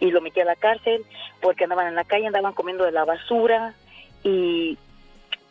y 0.00 0.10
lo 0.10 0.22
metí 0.22 0.40
a 0.40 0.46
la 0.46 0.56
cárcel 0.56 1.02
porque 1.42 1.64
andaban 1.64 1.88
en 1.88 1.94
la 1.94 2.04
calle, 2.04 2.26
andaban 2.26 2.54
comiendo 2.54 2.84
de 2.84 2.92
la 2.92 3.04
basura 3.04 3.74
y, 4.24 4.78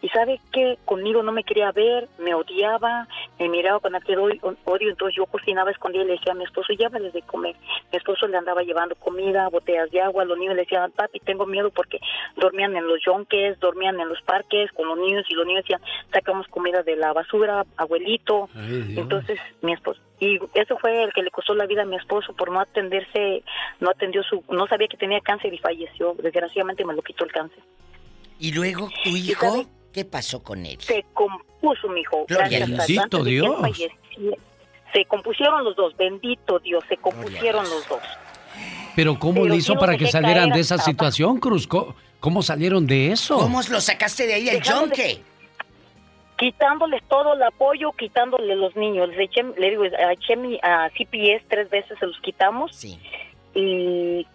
y 0.01 0.09
sabe 0.09 0.39
qué, 0.51 0.79
conmigo 0.83 1.21
no 1.21 1.31
me 1.31 1.43
quería 1.43 1.71
ver, 1.71 2.09
me 2.17 2.33
odiaba, 2.33 3.07
me 3.39 3.49
miraba 3.49 3.79
con 3.79 3.95
aquel 3.95 4.19
odio, 4.19 4.55
odio, 4.65 4.89
entonces 4.89 5.15
yo 5.15 5.25
cocinaba 5.27 5.69
escondida 5.69 6.03
y 6.03 6.07
le 6.07 6.13
decía 6.13 6.31
a 6.31 6.35
mi 6.35 6.43
esposo, 6.43 6.73
llévales 6.73 7.13
de 7.13 7.21
comer. 7.21 7.55
Mi 7.91 7.97
esposo 7.97 8.27
le 8.27 8.37
andaba 8.37 8.63
llevando 8.63 8.95
comida, 8.95 9.47
botellas 9.49 9.91
de 9.91 10.01
agua, 10.01 10.25
los 10.25 10.39
niños 10.39 10.55
le 10.55 10.63
decían, 10.63 10.91
papi, 10.91 11.19
tengo 11.19 11.45
miedo 11.45 11.69
porque 11.69 11.99
dormían 12.35 12.75
en 12.75 12.87
los 12.87 12.99
yonques, 13.05 13.59
dormían 13.59 13.99
en 13.99 14.09
los 14.09 14.21
parques 14.23 14.71
con 14.71 14.87
los 14.87 14.97
niños 14.97 15.25
y 15.29 15.35
los 15.35 15.45
niños 15.45 15.63
decían, 15.63 15.81
sacamos 16.11 16.47
comida 16.47 16.81
de 16.81 16.95
la 16.95 17.13
basura, 17.13 17.65
abuelito. 17.77 18.49
Entonces 18.55 19.39
mi 19.61 19.73
esposo, 19.73 20.01
y 20.19 20.39
eso 20.55 20.77
fue 20.77 21.03
el 21.03 21.13
que 21.13 21.21
le 21.21 21.29
costó 21.29 21.53
la 21.53 21.67
vida 21.67 21.83
a 21.83 21.85
mi 21.85 21.95
esposo 21.95 22.33
por 22.33 22.51
no 22.51 22.59
atenderse, 22.59 23.43
no 23.79 23.91
atendió 23.91 24.23
su, 24.23 24.43
no 24.49 24.65
sabía 24.67 24.87
que 24.87 24.97
tenía 24.97 25.19
cáncer 25.19 25.53
y 25.53 25.59
falleció. 25.59 26.15
Desgraciadamente 26.21 26.85
me 26.85 26.95
lo 26.95 27.03
quitó 27.03 27.23
el 27.23 27.31
cáncer. 27.31 27.59
¿Y 28.41 28.51
luego 28.51 28.89
tu 29.03 29.15
hijo? 29.15 29.65
¿Qué 29.93 30.03
pasó 30.03 30.41
con 30.41 30.65
él? 30.65 30.77
Se 30.81 31.05
compuso, 31.13 31.87
mi 31.89 32.01
hijo. 32.01 32.25
Gloria 32.27 32.63
a 32.63 32.65
Dios. 32.65 32.87
Bendito 32.87 33.23
Dios. 33.23 33.77
Se 34.93 35.05
compusieron 35.05 35.63
los 35.63 35.75
dos, 35.75 35.95
bendito 35.95 36.59
Dios, 36.59 36.83
se 36.89 36.97
compusieron 36.97 37.63
los 37.63 37.87
dos. 37.87 38.01
Pero 38.95 39.17
¿cómo 39.17 39.35
Pero 39.35 39.47
le 39.47 39.55
hizo 39.55 39.75
para 39.75 39.95
que 39.95 40.07
salieran 40.07 40.49
de 40.49 40.59
esa 40.59 40.77
situación, 40.79 41.39
Cruz? 41.39 41.67
¿Cómo, 42.19 42.41
salieron 42.41 42.87
de 42.87 43.11
eso? 43.11 43.37
¿Cómo 43.37 43.61
lo 43.61 43.79
sacaste 43.79 44.27
de 44.27 44.33
ahí 44.33 44.49
el 44.49 44.61
yonque? 44.61 45.21
Quitándoles 46.37 47.03
todo 47.07 47.35
el 47.35 47.43
apoyo, 47.43 47.91
quitándole 47.93 48.55
los 48.55 48.75
niños. 48.75 49.09
Le, 49.09 49.25
eché, 49.25 49.43
le 49.57 49.69
digo, 49.69 49.85
eché 49.85 50.35
mi 50.35 50.59
a 50.63 50.89
CPS 50.89 51.45
tres 51.47 51.69
veces, 51.69 51.97
se 51.99 52.07
los 52.07 52.19
quitamos. 52.21 52.83
Y 53.53 54.25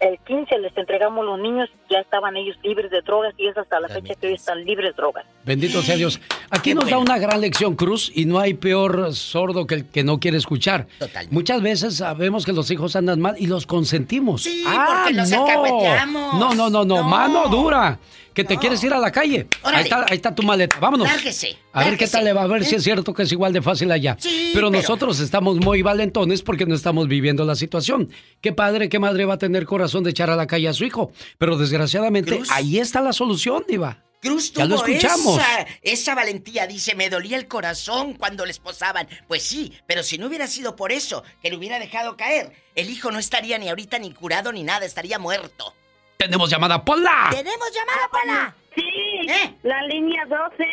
el 0.00 0.18
15 0.18 0.58
les 0.58 0.76
entregamos 0.76 1.24
los 1.24 1.38
niños, 1.38 1.68
ya 1.90 2.00
estaban 2.00 2.36
ellos 2.36 2.56
libres 2.62 2.90
de 2.90 3.00
drogas 3.02 3.34
y 3.38 3.48
es 3.48 3.56
hasta 3.56 3.80
la 3.80 3.88
fecha 3.88 4.14
que 4.14 4.28
hoy 4.28 4.34
están 4.34 4.64
libres 4.64 4.90
de 4.90 4.96
drogas. 4.96 5.24
Bendito 5.44 5.80
sea 5.82 5.96
Dios. 5.96 6.20
Aquí 6.50 6.74
nos 6.74 6.88
da 6.88 6.98
una 6.98 7.18
gran 7.18 7.40
lección, 7.40 7.76
Cruz, 7.76 8.10
y 8.14 8.26
no 8.26 8.38
hay 8.38 8.54
peor 8.54 9.14
sordo 9.14 9.66
que 9.66 9.76
el 9.76 9.86
que 9.86 10.04
no 10.04 10.20
quiere 10.20 10.36
escuchar. 10.36 10.86
Muchas 11.30 11.62
veces 11.62 11.96
sabemos 11.96 12.44
que 12.44 12.52
los 12.52 12.70
hijos 12.70 12.96
andan 12.96 13.20
mal 13.20 13.36
y 13.38 13.46
los 13.46 13.66
consentimos. 13.66 14.42
Sí, 14.42 14.64
ah, 14.66 15.02
porque 15.04 15.14
los 15.14 15.30
no. 15.30 16.38
No, 16.38 16.54
no, 16.54 16.70
no, 16.70 16.84
no, 16.84 17.02
mano 17.02 17.48
dura. 17.48 17.98
Que 18.36 18.44
te 18.44 18.58
quieres 18.58 18.84
ir 18.84 18.92
a 18.92 18.98
la 18.98 19.10
calle. 19.10 19.46
Ahí 19.62 19.84
está, 19.84 20.04
ahí 20.10 20.16
está 20.16 20.34
tu 20.34 20.42
maleta. 20.42 20.78
Vámonos. 20.78 21.08
Lárguese, 21.08 21.56
A 21.72 21.84
ver 21.84 21.96
qué 21.96 22.06
tal 22.06 22.22
le 22.22 22.34
va, 22.34 22.42
a 22.42 22.46
ver 22.46 22.66
si 22.66 22.74
es 22.74 22.84
cierto 22.84 23.14
que 23.14 23.22
es 23.22 23.32
igual 23.32 23.54
de 23.54 23.62
fácil 23.62 23.90
allá. 23.90 24.14
Sí, 24.20 24.50
pero, 24.52 24.70
pero- 24.70 24.82
nosotros 24.82 25.20
estamos 25.20 25.56
muy 25.56 25.80
valentones 25.80 26.42
porque 26.42 26.66
no 26.66 26.74
estamos 26.74 27.08
viviendo 27.08 27.46
la 27.46 27.54
situación. 27.54 28.10
¿Qué 28.42 28.52
padre, 28.52 28.90
qué 28.90 28.98
madre 28.98 29.24
va 29.24 29.34
a 29.34 29.38
tener 29.38 29.64
corazón 29.64 30.04
de 30.04 30.10
echar 30.10 30.28
a 30.28 30.36
la 30.36 30.46
calle 30.46 30.68
a 30.68 30.74
su 30.74 30.84
hijo? 30.84 31.12
Pero 31.38 31.56
desgraciadamente 31.56 32.36
Cruz. 32.36 32.50
ahí 32.50 32.78
está 32.78 33.00
la 33.00 33.14
solución, 33.14 33.64
Diva. 33.66 34.02
Cruz 34.20 34.52
Ya 34.52 34.66
lo 34.66 34.76
escuchamos. 34.76 35.38
Esa, 35.38 35.66
esa 35.80 36.14
valentía, 36.14 36.66
dice, 36.66 36.94
me 36.94 37.08
dolía 37.08 37.38
el 37.38 37.48
corazón 37.48 38.12
cuando 38.14 38.44
les 38.44 38.58
posaban. 38.58 39.08
Pues 39.28 39.44
sí, 39.44 39.72
pero 39.86 40.02
si 40.02 40.18
no 40.18 40.26
hubiera 40.26 40.46
sido 40.46 40.76
por 40.76 40.92
eso, 40.92 41.22
que 41.40 41.48
le 41.48 41.56
hubiera 41.56 41.78
dejado 41.78 42.18
caer, 42.18 42.52
el 42.74 42.90
hijo 42.90 43.10
no 43.10 43.18
estaría 43.18 43.56
ni 43.56 43.70
ahorita 43.70 43.98
ni 43.98 44.12
curado 44.12 44.52
ni 44.52 44.62
nada, 44.62 44.84
estaría 44.84 45.18
muerto. 45.18 45.74
Tenemos 46.16 46.50
llamada, 46.50 46.82
Pola. 46.84 47.28
¡Tenemos 47.30 47.70
llamada, 47.72 48.08
Pola! 48.10 48.54
Sí, 48.74 49.56
la 49.62 49.82
línea 49.84 50.24
12. 50.26 50.66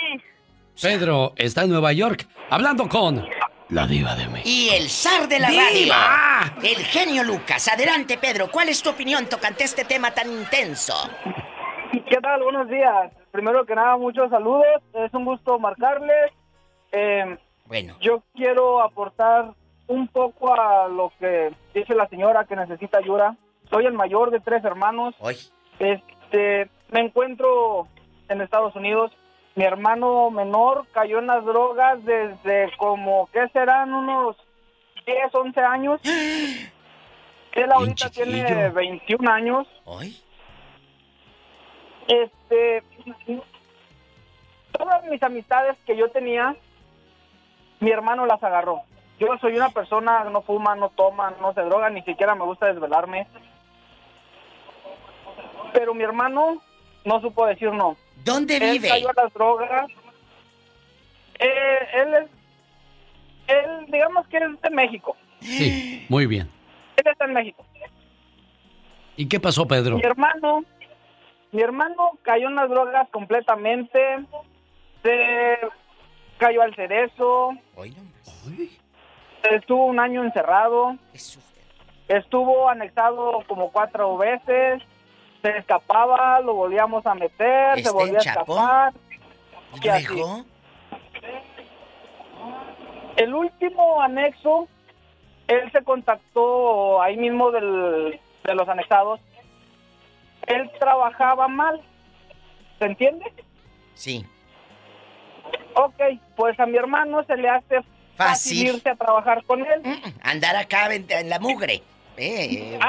Pedro 0.81 1.33
está 1.35 1.63
en 1.63 1.69
Nueva 1.69 1.93
York 1.93 2.27
hablando 2.49 2.87
con 2.89 3.25
la 3.69 3.87
diva 3.87 4.15
de 4.15 4.27
México. 4.27 4.49
Y 4.49 4.69
el 4.69 4.89
zar 4.89 5.27
de 5.27 5.39
la 5.39 5.49
¡Diva! 5.49 6.41
radio, 6.41 6.69
el 6.69 6.83
genio 6.85 7.23
Lucas. 7.23 7.67
Adelante, 7.67 8.17
Pedro, 8.17 8.49
¿cuál 8.51 8.69
es 8.69 8.81
tu 8.81 8.89
opinión 8.89 9.25
tocante 9.27 9.63
este 9.63 9.85
tema 9.85 10.11
tan 10.11 10.31
intenso? 10.31 10.93
¿Qué 11.91 12.17
tal? 12.21 12.43
Buenos 12.43 12.67
días. 12.69 13.11
Primero 13.31 13.65
que 13.65 13.75
nada, 13.75 13.97
muchos 13.97 14.29
saludos. 14.29 14.65
Es 14.93 15.13
un 15.13 15.25
gusto 15.25 15.59
marcarles. 15.59 16.31
Eh, 16.91 17.37
bueno. 17.65 17.95
Yo 18.01 18.23
quiero 18.35 18.81
aportar 18.81 19.53
un 19.87 20.07
poco 20.07 20.53
a 20.53 20.87
lo 20.87 21.11
que 21.19 21.51
dice 21.73 21.95
la 21.95 22.07
señora 22.09 22.45
que 22.45 22.55
necesita 22.55 22.97
ayuda. 22.99 23.35
Soy 23.73 23.87
el 23.87 23.93
mayor 23.93 24.29
de 24.29 24.39
tres 24.39 24.63
hermanos. 24.63 25.15
Este, 25.79 26.69
me 26.91 26.99
encuentro 26.99 27.87
en 28.29 28.41
Estados 28.41 28.75
Unidos. 28.75 29.11
Mi 29.55 29.63
hermano 29.63 30.29
menor 30.29 30.85
cayó 30.93 31.17
en 31.17 31.25
las 31.25 31.43
drogas 31.43 32.05
desde 32.05 32.71
como, 32.77 33.27
¿qué 33.33 33.47
serán? 33.51 33.91
Unos 33.91 34.37
10, 35.07 35.33
11 35.33 35.59
años. 35.61 36.01
Él 37.53 37.71
ahorita 37.71 38.11
tiene 38.11 38.69
21 38.69 39.31
años. 39.31 39.67
Este, 42.07 42.83
todas 44.71 45.03
mis 45.05 45.23
amistades 45.23 45.77
que 45.87 45.97
yo 45.97 46.11
tenía, 46.11 46.55
mi 47.79 47.89
hermano 47.89 48.27
las 48.27 48.43
agarró. 48.43 48.81
Yo 49.19 49.29
soy 49.41 49.55
una 49.55 49.69
persona 49.69 50.25
no 50.25 50.43
fuma, 50.43 50.75
no 50.75 50.89
toma, 50.89 51.33
no 51.41 51.53
se 51.53 51.61
droga, 51.61 51.89
ni 51.89 52.03
siquiera 52.03 52.35
me 52.35 52.43
gusta 52.43 52.67
desvelarme. 52.67 53.27
Pero 55.73 55.93
mi 55.93 56.03
hermano 56.03 56.61
no 57.05 57.21
supo 57.21 57.45
decir 57.45 57.71
no. 57.71 57.97
¿Dónde 58.23 58.57
Él 58.57 58.71
vive? 58.73 58.87
cayó 58.89 59.09
a 59.09 59.23
las 59.23 59.33
drogas. 59.33 59.87
Eh, 61.39 61.87
él 61.95 62.13
es, 62.13 62.29
él, 63.47 63.85
digamos 63.91 64.27
que 64.27 64.37
es 64.37 64.61
de 64.61 64.69
México. 64.69 65.17
Sí, 65.41 66.05
muy 66.07 66.25
bien. 66.25 66.49
Él 66.95 67.11
está 67.11 67.25
en 67.25 67.33
México. 67.33 67.65
¿Y 69.17 69.27
qué 69.27 69.39
pasó, 69.39 69.67
Pedro? 69.67 69.97
Mi 69.97 70.03
hermano, 70.03 70.63
mi 71.51 71.61
hermano 71.61 72.11
cayó 72.21 72.47
en 72.47 72.55
las 72.55 72.69
drogas 72.69 73.09
completamente. 73.09 73.99
Se 75.03 75.57
cayó 76.37 76.61
al 76.61 76.73
cerezo. 76.75 77.51
Estuvo 79.51 79.85
un 79.87 79.99
año 79.99 80.23
encerrado. 80.23 80.97
Estuvo 82.07 82.69
anexado 82.69 83.43
como 83.47 83.71
cuatro 83.71 84.17
veces. 84.17 84.81
Se 85.43 85.57
escapaba, 85.57 86.39
lo 86.39 86.53
volvíamos 86.55 87.05
a 87.05 87.13
meter, 87.13 87.73
se 87.75 87.79
¿Este 87.81 87.91
volvía 87.91 88.17
a 88.17 88.21
Chapo? 88.21 88.53
escapar. 88.55 88.93
¿Y 89.75 89.85
luego? 89.87 90.45
El 93.17 93.33
último 93.35 94.01
anexo, 94.01 94.67
él 95.47 95.71
se 95.71 95.83
contactó 95.83 97.01
ahí 97.01 97.17
mismo 97.17 97.51
del, 97.51 98.19
de 98.43 98.55
los 98.55 98.67
anexados. 98.67 99.19
Él 100.47 100.71
trabajaba 100.79 101.47
mal. 101.47 101.81
¿Se 102.79 102.85
entiende? 102.85 103.31
Sí. 103.93 104.25
Ok, 105.75 106.01
pues 106.35 106.59
a 106.59 106.65
mi 106.65 106.77
hermano 106.77 107.23
se 107.25 107.35
le 107.35 107.49
hace 107.49 107.75
fácil, 107.75 107.85
Fácil. 108.15 108.67
irse 108.75 108.89
a 108.89 108.95
trabajar 108.95 109.43
con 109.43 109.59
él. 109.61 109.81
Andar 110.23 110.55
acá 110.55 110.87
en 110.93 111.29
la 111.29 111.39
mugre. 111.39 111.81
Eh, 112.15 112.79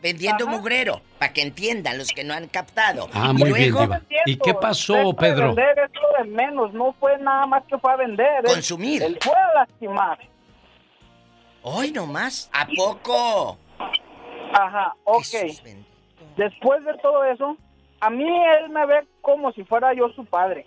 vendiendo 0.00 0.46
Ajá. 0.46 0.56
mugrero, 0.56 1.00
para 1.18 1.32
que 1.32 1.42
entiendan 1.42 1.98
los 1.98 2.08
que 2.08 2.22
no 2.22 2.34
han 2.34 2.46
captado. 2.46 3.08
Ah, 3.12 3.32
Y 3.32 3.38
muy 3.38 3.52
bien, 3.52 3.74
Diva. 3.76 4.00
¿Y 4.26 4.36
qué 4.36 4.54
pasó, 4.54 5.12
Pedro? 5.14 5.54
vender 5.54 5.76
es 5.78 5.90
lo 6.00 6.24
de 6.24 6.30
menos, 6.30 6.72
no 6.72 6.92
fue 7.00 7.18
nada 7.18 7.46
más 7.46 7.64
que 7.64 7.76
fue 7.78 7.92
a 7.92 7.96
vender. 7.96 8.44
él- 8.44 8.54
Consumir. 8.54 9.02
Él 9.02 9.18
fue 9.20 9.34
a 9.34 9.54
lastimar. 9.54 10.18
Hoy 11.62 11.90
nomás, 11.90 12.48
¿a 12.52 12.66
poco? 12.76 13.58
Ajá, 14.52 14.94
ok. 15.04 15.24
Después 16.36 16.84
de 16.84 16.94
todo 17.02 17.24
eso, 17.24 17.56
a 18.00 18.08
mí 18.10 18.24
él 18.24 18.70
me 18.70 18.86
ve 18.86 19.04
como 19.20 19.52
si 19.52 19.64
fuera 19.64 19.92
yo 19.94 20.08
su 20.10 20.24
padre. 20.24 20.64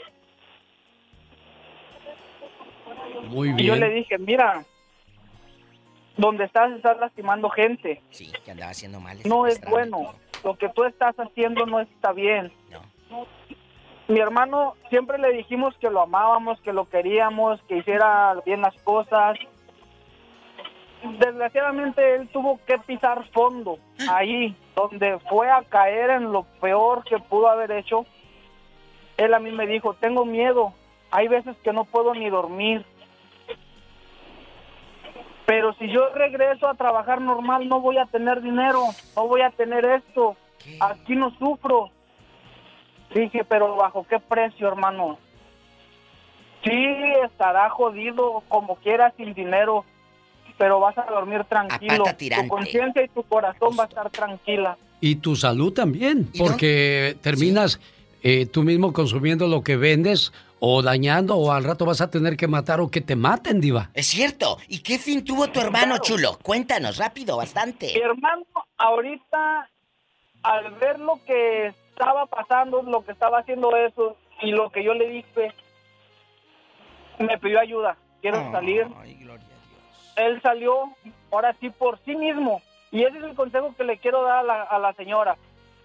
Muy 3.28 3.50
Y 3.50 3.64
yo 3.66 3.74
bien. 3.76 3.80
le 3.80 3.90
dije, 3.90 4.18
mira, 4.18 4.66
donde 6.18 6.46
estás 6.46 6.72
estás 6.74 6.98
lastimando 6.98 7.50
gente. 7.50 8.02
Sí, 8.10 8.32
que 8.44 8.52
andaba 8.52 8.72
haciendo 8.72 9.00
mal. 9.00 9.18
No 9.26 9.48
es 9.48 9.62
bueno. 9.70 10.14
Lo 10.44 10.58
que 10.58 10.70
tú 10.70 10.84
estás 10.84 11.16
haciendo 11.18 11.66
no 11.66 11.80
está 11.80 12.12
bien. 12.12 12.52
Mi 14.08 14.20
hermano 14.20 14.76
siempre 14.90 15.18
le 15.18 15.32
dijimos 15.32 15.76
que 15.80 15.90
lo 15.90 16.02
amábamos, 16.02 16.60
que 16.62 16.74
lo 16.74 16.90
queríamos, 16.90 17.62
que 17.64 17.78
hiciera 17.78 18.36
bien 18.46 18.62
las 18.62 18.76
cosas. 18.84 19.38
Desgraciadamente 21.20 22.16
él 22.16 22.30
tuvo 22.30 22.60
que 22.66 22.78
pisar 22.80 23.26
fondo 23.32 23.78
ahí, 24.10 24.56
donde 24.76 25.20
fue 25.30 25.50
a 25.50 25.64
caer 25.64 26.10
en 26.10 26.32
lo 26.32 26.44
peor 26.62 27.04
que 27.06 27.18
pudo 27.20 27.48
haber 27.48 27.72
hecho. 27.72 28.06
Él 29.18 29.34
a 29.34 29.40
mí 29.40 29.52
me 29.52 29.68
dijo, 29.68 29.94
tengo 29.96 30.26
miedo, 30.26 30.74
hay 31.12 31.28
veces 31.28 31.56
que 31.64 31.74
no 31.74 31.86
puedo 31.86 32.14
ni 32.14 32.30
dormir. 32.30 32.86
Pero 35.46 35.74
si 35.74 35.92
yo 35.92 36.10
regreso 36.14 36.68
a 36.68 36.76
trabajar 36.76 37.22
normal, 37.22 37.68
no 37.68 37.82
voy 37.82 37.98
a 37.98 38.06
tener 38.06 38.42
dinero, 38.42 38.84
no 39.16 39.28
voy 39.28 39.42
a 39.42 39.50
tener 39.50 39.84
esto. 39.86 40.36
Aquí 40.80 41.16
no 41.16 41.36
sufro. 41.38 41.90
Dije, 43.14 43.44
pero 43.44 43.76
¿bajo 43.76 44.06
qué 44.10 44.20
precio, 44.20 44.68
hermano? 44.68 45.18
Sí, 46.64 46.96
estará 47.26 47.70
jodido 47.70 48.42
como 48.48 48.78
quiera 48.78 49.14
sin 49.18 49.34
dinero, 49.34 49.84
pero 50.58 50.80
vas 50.80 50.98
a 50.98 51.06
dormir 51.06 51.44
tranquilo. 51.44 52.06
Tu 52.18 52.48
conciencia 52.48 53.04
y 53.04 53.10
tu 53.10 53.24
corazón 53.24 53.76
va 53.78 53.84
a 53.84 53.88
estar 53.88 54.10
tranquila. 54.10 54.78
Y 55.02 55.16
tu 55.16 55.36
salud 55.36 55.74
también, 55.74 56.30
porque 56.38 57.18
terminas 57.22 57.82
eh, 58.22 58.46
tú 58.46 58.64
mismo 58.64 58.94
consumiendo 58.94 59.48
lo 59.48 59.62
que 59.62 59.76
vendes 59.76 60.32
o 60.66 60.82
dañando 60.82 61.36
o 61.36 61.52
al 61.52 61.66
rato 61.66 61.86
vas 61.86 62.00
a 62.00 62.10
tener 62.10 62.38
que 62.38 62.48
matar 62.48 62.80
o 62.80 62.90
que 62.90 63.02
te 63.02 63.18
maten, 63.18 63.60
diva. 63.60 63.90
Es 63.94 64.08
cierto. 64.08 64.58
¿Y 64.70 64.80
qué 64.80 64.98
fin 64.98 65.26
tuvo 65.26 65.50
tu 65.50 65.60
hermano 65.60 65.98
chulo? 65.98 66.40
Cuéntanos 66.42 66.96
rápido, 66.96 67.36
bastante. 67.36 67.88
Mi 67.94 68.00
hermano 68.00 68.46
ahorita 68.78 69.70
al 70.42 70.72
ver 70.76 71.00
lo 71.00 71.20
que 71.26 71.68
estaba 71.68 72.28
pasando, 72.28 72.82
lo 72.82 73.04
que 73.04 73.12
estaba 73.12 73.40
haciendo 73.40 73.76
eso 73.76 74.16
y 74.42 74.52
lo 74.52 74.70
que 74.70 74.86
yo 74.86 74.94
le 74.94 75.10
dije, 75.10 75.54
me 77.20 77.38
pidió 77.40 77.60
ayuda. 77.60 77.98
Quiero 78.22 78.50
salir. 78.54 78.88
Él 80.16 80.42
salió 80.42 80.96
ahora 81.30 81.58
sí 81.60 81.72
por 81.72 82.00
sí 82.06 82.16
mismo. 82.16 82.62
Y 82.90 83.04
ese 83.04 83.18
es 83.18 83.24
el 83.26 83.36
consejo 83.36 83.76
que 83.76 83.84
le 83.84 83.98
quiero 83.98 84.24
dar 84.24 84.38
a 84.38 84.44
la, 84.44 84.64
a 84.64 84.80
la 84.80 84.94
señora. 84.94 85.36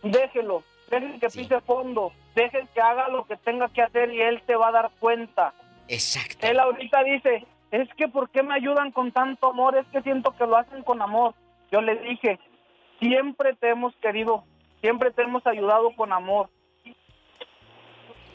Déjelo, 0.05 0.63
dejen 0.90 1.20
que 1.20 1.28
pise 1.28 1.60
fondo, 1.60 2.12
dejen 2.35 2.69
que 2.74 2.81
haga 2.81 3.09
lo 3.09 3.24
que 3.24 3.36
tenga 3.36 3.69
que 3.69 3.82
hacer 3.82 4.12
y 4.12 4.20
él 4.20 4.43
se 4.47 4.56
va 4.56 4.69
a 4.69 4.73
dar 4.73 4.90
cuenta. 4.98 5.52
Exacto. 5.89 6.47
Él 6.47 6.59
ahorita 6.59 7.02
dice, 7.05 7.47
es 7.70 7.89
que 7.97 8.09
¿por 8.09 8.31
qué 8.31 8.43
me 8.43 8.55
ayudan 8.55 8.93
con 8.93 9.12
tanto 9.12 9.51
amor? 9.51 9.77
Es 9.77 9.86
que 9.89 10.02
siento 10.02 10.35
que 10.36 10.47
lo 10.47 10.56
hacen 10.56 10.82
con 10.82 11.02
amor. 11.02 11.35
Yo 11.70 11.81
le 11.81 11.97
dije, 11.97 12.39
siempre 12.98 13.55
te 13.55 13.70
hemos 13.70 13.94
querido, 13.97 14.44
siempre 14.81 15.10
te 15.10 15.23
hemos 15.23 15.47
ayudado 15.47 15.90
con 15.97 16.12
amor. 16.12 16.48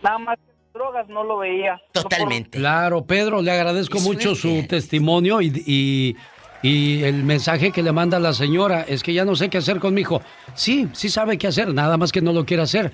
Nada 0.02 0.18
más 0.18 0.38
que 0.38 0.54
drogas 0.74 1.08
no 1.08 1.24
lo 1.24 1.38
veía. 1.38 1.82
Totalmente. 1.92 2.58
Claro, 2.58 3.06
Pedro, 3.06 3.42
le 3.42 3.52
agradezco 3.52 4.00
mucho 4.00 4.36
su 4.36 4.68
testimonio 4.68 5.42
y, 5.42 5.52
y, 5.66 6.18
y 6.64 7.04
el 7.04 7.24
mensaje 7.24 7.72
que 7.72 7.84
le 7.84 7.92
manda 7.92 8.20
la 8.20 8.34
señora 8.34 8.82
es 8.88 9.04
que 9.04 9.14
ya 9.14 9.26
no 9.26 9.36
sé 9.36 9.50
qué 9.50 9.60
hacer 9.60 9.80
con 9.80 9.94
mi 9.94 10.02
hijo. 10.02 10.22
Sí, 10.56 10.88
sí 10.94 11.10
sabe 11.10 11.38
qué 11.38 11.46
hacer, 11.48 11.72
nada 11.74 11.98
más 11.98 12.12
que 12.12 12.22
no 12.22 12.34
lo 12.34 12.46
quiere 12.46 12.64
hacer. 12.64 12.92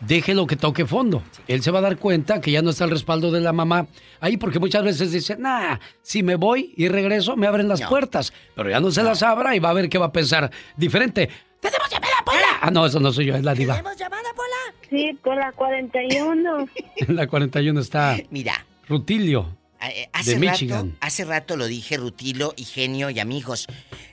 Déjelo 0.00 0.46
que 0.46 0.56
toque 0.56 0.84
fondo. 0.84 1.22
Él 1.48 1.62
se 1.62 1.70
va 1.70 1.78
a 1.78 1.82
dar 1.82 1.96
cuenta 1.96 2.40
que 2.42 2.50
ya 2.50 2.60
no 2.60 2.68
está 2.68 2.84
el 2.84 2.90
respaldo 2.90 3.30
de 3.32 3.40
la 3.40 3.54
mamá 3.54 3.86
ahí 4.20 4.36
porque 4.36 4.58
muchas 4.58 4.84
veces 4.84 5.10
dice, 5.10 5.36
nah, 5.38 5.78
si 6.02 6.22
me 6.22 6.36
voy 6.36 6.74
y 6.76 6.88
regreso 6.88 7.34
me 7.34 7.46
abren 7.46 7.66
las 7.66 7.80
puertas. 7.82 8.32
Pero 8.54 8.68
ya 8.68 8.78
no 8.78 8.90
se 8.90 9.02
las 9.02 9.22
abra 9.22 9.56
y 9.56 9.58
va 9.58 9.70
a 9.70 9.72
ver 9.72 9.88
qué 9.88 9.96
va 9.96 10.06
a 10.06 10.12
pensar 10.12 10.50
diferente. 10.76 11.30
¡Tenemos 11.60 11.88
llamada, 11.90 12.12
Pola! 12.26 12.58
Ah, 12.60 12.70
no, 12.70 12.84
eso 12.84 13.00
no 13.00 13.10
soy 13.10 13.24
yo, 13.24 13.34
es 13.36 13.42
la 13.42 13.54
diva. 13.54 13.76
llamada, 13.76 14.28
Pola? 14.34 14.74
Sí, 14.90 15.18
con 15.24 15.36
la 15.36 15.50
41. 15.52 16.66
En 16.96 17.16
la 17.16 17.26
41 17.26 17.80
está 17.80 18.18
Mira. 18.30 18.66
Rutilio. 18.88 19.55
Eh, 19.82 20.08
Hace 20.12 20.38
de 20.38 20.46
rato, 20.46 20.88
hace 21.00 21.24
rato 21.24 21.56
lo 21.56 21.66
dije, 21.66 21.96
Rutilo 21.96 22.54
y 22.56 22.64
Genio 22.64 23.10
y 23.10 23.18
amigos. 23.20 23.66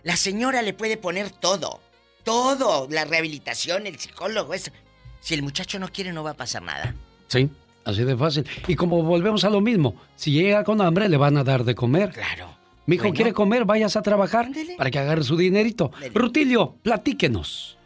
La 0.04 0.16
señora 0.16 0.62
le 0.62 0.74
puede 0.74 0.98
poner 0.98 1.30
todo. 1.32 1.80
Todo. 2.24 2.88
La 2.90 3.06
rehabilitación, 3.06 3.88
el 3.88 3.98
psicólogo, 4.00 4.54
eso. 4.54 4.72
Si 5.20 5.34
el 5.34 5.42
muchacho 5.44 5.80
no 5.80 5.90
quiere, 5.90 6.12
no 6.12 6.24
va 6.24 6.32
a 6.32 6.36
pasar 6.36 6.64
nada. 6.64 6.94
Sí, 7.28 7.50
así 7.86 8.04
de 8.04 8.18
fácil. 8.18 8.46
Y 8.68 8.76
como 8.76 9.02
volvemos 9.04 9.44
a 9.46 9.50
lo 9.50 9.62
mismo, 9.62 9.96
si 10.16 10.32
llega 10.32 10.64
con 10.64 10.82
hambre 10.82 11.08
le 11.10 11.18
van 11.18 11.38
a 11.38 11.44
dar 11.44 11.64
de 11.64 11.76
comer. 11.76 12.12
Claro. 12.12 12.54
Mi 12.86 12.96
hijo 12.96 13.14
quiere 13.14 13.32
comer, 13.32 13.64
vayas 13.64 13.96
a 13.96 14.02
trabajar 14.02 14.50
para 14.78 14.92
que 14.92 15.00
agarre 15.00 15.24
su 15.24 15.38
dinerito. 15.38 15.92
Rutilio, 16.14 16.76
platíquenos. 16.84 17.78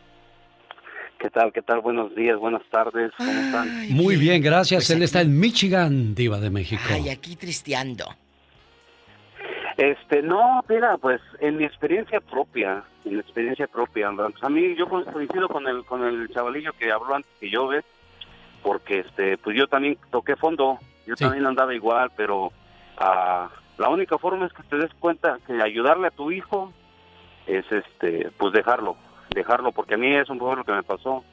¿Qué 1.19 1.29
tal? 1.31 1.51
¿Qué 1.51 1.61
tal? 1.61 1.81
Buenos 1.81 2.13
días, 2.15 2.37
buenas 2.37 2.63
tardes. 2.69 3.11
¿Cómo 3.17 3.31
están? 3.31 3.89
Muy 3.89 4.17
bien, 4.17 4.41
gracias. 4.41 4.89
Él 4.91 5.01
está 5.01 5.21
en 5.21 5.39
Michigan, 5.39 6.13
diva 6.13 6.39
de 6.39 6.49
México. 6.49 6.83
Ay, 6.89 7.09
aquí 7.09 7.35
tristeando. 7.35 8.05
Este, 9.77 10.21
no, 10.21 10.63
mira, 10.67 10.97
pues 10.97 11.21
en 11.39 11.57
mi 11.57 11.63
experiencia 11.63 12.19
propia, 12.19 12.83
en 13.05 13.13
mi 13.13 13.19
experiencia 13.19 13.67
propia, 13.67 14.11
pues, 14.11 14.43
a 14.43 14.49
mí 14.49 14.75
yo 14.75 14.87
coincido 14.89 15.47
con 15.47 15.67
el 15.67 15.85
con 15.85 16.03
el 16.03 16.29
chavalillo 16.29 16.73
que 16.73 16.91
habló 16.91 17.15
antes 17.15 17.31
que 17.39 17.49
yo, 17.49 17.67
¿ves? 17.67 17.85
Porque 18.63 18.99
este, 18.99 19.37
pues 19.37 19.55
yo 19.55 19.67
también 19.67 19.97
toqué 20.09 20.35
fondo, 20.35 20.79
yo 21.05 21.15
también 21.15 21.45
andaba 21.45 21.75
igual, 21.75 22.11
pero 22.17 22.51
ah, 22.97 23.49
la 23.77 23.89
única 23.89 24.17
forma 24.17 24.47
es 24.47 24.53
que 24.53 24.63
te 24.63 24.77
des 24.77 24.91
cuenta 24.95 25.37
que 25.45 25.61
ayudarle 25.61 26.07
a 26.07 26.11
tu 26.11 26.31
hijo 26.31 26.73
es 27.45 27.65
este, 27.71 28.31
pues 28.37 28.53
dejarlo, 28.53 28.97
dejarlo, 29.37 29.71
porque 29.71 29.95
a 29.95 29.97
mí 29.97 30.13
es 30.15 30.29
un 30.29 30.37
poco 30.39 30.55
lo 30.55 30.63
que 30.63 30.71
me 30.73 30.83
pasó 30.83 31.23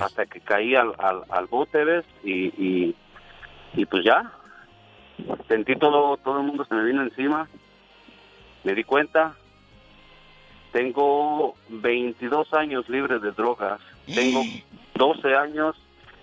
hasta 0.00 0.26
que 0.26 0.40
caí 0.40 0.74
al, 0.74 0.92
al, 0.98 1.22
al 1.28 1.46
bote, 1.46 1.84
¿ves? 1.84 2.04
Y, 2.24 2.46
y, 2.62 2.94
y 3.74 3.86
pues 3.86 4.04
ya, 4.04 4.32
sentí 5.48 5.76
todo, 5.76 6.16
todo 6.18 6.40
el 6.40 6.46
mundo 6.46 6.64
se 6.64 6.74
me 6.74 6.84
vino 6.84 7.02
encima, 7.02 7.48
me 8.64 8.74
di 8.74 8.82
cuenta, 8.84 9.34
tengo 10.72 11.54
22 11.68 12.52
años 12.54 12.88
libres 12.88 13.22
de 13.22 13.30
drogas, 13.32 13.80
tengo 14.12 14.42
12 14.96 15.34
años, 15.34 15.76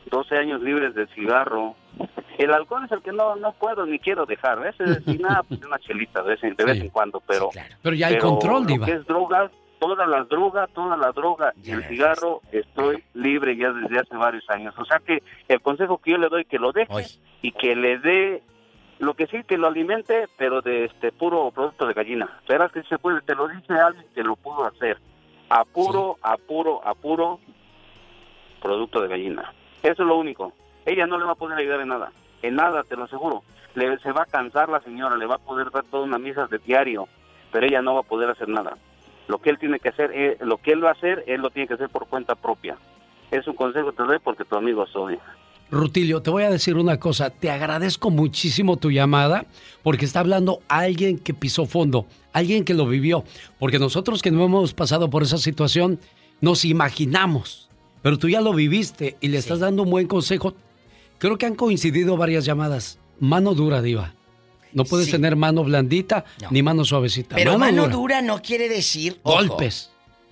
12 0.09 0.38
años 0.38 0.61
libres 0.61 0.93
de 0.95 1.07
cigarro. 1.07 1.76
El 2.38 2.51
alcohol 2.53 2.84
es 2.85 2.91
el 2.91 3.01
que 3.01 3.11
no 3.11 3.35
no 3.35 3.51
puedo 3.53 3.85
ni 3.85 3.99
quiero 3.99 4.26
dejar, 4.26 4.65
ese 4.65 4.84
y 5.05 5.18
nada, 5.19 5.43
pues 5.43 5.63
una 5.63 5.77
chelita 5.80 6.23
de 6.23 6.30
vez 6.30 6.43
en, 6.43 6.55
de 6.55 6.65
vez 6.65 6.81
en 6.81 6.89
cuando, 6.89 7.22
pero 7.26 7.49
Pero 7.81 7.95
ya 7.95 8.07
hay 8.07 8.18
control, 8.18 8.63
lo 8.63 8.68
diva. 8.68 8.85
que 8.85 8.93
es 8.93 9.05
drogas, 9.05 9.51
todas 9.81 10.07
las 10.07 10.29
drogas, 10.29 10.69
toda 10.73 10.95
la 10.95 11.11
droga 11.11 11.53
y 11.63 11.71
el 11.71 11.83
cigarro, 11.85 12.41
estoy 12.51 13.03
libre 13.15 13.57
ya 13.57 13.71
desde 13.71 13.97
hace 13.97 14.15
varios 14.15 14.47
años. 14.47 14.75
O 14.77 14.85
sea 14.85 14.99
que 14.99 15.23
el 15.47 15.59
consejo 15.59 15.97
que 15.97 16.11
yo 16.11 16.17
le 16.19 16.29
doy 16.29 16.45
que 16.45 16.59
lo 16.59 16.71
deje 16.71 17.07
y 17.41 17.51
que 17.51 17.75
le 17.75 17.97
dé 17.97 18.43
lo 18.99 19.15
que 19.15 19.25
sí 19.25 19.43
que 19.43 19.57
lo 19.57 19.65
alimente, 19.65 20.27
pero 20.37 20.61
de 20.61 20.85
este 20.85 21.11
puro 21.11 21.49
producto 21.49 21.87
de 21.87 21.95
gallina. 21.95 22.29
Verás 22.47 22.71
que 22.71 22.83
se 22.83 22.99
puede, 22.99 23.21
te 23.21 23.33
lo 23.33 23.47
dice 23.47 23.73
alguien 23.73 24.05
que 24.13 24.21
lo 24.21 24.35
pudo 24.35 24.65
hacer. 24.65 24.99
A 25.49 25.65
puro, 25.65 26.19
a 26.21 26.37
puro, 26.37 26.87
a 26.87 26.93
puro 26.93 27.39
producto 28.61 29.01
de 29.01 29.07
gallina. 29.07 29.51
Eso 29.81 30.03
es 30.03 30.07
lo 30.07 30.15
único. 30.17 30.53
Ella 30.85 31.07
no 31.07 31.17
le 31.17 31.25
va 31.25 31.31
a 31.31 31.35
poder 31.35 31.57
ayudar 31.57 31.81
en 31.81 31.87
nada. 31.87 32.11
En 32.43 32.55
nada, 32.55 32.83
te 32.83 32.95
lo 32.95 33.05
aseguro. 33.05 33.41
Le, 33.73 33.97
se 33.97 34.11
va 34.11 34.21
a 34.21 34.25
cansar 34.25 34.69
la 34.69 34.81
señora, 34.81 35.17
le 35.17 35.25
va 35.25 35.35
a 35.35 35.39
poder 35.39 35.71
dar 35.71 35.85
toda 35.85 36.03
una 36.03 36.19
misa 36.19 36.45
de 36.45 36.59
diario, 36.59 37.07
pero 37.51 37.65
ella 37.65 37.81
no 37.81 37.95
va 37.95 38.01
a 38.01 38.03
poder 38.03 38.29
hacer 38.29 38.47
nada. 38.47 38.77
Lo 39.27 39.39
que 39.39 39.49
él 39.49 39.60
tiene 39.60 39.80
que 39.80 39.89
hacer, 39.89 40.11
eh, 40.14 40.38
lo 40.41 40.57
que 40.57 40.72
él 40.72 40.84
va 40.84 40.89
a 40.89 40.93
hacer, 40.93 41.23
él 41.27 41.41
lo 41.41 41.49
tiene 41.49 41.68
que 41.68 41.76
hacer 41.76 41.89
por 41.89 42.07
cuenta 42.07 42.35
propia. 42.35 42.77
Es 43.31 43.48
un 43.48 43.56
consejo 43.56 43.91
que 43.91 43.98
te 43.98 44.03
doy 44.03 44.19
porque 44.19 44.43
tu 44.43 44.56
amigo 44.56 44.85
soy. 44.88 45.18
Rutilio, 45.72 46.22
te 46.22 46.30
voy 46.30 46.43
a 46.43 46.49
decir 46.49 46.76
una 46.76 46.99
cosa. 46.99 47.30
Te 47.30 47.49
agradezco 47.49 48.10
muchísimo 48.10 48.76
tu 48.76 48.91
llamada 48.91 49.45
porque 49.84 50.03
está 50.03 50.19
hablando 50.19 50.60
alguien 50.68 51.18
que 51.18 51.34
pisó 51.34 51.65
fondo, 51.65 52.07
alguien 52.34 52.65
que 52.65 52.73
lo 52.73 52.85
vivió. 52.85 53.23
Porque 53.57 53.80
nosotros 53.80 54.22
que 54.22 54.31
no 54.31 54.43
hemos 54.43 54.73
pasado 54.73 55.10
por 55.10 55.23
esa 55.23 55.38
situación, 55.38 55.98
nos 56.41 56.65
imaginamos. 56.65 57.69
Pero 58.02 58.18
tú 58.18 58.27
ya 58.27 58.41
lo 58.41 58.53
viviste 58.53 59.15
y 59.22 59.30
le 59.30 59.38
estás 59.38 59.60
dando 59.60 59.84
un 59.84 59.91
buen 59.91 60.07
consejo. 60.07 60.53
Creo 61.19 61.38
que 61.38 61.45
han 61.45 61.56
coincidido 61.56 62.18
varias 62.18 62.43
llamadas. 62.43 62.99
Mano 63.19 63.53
dura, 63.53 63.81
Diva. 63.81 64.14
No 64.73 64.85
puedes 64.85 65.07
Sí. 65.07 65.11
tener 65.14 65.35
mano 65.35 65.64
blandita 65.64 66.26
ni 66.49 66.61
mano 66.64 66.85
suavecita. 66.85 67.35
Pero 67.35 67.57
mano, 67.57 67.84
dura. 67.84 67.93
dura. 67.95 68.22
no 68.22 68.41
quiere 68.41 68.69
decir. 68.69 69.19
Golpes. 69.23 69.89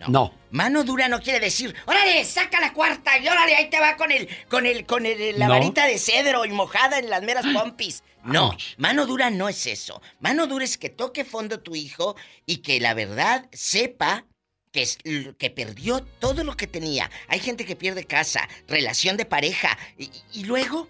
No. 0.07 0.33
Mano 0.51 0.83
dura 0.85 1.09
no 1.09 1.19
quiere 1.19 1.39
decir, 1.41 1.75
órale, 1.85 2.23
saca 2.23 2.59
la 2.61 2.73
cuarta 2.73 3.19
y 3.19 3.27
órale, 3.27 3.53
ahí 3.55 3.69
te 3.69 3.79
va 3.81 3.97
con 3.97 4.11
el, 4.11 4.27
con 4.49 4.65
el, 4.65 4.85
con 4.85 5.05
el, 5.05 5.37
la 5.37 5.47
No. 5.47 5.53
varita 5.53 5.85
de 5.85 5.99
cedro 5.99 6.45
y 6.45 6.49
mojada 6.51 6.99
en 6.99 7.09
las 7.09 7.21
meras 7.21 7.45
pompis. 7.53 8.01
No, 8.23 8.55
mano 8.77 9.05
dura 9.05 9.29
no 9.29 9.47
es 9.49 9.67
eso. 9.67 10.01
Mano 10.21 10.47
dura 10.47 10.63
es 10.65 10.77
que 10.77 10.89
toque 10.89 11.25
fondo 11.25 11.59
tu 11.59 11.75
hijo 11.75 12.15
y 12.45 12.57
que 12.57 12.79
la 12.79 12.93
verdad 12.93 13.47
sepa 13.51 14.25
que, 14.71 14.83
es, 14.83 14.97
que 15.37 15.49
perdió 15.49 15.99
todo 16.19 16.43
lo 16.45 16.55
que 16.55 16.67
tenía. 16.67 17.11
Hay 17.27 17.39
gente 17.39 17.65
que 17.65 17.75
pierde 17.75 18.05
casa, 18.05 18.47
relación 18.67 19.17
de 19.17 19.25
pareja 19.25 19.77
y, 19.97 20.09
y 20.33 20.45
luego... 20.45 20.87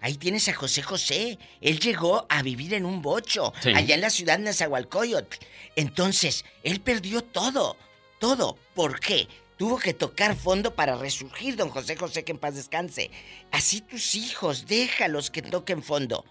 Ahí 0.00 0.14
tienes 0.14 0.48
a 0.48 0.54
José 0.54 0.82
José. 0.82 1.38
Él 1.60 1.78
llegó 1.78 2.26
a 2.28 2.42
vivir 2.42 2.74
en 2.74 2.84
un 2.86 3.02
bocho, 3.02 3.52
Sí. 3.60 3.70
allá 3.74 3.94
en 3.94 4.00
la 4.00 4.10
ciudad 4.10 4.38
de 4.38 4.44
Nezahualcóyotl. 4.44 5.36
Entonces, 5.76 6.44
él 6.62 6.80
perdió 6.80 7.22
todo, 7.22 7.76
todo. 8.18 8.56
¿Por 8.74 9.00
qué? 9.00 9.28
Tuvo 9.58 9.78
que 9.78 9.92
tocar 9.92 10.34
fondo 10.36 10.74
para 10.74 10.96
resurgir, 10.96 11.54
don 11.56 11.68
José 11.68 11.96
José, 11.96 12.24
que 12.24 12.32
en 12.32 12.38
paz 12.38 12.54
descanse. 12.54 13.10
Así 13.50 13.82
tus 13.82 14.14
hijos, 14.14 14.66
déjalos 14.66 15.30
que 15.30 15.42
toquen 15.42 15.82
fondo. 15.82 16.24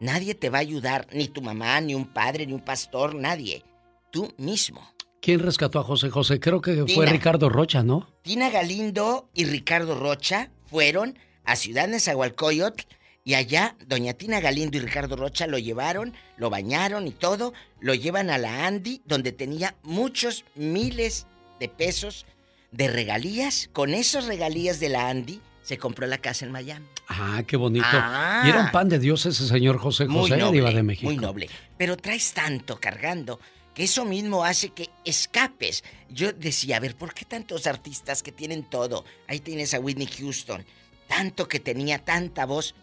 Nadie 0.00 0.34
te 0.34 0.48
va 0.48 0.58
a 0.58 0.60
ayudar, 0.62 1.06
ni 1.12 1.28
tu 1.28 1.42
mamá, 1.42 1.80
ni 1.80 1.94
un 1.94 2.06
padre, 2.12 2.46
ni 2.46 2.52
un 2.54 2.64
pastor, 2.64 3.14
nadie. 3.14 3.64
Tú 4.10 4.32
mismo. 4.38 4.80
¿Quién 5.20 5.40
rescató 5.40 5.80
a 5.80 5.82
José 5.82 6.08
José? 6.08 6.38
Creo 6.40 6.60
que 6.62 6.86
fue. 6.94 7.04
Ricardo 7.06 7.48
Rocha, 7.48 7.82
¿no? 7.82 8.08
Tina 8.22 8.48
Galindo 8.48 9.28
y 9.34 9.44
Ricardo 9.44 9.94
Rocha 9.98 10.50
fueron 10.70 11.18
a 11.48 11.56
Ciudad 11.56 11.88
Nezahualcóyotl 11.88 12.84
y 13.24 13.34
allá 13.34 13.74
doña 13.86 14.12
Tina 14.12 14.38
Galindo 14.38 14.76
y 14.76 14.80
Ricardo 14.80 15.16
Rocha 15.16 15.46
lo 15.46 15.58
llevaron, 15.58 16.12
lo 16.36 16.50
bañaron 16.50 17.06
y 17.06 17.10
todo, 17.10 17.54
lo 17.80 17.94
llevan 17.94 18.28
a 18.28 18.36
la 18.36 18.66
Andy 18.66 19.00
donde 19.06 19.32
tenía 19.32 19.74
muchos 19.82 20.44
miles 20.54 21.26
de 21.58 21.70
pesos 21.70 22.26
de 22.70 22.88
regalías. 22.88 23.70
Con 23.72 23.94
esos 23.94 24.26
regalías 24.26 24.78
de 24.78 24.90
la 24.90 25.08
Andy 25.08 25.40
se 25.62 25.78
compró 25.78 26.06
la 26.06 26.18
casa 26.18 26.44
en 26.44 26.52
Miami. 26.52 26.86
Ah, 27.08 27.42
qué 27.46 27.56
bonito. 27.56 27.86
Ah. 27.90 28.42
Y 28.44 28.50
era 28.50 28.60
un 28.60 28.70
pan 28.70 28.90
de 28.90 28.98
Dios 28.98 29.24
ese 29.24 29.46
señor 29.46 29.78
José 29.78 30.06
Muy 30.06 30.28
José, 30.28 30.36
noble, 30.36 30.52
Diva 30.52 30.70
de 30.70 30.82
México. 30.82 31.06
muy 31.06 31.16
noble. 31.16 31.48
Pero 31.78 31.96
traes 31.96 32.34
tanto 32.34 32.78
cargando 32.78 33.40
que 33.74 33.84
eso 33.84 34.04
mismo 34.04 34.44
hace 34.44 34.68
que 34.70 34.90
escapes. 35.06 35.82
Yo 36.10 36.32
decía, 36.32 36.76
a 36.76 36.80
ver, 36.80 36.94
¿por 36.94 37.14
qué 37.14 37.24
tantos 37.24 37.66
artistas 37.66 38.22
que 38.22 38.32
tienen 38.32 38.64
todo? 38.64 39.06
Ahí 39.28 39.40
tienes 39.40 39.72
a 39.72 39.80
Whitney 39.80 40.08
Houston, 40.18 40.64
tanto 41.08 41.48
que 41.48 41.58
tenía 41.58 41.98
tanta 41.98 42.46
voz, 42.46 42.74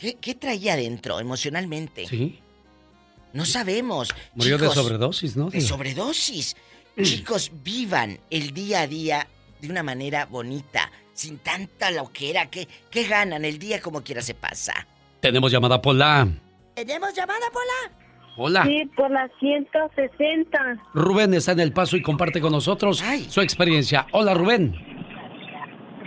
¿Qué, 0.00 0.14
qué 0.14 0.34
traía 0.34 0.74
adentro 0.74 1.20
emocionalmente? 1.20 2.06
Sí. 2.06 2.38
No 3.34 3.44
sabemos. 3.44 4.14
Murió 4.34 4.56
de 4.56 4.70
sobredosis, 4.70 5.36
¿no? 5.36 5.50
De 5.50 5.60
sobredosis. 5.60 6.56
Chicos, 7.02 7.52
vivan 7.62 8.18
el 8.30 8.54
día 8.54 8.80
a 8.80 8.86
día 8.86 9.26
de 9.60 9.68
una 9.68 9.82
manera 9.82 10.24
bonita, 10.24 10.90
sin 11.12 11.36
tanta 11.38 11.90
loquera. 11.90 12.46
¿Qué, 12.46 12.66
qué 12.90 13.04
ganan? 13.04 13.44
El 13.44 13.58
día 13.58 13.82
como 13.82 14.02
quiera 14.02 14.22
se 14.22 14.32
pasa. 14.32 14.86
Tenemos 15.20 15.52
llamada 15.52 15.82
Pola. 15.82 16.26
¿Tenemos 16.74 17.14
llamada, 17.14 17.46
Pola? 17.52 18.00
Hola. 18.38 18.64
Sí, 18.64 18.90
por 18.96 19.10
la 19.10 19.28
160. 19.38 20.58
Rubén 20.94 21.34
está 21.34 21.52
en 21.52 21.60
el 21.60 21.74
paso 21.74 21.96
y 21.98 22.02
comparte 22.02 22.40
con 22.40 22.52
nosotros 22.52 23.04
su 23.28 23.40
experiencia. 23.42 24.06
Hola, 24.12 24.32
Rubén. 24.32 24.89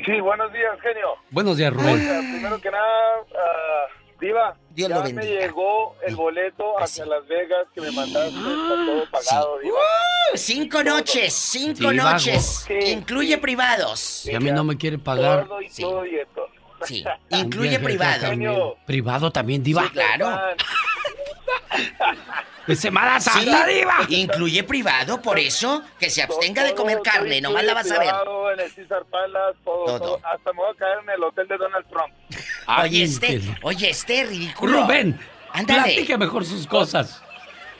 Sí, 0.05 0.19
buenos 0.19 0.51
días, 0.51 0.79
genio. 0.81 1.15
Buenos 1.31 1.57
días, 1.57 1.73
Rubén. 1.73 1.95
Oiga, 1.95 2.19
primero 2.19 2.59
que 2.61 2.71
nada, 2.71 3.23
ah, 3.35 3.85
Diva, 4.19 4.55
Dios 4.71 4.89
ya 4.89 4.95
lo 4.99 5.03
me 5.13 5.25
llegó 5.25 5.95
el 6.05 6.15
boleto 6.15 6.79
hacia 6.79 7.05
Las 7.05 7.27
Vegas 7.27 7.67
que 7.73 7.81
me 7.81 7.91
mandaste, 7.91 8.29
está 8.37 8.85
todo 8.85 9.05
pagado, 9.11 9.59
Diva. 9.59 9.75
¡Uh! 9.77 10.37
cinco 10.37 10.83
noches, 10.83 11.33
cinco 11.33 11.89
Sí, 11.89 11.95
noches. 11.95 12.65
Incluye 12.87 13.37
privados. 13.37 13.99
Si 13.99 14.33
a 14.35 14.39
mí 14.39 14.51
no 14.51 14.63
me 14.63 14.77
quiere 14.77 14.97
pagar. 14.97 15.45
Todo 15.47 15.61
y 15.61 15.69
todo 15.69 16.05
y 16.05 16.15
esto. 16.15 16.47
Sí, 16.83 17.03
incluye 17.29 17.69
viaje 17.69 17.83
privado. 17.85 18.21
también. 18.29 18.61
¿Privado 18.85 19.31
también, 19.31 19.63
Diva? 19.63 19.83
Sí, 19.83 19.89
claro. 19.89 20.39
¡De 22.67 22.75
Semana 22.77 23.19
Santa, 23.19 23.65
Sí, 23.67 23.73
Diva! 23.73 23.97
Incluye 24.07 24.63
privado, 24.63 25.21
por 25.21 25.37
eso 25.37 25.83
que 25.99 26.09
se 26.09 26.23
abstenga 26.23 26.63
de 26.63 26.73
comer 26.73 26.95
Todo, 26.97 27.03
carne, 27.03 27.41
todo 27.41 27.51
nomás 27.51 27.65
la 27.65 27.73
vas 27.73 27.91
a 27.91 27.99
ver. 27.99 28.07
privado, 28.07 28.51
En 28.51 28.59
el 28.61 28.71
Palace, 29.11 29.57
todo, 29.65 29.85
Todo. 29.85 29.99
todo. 29.99 30.19
Hasta 30.23 30.53
me 30.53 30.57
voy 30.59 30.73
a 30.73 30.77
caer 30.77 30.99
en 31.03 31.09
el 31.09 31.23
hotel 31.23 31.47
de 31.49 31.57
Donald 31.57 31.85
Trump. 31.89 32.13
Oye, 32.81 33.03
este, 33.03 33.41
oye, 33.63 33.89
este 33.89 34.23
ridículo. 34.23 34.83
Rubén, 34.83 35.19
Ándale. 35.51 35.81
platique 35.83 36.17
mejor 36.17 36.45
sus 36.45 36.65
cosas 36.65 37.21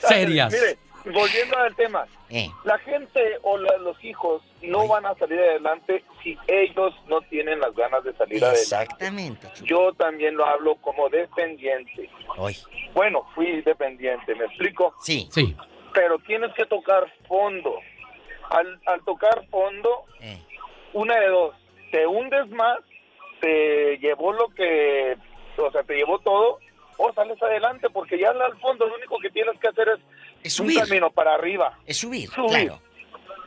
serias. 0.06 0.52
Mire, 0.52 0.78
volviendo 1.06 1.58
al 1.58 1.76
tema. 1.76 2.06
Eh. 2.30 2.48
La 2.64 2.78
gente 2.80 3.38
o 3.44 3.58
la- 3.58 3.78
los 3.78 4.02
hijos 4.04 4.42
no 4.62 4.88
van 4.88 5.06
a 5.06 5.14
salir 5.16 5.40
adelante 5.40 6.04
si 6.24 6.38
ellos 6.48 6.94
no 7.08 7.22
tienen 7.22 7.60
las 7.60 7.74
ganas 7.76 8.04
de 8.04 8.14
salir 8.14 8.38
adelante. 8.44 8.62
Exactamente. 8.62 9.48
Yo 9.64 9.92
también 9.94 10.36
lo 10.36 10.46
hablo 10.46 10.76
como 10.76 11.10
dependiente. 11.10 12.10
Hoy. 12.38 12.56
Bueno, 12.94 13.28
fui 13.36 13.62
dependiente, 13.62 14.34
¿me 14.36 14.46
explico? 14.46 14.94
Sí. 15.02 15.28
Sí. 15.32 15.56
Pero 15.94 16.18
tienes 16.20 16.54
que 16.54 16.66
tocar 16.66 17.12
fondo. 17.28 17.76
Al, 18.50 18.80
al 18.86 19.04
tocar 19.04 19.46
fondo, 19.50 20.06
Eh. 20.22 20.38
una 20.94 21.20
de 21.20 21.28
dos, 21.28 21.56
te 21.92 22.06
hundes 22.08 22.48
más, 22.50 22.80
te 23.42 23.98
llevó 23.98 24.32
lo 24.34 24.48
que, 24.50 25.18
o 25.58 25.72
sea, 25.72 25.84
te 25.84 25.96
llevó 25.96 26.20
todo, 26.20 26.60
o 26.98 27.12
sales 27.14 27.42
adelante, 27.42 27.90
porque 27.90 28.18
ya 28.20 28.30
al 28.30 28.58
fondo 28.60 28.88
lo 28.88 28.96
único 28.96 29.18
que 29.20 29.30
tienes 29.32 29.60
que 29.60 29.68
hacer 29.68 29.90
es, 29.90 30.00
Es 30.44 30.60
un 30.60 30.68
subir. 30.68 30.80
camino 30.82 31.10
para 31.12 31.34
arriba. 31.36 31.78
Es 31.86 31.98
subir, 31.98 32.30
Subir. 32.30 32.50
claro. 32.50 32.80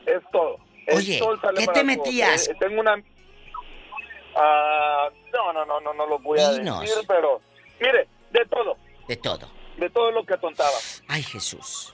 Es 0.07 0.23
todo. 0.33 0.59
El 0.87 0.97
Oye, 0.99 1.21
¿qué 1.57 1.67
te 1.67 1.85
metías? 1.85 2.49
Eh, 2.49 2.57
tengo 2.61 2.81
una... 2.81 2.97
Ah, 4.35 5.09
no, 5.33 5.53
no, 5.53 5.65
no, 5.65 5.81
no, 5.81 5.95
no 5.95 6.07
lo 6.07 6.19
voy 6.19 6.39
a 6.39 6.53
Dinos. 6.53 6.81
decir, 6.81 7.05
pero 7.09 7.41
mire, 7.81 8.07
de 8.31 8.45
todo, 8.47 8.77
De 9.09 9.17
todo. 9.17 9.49
de 9.79 9.91
todo 9.91 10.11
lo 10.11 10.25
que 10.25 10.35
atontaba. 10.35 10.77
Ay, 11.09 11.23
Jesús. 11.23 11.93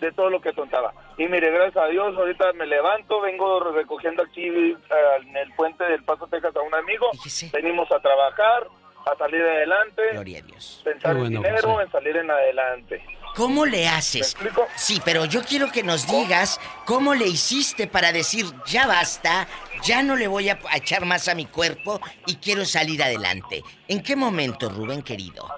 de 0.00 0.10
todo 0.12 0.30
lo 0.30 0.40
que 0.40 0.52
tontaba. 0.54 0.94
Y 1.18 1.26
mire, 1.28 1.50
gracias 1.50 1.76
a 1.84 1.88
Dios, 1.88 2.16
ahorita 2.16 2.54
me 2.54 2.64
levanto, 2.66 3.20
vengo 3.20 3.60
recogiendo 3.70 4.22
aquí 4.22 4.46
eh, 4.46 4.76
en 5.20 5.36
el 5.36 5.52
puente 5.54 5.84
del 5.84 6.02
Paso, 6.04 6.26
Texas 6.26 6.56
a 6.56 6.62
un 6.62 6.74
amigo. 6.74 7.10
Venimos 7.52 7.92
a 7.92 8.00
trabajar, 8.00 8.66
a 9.12 9.16
salir 9.18 9.42
adelante. 9.42 10.02
Gloria 10.12 10.38
a 10.38 10.42
Dios. 10.42 10.80
Pensar 10.84 11.02
Qué 11.12 11.18
en 11.18 11.18
bueno, 11.18 11.42
dinero, 11.42 11.68
José. 11.72 11.84
en 11.84 11.90
salir 11.92 12.16
en 12.16 12.30
adelante. 12.30 13.04
¿Cómo 13.36 13.64
le 13.64 13.86
haces? 13.88 14.36
Sí, 14.76 15.00
pero 15.04 15.24
yo 15.24 15.42
quiero 15.44 15.70
que 15.70 15.82
nos 15.84 16.06
digas 16.10 16.60
cómo 16.84 17.14
le 17.14 17.26
hiciste 17.28 17.86
para 17.86 18.10
decir, 18.12 18.44
ya 18.66 18.86
basta, 18.88 19.46
ya 19.84 20.02
no 20.02 20.16
le 20.16 20.26
voy 20.26 20.48
a 20.48 20.58
echar 20.74 21.04
más 21.04 21.28
a 21.28 21.34
mi 21.36 21.46
cuerpo 21.46 22.00
y 22.26 22.36
quiero 22.36 22.64
salir 22.64 23.00
adelante. 23.02 23.62
¿En 23.86 24.02
qué 24.02 24.16
momento, 24.16 24.68
Rubén 24.68 25.02
querido? 25.02 25.48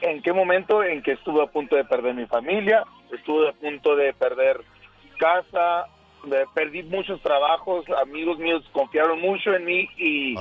¿En 0.00 0.22
qué 0.22 0.32
momento? 0.32 0.84
En 0.84 1.02
que 1.02 1.12
estuve 1.12 1.42
a 1.42 1.46
punto 1.46 1.74
de 1.74 1.84
perder 1.84 2.14
mi 2.14 2.26
familia, 2.26 2.84
estuve 3.12 3.48
a 3.48 3.52
punto 3.52 3.96
de 3.96 4.12
perder 4.14 4.60
casa, 5.18 5.86
de- 6.22 6.46
perdí 6.54 6.84
muchos 6.84 7.20
trabajos, 7.20 7.84
amigos 8.00 8.38
míos 8.38 8.62
confiaron 8.72 9.20
mucho 9.20 9.52
en 9.54 9.64
mí 9.64 9.88
y, 9.96 10.36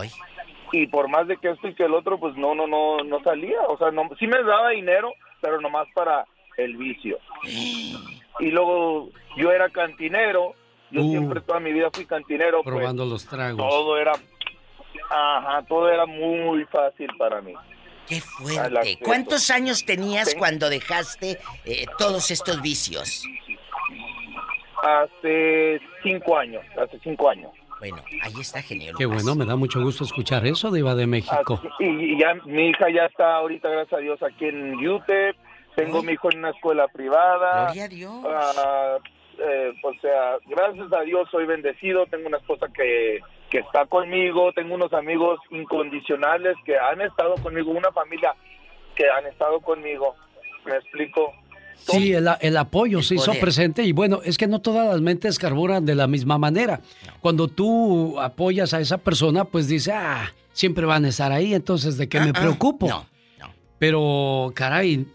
y 0.71 0.87
por 0.87 1.07
más 1.09 1.27
de 1.27 1.37
que 1.37 1.49
esto 1.51 1.67
y 1.67 1.73
que 1.75 1.85
el 1.85 1.93
otro, 1.93 2.19
pues 2.19 2.35
no, 2.35 2.53
no, 2.55 2.67
no, 2.67 2.97
no 3.03 3.21
salía. 3.23 3.61
O 3.67 3.77
sea, 3.77 3.91
no, 3.91 4.09
sí 4.19 4.27
me 4.27 4.41
daba 4.43 4.69
dinero, 4.69 5.13
pero 5.41 5.61
nomás 5.61 5.87
para 5.93 6.25
el 6.57 6.75
vicio. 6.77 7.17
Y 8.39 8.51
luego 8.51 9.09
yo 9.35 9.51
era 9.51 9.67
cantinero, 9.69 10.53
yo 10.91 11.01
Uh. 11.01 11.09
siempre 11.09 11.41
toda 11.41 11.59
mi 11.59 11.73
vida 11.73 11.89
fui 11.91 12.05
cantinero, 12.05 12.61
pues, 12.61 12.75
Probando 12.75 13.03
los 13.03 13.25
tragos. 13.25 13.57
todo 13.67 13.97
era, 13.97 14.11
ajá, 15.09 15.63
todo 15.67 15.89
era 15.89 16.05
muy 16.05 16.63
fácil 16.65 17.09
para 17.17 17.41
mí. 17.41 17.53
¡Qué 18.07 18.17
Al 18.17 18.21
fuerte! 18.21 18.99
¿Cuántos 19.03 19.49
años 19.49 19.83
tenías 19.85 20.29
Ten- 20.29 20.37
cuando 20.37 20.69
dejaste 20.69 21.39
eh, 21.65 21.85
todos 21.97 22.29
estos 22.29 22.61
vicios? 22.61 23.23
Hace 24.83 25.81
cinco 26.03 26.37
años, 26.37 26.63
hace 26.79 26.99
cinco 26.99 27.29
años. 27.29 27.51
Bueno, 27.79 27.97
ahí 28.23 28.33
está 28.39 28.61
genial. 28.61 28.95
Qué 28.97 29.05
bueno, 29.05 29.35
me 29.35 29.45
da 29.45 29.55
mucho 29.55 29.81
gusto 29.81 30.03
escuchar 30.03 30.45
eso, 30.47 30.71
Diva 30.71 30.95
de 30.95 31.07
México. 31.07 31.61
Y, 31.79 31.85
y 31.85 32.19
ya 32.19 32.33
mi 32.45 32.69
hija 32.69 32.89
ya 32.89 33.05
está 33.05 33.35
ahorita, 33.35 33.69
gracias 33.69 33.99
a 33.99 34.01
Dios, 34.01 34.23
aquí 34.23 34.45
en 34.45 34.75
UTEP. 34.75 35.35
Tengo 35.77 36.01
mi 36.01 36.13
hijo 36.13 36.31
en 36.31 36.39
una 36.39 36.49
escuela 36.49 36.87
privada. 36.87 37.65
Gloria 37.65 37.83
a 37.83 37.87
Dios. 37.87 38.25
Ah, 38.27 38.97
eh, 39.37 39.71
o 39.83 39.93
sea, 40.01 40.37
gracias 40.47 40.91
a 40.91 41.01
Dios 41.01 41.29
soy 41.29 41.45
bendecido. 41.45 42.07
Tengo 42.07 42.27
una 42.27 42.37
esposa 42.37 42.67
que, 42.73 43.19
que 43.51 43.59
está 43.59 43.85
conmigo. 43.85 44.51
Tengo 44.53 44.73
unos 44.73 44.91
amigos 44.93 45.39
incondicionales 45.51 46.57
que 46.65 46.79
han 46.79 47.01
estado 47.01 47.35
conmigo. 47.43 47.69
Una 47.71 47.91
familia 47.91 48.33
que 48.95 49.07
han 49.07 49.27
estado 49.27 49.59
conmigo. 49.59 50.15
¿Me 50.65 50.77
explico? 50.77 51.31
Sí, 51.89 52.13
el, 52.13 52.27
el 52.41 52.57
apoyo 52.57 53.01
se 53.01 53.15
hizo 53.15 53.33
presente 53.35 53.83
y 53.83 53.91
bueno, 53.91 54.21
es 54.23 54.37
que 54.37 54.47
no 54.47 54.59
todas 54.59 54.87
las 54.87 55.01
mentes 55.01 55.39
carburan 55.39 55.85
de 55.85 55.95
la 55.95 56.07
misma 56.07 56.37
manera. 56.37 56.81
Cuando 57.21 57.47
tú 57.47 58.19
apoyas 58.19 58.73
a 58.73 58.81
esa 58.81 58.97
persona, 58.97 59.45
pues 59.45 59.67
dice, 59.67 59.91
ah, 59.93 60.33
siempre 60.53 60.85
van 60.85 61.05
a 61.05 61.09
estar 61.09 61.31
ahí, 61.31 61.53
entonces 61.53 61.97
¿de 61.97 62.09
qué 62.09 62.19
me 62.19 62.33
preocupo? 62.33 63.05
Pero, 63.79 64.51
caray, 64.55 65.05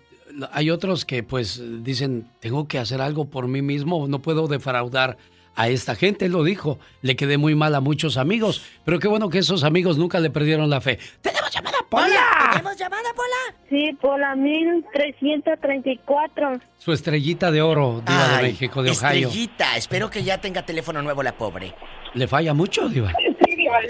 hay 0.53 0.71
otros 0.71 1.05
que 1.05 1.23
pues 1.23 1.61
dicen, 1.83 2.29
tengo 2.41 2.69
que 2.69 2.79
hacer 2.79 3.01
algo 3.01 3.27
por 3.27 3.49
mí 3.49 3.63
mismo, 3.63 4.07
no 4.09 4.21
puedo 4.21 4.47
defraudar 4.47 5.19
a 5.55 5.69
esta 5.69 5.95
gente, 5.95 6.27
él 6.27 6.33
lo 6.33 6.45
dijo, 6.45 6.79
le 7.03 7.17
quedé 7.17 7.37
muy 7.39 7.55
mal 7.55 7.75
a 7.75 7.81
muchos 7.81 8.17
amigos, 8.17 8.63
pero 8.85 8.99
qué 8.99 9.09
bueno 9.09 9.29
que 9.29 9.39
esos 9.39 9.65
amigos 9.65 9.99
nunca 9.99 10.19
le 10.21 10.31
perdieron 10.31 10.71
la 10.71 10.81
fe. 10.81 10.99
¡Tenemos 11.21 11.51
llamada, 11.53 11.79
Pola! 11.89 12.51
¿Tenemos 12.53 12.77
llamada, 12.77 13.11
Pola? 13.15 13.57
Sí, 13.69 13.93
por 14.01 14.19
la 14.19 14.35
1334. 14.35 16.61
Su 16.79 16.93
estrellita 16.93 17.51
de 17.51 17.61
oro, 17.63 18.03
Diva 18.07 18.29
de 18.37 18.43
México, 18.43 18.83
de 18.83 18.91
Ohio. 18.91 19.29
Estrellita, 19.29 19.77
espero 19.77 20.11
que 20.11 20.23
ya 20.23 20.41
tenga 20.41 20.65
teléfono 20.65 21.03
nuevo 21.03 21.23
la 21.23 21.33
pobre. 21.37 21.75
¿Le 22.15 22.27
falla 22.27 22.55
mucho, 22.55 22.89
Diva? 22.89 23.13
Sí, 23.45 23.57
Diva, 23.57 23.79
ya, 23.83 23.89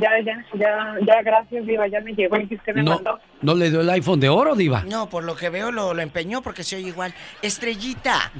ya, 0.00 0.10
ya, 0.24 0.44
ya, 0.58 0.94
ya, 1.06 1.22
gracias, 1.22 1.66
Diva, 1.66 1.86
ya 1.88 2.00
me 2.00 2.12
llegó 2.14 2.36
el 2.36 2.48
que 2.48 2.56
usted 2.56 2.74
me 2.74 2.82
No, 2.82 2.94
mandó. 2.96 3.18
no 3.42 3.54
le 3.54 3.70
dio 3.70 3.80
el 3.80 3.90
iPhone 3.90 4.20
de 4.20 4.28
oro, 4.28 4.54
Diva. 4.54 4.82
No, 4.86 5.08
por 5.08 5.24
lo 5.24 5.34
que 5.36 5.48
veo 5.50 5.70
lo, 5.72 5.94
lo 5.94 6.02
empeñó 6.02 6.42
porque 6.42 6.62
se 6.64 6.76
oye 6.76 6.88
igual. 6.88 7.14
Estrellita, 7.42 8.30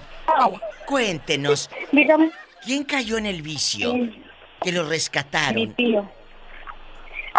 cuéntenos. 0.87 1.71
Dígame. 1.93 2.31
¿Quién 2.67 2.83
cayó 2.85 3.17
en 3.17 3.27
el 3.27 3.41
vicio? 3.43 3.93
Que 4.61 4.73
lo 4.73 4.83
Mi 4.85 4.91
rescataron. 4.91 5.73
tío. 5.75 6.07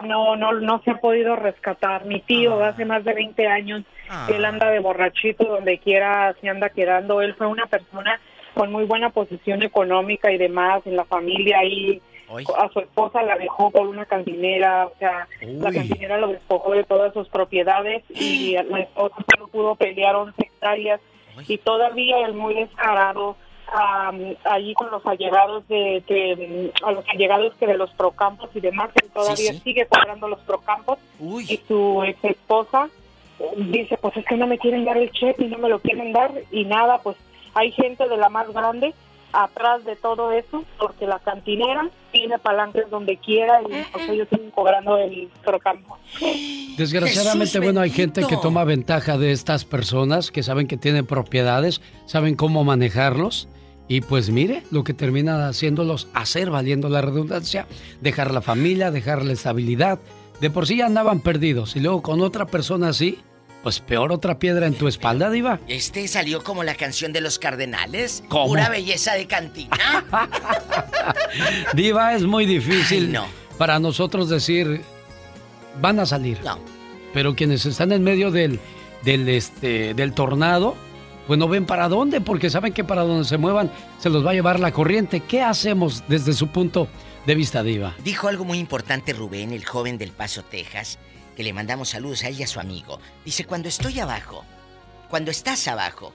No, 0.05 0.35
no, 0.35 0.53
no 0.53 0.81
se 0.83 0.91
ha 0.91 0.95
podido 1.01 1.35
rescatar. 1.35 2.05
Mi 2.05 2.21
tío, 2.21 2.63
hace 2.63 2.85
más 2.85 3.03
de 3.03 3.13
20 3.13 3.45
años, 3.47 3.83
Ah. 4.09 4.27
él 4.33 4.45
anda 4.45 4.69
de 4.69 4.79
borrachito 4.79 5.43
donde 5.43 5.79
quiera, 5.79 6.33
se 6.39 6.47
anda 6.49 6.69
quedando. 6.69 7.21
Él 7.21 7.33
fue 7.35 7.47
una 7.47 7.65
persona 7.65 8.21
con 8.53 8.71
muy 8.71 8.85
buena 8.85 9.09
posición 9.09 9.63
económica 9.63 10.31
y 10.31 10.37
demás 10.37 10.81
en 10.85 10.95
la 10.95 11.03
familia 11.05 11.63
y 11.65 12.01
a 12.57 12.69
su 12.69 12.79
esposa 12.79 13.21
la 13.23 13.37
dejó 13.37 13.69
por 13.71 13.87
una 13.87 14.05
cantinera, 14.05 14.87
o 14.87 14.93
sea, 14.99 15.27
la 15.41 15.71
cantinera 15.71 16.17
lo 16.17 16.27
despojó 16.29 16.71
de 16.73 16.83
todas 16.83 17.13
sus 17.13 17.27
propiedades 17.29 18.03
y 18.09 18.53
la 18.69 18.79
esposa 18.79 19.15
no 19.39 19.47
pudo 19.47 19.75
pelear 19.75 20.15
11 20.15 20.41
hectáreas 20.41 20.99
y 21.47 21.57
todavía 21.57 22.25
el 22.25 22.33
muy 22.33 22.53
descarado 22.55 23.37
am, 23.73 24.35
allí 24.45 24.73
con 24.73 24.89
los 24.91 25.05
allegados 25.05 25.67
de, 25.67 26.03
que 26.07 26.71
a 26.83 26.91
los 26.91 27.07
allegados 27.09 27.53
que 27.59 27.67
de 27.67 27.77
los 27.77 27.91
procampos 27.91 28.49
y 28.55 28.59
demás 28.59 28.89
él 29.01 29.09
todavía 29.13 29.53
sí. 29.53 29.61
sigue 29.63 29.85
cobrando 29.87 30.27
los 30.27 30.39
procampos 30.39 30.99
y 31.19 31.57
su 31.67 32.03
ex 32.03 32.23
esposa 32.23 32.89
eh, 33.39 33.45
dice 33.57 33.97
pues 33.97 34.15
es 34.17 34.25
que 34.25 34.37
no 34.37 34.47
me 34.47 34.57
quieren 34.57 34.85
dar 34.85 34.97
el 34.97 35.11
cheque 35.11 35.45
y 35.45 35.47
no 35.47 35.57
me 35.57 35.69
lo 35.69 35.79
quieren 35.79 36.13
dar 36.13 36.31
y 36.51 36.65
nada 36.65 36.99
pues 36.99 37.17
hay 37.53 37.71
gente 37.71 38.07
de 38.07 38.17
la 38.17 38.29
más 38.29 38.51
grande 38.53 38.93
atrás 39.33 39.83
de 39.85 39.95
todo 39.95 40.31
eso, 40.31 40.63
porque 40.79 41.05
la 41.05 41.19
cantinera 41.19 41.89
tiene 42.11 42.39
palanques 42.39 42.89
donde 42.89 43.17
quiera 43.17 43.61
y 43.61 43.83
pues 43.91 44.09
ellos 44.09 44.27
siguen 44.29 44.51
cobrando 44.51 44.97
el 44.97 45.29
trocampo. 45.43 45.97
Desgraciadamente, 46.77 47.59
bueno, 47.59 47.81
hay 47.81 47.89
gente 47.89 48.25
que 48.27 48.37
toma 48.37 48.63
ventaja 48.63 49.17
de 49.17 49.31
estas 49.31 49.65
personas 49.65 50.31
que 50.31 50.43
saben 50.43 50.67
que 50.67 50.77
tienen 50.77 51.05
propiedades, 51.05 51.81
saben 52.05 52.35
cómo 52.35 52.63
manejarlos. 52.63 53.47
Y 53.87 54.01
pues 54.01 54.29
mire, 54.29 54.63
lo 54.71 54.83
que 54.83 54.93
termina 54.93 55.47
haciéndolos 55.47 56.07
hacer, 56.13 56.49
valiendo 56.49 56.89
la 56.89 57.01
redundancia, 57.01 57.67
dejar 58.01 58.31
la 58.31 58.41
familia, 58.41 58.91
dejar 58.91 59.23
la 59.23 59.33
estabilidad. 59.33 59.99
De 60.41 60.49
por 60.49 60.67
sí 60.67 60.77
ya 60.77 60.85
andaban 60.85 61.21
perdidos 61.21 61.75
y 61.75 61.79
luego 61.79 62.01
con 62.01 62.21
otra 62.21 62.45
persona 62.45 62.89
así, 62.89 63.19
pues 63.63 63.79
peor 63.79 64.11
otra 64.11 64.39
piedra 64.39 64.67
en 64.67 64.75
tu 64.75 64.87
espalda, 64.87 65.29
Diva. 65.29 65.59
Este 65.67 66.07
salió 66.07 66.43
como 66.43 66.63
la 66.63 66.75
canción 66.75 67.13
de 67.13 67.21
los 67.21 67.39
cardenales. 67.39 68.23
¿Cómo? 68.27 68.47
Pura 68.47 68.69
belleza 68.69 69.13
de 69.13 69.25
cantina. 69.25 69.77
Diva, 71.73 72.13
es 72.13 72.23
muy 72.23 72.45
difícil 72.45 73.17
para 73.57 73.79
nosotros 73.79 74.29
decir, 74.29 74.81
van 75.81 75.99
a 75.99 76.05
salir. 76.05 76.39
No. 76.43 76.59
Pero 77.13 77.35
quienes 77.35 77.65
están 77.65 77.91
en 77.91 78.03
medio 78.03 78.31
del, 78.31 78.59
del, 79.03 79.27
este, 79.29 79.93
del 79.93 80.13
tornado, 80.13 80.75
pues 81.27 81.37
no 81.37 81.47
ven 81.47 81.65
para 81.65 81.89
dónde, 81.89 82.21
porque 82.21 82.49
saben 82.49 82.73
que 82.73 82.85
para 82.85 83.03
donde 83.03 83.25
se 83.25 83.37
muevan 83.37 83.69
se 83.99 84.09
los 84.09 84.25
va 84.25 84.31
a 84.31 84.33
llevar 84.33 84.59
la 84.59 84.71
corriente. 84.71 85.19
¿Qué 85.19 85.41
hacemos 85.41 86.03
desde 86.07 86.33
su 86.33 86.47
punto 86.47 86.87
de 87.25 87.35
vista, 87.35 87.61
Diva? 87.61 87.93
Dijo 88.03 88.29
algo 88.29 88.45
muy 88.45 88.59
importante 88.59 89.13
Rubén, 89.13 89.51
el 89.51 89.65
joven 89.65 89.97
del 89.97 90.11
Paso, 90.11 90.43
Texas, 90.43 90.97
que 91.35 91.43
le 91.43 91.53
mandamos 91.53 91.89
saludos 91.89 92.23
a 92.23 92.29
él 92.29 92.39
y 92.39 92.43
a 92.43 92.47
su 92.47 92.61
amigo. 92.61 92.99
Dice, 93.25 93.45
cuando 93.45 93.67
estoy 93.67 93.99
abajo, 93.99 94.45
cuando 95.09 95.29
estás 95.29 95.67
abajo, 95.67 96.13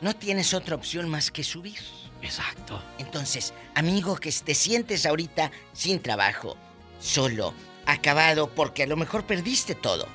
no 0.00 0.14
tienes 0.14 0.54
otra 0.54 0.76
opción 0.76 1.08
más 1.08 1.30
que 1.30 1.42
subir. 1.42 1.80
Exacto. 2.22 2.80
Entonces, 2.98 3.52
amigo, 3.74 4.16
que 4.16 4.32
te 4.32 4.54
sientes 4.54 5.04
ahorita 5.04 5.50
sin 5.72 6.00
trabajo, 6.00 6.56
solo, 7.00 7.52
acabado, 7.86 8.48
porque 8.50 8.84
a 8.84 8.86
lo 8.86 8.96
mejor 8.96 9.24
perdiste 9.24 9.74
todo. 9.74 10.06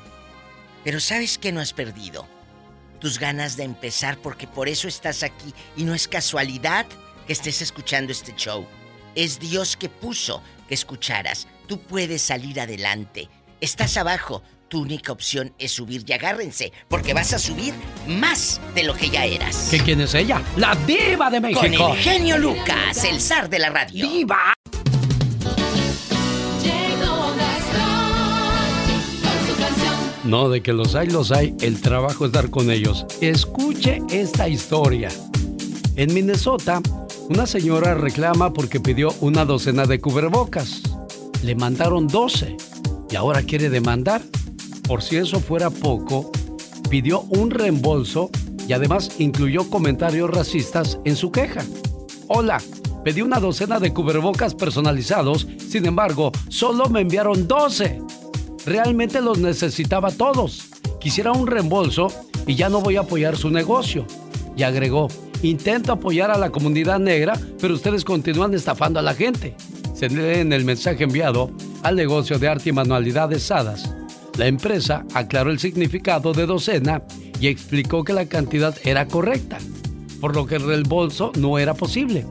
Pero 0.83 0.99
¿sabes 0.99 1.37
qué 1.37 1.51
no 1.51 1.59
has 1.59 1.73
perdido? 1.73 2.25
Tus 2.99 3.17
ganas 3.17 3.55
de 3.55 3.63
empezar, 3.63 4.17
porque 4.17 4.47
por 4.47 4.67
eso 4.67 4.87
estás 4.87 5.23
aquí. 5.23 5.53
Y 5.77 5.83
no 5.83 5.93
es 5.93 6.07
casualidad 6.07 6.85
que 7.25 7.33
estés 7.33 7.61
escuchando 7.61 8.11
este 8.11 8.35
show. 8.35 8.65
Es 9.15 9.39
Dios 9.39 9.77
que 9.77 9.89
puso 9.89 10.41
que 10.67 10.73
escucharas. 10.73 11.47
Tú 11.67 11.79
puedes 11.79 12.21
salir 12.21 12.59
adelante. 12.59 13.29
Estás 13.61 13.97
abajo. 13.97 14.43
Tu 14.67 14.81
única 14.81 15.11
opción 15.11 15.53
es 15.57 15.71
subir 15.71 16.03
y 16.05 16.13
agárrense, 16.13 16.71
porque 16.87 17.15
vas 17.15 17.33
a 17.33 17.39
subir 17.39 17.73
más 18.07 18.61
de 18.75 18.83
lo 18.83 18.93
que 18.93 19.09
ya 19.09 19.25
eras. 19.25 19.69
¿Que 19.71 19.79
quién 19.79 19.99
es 20.01 20.13
ella? 20.13 20.43
La 20.57 20.75
diva 20.75 21.31
de 21.31 21.39
México. 21.39 21.61
Con 21.61 21.73
el 21.73 21.97
genio 21.97 22.37
Lucas, 22.37 23.03
el 23.03 23.19
zar 23.19 23.49
de 23.49 23.57
la 23.57 23.71
radio. 23.71 24.07
¡Diva! 24.07 24.53
No, 30.23 30.49
de 30.49 30.61
que 30.61 30.73
los 30.73 30.95
hay, 30.95 31.07
los 31.07 31.31
hay. 31.31 31.55
El 31.61 31.81
trabajo 31.81 32.25
es 32.25 32.31
dar 32.31 32.49
con 32.49 32.69
ellos. 32.69 33.05
Escuche 33.21 33.99
esta 34.09 34.49
historia. 34.49 35.09
En 35.95 36.13
Minnesota, 36.13 36.81
una 37.29 37.45
señora 37.45 37.93
reclama 37.93 38.53
porque 38.53 38.79
pidió 38.79 39.13
una 39.21 39.45
docena 39.45 39.85
de 39.85 40.01
cubrebocas. 40.01 40.81
Le 41.43 41.55
mandaron 41.55 42.07
12 42.07 42.57
y 43.09 43.15
ahora 43.15 43.43
quiere 43.43 43.69
demandar. 43.69 44.21
Por 44.87 45.01
si 45.01 45.17
eso 45.17 45.39
fuera 45.39 45.69
poco, 45.69 46.31
pidió 46.89 47.21
un 47.29 47.49
reembolso 47.49 48.29
y 48.67 48.73
además 48.73 49.11
incluyó 49.19 49.69
comentarios 49.69 50.29
racistas 50.29 50.99
en 51.05 51.15
su 51.15 51.31
queja. 51.31 51.63
Hola, 52.27 52.61
pedí 53.05 53.21
una 53.21 53.39
docena 53.39 53.79
de 53.79 53.93
cubrebocas 53.93 54.53
personalizados, 54.53 55.47
sin 55.57 55.85
embargo, 55.85 56.31
solo 56.49 56.89
me 56.89 57.01
enviaron 57.01 57.47
12. 57.47 58.01
Realmente 58.65 59.21
los 59.21 59.39
necesitaba 59.39 60.11
todos. 60.11 60.69
Quisiera 60.99 61.31
un 61.31 61.47
reembolso 61.47 62.07
y 62.45 62.55
ya 62.55 62.69
no 62.69 62.81
voy 62.81 62.97
a 62.97 63.01
apoyar 63.01 63.37
su 63.37 63.49
negocio. 63.49 64.05
Y 64.55 64.63
agregó, 64.63 65.07
intento 65.41 65.93
apoyar 65.93 66.31
a 66.31 66.37
la 66.37 66.49
comunidad 66.49 66.99
negra, 66.99 67.39
pero 67.59 67.73
ustedes 67.73 68.03
continúan 68.03 68.53
estafando 68.53 68.99
a 68.99 69.03
la 69.03 69.13
gente. 69.13 69.55
Se 69.93 70.09
lee 70.09 70.39
en 70.39 70.53
el 70.53 70.65
mensaje 70.65 71.03
enviado 71.03 71.51
al 71.83 71.95
negocio 71.95 72.39
de 72.39 72.47
arte 72.47 72.69
y 72.69 72.73
manualidades 72.73 73.43
Sadas. 73.43 73.93
La 74.37 74.47
empresa 74.47 75.05
aclaró 75.13 75.51
el 75.51 75.59
significado 75.59 76.33
de 76.33 76.45
docena 76.45 77.03
y 77.39 77.47
explicó 77.47 78.03
que 78.03 78.13
la 78.13 78.25
cantidad 78.25 78.75
era 78.83 79.07
correcta, 79.07 79.57
por 80.21 80.35
lo 80.35 80.45
que 80.45 80.55
el 80.55 80.63
reembolso 80.65 81.31
no 81.37 81.59
era 81.59 81.73
posible. 81.73 82.25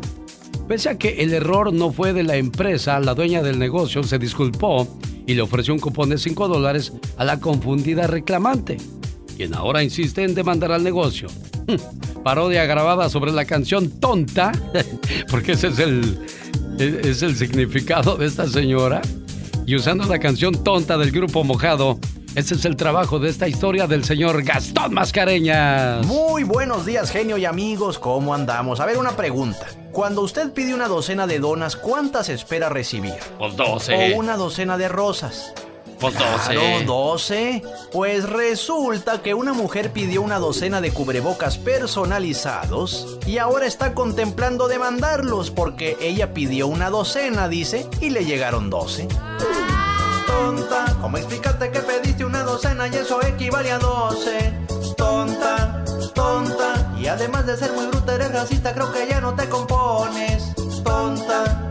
Pese 0.66 0.90
a 0.90 0.98
que 0.98 1.22
el 1.22 1.32
error 1.32 1.72
no 1.72 1.92
fue 1.92 2.12
de 2.12 2.22
la 2.22 2.36
empresa, 2.36 3.00
la 3.00 3.14
dueña 3.14 3.42
del 3.42 3.58
negocio 3.58 4.02
se 4.02 4.18
disculpó 4.18 4.86
y 5.28 5.34
le 5.34 5.42
ofreció 5.42 5.74
un 5.74 5.78
cupón 5.78 6.08
de 6.08 6.16
5 6.16 6.48
dólares 6.48 6.90
a 7.18 7.24
la 7.24 7.38
confundida 7.38 8.06
reclamante, 8.06 8.78
quien 9.36 9.54
ahora 9.54 9.82
insiste 9.82 10.24
en 10.24 10.34
demandar 10.34 10.72
al 10.72 10.82
negocio. 10.82 11.28
Parodia 12.24 12.64
grabada 12.64 13.10
sobre 13.10 13.30
la 13.30 13.44
canción 13.44 13.90
Tonta, 14.00 14.52
porque 15.30 15.52
ese 15.52 15.68
es 15.68 15.78
el, 15.80 16.18
es 16.78 17.22
el 17.22 17.36
significado 17.36 18.16
de 18.16 18.26
esta 18.26 18.48
señora, 18.48 19.02
y 19.66 19.76
usando 19.76 20.06
la 20.06 20.18
canción 20.18 20.64
Tonta 20.64 20.96
del 20.96 21.12
grupo 21.12 21.44
Mojado. 21.44 21.98
Ese 22.34 22.54
es 22.54 22.64
el 22.64 22.76
trabajo 22.76 23.18
de 23.18 23.28
esta 23.28 23.48
historia 23.48 23.86
del 23.86 24.04
señor 24.04 24.42
Gastón 24.42 24.94
Mascareñas. 24.94 26.06
Muy 26.06 26.44
buenos 26.44 26.86
días, 26.86 27.10
genio 27.10 27.36
y 27.36 27.44
amigos. 27.44 27.98
¿Cómo 27.98 28.32
andamos? 28.32 28.80
A 28.80 28.86
ver, 28.86 28.96
una 28.96 29.10
pregunta. 29.10 29.66
Cuando 29.98 30.22
usted 30.22 30.52
pide 30.52 30.74
una 30.74 30.86
docena 30.86 31.26
de 31.26 31.40
donas, 31.40 31.74
¿cuántas 31.74 32.28
espera 32.28 32.68
recibir? 32.68 33.16
Pues 33.36 33.56
12. 33.56 34.12
O 34.14 34.18
una 34.18 34.36
docena 34.36 34.78
de 34.78 34.86
rosas. 34.86 35.52
Pues 35.98 36.14
12. 36.16 36.52
Claro, 36.52 36.84
12. 36.86 37.62
Pues 37.90 38.30
resulta 38.30 39.22
que 39.22 39.34
una 39.34 39.54
mujer 39.54 39.90
pidió 39.90 40.22
una 40.22 40.38
docena 40.38 40.80
de 40.80 40.92
cubrebocas 40.92 41.58
personalizados 41.58 43.18
y 43.26 43.38
ahora 43.38 43.66
está 43.66 43.92
contemplando 43.94 44.68
demandarlos 44.68 45.50
porque 45.50 45.96
ella 46.00 46.32
pidió 46.32 46.68
una 46.68 46.90
docena, 46.90 47.48
dice, 47.48 47.84
y 48.00 48.10
le 48.10 48.24
llegaron 48.24 48.70
12. 48.70 49.08
Tonta, 50.28 50.96
¿cómo 51.00 51.16
explicarte 51.16 51.72
que 51.72 51.80
pediste 51.80 52.24
una 52.24 52.44
docena 52.44 52.86
y 52.86 52.94
eso 52.94 53.20
equivale 53.20 53.72
a 53.72 53.80
12? 53.80 54.52
Tonta, 54.96 55.84
tonta, 56.14 56.67
y 57.08 57.10
además 57.10 57.46
de 57.46 57.56
ser 57.56 57.72
muy 57.72 57.86
bruta 57.86 58.16
eres 58.16 58.30
racista, 58.32 58.74
creo 58.74 58.92
que 58.92 59.08
ya 59.08 59.18
no 59.18 59.34
te 59.34 59.48
compones. 59.48 60.52
Tonta, 60.84 61.70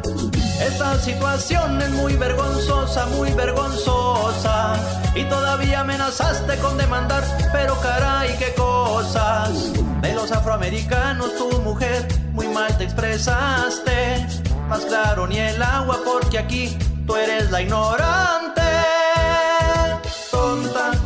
esta 0.60 0.98
situación 0.98 1.80
es 1.80 1.92
muy 1.92 2.16
vergonzosa, 2.16 3.06
muy 3.06 3.32
vergonzosa. 3.34 4.74
Y 5.14 5.26
todavía 5.26 5.82
amenazaste 5.82 6.58
con 6.58 6.76
demandar, 6.80 7.24
pero 7.54 7.80
caray, 7.82 8.36
qué 8.40 8.56
cosas. 8.56 9.74
De 10.02 10.12
los 10.16 10.32
afroamericanos, 10.32 11.36
tu 11.36 11.62
mujer, 11.62 12.08
muy 12.32 12.48
mal 12.48 12.76
te 12.76 12.86
expresaste. 12.86 14.26
Más 14.68 14.86
claro 14.86 15.28
ni 15.28 15.38
el 15.38 15.62
agua, 15.62 16.00
porque 16.04 16.40
aquí 16.40 16.76
tú 17.06 17.16
eres 17.16 17.52
la 17.52 17.62
ignorante. 17.62 18.57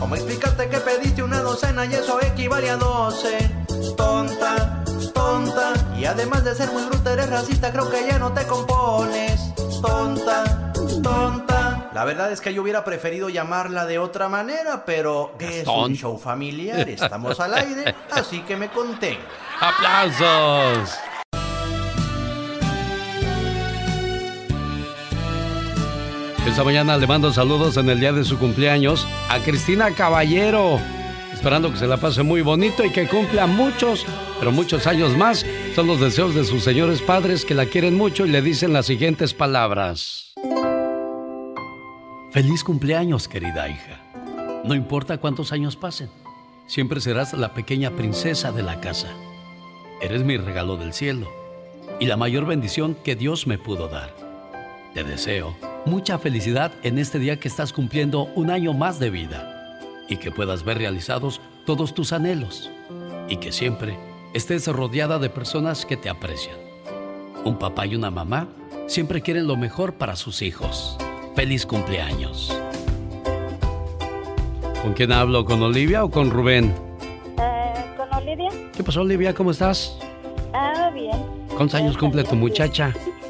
¿Cómo 0.01 0.15
explicarte 0.15 0.67
que 0.67 0.79
pediste 0.79 1.21
una 1.21 1.41
docena 1.41 1.85
y 1.85 1.93
eso 1.93 2.19
equivale 2.21 2.71
a 2.71 2.75
12? 2.75 3.51
Tonta, 3.95 4.83
tonta, 5.13 5.73
y 5.95 6.05
además 6.05 6.43
de 6.43 6.55
ser 6.55 6.71
muy 6.71 6.83
bruta 6.85 7.13
eres 7.13 7.29
racista, 7.29 7.71
creo 7.71 7.89
que 7.89 8.07
ya 8.07 8.17
no 8.17 8.33
te 8.33 8.45
compones. 8.47 9.53
Tonta, 9.79 10.73
tonta. 11.03 11.89
La 11.93 12.03
verdad 12.03 12.31
es 12.31 12.41
que 12.41 12.51
yo 12.51 12.63
hubiera 12.63 12.83
preferido 12.83 13.29
llamarla 13.29 13.85
de 13.85 13.99
otra 13.99 14.27
manera, 14.27 14.83
pero 14.85 15.35
es 15.39 15.67
un 15.67 15.95
show 15.95 16.17
familiar, 16.17 16.89
estamos 16.89 17.39
al 17.39 17.53
aire, 17.53 17.95
así 18.09 18.41
que 18.41 18.57
me 18.57 18.69
contengo. 18.69 19.21
¡Aplausos! 19.61 20.97
Esta 26.47 26.63
mañana 26.63 26.97
le 26.97 27.05
mando 27.05 27.31
saludos 27.31 27.77
en 27.77 27.87
el 27.89 27.99
día 27.99 28.11
de 28.11 28.23
su 28.23 28.39
cumpleaños 28.39 29.07
a 29.29 29.39
Cristina 29.39 29.91
Caballero. 29.91 30.79
Esperando 31.31 31.71
que 31.71 31.77
se 31.77 31.85
la 31.85 31.97
pase 31.97 32.23
muy 32.23 32.41
bonito 32.41 32.83
y 32.83 32.89
que 32.89 33.07
cumpla 33.07 33.45
muchos, 33.45 34.05
pero 34.39 34.51
muchos 34.51 34.87
años 34.87 35.15
más. 35.15 35.45
Son 35.75 35.85
los 35.85 35.99
deseos 35.99 36.33
de 36.33 36.43
sus 36.43 36.63
señores 36.63 37.01
padres 37.01 37.45
que 37.45 37.53
la 37.53 37.67
quieren 37.67 37.95
mucho 37.95 38.25
y 38.25 38.29
le 38.29 38.41
dicen 38.41 38.73
las 38.73 38.87
siguientes 38.87 39.35
palabras. 39.35 40.33
Feliz 42.31 42.63
cumpleaños, 42.63 43.27
querida 43.27 43.69
hija. 43.69 44.01
No 44.63 44.73
importa 44.73 45.19
cuántos 45.19 45.51
años 45.51 45.75
pasen, 45.75 46.09
siempre 46.65 47.01
serás 47.01 47.33
la 47.33 47.53
pequeña 47.53 47.91
princesa 47.91 48.51
de 48.51 48.63
la 48.63 48.81
casa. 48.81 49.09
Eres 50.01 50.23
mi 50.23 50.37
regalo 50.37 50.75
del 50.75 50.93
cielo 50.93 51.29
y 51.99 52.07
la 52.07 52.17
mayor 52.17 52.45
bendición 52.45 52.95
que 53.03 53.15
Dios 53.15 53.45
me 53.45 53.59
pudo 53.59 53.87
dar. 53.87 54.20
Te 54.93 55.05
deseo 55.05 55.55
mucha 55.85 56.19
felicidad 56.19 56.73
en 56.83 56.97
este 56.97 57.17
día 57.17 57.39
que 57.39 57.47
estás 57.47 57.71
cumpliendo 57.71 58.25
un 58.35 58.49
año 58.49 58.73
más 58.73 58.99
de 58.99 59.09
vida 59.09 59.79
y 60.09 60.17
que 60.17 60.31
puedas 60.31 60.65
ver 60.65 60.79
realizados 60.79 61.39
todos 61.65 61.93
tus 61.93 62.11
anhelos 62.11 62.69
y 63.29 63.37
que 63.37 63.53
siempre 63.53 63.97
estés 64.33 64.67
rodeada 64.67 65.17
de 65.17 65.29
personas 65.29 65.85
que 65.85 65.95
te 65.95 66.09
aprecian. 66.09 66.57
Un 67.45 67.57
papá 67.57 67.85
y 67.85 67.95
una 67.95 68.11
mamá 68.11 68.49
siempre 68.87 69.21
quieren 69.21 69.47
lo 69.47 69.55
mejor 69.55 69.93
para 69.93 70.17
sus 70.17 70.41
hijos. 70.41 70.97
Feliz 71.35 71.65
cumpleaños. 71.65 72.53
¿Con 74.81 74.93
quién 74.93 75.13
hablo? 75.13 75.45
¿Con 75.45 75.61
Olivia 75.61 76.03
o 76.03 76.11
con 76.11 76.29
Rubén? 76.29 76.75
Eh, 77.39 77.73
¿Con 77.95 78.13
Olivia? 78.13 78.49
¿Qué 78.75 78.83
pasó, 78.83 79.01
Olivia? 79.01 79.33
¿Cómo 79.33 79.51
estás? 79.51 79.97
Ah, 80.53 80.91
bien. 80.93 81.15
¿Cuántos 81.55 81.75
años 81.75 81.97
cumple 81.97 82.25
tu 82.25 82.35
muchacha? 82.35 82.93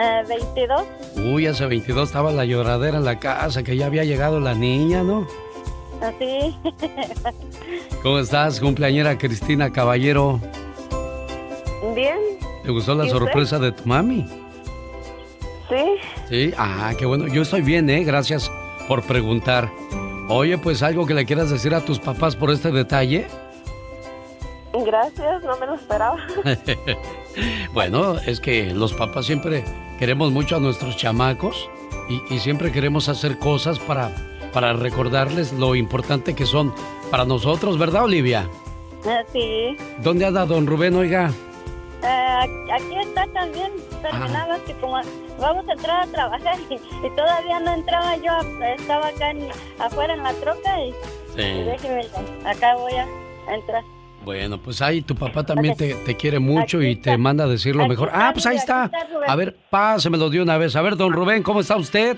Eh, 0.00 0.24
22. 0.26 0.82
Uy, 1.16 1.46
hace 1.46 1.66
22 1.66 2.08
estaba 2.08 2.32
la 2.32 2.46
lloradera 2.46 2.96
en 2.96 3.04
la 3.04 3.18
casa, 3.18 3.62
que 3.62 3.76
ya 3.76 3.86
había 3.86 4.04
llegado 4.04 4.40
la 4.40 4.54
niña, 4.54 5.02
¿no? 5.02 5.26
Así. 6.00 6.56
¿Cómo 8.02 8.18
estás, 8.18 8.60
cumpleañera 8.60 9.18
Cristina 9.18 9.70
Caballero? 9.70 10.40
bien. 11.94 12.18
¿Te 12.62 12.70
gustó 12.70 12.94
la 12.94 13.08
sorpresa 13.08 13.58
de 13.58 13.72
tu 13.72 13.86
mami? 13.86 14.26
Sí. 15.68 15.84
Sí, 16.28 16.54
ah, 16.56 16.92
qué 16.98 17.04
bueno. 17.04 17.26
Yo 17.26 17.42
estoy 17.42 17.60
bien, 17.60 17.90
¿eh? 17.90 18.02
Gracias 18.04 18.50
por 18.88 19.02
preguntar. 19.02 19.70
Oye, 20.28 20.56
pues 20.56 20.82
algo 20.82 21.06
que 21.06 21.14
le 21.14 21.26
quieras 21.26 21.50
decir 21.50 21.74
a 21.74 21.84
tus 21.84 21.98
papás 21.98 22.36
por 22.36 22.50
este 22.50 22.70
detalle. 22.70 23.26
Gracias, 24.72 25.42
no 25.42 25.56
me 25.58 25.66
lo 25.66 25.74
esperaba. 25.74 26.16
bueno, 27.72 28.16
es 28.26 28.40
que 28.40 28.72
los 28.74 28.92
papás 28.92 29.26
siempre 29.26 29.64
queremos 29.98 30.30
mucho 30.32 30.56
a 30.56 30.60
nuestros 30.60 30.96
chamacos 30.96 31.68
y, 32.08 32.34
y 32.34 32.38
siempre 32.38 32.72
queremos 32.72 33.08
hacer 33.08 33.38
cosas 33.38 33.78
para, 33.78 34.10
para 34.52 34.72
recordarles 34.72 35.52
lo 35.52 35.74
importante 35.74 36.34
que 36.34 36.46
son 36.46 36.72
para 37.10 37.24
nosotros, 37.24 37.78
¿verdad, 37.78 38.04
Olivia? 38.04 38.48
Eh, 39.04 39.24
sí. 39.32 39.76
¿Dónde 40.02 40.26
anda 40.26 40.44
don 40.46 40.66
Rubén, 40.66 40.94
oiga? 40.94 41.30
Eh, 42.02 42.36
aquí 42.72 42.94
está 43.00 43.26
también. 43.32 43.72
Terminaba 44.02 44.58
que 44.66 44.72
como 44.74 45.00
vamos 45.38 45.68
a 45.68 45.72
entrar 45.72 46.02
a 46.02 46.06
trabajar 46.06 46.56
y, 46.70 46.74
y 46.74 47.10
todavía 47.16 47.60
no 47.60 47.74
entraba 47.74 48.16
yo. 48.16 48.32
Estaba 48.78 49.08
acá 49.08 49.30
en- 49.30 49.48
afuera 49.78 50.14
en 50.14 50.22
la 50.22 50.32
troca 50.34 50.80
y, 50.82 50.92
Sí. 51.36 51.42
y 51.42 51.62
déjeme, 51.64 52.06
acá 52.44 52.74
voy 52.76 52.92
a 52.94 53.06
entrar. 53.54 53.84
Bueno, 54.24 54.58
pues 54.58 54.82
ahí 54.82 55.00
tu 55.02 55.14
papá 55.16 55.44
también 55.44 55.74
te, 55.76 55.94
te 55.94 56.16
quiere 56.16 56.38
mucho 56.38 56.82
y 56.82 56.94
te 56.96 57.16
manda 57.16 57.44
a 57.44 57.46
decir 57.48 57.74
lo 57.74 57.88
mejor. 57.88 58.10
Ah, 58.12 58.30
pues 58.34 58.44
ahí 58.46 58.56
está. 58.56 58.90
A 59.26 59.34
ver, 59.36 59.56
pásemelo 59.70 60.28
de 60.28 60.42
una 60.42 60.58
vez. 60.58 60.76
A 60.76 60.82
ver, 60.82 60.96
don 60.96 61.12
Rubén, 61.12 61.42
¿cómo 61.42 61.60
está 61.60 61.76
usted? 61.76 62.16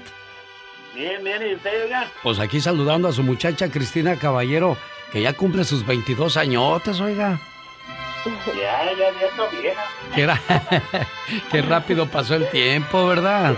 Bien, 0.94 1.22
bien, 1.22 1.40
¿y 1.48 1.54
usted, 1.54 1.84
oiga? 1.84 2.10
Pues 2.22 2.38
aquí 2.40 2.60
saludando 2.60 3.08
a 3.08 3.12
su 3.12 3.22
muchacha 3.22 3.70
Cristina 3.70 4.16
Caballero, 4.16 4.76
que 5.12 5.22
ya 5.22 5.32
cumple 5.32 5.64
sus 5.64 5.86
22 5.86 6.36
añotes, 6.36 7.00
oiga. 7.00 7.40
Ya, 8.46 8.84
ya, 8.92 8.96
ya 9.20 9.26
está 9.26 9.60
vieja. 9.60 9.82
Qué, 10.14 10.26
ra- 10.26 10.40
qué 11.50 11.62
rápido 11.62 12.06
pasó 12.06 12.34
el 12.34 12.48
tiempo, 12.50 13.06
¿verdad? 13.06 13.54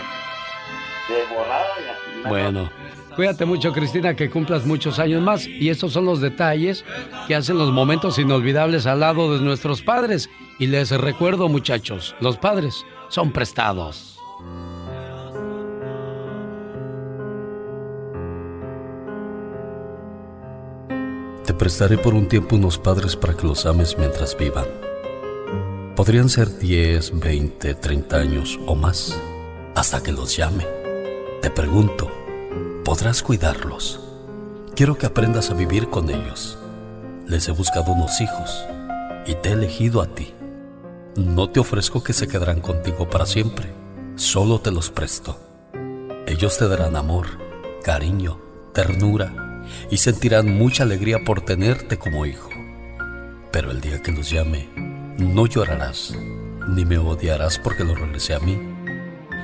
De 1.09 1.35
volada, 1.35 1.66
ya. 2.23 2.29
Bueno, 2.29 2.71
cuídate 3.15 3.45
mucho, 3.45 3.73
Cristina, 3.73 4.15
que 4.15 4.31
cumplas 4.31 4.66
muchos 4.66 4.99
años 4.99 5.23
más. 5.23 5.47
Y 5.47 5.70
estos 5.70 5.93
son 5.93 6.05
los 6.05 6.20
detalles 6.20 6.85
que 7.27 7.35
hacen 7.35 7.59
los 7.59 7.73
momentos 7.73 8.19
inolvidables 8.19 8.86
al 8.86 9.01
lado 9.01 9.36
de 9.36 9.45
nuestros 9.45 9.82
padres. 9.82 10.31
Y 10.59 10.66
les 10.66 10.91
recuerdo, 10.91 11.49
muchachos, 11.49 12.15
los 12.20 12.36
padres 12.36 12.85
son 13.09 13.32
prestados. 13.32 14.19
Te 21.45 21.53
prestaré 21.53 21.99
por 21.99 22.15
un 22.15 22.27
tiempo 22.27 22.57
unos 22.57 22.78
padres 22.78 23.16
para 23.16 23.36
que 23.36 23.47
los 23.47 23.66
ames 23.66 23.97
mientras 23.99 24.36
vivan. 24.36 24.65
Podrían 25.95 26.28
ser 26.28 26.59
10, 26.59 27.20
20, 27.20 27.74
30 27.74 28.16
años 28.16 28.59
o 28.66 28.74
más, 28.74 29.20
hasta 29.74 30.03
que 30.03 30.11
los 30.11 30.36
llame. 30.36 30.66
Te 31.43 31.51
pregunto, 31.51 32.11
¿podrás 32.85 33.23
cuidarlos? 33.23 33.98
Quiero 34.77 34.98
que 34.98 35.06
aprendas 35.06 35.51
a 35.51 35.55
vivir 35.55 35.89
con 35.89 36.11
ellos. 36.11 36.59
Les 37.27 37.48
he 37.48 37.52
buscado 37.52 37.93
unos 37.93 38.20
hijos 38.20 38.66
y 39.27 39.35
te 39.36 39.48
he 39.48 39.52
elegido 39.52 40.02
a 40.02 40.06
ti. 40.06 40.35
No 41.16 41.48
te 41.48 41.61
ofrezco 41.61 42.02
que 42.02 42.12
se 42.12 42.28
quedarán 42.28 42.61
contigo 42.61 43.09
para 43.09 43.24
siempre, 43.24 43.73
solo 44.16 44.61
te 44.61 44.70
los 44.70 44.90
presto. 44.90 45.40
Ellos 46.27 46.59
te 46.59 46.69
darán 46.69 46.97
amor, 46.97 47.27
cariño, 47.82 48.39
ternura 48.74 49.62
y 49.90 49.97
sentirán 49.97 50.55
mucha 50.55 50.82
alegría 50.82 51.24
por 51.24 51.40
tenerte 51.40 51.98
como 51.98 52.27
hijo. 52.27 52.51
Pero 53.51 53.70
el 53.70 53.81
día 53.81 54.02
que 54.02 54.12
los 54.12 54.28
llame, 54.28 54.69
no 55.16 55.47
llorarás, 55.47 56.15
ni 56.69 56.85
me 56.85 56.98
odiarás 56.98 57.59
porque 57.59 57.85
los 57.85 57.98
regresé 57.98 58.35
a 58.35 58.40
mí. 58.40 58.61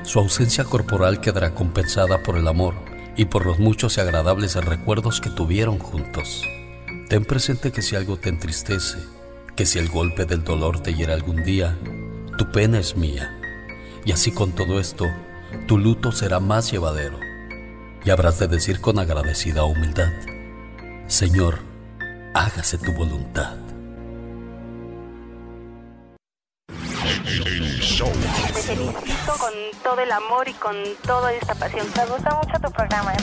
Su 0.03 0.19
ausencia 0.19 0.63
corporal 0.63 1.21
quedará 1.21 1.55
compensada 1.55 2.21
por 2.21 2.37
el 2.37 2.47
amor 2.47 2.90
y 3.15 3.25
por 3.25 3.45
los 3.45 3.59
muchos 3.59 3.97
y 3.97 4.01
agradables 4.01 4.55
recuerdos 4.55 5.21
que 5.21 5.29
tuvieron 5.29 5.79
juntos. 5.79 6.43
Ten 7.09 7.25
presente 7.25 7.71
que 7.71 7.81
si 7.81 7.95
algo 7.95 8.17
te 8.17 8.29
entristece, 8.29 8.99
que 9.55 9.65
si 9.65 9.79
el 9.79 9.89
golpe 9.89 10.25
del 10.25 10.43
dolor 10.43 10.79
te 10.81 10.93
hiera 10.93 11.13
algún 11.13 11.43
día, 11.43 11.77
tu 12.37 12.51
pena 12.51 12.79
es 12.79 12.95
mía. 12.95 13.37
Y 14.05 14.11
así 14.11 14.31
con 14.31 14.53
todo 14.53 14.79
esto, 14.79 15.05
tu 15.67 15.77
luto 15.77 16.11
será 16.11 16.39
más 16.39 16.71
llevadero. 16.71 17.19
Y 18.03 18.09
habrás 18.09 18.39
de 18.39 18.47
decir 18.47 18.81
con 18.81 18.97
agradecida 18.97 19.63
humildad, 19.63 20.11
Señor, 21.07 21.59
hágase 22.33 22.77
tu 22.77 22.93
voluntad. 22.93 23.60
Te 27.31 28.61
felicito 28.61 29.33
con 29.39 29.53
todo 29.81 30.01
el 30.01 30.11
amor 30.11 30.49
y 30.49 30.53
con 30.53 30.75
toda 31.05 31.31
esta 31.31 31.55
pasión. 31.55 31.87
Me 31.95 32.05
gusta 32.05 32.35
mucho 32.35 32.59
tu 32.61 32.69
programa. 32.73 33.13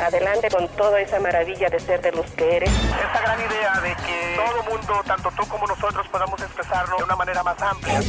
Adelante 0.00 0.48
con 0.48 0.66
toda 0.68 0.98
esa 1.00 1.20
maravilla 1.20 1.68
de 1.68 1.78
ser 1.78 2.00
de 2.00 2.12
los 2.12 2.24
que 2.30 2.56
eres. 2.56 2.70
Esta 2.70 3.20
gran 3.20 3.38
idea 3.38 3.80
de 3.82 3.94
que 4.06 4.36
todo 4.36 4.62
mundo, 4.70 5.02
tanto 5.06 5.30
tú 5.36 5.46
como 5.48 5.66
nosotros, 5.66 6.06
podamos 6.08 6.40
expresarlo 6.40 6.96
de 6.96 7.04
una 7.04 7.16
manera 7.16 7.42
más 7.42 7.60
amplia. 7.60 8.00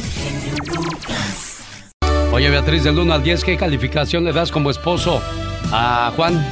Oye, 2.32 2.48
Beatriz, 2.48 2.84
del 2.84 2.98
1 2.98 3.12
al 3.12 3.22
10, 3.22 3.44
¿qué 3.44 3.58
calificación 3.58 4.24
le 4.24 4.32
das 4.32 4.50
como 4.50 4.70
esposo 4.70 5.20
a 5.72 6.10
Juan? 6.16 6.42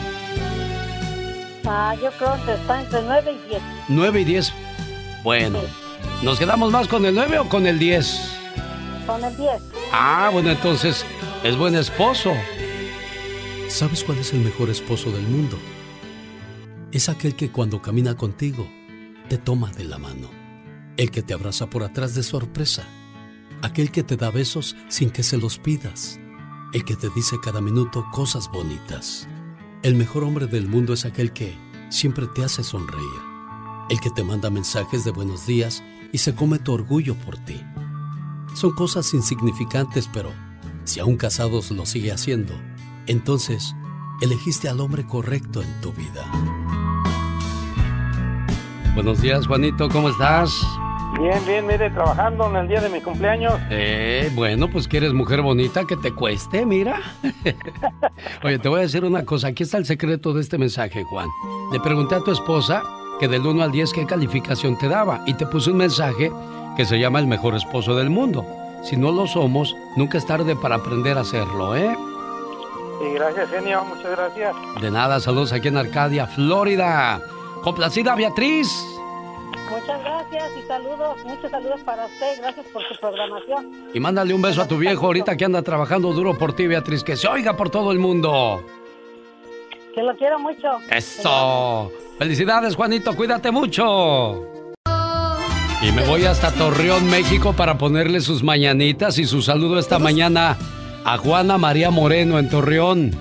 Ah, 1.64 1.94
yo 1.94 2.10
creo 2.18 2.36
que 2.44 2.52
está 2.52 2.80
entre 2.80 3.02
9 3.02 3.32
y 3.32 3.48
10. 3.48 3.62
9 3.88 4.20
y 4.20 4.24
10. 4.24 4.52
Bueno, 5.22 5.60
¿nos 6.22 6.38
quedamos 6.38 6.70
más 6.70 6.88
con 6.88 7.06
el 7.06 7.14
9 7.14 7.38
o 7.38 7.48
con 7.48 7.66
el 7.66 7.78
10? 7.78 8.37
El 9.08 9.36
10. 9.38 9.62
Ah, 9.90 10.28
bueno, 10.30 10.50
entonces 10.50 11.06
es 11.42 11.56
buen 11.56 11.74
esposo. 11.74 12.30
¿Sabes 13.68 14.04
cuál 14.04 14.18
es 14.18 14.34
el 14.34 14.40
mejor 14.40 14.68
esposo 14.68 15.10
del 15.10 15.26
mundo? 15.26 15.58
Es 16.92 17.08
aquel 17.08 17.34
que 17.34 17.50
cuando 17.50 17.80
camina 17.80 18.16
contigo 18.16 18.68
te 19.30 19.38
toma 19.38 19.72
de 19.72 19.84
la 19.84 19.96
mano, 19.96 20.28
el 20.98 21.10
que 21.10 21.22
te 21.22 21.32
abraza 21.32 21.70
por 21.70 21.84
atrás 21.84 22.14
de 22.14 22.22
sorpresa, 22.22 22.84
aquel 23.62 23.90
que 23.90 24.02
te 24.02 24.16
da 24.16 24.30
besos 24.30 24.76
sin 24.88 25.08
que 25.08 25.22
se 25.22 25.38
los 25.38 25.58
pidas, 25.58 26.20
el 26.74 26.84
que 26.84 26.94
te 26.94 27.08
dice 27.16 27.36
cada 27.42 27.62
minuto 27.62 28.04
cosas 28.12 28.50
bonitas. 28.50 29.26
El 29.82 29.94
mejor 29.94 30.22
hombre 30.22 30.46
del 30.46 30.68
mundo 30.68 30.92
es 30.92 31.06
aquel 31.06 31.32
que 31.32 31.56
siempre 31.88 32.26
te 32.26 32.44
hace 32.44 32.62
sonreír, 32.62 33.20
el 33.88 34.00
que 34.00 34.10
te 34.10 34.22
manda 34.22 34.50
mensajes 34.50 35.04
de 35.04 35.12
buenos 35.12 35.46
días 35.46 35.82
y 36.12 36.18
se 36.18 36.34
come 36.34 36.58
tu 36.58 36.74
orgullo 36.74 37.14
por 37.14 37.38
ti. 37.38 37.58
Son 38.54 38.72
cosas 38.72 39.14
insignificantes, 39.14 40.08
pero 40.12 40.32
si 40.84 41.00
aún 41.00 41.16
casados 41.16 41.70
lo 41.70 41.86
sigue 41.86 42.12
haciendo, 42.12 42.54
entonces 43.06 43.74
elegiste 44.20 44.68
al 44.68 44.80
hombre 44.80 45.06
correcto 45.06 45.62
en 45.62 45.80
tu 45.80 45.92
vida. 45.92 46.24
Buenos 48.94 49.20
días, 49.20 49.46
Juanito, 49.46 49.88
¿cómo 49.88 50.08
estás? 50.08 50.50
Bien, 51.20 51.38
bien, 51.46 51.66
mire, 51.66 51.90
trabajando 51.90 52.48
en 52.48 52.56
el 52.56 52.68
día 52.68 52.80
de 52.80 52.88
mi 52.88 53.00
cumpleaños. 53.00 53.54
Eh, 53.70 54.30
bueno, 54.34 54.68
pues 54.70 54.86
quieres 54.86 55.12
mujer 55.12 55.40
bonita 55.40 55.84
que 55.84 55.96
te 55.96 56.12
cueste, 56.12 56.66
mira. 56.66 57.00
Oye, 58.44 58.58
te 58.58 58.68
voy 58.68 58.80
a 58.80 58.82
decir 58.82 59.04
una 59.04 59.24
cosa, 59.24 59.48
aquí 59.48 59.62
está 59.62 59.78
el 59.78 59.86
secreto 59.86 60.32
de 60.32 60.42
este 60.42 60.58
mensaje, 60.58 61.04
Juan. 61.04 61.28
Le 61.72 61.80
pregunté 61.80 62.14
a 62.14 62.20
tu 62.20 62.30
esposa 62.30 62.82
que 63.18 63.28
del 63.28 63.46
1 63.46 63.62
al 63.62 63.72
10 63.72 63.92
qué 63.92 64.06
calificación 64.06 64.78
te 64.78 64.88
daba 64.88 65.22
y 65.26 65.34
te 65.34 65.46
puse 65.46 65.70
un 65.70 65.78
mensaje 65.78 66.30
que 66.78 66.84
se 66.84 67.00
llama 67.00 67.18
el 67.18 67.26
mejor 67.26 67.56
esposo 67.56 67.96
del 67.96 68.08
mundo. 68.08 68.46
Si 68.84 68.96
no 68.96 69.10
lo 69.10 69.26
somos, 69.26 69.74
nunca 69.96 70.16
es 70.16 70.24
tarde 70.24 70.54
para 70.54 70.76
aprender 70.76 71.18
a 71.18 71.22
hacerlo, 71.22 71.74
¿eh? 71.74 71.92
Y 73.04 73.14
gracias, 73.14 73.50
genio, 73.50 73.84
muchas 73.84 74.12
gracias. 74.12 74.54
De 74.80 74.88
nada, 74.88 75.18
saludos 75.18 75.52
aquí 75.52 75.66
en 75.66 75.76
Arcadia, 75.76 76.28
Florida. 76.28 77.20
Complacida 77.64 78.14
Beatriz. 78.14 78.86
Muchas 79.68 80.00
gracias 80.04 80.52
y 80.56 80.68
saludos, 80.68 81.16
muchos 81.24 81.50
saludos 81.50 81.80
para 81.80 82.06
usted. 82.06 82.38
Gracias 82.42 82.66
por 82.66 82.84
su 82.84 82.94
programación. 83.00 83.88
Y 83.92 83.98
mándale 83.98 84.32
un 84.32 84.40
beso 84.40 84.62
a 84.62 84.68
tu 84.68 84.78
viejo 84.78 85.06
ahorita 85.06 85.36
que 85.36 85.44
anda 85.44 85.62
trabajando 85.62 86.12
duro 86.12 86.38
por 86.38 86.52
ti, 86.52 86.68
Beatriz, 86.68 87.02
que 87.02 87.16
se 87.16 87.26
oiga 87.26 87.56
por 87.56 87.70
todo 87.70 87.90
el 87.90 87.98
mundo. 87.98 88.62
Que 89.96 90.02
lo 90.04 90.16
quiero 90.16 90.38
mucho. 90.38 90.78
Eso. 90.88 91.90
Felicidades, 92.20 92.76
Juanito, 92.76 93.16
cuídate 93.16 93.50
mucho. 93.50 94.57
Y 95.80 95.92
me 95.92 96.04
voy 96.04 96.24
hasta 96.24 96.50
Torreón, 96.50 97.08
México 97.08 97.52
para 97.52 97.78
ponerle 97.78 98.20
sus 98.20 98.42
mañanitas 98.42 99.16
y 99.18 99.26
su 99.26 99.42
saludo 99.42 99.78
esta 99.78 100.00
mañana 100.00 100.58
a 101.04 101.18
Juana 101.18 101.56
María 101.56 101.92
Moreno 101.92 102.40
en 102.40 102.48
Torreón. 102.48 103.12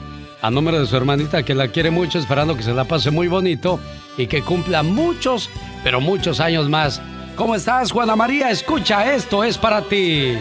A 0.41 0.49
nombre 0.49 0.79
de 0.79 0.87
su 0.87 0.97
hermanita 0.97 1.43
que 1.43 1.53
la 1.53 1.67
quiere 1.67 1.91
mucho, 1.91 2.17
esperando 2.17 2.57
que 2.57 2.63
se 2.63 2.73
la 2.73 2.85
pase 2.85 3.11
muy 3.11 3.27
bonito 3.27 3.79
y 4.17 4.25
que 4.25 4.41
cumpla 4.41 4.81
muchos, 4.81 5.51
pero 5.83 6.01
muchos 6.01 6.39
años 6.39 6.67
más. 6.67 6.99
¿Cómo 7.35 7.53
estás, 7.53 7.91
Juana 7.91 8.15
María? 8.15 8.49
Escucha, 8.49 9.13
esto 9.13 9.43
es 9.43 9.55
para 9.59 9.83
ti. 9.83 10.33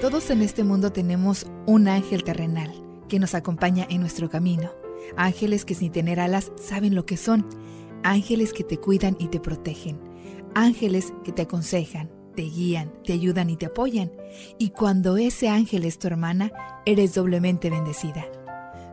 Todos 0.00 0.30
en 0.30 0.42
este 0.42 0.62
mundo 0.62 0.92
tenemos 0.92 1.44
un 1.66 1.88
ángel 1.88 2.22
terrenal 2.22 2.70
que 3.08 3.18
nos 3.18 3.34
acompaña 3.34 3.84
en 3.90 4.00
nuestro 4.00 4.30
camino. 4.30 4.70
Ángeles 5.16 5.64
que 5.64 5.74
sin 5.74 5.90
tener 5.90 6.20
alas 6.20 6.52
saben 6.56 6.94
lo 6.94 7.04
que 7.04 7.16
son. 7.16 7.44
Ángeles 8.04 8.52
que 8.52 8.62
te 8.62 8.78
cuidan 8.78 9.16
y 9.18 9.26
te 9.26 9.40
protegen 9.40 10.13
ángeles 10.54 11.12
que 11.24 11.32
te 11.32 11.42
aconsejan, 11.42 12.10
te 12.34 12.42
guían, 12.42 12.92
te 13.04 13.12
ayudan 13.12 13.50
y 13.50 13.56
te 13.56 13.66
apoyan. 13.66 14.12
Y 14.58 14.70
cuando 14.70 15.16
ese 15.16 15.48
ángel 15.48 15.84
es 15.84 15.98
tu 15.98 16.06
hermana, 16.06 16.52
eres 16.86 17.14
doblemente 17.14 17.70
bendecida. 17.70 18.26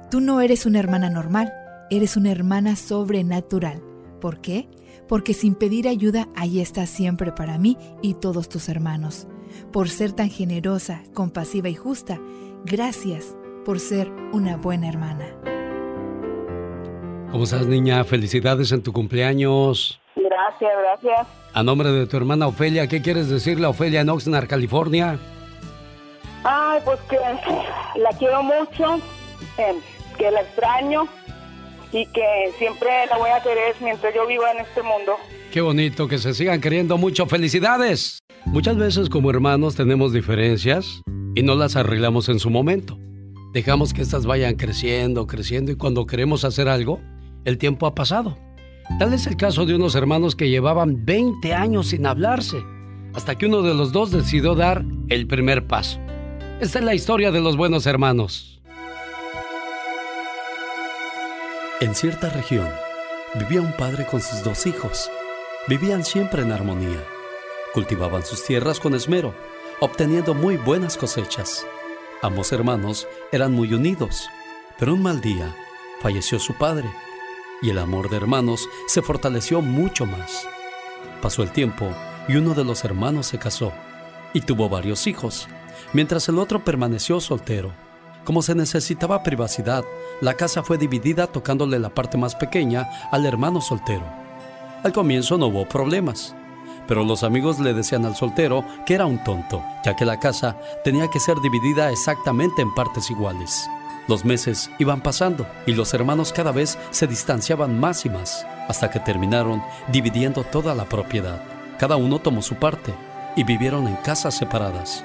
Tú 0.10 0.20
no 0.20 0.42
eres 0.42 0.66
una 0.66 0.80
hermana 0.80 1.10
normal, 1.10 1.54
eres 1.90 2.18
una 2.18 2.32
hermana 2.32 2.76
sobrenatural. 2.76 3.82
¿Por 4.20 4.42
qué? 4.42 4.70
Porque 5.08 5.34
sin 5.34 5.56
pedir 5.56 5.88
ayuda, 5.88 6.30
ahí 6.36 6.60
estás 6.60 6.90
siempre 6.90 7.32
para 7.32 7.58
mí 7.58 7.78
y 8.02 8.16
todos 8.16 8.50
tus 8.50 8.70
hermanos. 8.70 9.28
Por 9.72 9.90
ser 9.90 10.14
tan 10.14 10.30
generosa, 10.30 11.04
compasiva 11.14 11.70
y 11.70 11.76
justa, 11.76 12.20
gracias 12.66 13.36
por 13.66 13.80
ser 13.80 14.12
una 14.32 14.58
buena 14.58 14.88
hermana. 14.88 15.26
¿Cómo 17.32 17.46
estás, 17.46 17.66
niña? 17.66 18.04
Felicidades 18.04 18.72
en 18.74 18.84
tu 18.84 18.92
cumpleaños. 18.92 20.01
Gracias, 20.42 20.72
gracias. 20.80 21.28
A 21.54 21.64
nombre 21.64 21.92
de 21.92 22.08
tu 22.08 22.18
hermana 22.18 22.48
Ofelia, 22.48 22.88
¿qué 22.88 23.02
quieres 23.02 23.30
decirle 23.30 23.66
a 23.66 23.70
Ofelia 23.70 24.02
en 24.02 24.10
Oxnard, 24.10 24.48
California? 24.48 25.20
Ay, 26.44 26.80
pues 26.84 27.00
que 27.02 27.18
la 28.00 28.10
quiero 28.18 28.42
mucho, 28.42 28.96
eh, 29.58 29.76
que 30.18 30.32
la 30.32 30.42
extraño 30.42 31.08
y 31.92 32.06
que 32.08 32.52
siempre 32.58 32.90
la 33.10 33.18
voy 33.18 33.30
a 33.30 33.44
querer 33.44 33.76
mientras 33.82 34.16
yo 34.16 34.26
viva 34.26 34.52
en 34.52 34.60
este 34.60 34.82
mundo. 34.82 35.18
Qué 35.52 35.62
bonito, 35.62 36.08
que 36.08 36.18
se 36.18 36.34
sigan 36.34 36.62
queriendo 36.62 36.98
mucho. 36.98 37.28
¡Felicidades! 37.28 38.20
Muchas 38.46 38.78
veces 38.78 39.10
como 39.10 39.30
hermanos 39.30 39.76
tenemos 39.76 40.14
diferencias 40.14 41.02
y 41.36 41.44
no 41.44 41.56
las 41.56 41.76
arreglamos 41.76 42.30
en 42.30 42.40
su 42.40 42.50
momento. 42.50 42.98
Dejamos 43.54 43.94
que 43.94 44.02
éstas 44.02 44.26
vayan 44.26 44.56
creciendo, 44.56 45.28
creciendo 45.28 45.72
y 45.72 45.76
cuando 45.76 46.08
queremos 46.08 46.46
hacer 46.46 46.70
algo, 46.70 47.00
el 47.44 47.58
tiempo 47.58 47.86
ha 47.86 47.94
pasado. 47.94 48.38
Tal 49.00 49.14
es 49.14 49.28
el 49.28 49.38
caso 49.38 49.66
de 49.66 49.76
unos 49.76 49.96
hermanos 49.96 50.36
que 50.36 50.50
llevaban 50.50 51.06
20 51.06 51.54
años 51.54 51.88
sin 51.88 52.06
hablarse, 52.06 52.64
hasta 53.14 53.36
que 53.36 53.46
uno 53.46 53.62
de 53.62 53.74
los 53.74 53.92
dos 53.92 54.12
decidió 54.12 54.56
dar 54.56 54.84
el 55.10 55.28
primer 55.28 55.68
paso. 55.68 56.00
Esta 56.60 56.80
es 56.80 56.86
la 56.86 56.94
historia 56.94 57.32
de 57.32 57.42
los 57.42 57.58
buenos 57.58 57.86
hermanos. 57.86 58.62
En 61.80 61.96
cierta 61.96 62.30
región 62.30 62.68
vivía 63.40 63.62
un 63.62 63.72
padre 63.74 64.06
con 64.06 64.22
sus 64.22 64.44
dos 64.44 64.68
hijos. 64.68 65.10
Vivían 65.68 66.06
siempre 66.06 66.44
en 66.44 66.52
armonía. 66.52 67.04
Cultivaban 67.74 68.24
sus 68.24 68.44
tierras 68.46 68.80
con 68.80 68.94
esmero, 68.94 69.34
obteniendo 69.80 70.34
muy 70.36 70.58
buenas 70.58 70.98
cosechas. 70.98 71.66
Ambos 72.22 72.52
hermanos 72.52 73.08
eran 73.32 73.54
muy 73.54 73.74
unidos, 73.74 74.30
pero 74.78 74.94
un 74.94 75.02
mal 75.02 75.22
día 75.22 75.56
falleció 76.02 76.38
su 76.38 76.54
padre 76.54 76.88
y 77.62 77.70
el 77.70 77.78
amor 77.78 78.10
de 78.10 78.18
hermanos 78.18 78.68
se 78.88 79.02
fortaleció 79.02 79.62
mucho 79.62 80.06
más. 80.06 80.48
Pasó 81.22 81.44
el 81.44 81.52
tiempo 81.52 81.90
y 82.28 82.36
uno 82.36 82.54
de 82.54 82.64
los 82.64 82.84
hermanos 82.84 83.28
se 83.28 83.38
casó 83.38 83.72
y 84.34 84.42
tuvo 84.42 84.70
varios 84.70 85.08
hijos, 85.08 85.48
mientras 85.94 86.28
el 86.30 86.40
otro 86.40 86.64
permaneció 86.64 87.20
soltero. 87.20 87.74
Como 88.24 88.42
se 88.42 88.56
necesitaba 88.56 89.24
privacidad, 89.24 89.84
la 90.22 90.36
casa 90.36 90.64
fue 90.64 90.78
dividida 90.78 91.28
tocándole 91.28 91.80
la 91.80 91.90
parte 91.90 92.18
más 92.18 92.36
pequeña 92.36 92.88
al 93.12 93.26
hermano 93.26 93.62
soltero. 93.62 94.06
Al 94.84 94.94
comienzo 94.94 95.38
no 95.38 95.48
hubo 95.48 95.68
problemas, 95.68 96.36
pero 96.88 97.04
los 97.04 97.24
amigos 97.24 97.60
le 97.60 97.74
decían 97.74 98.06
al 98.06 98.16
soltero 98.16 98.66
que 98.86 98.94
era 98.96 99.06
un 99.06 99.24
tonto, 99.24 99.64
ya 99.86 99.96
que 99.96 100.06
la 100.06 100.20
casa 100.20 100.60
tenía 100.84 101.08
que 101.10 101.20
ser 101.20 101.40
dividida 101.42 101.92
exactamente 101.92 102.62
en 102.62 102.74
partes 102.74 103.10
iguales. 103.10 103.68
Los 104.08 104.26
meses 104.26 104.72
iban 104.80 105.02
pasando 105.02 105.48
y 105.66 105.74
los 105.74 105.94
hermanos 105.94 106.34
cada 106.34 106.52
vez 106.52 106.78
se 106.90 107.08
distanciaban 107.08 107.80
más 107.80 108.06
y 108.06 108.10
más, 108.10 108.46
hasta 108.68 108.90
que 108.90 109.00
terminaron 109.00 109.62
dividiendo 109.92 110.44
toda 110.44 110.76
la 110.76 110.86
propiedad. 110.86 111.42
Cada 111.78 111.96
uno 111.96 112.20
tomó 112.20 112.42
su 112.42 112.56
parte 112.56 112.94
y 113.36 113.44
vivieron 113.44 113.88
en 113.88 113.96
casas 113.98 114.36
separadas. 114.36 115.04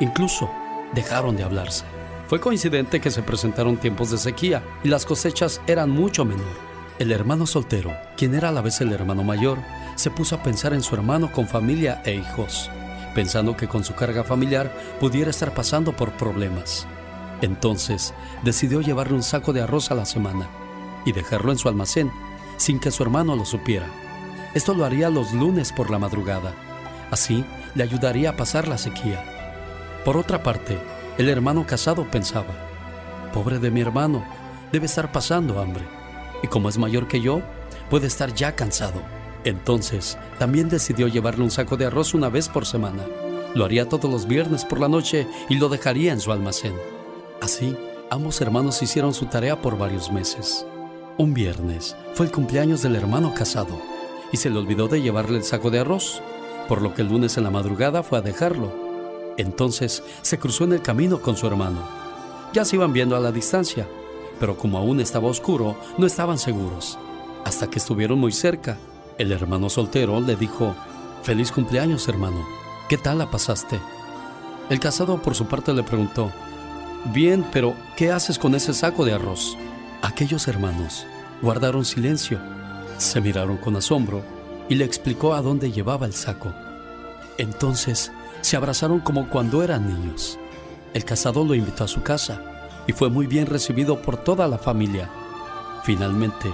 Incluso 0.00 0.50
dejaron 0.94 1.36
de 1.36 1.44
hablarse. 1.44 1.84
Fue 2.28 2.40
coincidente 2.40 3.00
que 3.00 3.10
se 3.10 3.22
presentaron 3.22 3.76
tiempos 3.76 4.10
de 4.10 4.18
sequía 4.18 4.62
y 4.82 4.88
las 4.88 5.06
cosechas 5.06 5.60
eran 5.66 5.90
mucho 5.90 6.24
menor. 6.24 6.66
El 6.98 7.12
hermano 7.12 7.46
soltero, 7.46 7.94
quien 8.16 8.34
era 8.34 8.48
a 8.48 8.52
la 8.52 8.62
vez 8.62 8.80
el 8.80 8.92
hermano 8.92 9.22
mayor, 9.22 9.58
se 9.96 10.10
puso 10.10 10.34
a 10.34 10.42
pensar 10.42 10.72
en 10.72 10.82
su 10.82 10.94
hermano 10.94 11.30
con 11.30 11.46
familia 11.46 12.02
e 12.04 12.14
hijos, 12.14 12.70
pensando 13.14 13.56
que 13.56 13.68
con 13.68 13.84
su 13.84 13.94
carga 13.94 14.24
familiar 14.24 14.72
pudiera 14.98 15.30
estar 15.30 15.52
pasando 15.52 15.92
por 15.92 16.12
problemas. 16.12 16.86
Entonces 17.42 18.14
decidió 18.42 18.80
llevarle 18.80 19.14
un 19.14 19.22
saco 19.22 19.52
de 19.52 19.62
arroz 19.62 19.90
a 19.90 19.94
la 19.94 20.06
semana 20.06 20.48
y 21.04 21.12
dejarlo 21.12 21.52
en 21.52 21.58
su 21.58 21.68
almacén 21.68 22.10
sin 22.56 22.80
que 22.80 22.90
su 22.90 23.02
hermano 23.02 23.36
lo 23.36 23.44
supiera. 23.44 23.86
Esto 24.54 24.74
lo 24.74 24.84
haría 24.84 25.10
los 25.10 25.32
lunes 25.32 25.72
por 25.72 25.90
la 25.90 25.98
madrugada. 25.98 26.54
Así 27.10 27.44
le 27.74 27.82
ayudaría 27.82 28.30
a 28.30 28.36
pasar 28.36 28.68
la 28.68 28.78
sequía. 28.78 29.22
Por 30.04 30.16
otra 30.16 30.42
parte, 30.42 30.78
el 31.18 31.28
hermano 31.28 31.66
casado 31.66 32.10
pensaba, 32.10 32.54
pobre 33.32 33.58
de 33.58 33.70
mi 33.70 33.80
hermano, 33.80 34.24
debe 34.72 34.86
estar 34.86 35.12
pasando 35.12 35.60
hambre. 35.60 35.84
Y 36.42 36.48
como 36.48 36.68
es 36.68 36.78
mayor 36.78 37.06
que 37.06 37.20
yo, 37.20 37.42
puede 37.90 38.06
estar 38.06 38.32
ya 38.34 38.56
cansado. 38.56 39.02
Entonces, 39.44 40.18
también 40.38 40.68
decidió 40.68 41.06
llevarle 41.06 41.44
un 41.44 41.50
saco 41.50 41.76
de 41.76 41.86
arroz 41.86 42.14
una 42.14 42.28
vez 42.28 42.48
por 42.48 42.66
semana. 42.66 43.04
Lo 43.54 43.64
haría 43.64 43.88
todos 43.88 44.10
los 44.10 44.26
viernes 44.26 44.64
por 44.64 44.80
la 44.80 44.88
noche 44.88 45.26
y 45.48 45.56
lo 45.56 45.68
dejaría 45.68 46.12
en 46.12 46.20
su 46.20 46.32
almacén. 46.32 46.74
Así, 47.40 47.76
ambos 48.10 48.40
hermanos 48.40 48.82
hicieron 48.82 49.14
su 49.14 49.26
tarea 49.26 49.60
por 49.60 49.78
varios 49.78 50.10
meses. 50.10 50.66
Un 51.18 51.34
viernes 51.34 51.96
fue 52.14 52.26
el 52.26 52.32
cumpleaños 52.32 52.82
del 52.82 52.96
hermano 52.96 53.34
casado 53.34 53.80
y 54.32 54.36
se 54.36 54.50
le 54.50 54.58
olvidó 54.58 54.88
de 54.88 55.02
llevarle 55.02 55.38
el 55.38 55.44
saco 55.44 55.70
de 55.70 55.80
arroz, 55.80 56.22
por 56.68 56.82
lo 56.82 56.94
que 56.94 57.02
el 57.02 57.08
lunes 57.08 57.36
en 57.36 57.44
la 57.44 57.50
madrugada 57.50 58.02
fue 58.02 58.18
a 58.18 58.22
dejarlo. 58.22 58.72
Entonces 59.36 60.02
se 60.22 60.38
cruzó 60.38 60.64
en 60.64 60.72
el 60.72 60.82
camino 60.82 61.20
con 61.20 61.36
su 61.36 61.46
hermano. 61.46 61.86
Ya 62.52 62.64
se 62.64 62.76
iban 62.76 62.92
viendo 62.92 63.16
a 63.16 63.20
la 63.20 63.32
distancia, 63.32 63.86
pero 64.40 64.56
como 64.56 64.78
aún 64.78 65.00
estaba 65.00 65.28
oscuro, 65.28 65.76
no 65.98 66.06
estaban 66.06 66.38
seguros. 66.38 66.98
Hasta 67.44 67.68
que 67.68 67.78
estuvieron 67.78 68.18
muy 68.18 68.32
cerca, 68.32 68.78
el 69.18 69.30
hermano 69.30 69.70
soltero 69.70 70.20
le 70.20 70.36
dijo, 70.36 70.74
Feliz 71.22 71.52
cumpleaños, 71.52 72.08
hermano. 72.08 72.46
¿Qué 72.88 72.98
tal 72.98 73.18
la 73.18 73.30
pasaste? 73.30 73.80
El 74.68 74.80
casado 74.80 75.20
por 75.20 75.34
su 75.34 75.46
parte 75.46 75.72
le 75.72 75.82
preguntó, 75.82 76.30
Bien, 77.12 77.46
pero 77.52 77.76
¿qué 77.96 78.10
haces 78.10 78.36
con 78.36 78.54
ese 78.56 78.74
saco 78.74 79.04
de 79.04 79.12
arroz? 79.12 79.56
Aquellos 80.02 80.48
hermanos 80.48 81.06
guardaron 81.40 81.84
silencio, 81.84 82.40
se 82.98 83.20
miraron 83.20 83.58
con 83.58 83.76
asombro 83.76 84.22
y 84.68 84.74
le 84.74 84.84
explicó 84.84 85.34
a 85.34 85.40
dónde 85.40 85.70
llevaba 85.70 86.06
el 86.06 86.12
saco. 86.12 86.52
Entonces 87.38 88.10
se 88.40 88.56
abrazaron 88.56 88.98
como 89.00 89.28
cuando 89.28 89.62
eran 89.62 89.86
niños. 89.86 90.36
El 90.94 91.04
casado 91.04 91.44
lo 91.44 91.54
invitó 91.54 91.84
a 91.84 91.88
su 91.88 92.02
casa 92.02 92.42
y 92.88 92.92
fue 92.92 93.08
muy 93.08 93.28
bien 93.28 93.46
recibido 93.46 94.02
por 94.02 94.16
toda 94.16 94.48
la 94.48 94.58
familia. 94.58 95.08
Finalmente, 95.84 96.52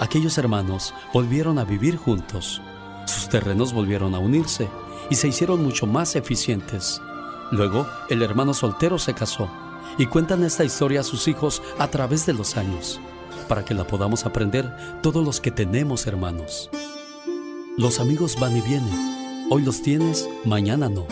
aquellos 0.00 0.36
hermanos 0.36 0.92
volvieron 1.14 1.58
a 1.58 1.64
vivir 1.64 1.96
juntos. 1.96 2.60
Sus 3.06 3.30
terrenos 3.30 3.72
volvieron 3.72 4.14
a 4.14 4.18
unirse 4.18 4.68
y 5.08 5.14
se 5.14 5.28
hicieron 5.28 5.64
mucho 5.64 5.86
más 5.86 6.14
eficientes. 6.14 7.00
Luego, 7.50 7.86
el 8.10 8.22
hermano 8.22 8.52
soltero 8.52 8.98
se 8.98 9.14
casó 9.14 9.48
y 9.98 10.06
cuentan 10.06 10.42
esta 10.44 10.64
historia 10.64 11.00
a 11.00 11.04
sus 11.04 11.28
hijos 11.28 11.62
a 11.78 11.88
través 11.88 12.26
de 12.26 12.34
los 12.34 12.56
años, 12.56 13.00
para 13.48 13.64
que 13.64 13.74
la 13.74 13.86
podamos 13.86 14.26
aprender 14.26 14.70
todos 15.02 15.24
los 15.24 15.40
que 15.40 15.50
tenemos 15.50 16.06
hermanos. 16.06 16.70
Los 17.76 18.00
amigos 18.00 18.36
van 18.40 18.56
y 18.56 18.60
vienen, 18.60 19.46
hoy 19.50 19.62
los 19.62 19.82
tienes, 19.82 20.28
mañana 20.44 20.88
no, 20.88 21.06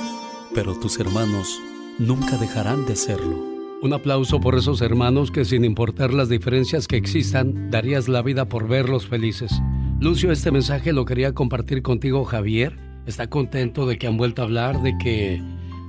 pero 0.55 0.79
tus 0.79 0.99
hermanos 0.99 1.59
nunca 1.99 2.37
dejarán 2.37 2.87
de 2.87 2.97
serlo. 2.97 3.53
Un 3.83 3.93
aplauso 3.93 4.41
por 4.41 4.57
esos 4.57 4.81
hermanos 4.81 5.33
que 5.33 5.45
sin 5.45 5.65
importar 5.65 6.15
las 6.15 6.29
diferencias 6.29 6.87
que 6.87 6.97
existan, 6.97 7.69
darías 7.71 8.09
la 8.09 8.23
vida 8.23 8.49
por 8.49 8.69
verlos 8.69 9.09
felices. 9.09 9.61
Lucio, 9.99 10.31
este 10.31 10.53
mensaje 10.53 10.93
lo 10.93 11.05
quería 11.05 11.35
compartir 11.35 11.83
contigo, 11.83 12.25
Javier. 12.25 12.79
Está 13.07 13.29
contento 13.29 13.85
de 13.87 13.99
que 13.99 14.07
han 14.07 14.17
vuelto 14.17 14.43
a 14.43 14.45
hablar, 14.45 14.83
de 14.83 14.97
que 14.99 15.43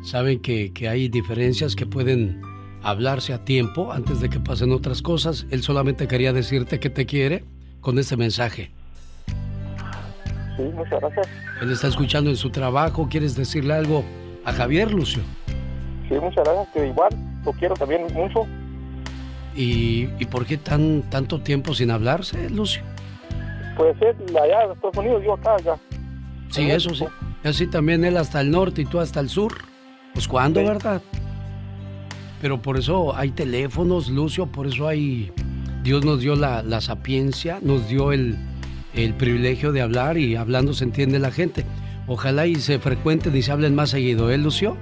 saben 0.04 0.40
que, 0.40 0.74
que 0.74 0.90
hay 0.90 1.08
diferencias 1.08 1.76
que 1.76 1.86
pueden 1.86 2.42
hablarse 2.84 3.34
a 3.34 3.44
tiempo 3.44 3.92
antes 3.92 4.20
de 4.20 4.30
que 4.30 4.40
pasen 4.40 4.72
otras 4.72 5.02
cosas. 5.02 5.46
Él 5.50 5.64
solamente 5.64 6.08
quería 6.08 6.34
decirte 6.34 6.80
que 6.80 6.90
te 6.90 7.06
quiere 7.06 7.46
con 7.82 7.98
ese 7.98 8.18
mensaje. 8.18 8.72
Sí, 10.58 10.64
muchas 10.76 11.00
gracias. 11.00 11.28
Él 11.62 11.72
está 11.72 11.88
escuchando 11.88 12.30
en 12.30 12.36
su 12.36 12.50
trabajo. 12.50 13.08
¿Quieres 13.10 13.36
decirle 13.36 13.74
algo 13.74 14.04
a 14.46 14.54
Javier, 14.54 14.92
Lucio? 14.92 15.24
Sí, 16.08 16.16
muchas 16.16 16.44
gracias, 16.44 16.68
que 16.74 16.88
igual 16.88 17.10
lo 17.44 17.52
quiero 17.54 17.74
también 17.76 18.06
mucho. 18.14 18.46
¿Y, 19.56 20.10
y 20.20 20.26
por 20.26 20.46
qué 20.46 20.58
tan 20.58 21.04
tanto 21.10 21.42
tiempo 21.42 21.74
sin 21.74 21.92
hablarse, 21.92 22.50
Lucio? 22.50 22.84
Puede 23.78 23.98
ser 23.98 24.16
allá 24.30 24.68
de 24.68 24.74
Estados 24.74 24.98
Unidos, 24.98 25.24
yo 25.26 25.34
acá, 25.34 25.58
ya. 25.64 25.76
Sí, 26.50 26.70
eso 26.70 26.94
sí. 26.94 27.06
Así 27.44 27.68
también 27.68 28.06
él 28.06 28.18
hasta 28.18 28.42
el 28.42 28.52
norte 28.52 28.82
y 28.82 28.86
tú 28.86 29.00
hasta 29.00 29.20
el 29.20 29.30
sur. 29.30 29.54
Pues 30.14 30.28
cuándo, 30.28 30.64
¿verdad? 30.64 31.02
Pero 32.44 32.62
por 32.62 32.78
eso 32.78 33.16
hay 33.16 33.32
teléfonos, 33.32 34.10
Lucio, 34.10 34.48
por 34.48 34.68
eso 34.68 34.90
hay... 34.90 35.32
Dios 35.82 36.04
nos 36.04 36.20
dio 36.20 36.36
la, 36.36 36.62
la 36.62 36.82
sapiencia, 36.82 37.60
nos 37.62 37.88
dio 37.88 38.12
el, 38.12 38.38
el 38.94 39.14
privilegio 39.14 39.72
de 39.72 39.82
hablar 39.82 40.18
y 40.18 40.36
hablando 40.36 40.74
se 40.74 40.84
entiende 40.84 41.20
la 41.20 41.32
gente. 41.32 41.64
Ojalá 42.06 42.46
y 42.46 42.56
se 42.56 42.80
frecuenten 42.80 43.34
y 43.34 43.44
se 43.44 43.54
hablen 43.54 43.74
más 43.76 43.92
seguido, 43.92 44.30
¿eh, 44.30 44.38
Lucio? 44.38 44.76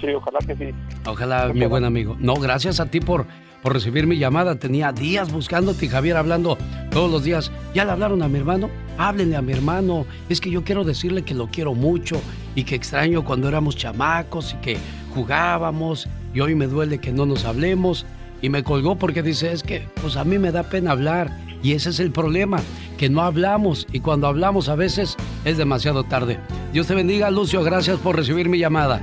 Sí, 0.00 0.06
ojalá 0.14 0.38
que 0.46 0.54
sí. 0.54 0.72
Ojalá, 1.04 1.52
mi 1.52 1.66
buen 1.66 1.82
amigo. 1.82 2.16
No, 2.20 2.34
gracias 2.34 2.78
a 2.78 2.86
ti 2.86 3.00
por, 3.00 3.26
por 3.64 3.72
recibir 3.72 4.06
mi 4.06 4.16
llamada. 4.18 4.54
Tenía 4.60 4.92
días 4.92 5.32
buscándote 5.32 5.86
y 5.86 5.88
Javier 5.88 6.16
hablando 6.16 6.56
todos 6.92 7.10
los 7.10 7.24
días. 7.24 7.50
¿Ya 7.74 7.84
le 7.84 7.90
hablaron 7.90 8.22
a 8.22 8.28
mi 8.28 8.38
hermano? 8.38 8.70
Háblenle 8.96 9.34
a 9.34 9.42
mi 9.42 9.52
hermano. 9.52 10.06
Es 10.28 10.40
que 10.40 10.52
yo 10.52 10.62
quiero 10.62 10.84
decirle 10.84 11.22
que 11.22 11.34
lo 11.34 11.48
quiero 11.48 11.74
mucho 11.74 12.22
y 12.54 12.62
que 12.62 12.76
extraño 12.76 13.24
cuando 13.24 13.48
éramos 13.48 13.74
chamacos 13.74 14.54
y 14.54 14.56
que 14.58 14.76
jugábamos 15.12 16.08
y 16.34 16.40
hoy 16.40 16.54
me 16.54 16.66
duele 16.66 16.98
que 16.98 17.12
no 17.12 17.26
nos 17.26 17.44
hablemos. 17.44 18.06
Y 18.40 18.48
me 18.48 18.64
colgó 18.64 18.96
porque 18.96 19.22
dice, 19.22 19.52
es 19.52 19.62
que 19.62 19.86
pues 20.00 20.16
a 20.16 20.24
mí 20.24 20.36
me 20.38 20.50
da 20.50 20.64
pena 20.64 20.90
hablar 20.90 21.30
y 21.62 21.74
ese 21.74 21.90
es 21.90 22.00
el 22.00 22.10
problema, 22.10 22.60
que 22.98 23.08
no 23.08 23.22
hablamos 23.22 23.86
y 23.92 24.00
cuando 24.00 24.26
hablamos 24.26 24.68
a 24.68 24.74
veces 24.74 25.16
es 25.44 25.56
demasiado 25.58 26.02
tarde. 26.02 26.40
Dios 26.72 26.88
te 26.88 26.94
bendiga, 26.94 27.30
Lucio, 27.30 27.62
gracias 27.62 27.98
por 28.00 28.16
recibir 28.16 28.48
mi 28.48 28.58
llamada. 28.58 29.00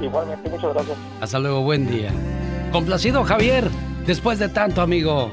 Igualmente, 0.00 0.48
muchas 0.48 0.72
gracias. 0.72 0.96
Hasta 1.20 1.38
luego, 1.38 1.60
buen 1.60 1.86
día. 1.86 2.10
Complacido, 2.72 3.22
Javier, 3.24 3.68
después 4.06 4.38
de 4.38 4.48
tanto, 4.48 4.80
amigo. 4.80 5.32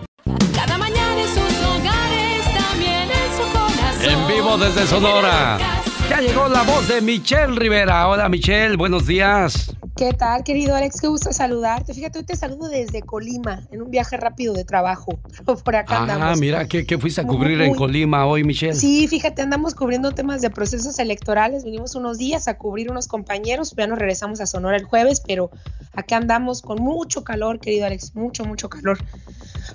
Cada 0.53 0.77
mañana 0.77 1.21
en 1.21 1.27
sus 1.27 1.37
hogares, 1.37 2.43
también 2.53 3.09
en 3.09 3.31
su 3.37 3.53
corazón. 3.53 4.11
En 4.11 4.27
vivo 4.27 4.57
desde 4.57 4.87
Sonora. 4.87 5.76
Ya 6.09 6.21
llegó 6.21 6.47
la 6.47 6.63
voz 6.63 6.87
de 6.87 7.01
Michelle 7.01 7.55
Rivera. 7.55 8.07
Hola, 8.07 8.29
Michelle, 8.29 8.77
buenos 8.77 9.05
días. 9.05 9.75
¿Qué 9.97 10.13
tal, 10.13 10.43
querido 10.43 10.75
Alex? 10.75 11.01
Qué 11.01 11.07
gusto 11.07 11.33
saludarte. 11.33 11.93
Fíjate, 11.93 12.19
hoy 12.19 12.25
te 12.25 12.35
saludo 12.35 12.69
desde 12.69 13.01
Colima, 13.01 13.63
en 13.71 13.81
un 13.81 13.89
viaje 13.91 14.15
rápido 14.15 14.53
de 14.53 14.63
trabajo. 14.63 15.19
Por 15.65 15.75
acá 15.75 15.97
Ah, 15.97 16.01
andamos. 16.03 16.39
mira, 16.39 16.67
¿qué, 16.67 16.85
qué 16.85 16.97
fuiste 16.97 17.21
a 17.21 17.23
cubrir 17.25 17.59
en 17.61 17.73
Colima 17.75 18.25
hoy, 18.25 18.43
Michelle? 18.43 18.75
Sí, 18.75 19.07
fíjate, 19.07 19.41
andamos 19.41 19.73
cubriendo 19.75 20.11
temas 20.13 20.41
de 20.41 20.49
procesos 20.49 20.97
electorales. 20.99 21.63
Vinimos 21.65 21.95
unos 21.95 22.17
días 22.19 22.47
a 22.47 22.57
cubrir 22.57 22.89
unos 22.91 23.07
compañeros. 23.07 23.73
Ya 23.75 23.87
nos 23.87 23.97
regresamos 23.99 24.39
a 24.39 24.45
Sonora 24.45 24.77
el 24.77 24.85
jueves, 24.85 25.21
pero 25.27 25.49
acá 25.93 26.17
andamos 26.17 26.61
con 26.61 26.81
mucho 26.81 27.23
calor, 27.23 27.59
querido 27.59 27.85
Alex. 27.87 28.15
Mucho, 28.15 28.45
mucho 28.45 28.69
calor. 28.69 28.99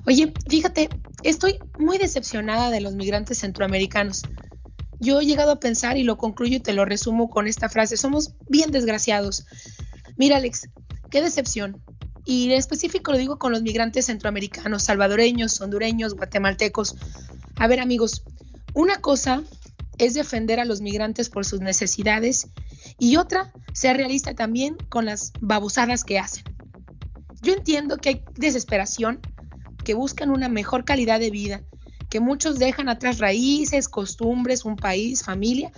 Oye, 0.07 0.33
fíjate, 0.49 0.89
estoy 1.25 1.59
muy 1.79 1.99
decepcionada 1.99 2.71
de 2.71 2.81
los 2.81 2.95
migrantes 2.95 3.39
centroamericanos. 3.41 4.23
Yo 5.03 5.21
he 5.21 5.27
llegado 5.27 5.51
a 5.51 5.59
pensar 5.59 5.97
y 5.97 6.05
lo 6.05 6.17
concluyo 6.17 6.59
y 6.59 6.61
te 6.61 6.73
lo 6.73 6.85
resumo 6.85 7.29
con 7.29 7.49
esta 7.49 7.69
frase. 7.69 7.97
Somos 7.97 8.35
bien 8.49 8.71
desgraciados. 8.71 9.47
Mira, 10.17 10.37
Alex, 10.37 10.69
qué 11.11 11.21
decepción. 11.21 11.83
Y 12.25 12.45
en 12.47 12.53
específico 12.53 13.11
lo 13.11 13.19
digo 13.19 13.37
con 13.37 13.51
los 13.51 13.63
migrantes 13.63 14.07
centroamericanos, 14.07 14.85
salvadoreños, 14.85 15.61
hondureños, 15.61 16.15
guatemaltecos. 16.15 16.95
A 17.57 17.67
ver, 17.67 17.81
amigos, 17.81 18.23
una 18.75 19.01
cosa 19.01 19.43
es 19.99 20.15
defender 20.15 20.61
a 20.61 20.65
los 20.65 20.81
migrantes 20.81 21.29
por 21.31 21.45
sus 21.45 21.61
necesidades 21.61 22.47
y 22.97 23.17
otra, 23.17 23.53
ser 23.73 23.97
realista 23.97 24.35
también 24.35 24.77
con 24.89 25.05
las 25.05 25.33
babosadas 25.41 26.05
que 26.05 26.21
hacen. 26.21 26.45
Yo 27.41 27.55
entiendo 27.55 27.97
que 27.97 28.09
hay 28.09 28.25
desesperación, 28.37 29.19
que 29.83 29.95
buscan 29.95 30.31
una 30.31 30.49
mejor 30.49 30.85
calidad 30.85 31.19
de 31.19 31.31
vida, 31.31 31.63
que 32.13 32.21
muchos 32.21 32.59
dejan 32.59 32.91
atrás 32.91 33.21
raíces, 33.21 33.89
costumbres, 33.89 34.67
un 34.67 34.77
país, 34.77 35.23
familia, 35.23 35.73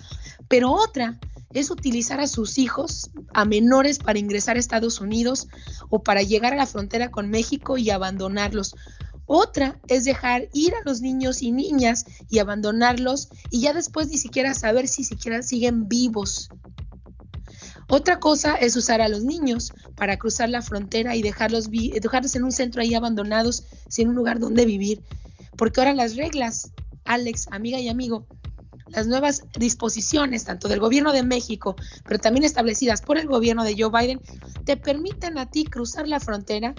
pero 0.48 0.72
otra 0.72 1.20
es 1.52 1.70
utilizar 1.70 2.18
a 2.18 2.26
sus 2.26 2.58
hijos, 2.58 3.12
a 3.32 3.44
menores, 3.44 4.00
para 4.00 4.18
ingresar 4.18 4.56
a 4.56 4.58
Estados 4.58 5.00
Unidos 5.00 5.46
o 5.90 6.02
para 6.02 6.22
llegar 6.22 6.52
a 6.52 6.56
la 6.56 6.66
frontera 6.66 7.12
con 7.12 7.30
México 7.30 7.78
y 7.78 7.90
abandonarlos. 7.90 8.74
Otra 9.26 9.78
es 9.86 10.02
dejar 10.02 10.48
ir 10.52 10.74
a 10.74 10.82
los 10.84 11.02
niños 11.02 11.40
y 11.40 11.52
niñas 11.52 12.04
y 12.28 12.40
abandonarlos 12.40 13.28
y 13.50 13.60
ya 13.60 13.72
después 13.72 14.08
ni 14.08 14.18
siquiera 14.18 14.54
saber 14.54 14.88
si 14.88 15.04
siquiera 15.04 15.40
siguen 15.40 15.86
vivos. 15.88 16.48
Otra 17.88 18.18
cosa 18.18 18.56
es 18.56 18.74
usar 18.74 19.00
a 19.00 19.08
los 19.08 19.22
niños 19.22 19.72
para 19.94 20.16
cruzar 20.16 20.48
la 20.48 20.62
frontera 20.62 21.14
y 21.14 21.22
dejarlos, 21.22 21.70
dejarlos 21.70 22.34
en 22.34 22.42
un 22.42 22.50
centro 22.50 22.82
ahí 22.82 22.96
abandonados 22.96 23.66
sin 23.88 24.08
un 24.08 24.16
lugar 24.16 24.40
donde 24.40 24.66
vivir. 24.66 25.00
Porque 25.56 25.80
ahora 25.80 25.94
las 25.94 26.16
reglas, 26.16 26.72
Alex, 27.04 27.46
amiga 27.50 27.78
y 27.78 27.88
amigo, 27.88 28.26
las 28.88 29.06
nuevas 29.06 29.42
disposiciones, 29.58 30.44
tanto 30.44 30.68
del 30.68 30.80
gobierno 30.80 31.12
de 31.12 31.22
México, 31.22 31.76
pero 32.06 32.20
también 32.20 32.44
establecidas 32.44 33.02
por 33.02 33.18
el 33.18 33.26
gobierno 33.26 33.64
de 33.64 33.74
Joe 33.78 33.90
Biden, 33.90 34.20
te 34.64 34.76
permiten 34.76 35.38
a 35.38 35.50
ti 35.50 35.64
cruzar 35.64 36.06
la 36.06 36.20
frontera 36.20 36.74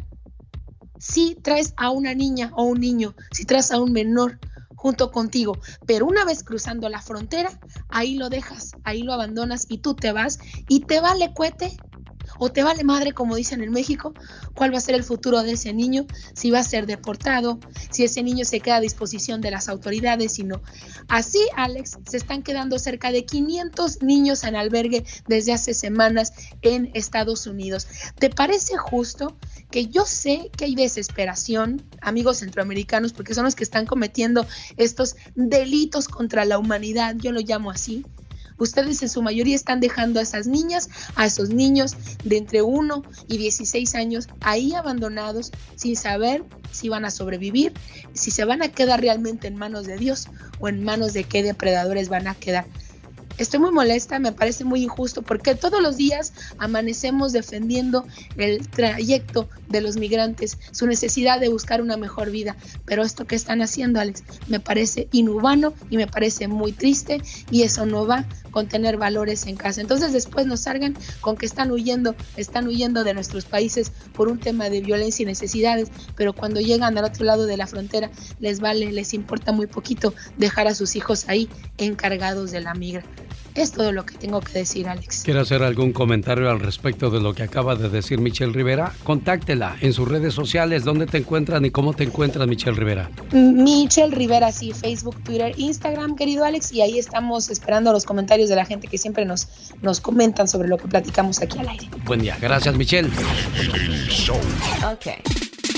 si 0.97 1.35
traes 1.35 1.73
a 1.77 1.89
una 1.89 2.13
niña 2.13 2.51
o 2.55 2.63
un 2.63 2.79
niño, 2.79 3.15
si 3.31 3.45
traes 3.45 3.71
a 3.71 3.79
un 3.79 3.91
menor 3.91 4.39
junto 4.75 5.11
contigo, 5.11 5.57
pero 5.85 6.05
una 6.05 6.25
vez 6.25 6.43
cruzando 6.43 6.89
la 6.89 7.01
frontera, 7.01 7.49
ahí 7.89 8.15
lo 8.15 8.29
dejas, 8.29 8.71
ahí 8.83 9.03
lo 9.03 9.13
abandonas 9.13 9.65
y 9.67 9.79
tú 9.79 9.95
te 9.95 10.11
vas 10.11 10.39
y 10.67 10.81
te 10.81 11.01
vale 11.01 11.33
cuete 11.33 11.75
o 12.37 12.51
te 12.51 12.63
vale 12.63 12.83
madre, 12.83 13.13
como 13.13 13.35
dicen 13.35 13.61
en 13.61 13.71
México, 13.71 14.13
cuál 14.53 14.73
va 14.73 14.77
a 14.77 14.81
ser 14.81 14.95
el 14.95 15.03
futuro 15.03 15.43
de 15.43 15.53
ese 15.53 15.73
niño, 15.73 16.05
si 16.33 16.51
va 16.51 16.59
a 16.59 16.63
ser 16.63 16.85
deportado, 16.85 17.59
si 17.91 18.03
ese 18.03 18.23
niño 18.23 18.45
se 18.45 18.59
queda 18.59 18.77
a 18.77 18.81
disposición 18.81 19.41
de 19.41 19.51
las 19.51 19.69
autoridades, 19.69 20.33
si 20.33 20.43
no. 20.43 20.61
Así, 21.07 21.39
Alex, 21.55 21.97
se 22.09 22.17
están 22.17 22.43
quedando 22.43 22.79
cerca 22.79 23.11
de 23.11 23.25
500 23.25 24.01
niños 24.01 24.43
en 24.43 24.55
albergue 24.55 25.05
desde 25.27 25.53
hace 25.53 25.73
semanas 25.73 26.33
en 26.61 26.91
Estados 26.93 27.47
Unidos. 27.47 27.87
¿Te 28.19 28.29
parece 28.29 28.77
justo 28.77 29.37
que 29.71 29.87
yo 29.87 30.05
sé 30.05 30.51
que 30.55 30.65
hay 30.65 30.75
desesperación, 30.75 31.83
amigos 32.01 32.37
centroamericanos, 32.37 33.13
porque 33.13 33.33
son 33.33 33.45
los 33.45 33.55
que 33.55 33.63
están 33.63 33.85
cometiendo 33.85 34.45
estos 34.77 35.15
delitos 35.35 36.07
contra 36.07 36.45
la 36.45 36.57
humanidad, 36.57 37.15
yo 37.17 37.31
lo 37.31 37.41
llamo 37.41 37.71
así? 37.71 38.05
Ustedes 38.57 39.01
en 39.03 39.09
su 39.09 39.21
mayoría 39.21 39.55
están 39.55 39.79
dejando 39.79 40.19
a 40.19 40.23
esas 40.23 40.47
niñas, 40.47 40.89
a 41.15 41.25
esos 41.25 41.49
niños 41.49 41.95
de 42.23 42.37
entre 42.37 42.61
1 42.61 43.03
y 43.27 43.37
16 43.37 43.95
años 43.95 44.27
ahí 44.41 44.73
abandonados 44.73 45.51
sin 45.75 45.95
saber 45.95 46.43
si 46.71 46.89
van 46.89 47.05
a 47.05 47.11
sobrevivir, 47.11 47.73
si 48.13 48.31
se 48.31 48.45
van 48.45 48.61
a 48.61 48.69
quedar 48.69 49.01
realmente 49.01 49.47
en 49.47 49.55
manos 49.55 49.85
de 49.85 49.97
Dios 49.97 50.27
o 50.59 50.67
en 50.67 50.83
manos 50.83 51.13
de 51.13 51.23
qué 51.23 51.43
depredadores 51.43 52.09
van 52.09 52.27
a 52.27 52.35
quedar. 52.35 52.65
Estoy 53.37 53.59
muy 53.59 53.71
molesta, 53.71 54.17
me 54.17 54.31
parece 54.31 54.63
muy 54.63 54.83
injusto 54.83 55.21
porque 55.21 55.55
todos 55.55 55.81
los 55.81 55.97
días 55.97 56.31
amanecemos 56.57 57.33
defendiendo 57.33 58.05
el 58.37 58.65
trayecto 58.69 59.49
de 59.67 59.81
los 59.81 59.97
migrantes, 59.97 60.57
su 60.71 60.87
necesidad 60.87 61.41
de 61.41 61.49
buscar 61.49 61.81
una 61.81 61.97
mejor 61.97 62.31
vida. 62.31 62.55
Pero 62.85 63.03
esto 63.03 63.25
que 63.25 63.35
están 63.35 63.61
haciendo, 63.61 63.99
Alex, 63.99 64.23
me 64.47 64.61
parece 64.61 65.09
inhumano 65.11 65.73
y 65.89 65.97
me 65.97 66.07
parece 66.07 66.47
muy 66.47 66.71
triste 66.71 67.21
y 67.51 67.63
eso 67.63 67.85
no 67.85 68.07
va 68.07 68.25
con 68.55 68.69
tener 68.69 68.95
valores 68.95 69.47
en 69.47 69.57
casa. 69.57 69.81
Entonces 69.81 70.13
después 70.13 70.45
nos 70.45 70.61
salgan 70.61 70.95
con 71.19 71.35
que 71.35 71.45
están 71.45 71.71
huyendo, 71.71 72.15
están 72.37 72.67
huyendo 72.67 73.03
de 73.03 73.13
nuestros 73.13 73.43
países 73.43 73.91
por 74.13 74.29
un 74.29 74.39
tema 74.39 74.69
de 74.69 74.79
violencia 74.79 75.23
y 75.23 75.25
necesidades, 75.25 75.89
pero 76.15 76.31
cuando 76.31 76.61
llegan 76.61 76.97
al 76.97 77.03
otro 77.03 77.25
lado 77.25 77.47
de 77.47 77.57
la 77.57 77.67
frontera 77.67 78.09
les 78.39 78.61
vale, 78.61 78.93
les 78.93 79.13
importa 79.13 79.51
muy 79.51 79.67
poquito 79.67 80.13
dejar 80.37 80.69
a 80.69 80.73
sus 80.73 80.95
hijos 80.95 81.27
ahí 81.27 81.49
encargados 81.77 82.51
de 82.51 82.61
la 82.61 82.73
migra. 82.73 83.03
Es 83.55 83.71
todo 83.71 83.91
lo 83.93 84.05
que 84.05 84.15
tengo 84.17 84.41
que 84.41 84.51
decir, 84.59 84.87
Alex. 84.89 85.23
¿Quiere 85.23 85.39
hacer 85.39 85.63
algún 85.63 85.93
comentario 85.93 86.49
al 86.49 86.59
respecto 86.59 87.09
de 87.09 87.21
lo 87.21 87.33
que 87.33 87.43
acaba 87.43 87.75
de 87.75 87.89
decir 87.89 88.19
Michelle 88.19 88.51
Rivera? 88.51 88.91
Contáctela 89.03 89.77
en 89.79 89.93
sus 89.93 90.07
redes 90.07 90.33
sociales. 90.33 90.83
¿Dónde 90.83 91.05
te 91.05 91.17
encuentran 91.17 91.63
y 91.63 91.71
cómo 91.71 91.93
te 91.93 92.03
encuentras, 92.03 92.47
Michelle 92.47 92.75
Rivera? 92.75 93.09
Michelle 93.31 94.13
Rivera, 94.13 94.51
sí, 94.51 94.73
Facebook, 94.73 95.23
Twitter, 95.23 95.53
Instagram, 95.57 96.15
querido 96.15 96.43
Alex, 96.43 96.73
y 96.73 96.81
ahí 96.81 96.99
estamos 96.99 97.49
esperando 97.49 97.93
los 97.93 98.03
comentarios 98.03 98.49
de 98.49 98.55
la 98.55 98.65
gente 98.65 98.87
que 98.87 98.97
siempre 98.97 99.25
nos, 99.25 99.47
nos 99.81 100.01
comentan 100.01 100.47
sobre 100.47 100.67
lo 100.67 100.77
que 100.77 100.87
platicamos 100.87 101.41
aquí 101.41 101.57
al 101.59 101.69
aire. 101.69 101.87
Buen 102.03 102.21
día. 102.21 102.37
Gracias, 102.41 102.75
Michelle. 102.75 103.09
Ok. 104.85 105.07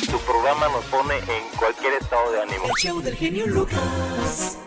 Tu 0.10 0.18
programa 0.20 0.68
nos 0.70 0.86
pone 0.86 1.16
en 1.16 1.58
cualquier 1.60 1.94
estado 2.02 2.32
de 2.32 2.42
ánimo. 2.42 2.64
show 2.82 3.02
del 3.02 3.16
genio 3.16 3.46
Lucas. 3.46 4.58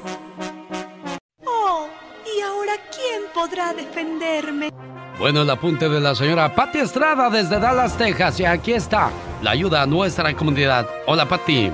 Oh, 1.44 1.88
¿y 2.36 2.40
ahora 2.40 2.72
quién 2.94 3.22
podrá 3.34 3.72
defenderme? 3.72 4.70
Bueno, 5.18 5.42
el 5.42 5.50
apunte 5.50 5.88
de 5.88 6.00
la 6.00 6.14
señora 6.14 6.54
Patti 6.54 6.78
Estrada 6.78 7.28
desde 7.28 7.58
Dallas, 7.60 7.96
Texas. 7.96 8.40
Y 8.40 8.44
aquí 8.44 8.72
está 8.72 9.10
la 9.42 9.50
ayuda 9.50 9.82
a 9.82 9.86
nuestra 9.86 10.34
comunidad. 10.34 10.86
Hola, 11.06 11.28
Patti. 11.28 11.70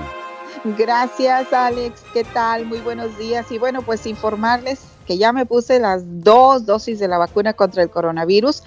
Gracias, 0.77 1.53
Alex. 1.53 2.03
¿Qué 2.13 2.23
tal? 2.23 2.65
Muy 2.65 2.79
buenos 2.79 3.17
días. 3.17 3.51
Y 3.51 3.57
bueno, 3.57 3.81
pues 3.81 4.05
informarles 4.05 4.81
que 5.05 5.17
ya 5.17 5.31
me 5.31 5.45
puse 5.45 5.79
las 5.79 6.03
dos 6.21 6.65
dosis 6.65 6.99
de 6.99 7.07
la 7.07 7.17
vacuna 7.17 7.53
contra 7.53 7.83
el 7.83 7.89
coronavirus, 7.89 8.63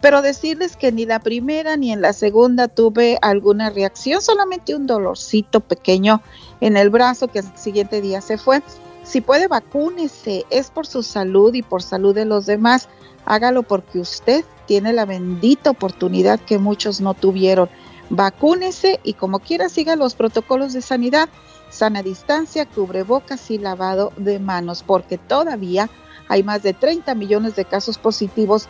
pero 0.00 0.22
decirles 0.22 0.76
que 0.76 0.92
ni 0.92 1.04
la 1.04 1.18
primera 1.18 1.76
ni 1.76 1.92
en 1.92 2.00
la 2.00 2.12
segunda 2.12 2.68
tuve 2.68 3.18
alguna 3.22 3.70
reacción, 3.70 4.22
solamente 4.22 4.76
un 4.76 4.86
dolorcito 4.86 5.58
pequeño 5.58 6.22
en 6.60 6.76
el 6.76 6.90
brazo 6.90 7.26
que 7.26 7.40
el 7.40 7.56
siguiente 7.56 8.00
día 8.00 8.20
se 8.20 8.38
fue. 8.38 8.62
Si 9.02 9.20
puede, 9.20 9.48
vacúnese, 9.48 10.44
es 10.50 10.70
por 10.70 10.86
su 10.86 11.02
salud 11.02 11.54
y 11.54 11.62
por 11.62 11.82
salud 11.82 12.14
de 12.14 12.24
los 12.24 12.46
demás. 12.46 12.88
Hágalo 13.24 13.62
porque 13.62 13.98
usted 13.98 14.44
tiene 14.66 14.92
la 14.92 15.04
bendita 15.04 15.70
oportunidad 15.70 16.40
que 16.40 16.58
muchos 16.58 17.00
no 17.00 17.14
tuvieron. 17.14 17.68
Vacúnese 18.08 19.00
y 19.02 19.14
como 19.14 19.38
quiera 19.38 19.68
siga 19.68 19.96
los 19.96 20.14
protocolos 20.14 20.72
de 20.72 20.82
sanidad, 20.82 21.28
sana 21.70 22.02
distancia, 22.02 22.66
cubrebocas 22.66 23.50
y 23.50 23.58
lavado 23.58 24.12
de 24.16 24.38
manos, 24.38 24.82
porque 24.84 25.16
todavía 25.16 25.88
hay 26.28 26.42
más 26.42 26.62
de 26.62 26.74
30 26.74 27.14
millones 27.14 27.56
de 27.56 27.64
casos 27.64 27.98
positivos 27.98 28.68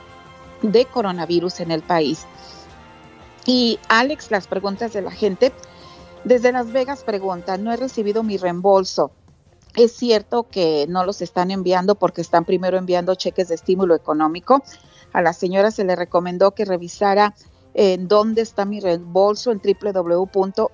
de 0.63 0.85
coronavirus 0.85 1.61
en 1.61 1.71
el 1.71 1.83
país. 1.83 2.27
Y 3.47 3.79
Alex, 3.89 4.31
las 4.31 4.47
preguntas 4.47 4.93
de 4.93 5.03
la 5.03 5.11
gente. 5.11 5.53
Desde 6.25 6.53
Las 6.53 6.71
Vegas 6.73 7.03
pregunta, 7.03 7.57
no 7.57 7.73
he 7.73 7.77
recibido 7.77 8.23
mi 8.23 8.37
reembolso. 8.37 9.11
Es 9.77 9.93
cierto 9.93 10.45
que 10.45 10.87
no 10.89 11.05
los 11.05 11.23
están 11.23 11.51
enviando 11.51 11.95
porque 11.95 12.21
están 12.21 12.45
primero 12.45 12.77
enviando 12.77 13.15
cheques 13.15 13.49
de 13.49 13.55
estímulo 13.55 13.95
económico. 13.95 14.63
A 15.13 15.23
la 15.23 15.33
señora 15.33 15.71
se 15.71 15.85
le 15.85 15.97
recomendó 15.97 16.53
que 16.53 16.65
revisara 16.65 17.35
en 17.75 18.09
dónde 18.09 18.43
está 18.43 18.65
mi 18.65 18.81
reembolso 18.81 19.53
en 19.53 19.61
www.irs.gov 19.61 20.71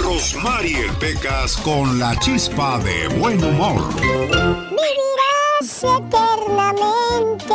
Rosmarie 0.09 0.91
Pecas 0.99 1.55
con 1.57 1.99
la 1.99 2.17
chispa 2.17 2.79
de 2.79 3.07
buen 3.19 3.43
humor. 3.43 3.93
Vivirás 4.01 5.83
eternamente 5.83 7.53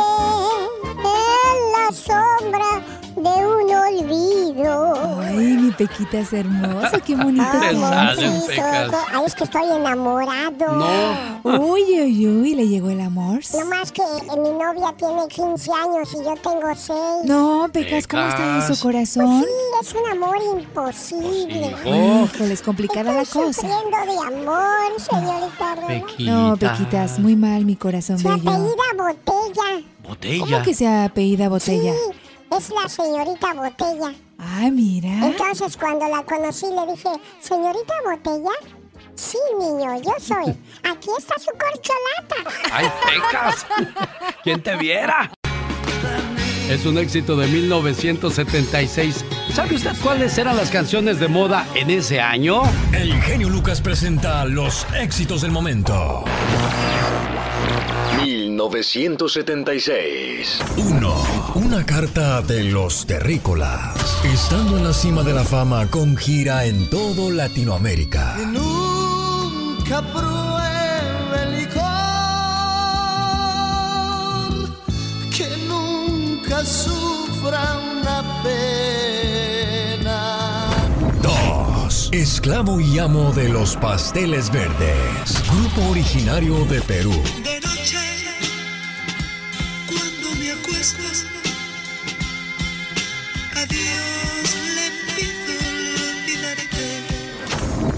en 1.03 1.57
la 1.73 1.91
sombra 1.91 2.81
olvido. 3.87 5.21
Ay, 5.21 5.35
mi 5.37 5.71
Pequita 5.71 6.19
es 6.19 6.33
hermosa, 6.33 6.99
qué 6.99 7.15
bonito. 7.15 7.45
Ay, 7.53 7.81
Ay, 7.83 9.23
es 9.25 9.35
que 9.35 9.43
estoy 9.43 9.69
enamorado. 9.69 10.75
No. 10.75 11.39
Uy, 11.43 11.83
uy, 12.01 12.27
uy, 12.27 12.55
le 12.55 12.67
llegó 12.67 12.89
el 12.89 13.01
amor. 13.01 13.39
No 13.53 13.65
más 13.65 13.91
que 13.91 14.01
mi 14.01 14.49
novia 14.49 14.93
tiene 14.97 15.27
15 15.27 15.71
años 15.71 16.13
y 16.13 16.23
yo 16.23 16.33
tengo 16.41 16.75
6. 16.75 16.97
No, 17.25 17.67
Pecas, 17.71 18.07
¿cómo 18.07 18.27
está 18.27 18.55
en 18.57 18.75
su 18.75 18.81
corazón? 18.81 19.41
Pues 19.41 19.49
sí, 19.49 19.87
es 19.87 19.95
un 19.95 20.11
amor 20.11 20.37
imposible. 20.57 21.75
Híjole, 21.85 22.53
es 22.53 22.61
complicada 22.61 23.13
la 23.13 23.25
cosa. 23.25 23.53
sufriendo 23.53 23.97
de 24.05 24.35
amor, 24.35 24.99
señorita 24.99 25.75
Pequita. 25.87 26.31
No, 26.31 26.57
Pequitas, 26.57 27.19
muy 27.19 27.35
mal 27.35 27.65
mi 27.65 27.75
corazón 27.75 28.19
se 28.19 28.27
apellida 28.27 28.83
Botella. 28.97 29.85
¿Botella? 30.07 30.45
¿Cómo 30.45 30.61
que 30.63 30.73
se 30.73 30.87
apellida 30.87 31.49
Botella? 31.49 31.93
Sí. 31.93 32.24
Es 32.51 32.69
la 32.69 32.87
señorita 32.87 33.53
Botella. 33.53 34.13
Ah, 34.37 34.69
mira. 34.71 35.27
Entonces 35.27 35.75
cuando 35.77 36.07
la 36.07 36.23
conocí 36.23 36.67
le 36.67 36.91
dije, 36.93 37.09
señorita 37.39 37.93
Botella, 38.03 38.51
sí, 39.15 39.37
niño, 39.59 39.95
yo 40.01 40.13
soy. 40.19 40.55
Aquí 40.83 41.09
está 41.17 41.35
su 41.39 41.51
corcholata. 41.51 42.69
¡Ay, 42.71 42.91
pecas! 43.05 43.65
¿Quién 44.43 44.61
te 44.61 44.75
viera? 44.75 45.31
Es 46.69 46.85
un 46.85 46.97
éxito 46.97 47.35
de 47.35 47.47
1976. 47.47 49.23
¿Sabe 49.53 49.75
usted 49.75 49.93
cuáles 50.01 50.37
eran 50.37 50.57
las 50.57 50.71
canciones 50.71 51.19
de 51.19 51.27
moda 51.27 51.67
en 51.75 51.91
ese 51.91 52.19
año? 52.19 52.63
El 52.91 53.21
genio 53.21 53.49
Lucas 53.49 53.81
presenta 53.81 54.45
los 54.45 54.85
éxitos 54.95 55.41
del 55.41 55.51
momento. 55.51 56.25
1976. 58.23 60.59
1. 60.77 61.15
Una 61.55 61.85
carta 61.85 62.41
de 62.41 62.63
los 62.63 63.05
terrícolas. 63.05 64.23
Estando 64.23 64.77
en 64.77 64.83
la 64.83 64.93
cima 64.93 65.23
de 65.23 65.33
la 65.33 65.43
fama 65.43 65.87
con 65.87 66.15
gira 66.17 66.65
en 66.65 66.87
todo 66.89 67.29
Latinoamérica. 67.31 68.35
Que 68.37 68.45
nunca 68.45 70.01
pruebe 70.13 71.43
el 71.43 71.51
licor. 71.59 71.81
Que 75.35 75.49
nunca 75.67 76.63
sufra 76.65 77.79
una 77.99 78.23
pena. 78.43 78.74
2. 82.11 82.13
Esclavo 82.13 82.79
y 82.79 82.99
amo 82.99 83.31
de 83.33 83.49
los 83.49 83.75
pasteles 83.77 84.51
verdes. 84.51 85.43
Grupo 85.51 85.89
originario 85.89 86.65
de 86.65 86.81
Perú. 86.81 87.13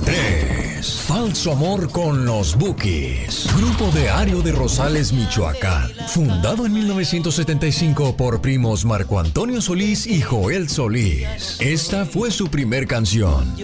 3. 0.05 1.07
Ronald 1.17 1.35
su 1.35 1.51
amor 1.51 1.91
con 1.91 2.25
los 2.25 2.55
Bookies, 2.55 3.47
grupo 3.57 3.91
de 3.91 4.09
Ario 4.09 4.41
de 4.41 4.53
Rosales, 4.53 5.11
Michoacán, 5.11 5.91
fundado 6.07 6.65
en 6.65 6.73
1975 6.73 8.15
por 8.15 8.39
primos 8.39 8.85
Marco 8.85 9.19
Antonio 9.19 9.59
Solís 9.59 10.07
y 10.07 10.21
Joel 10.21 10.69
Solís. 10.69 11.57
Esta 11.59 12.05
fue 12.05 12.31
su 12.31 12.47
primer 12.47 12.87
canción. 12.87 13.57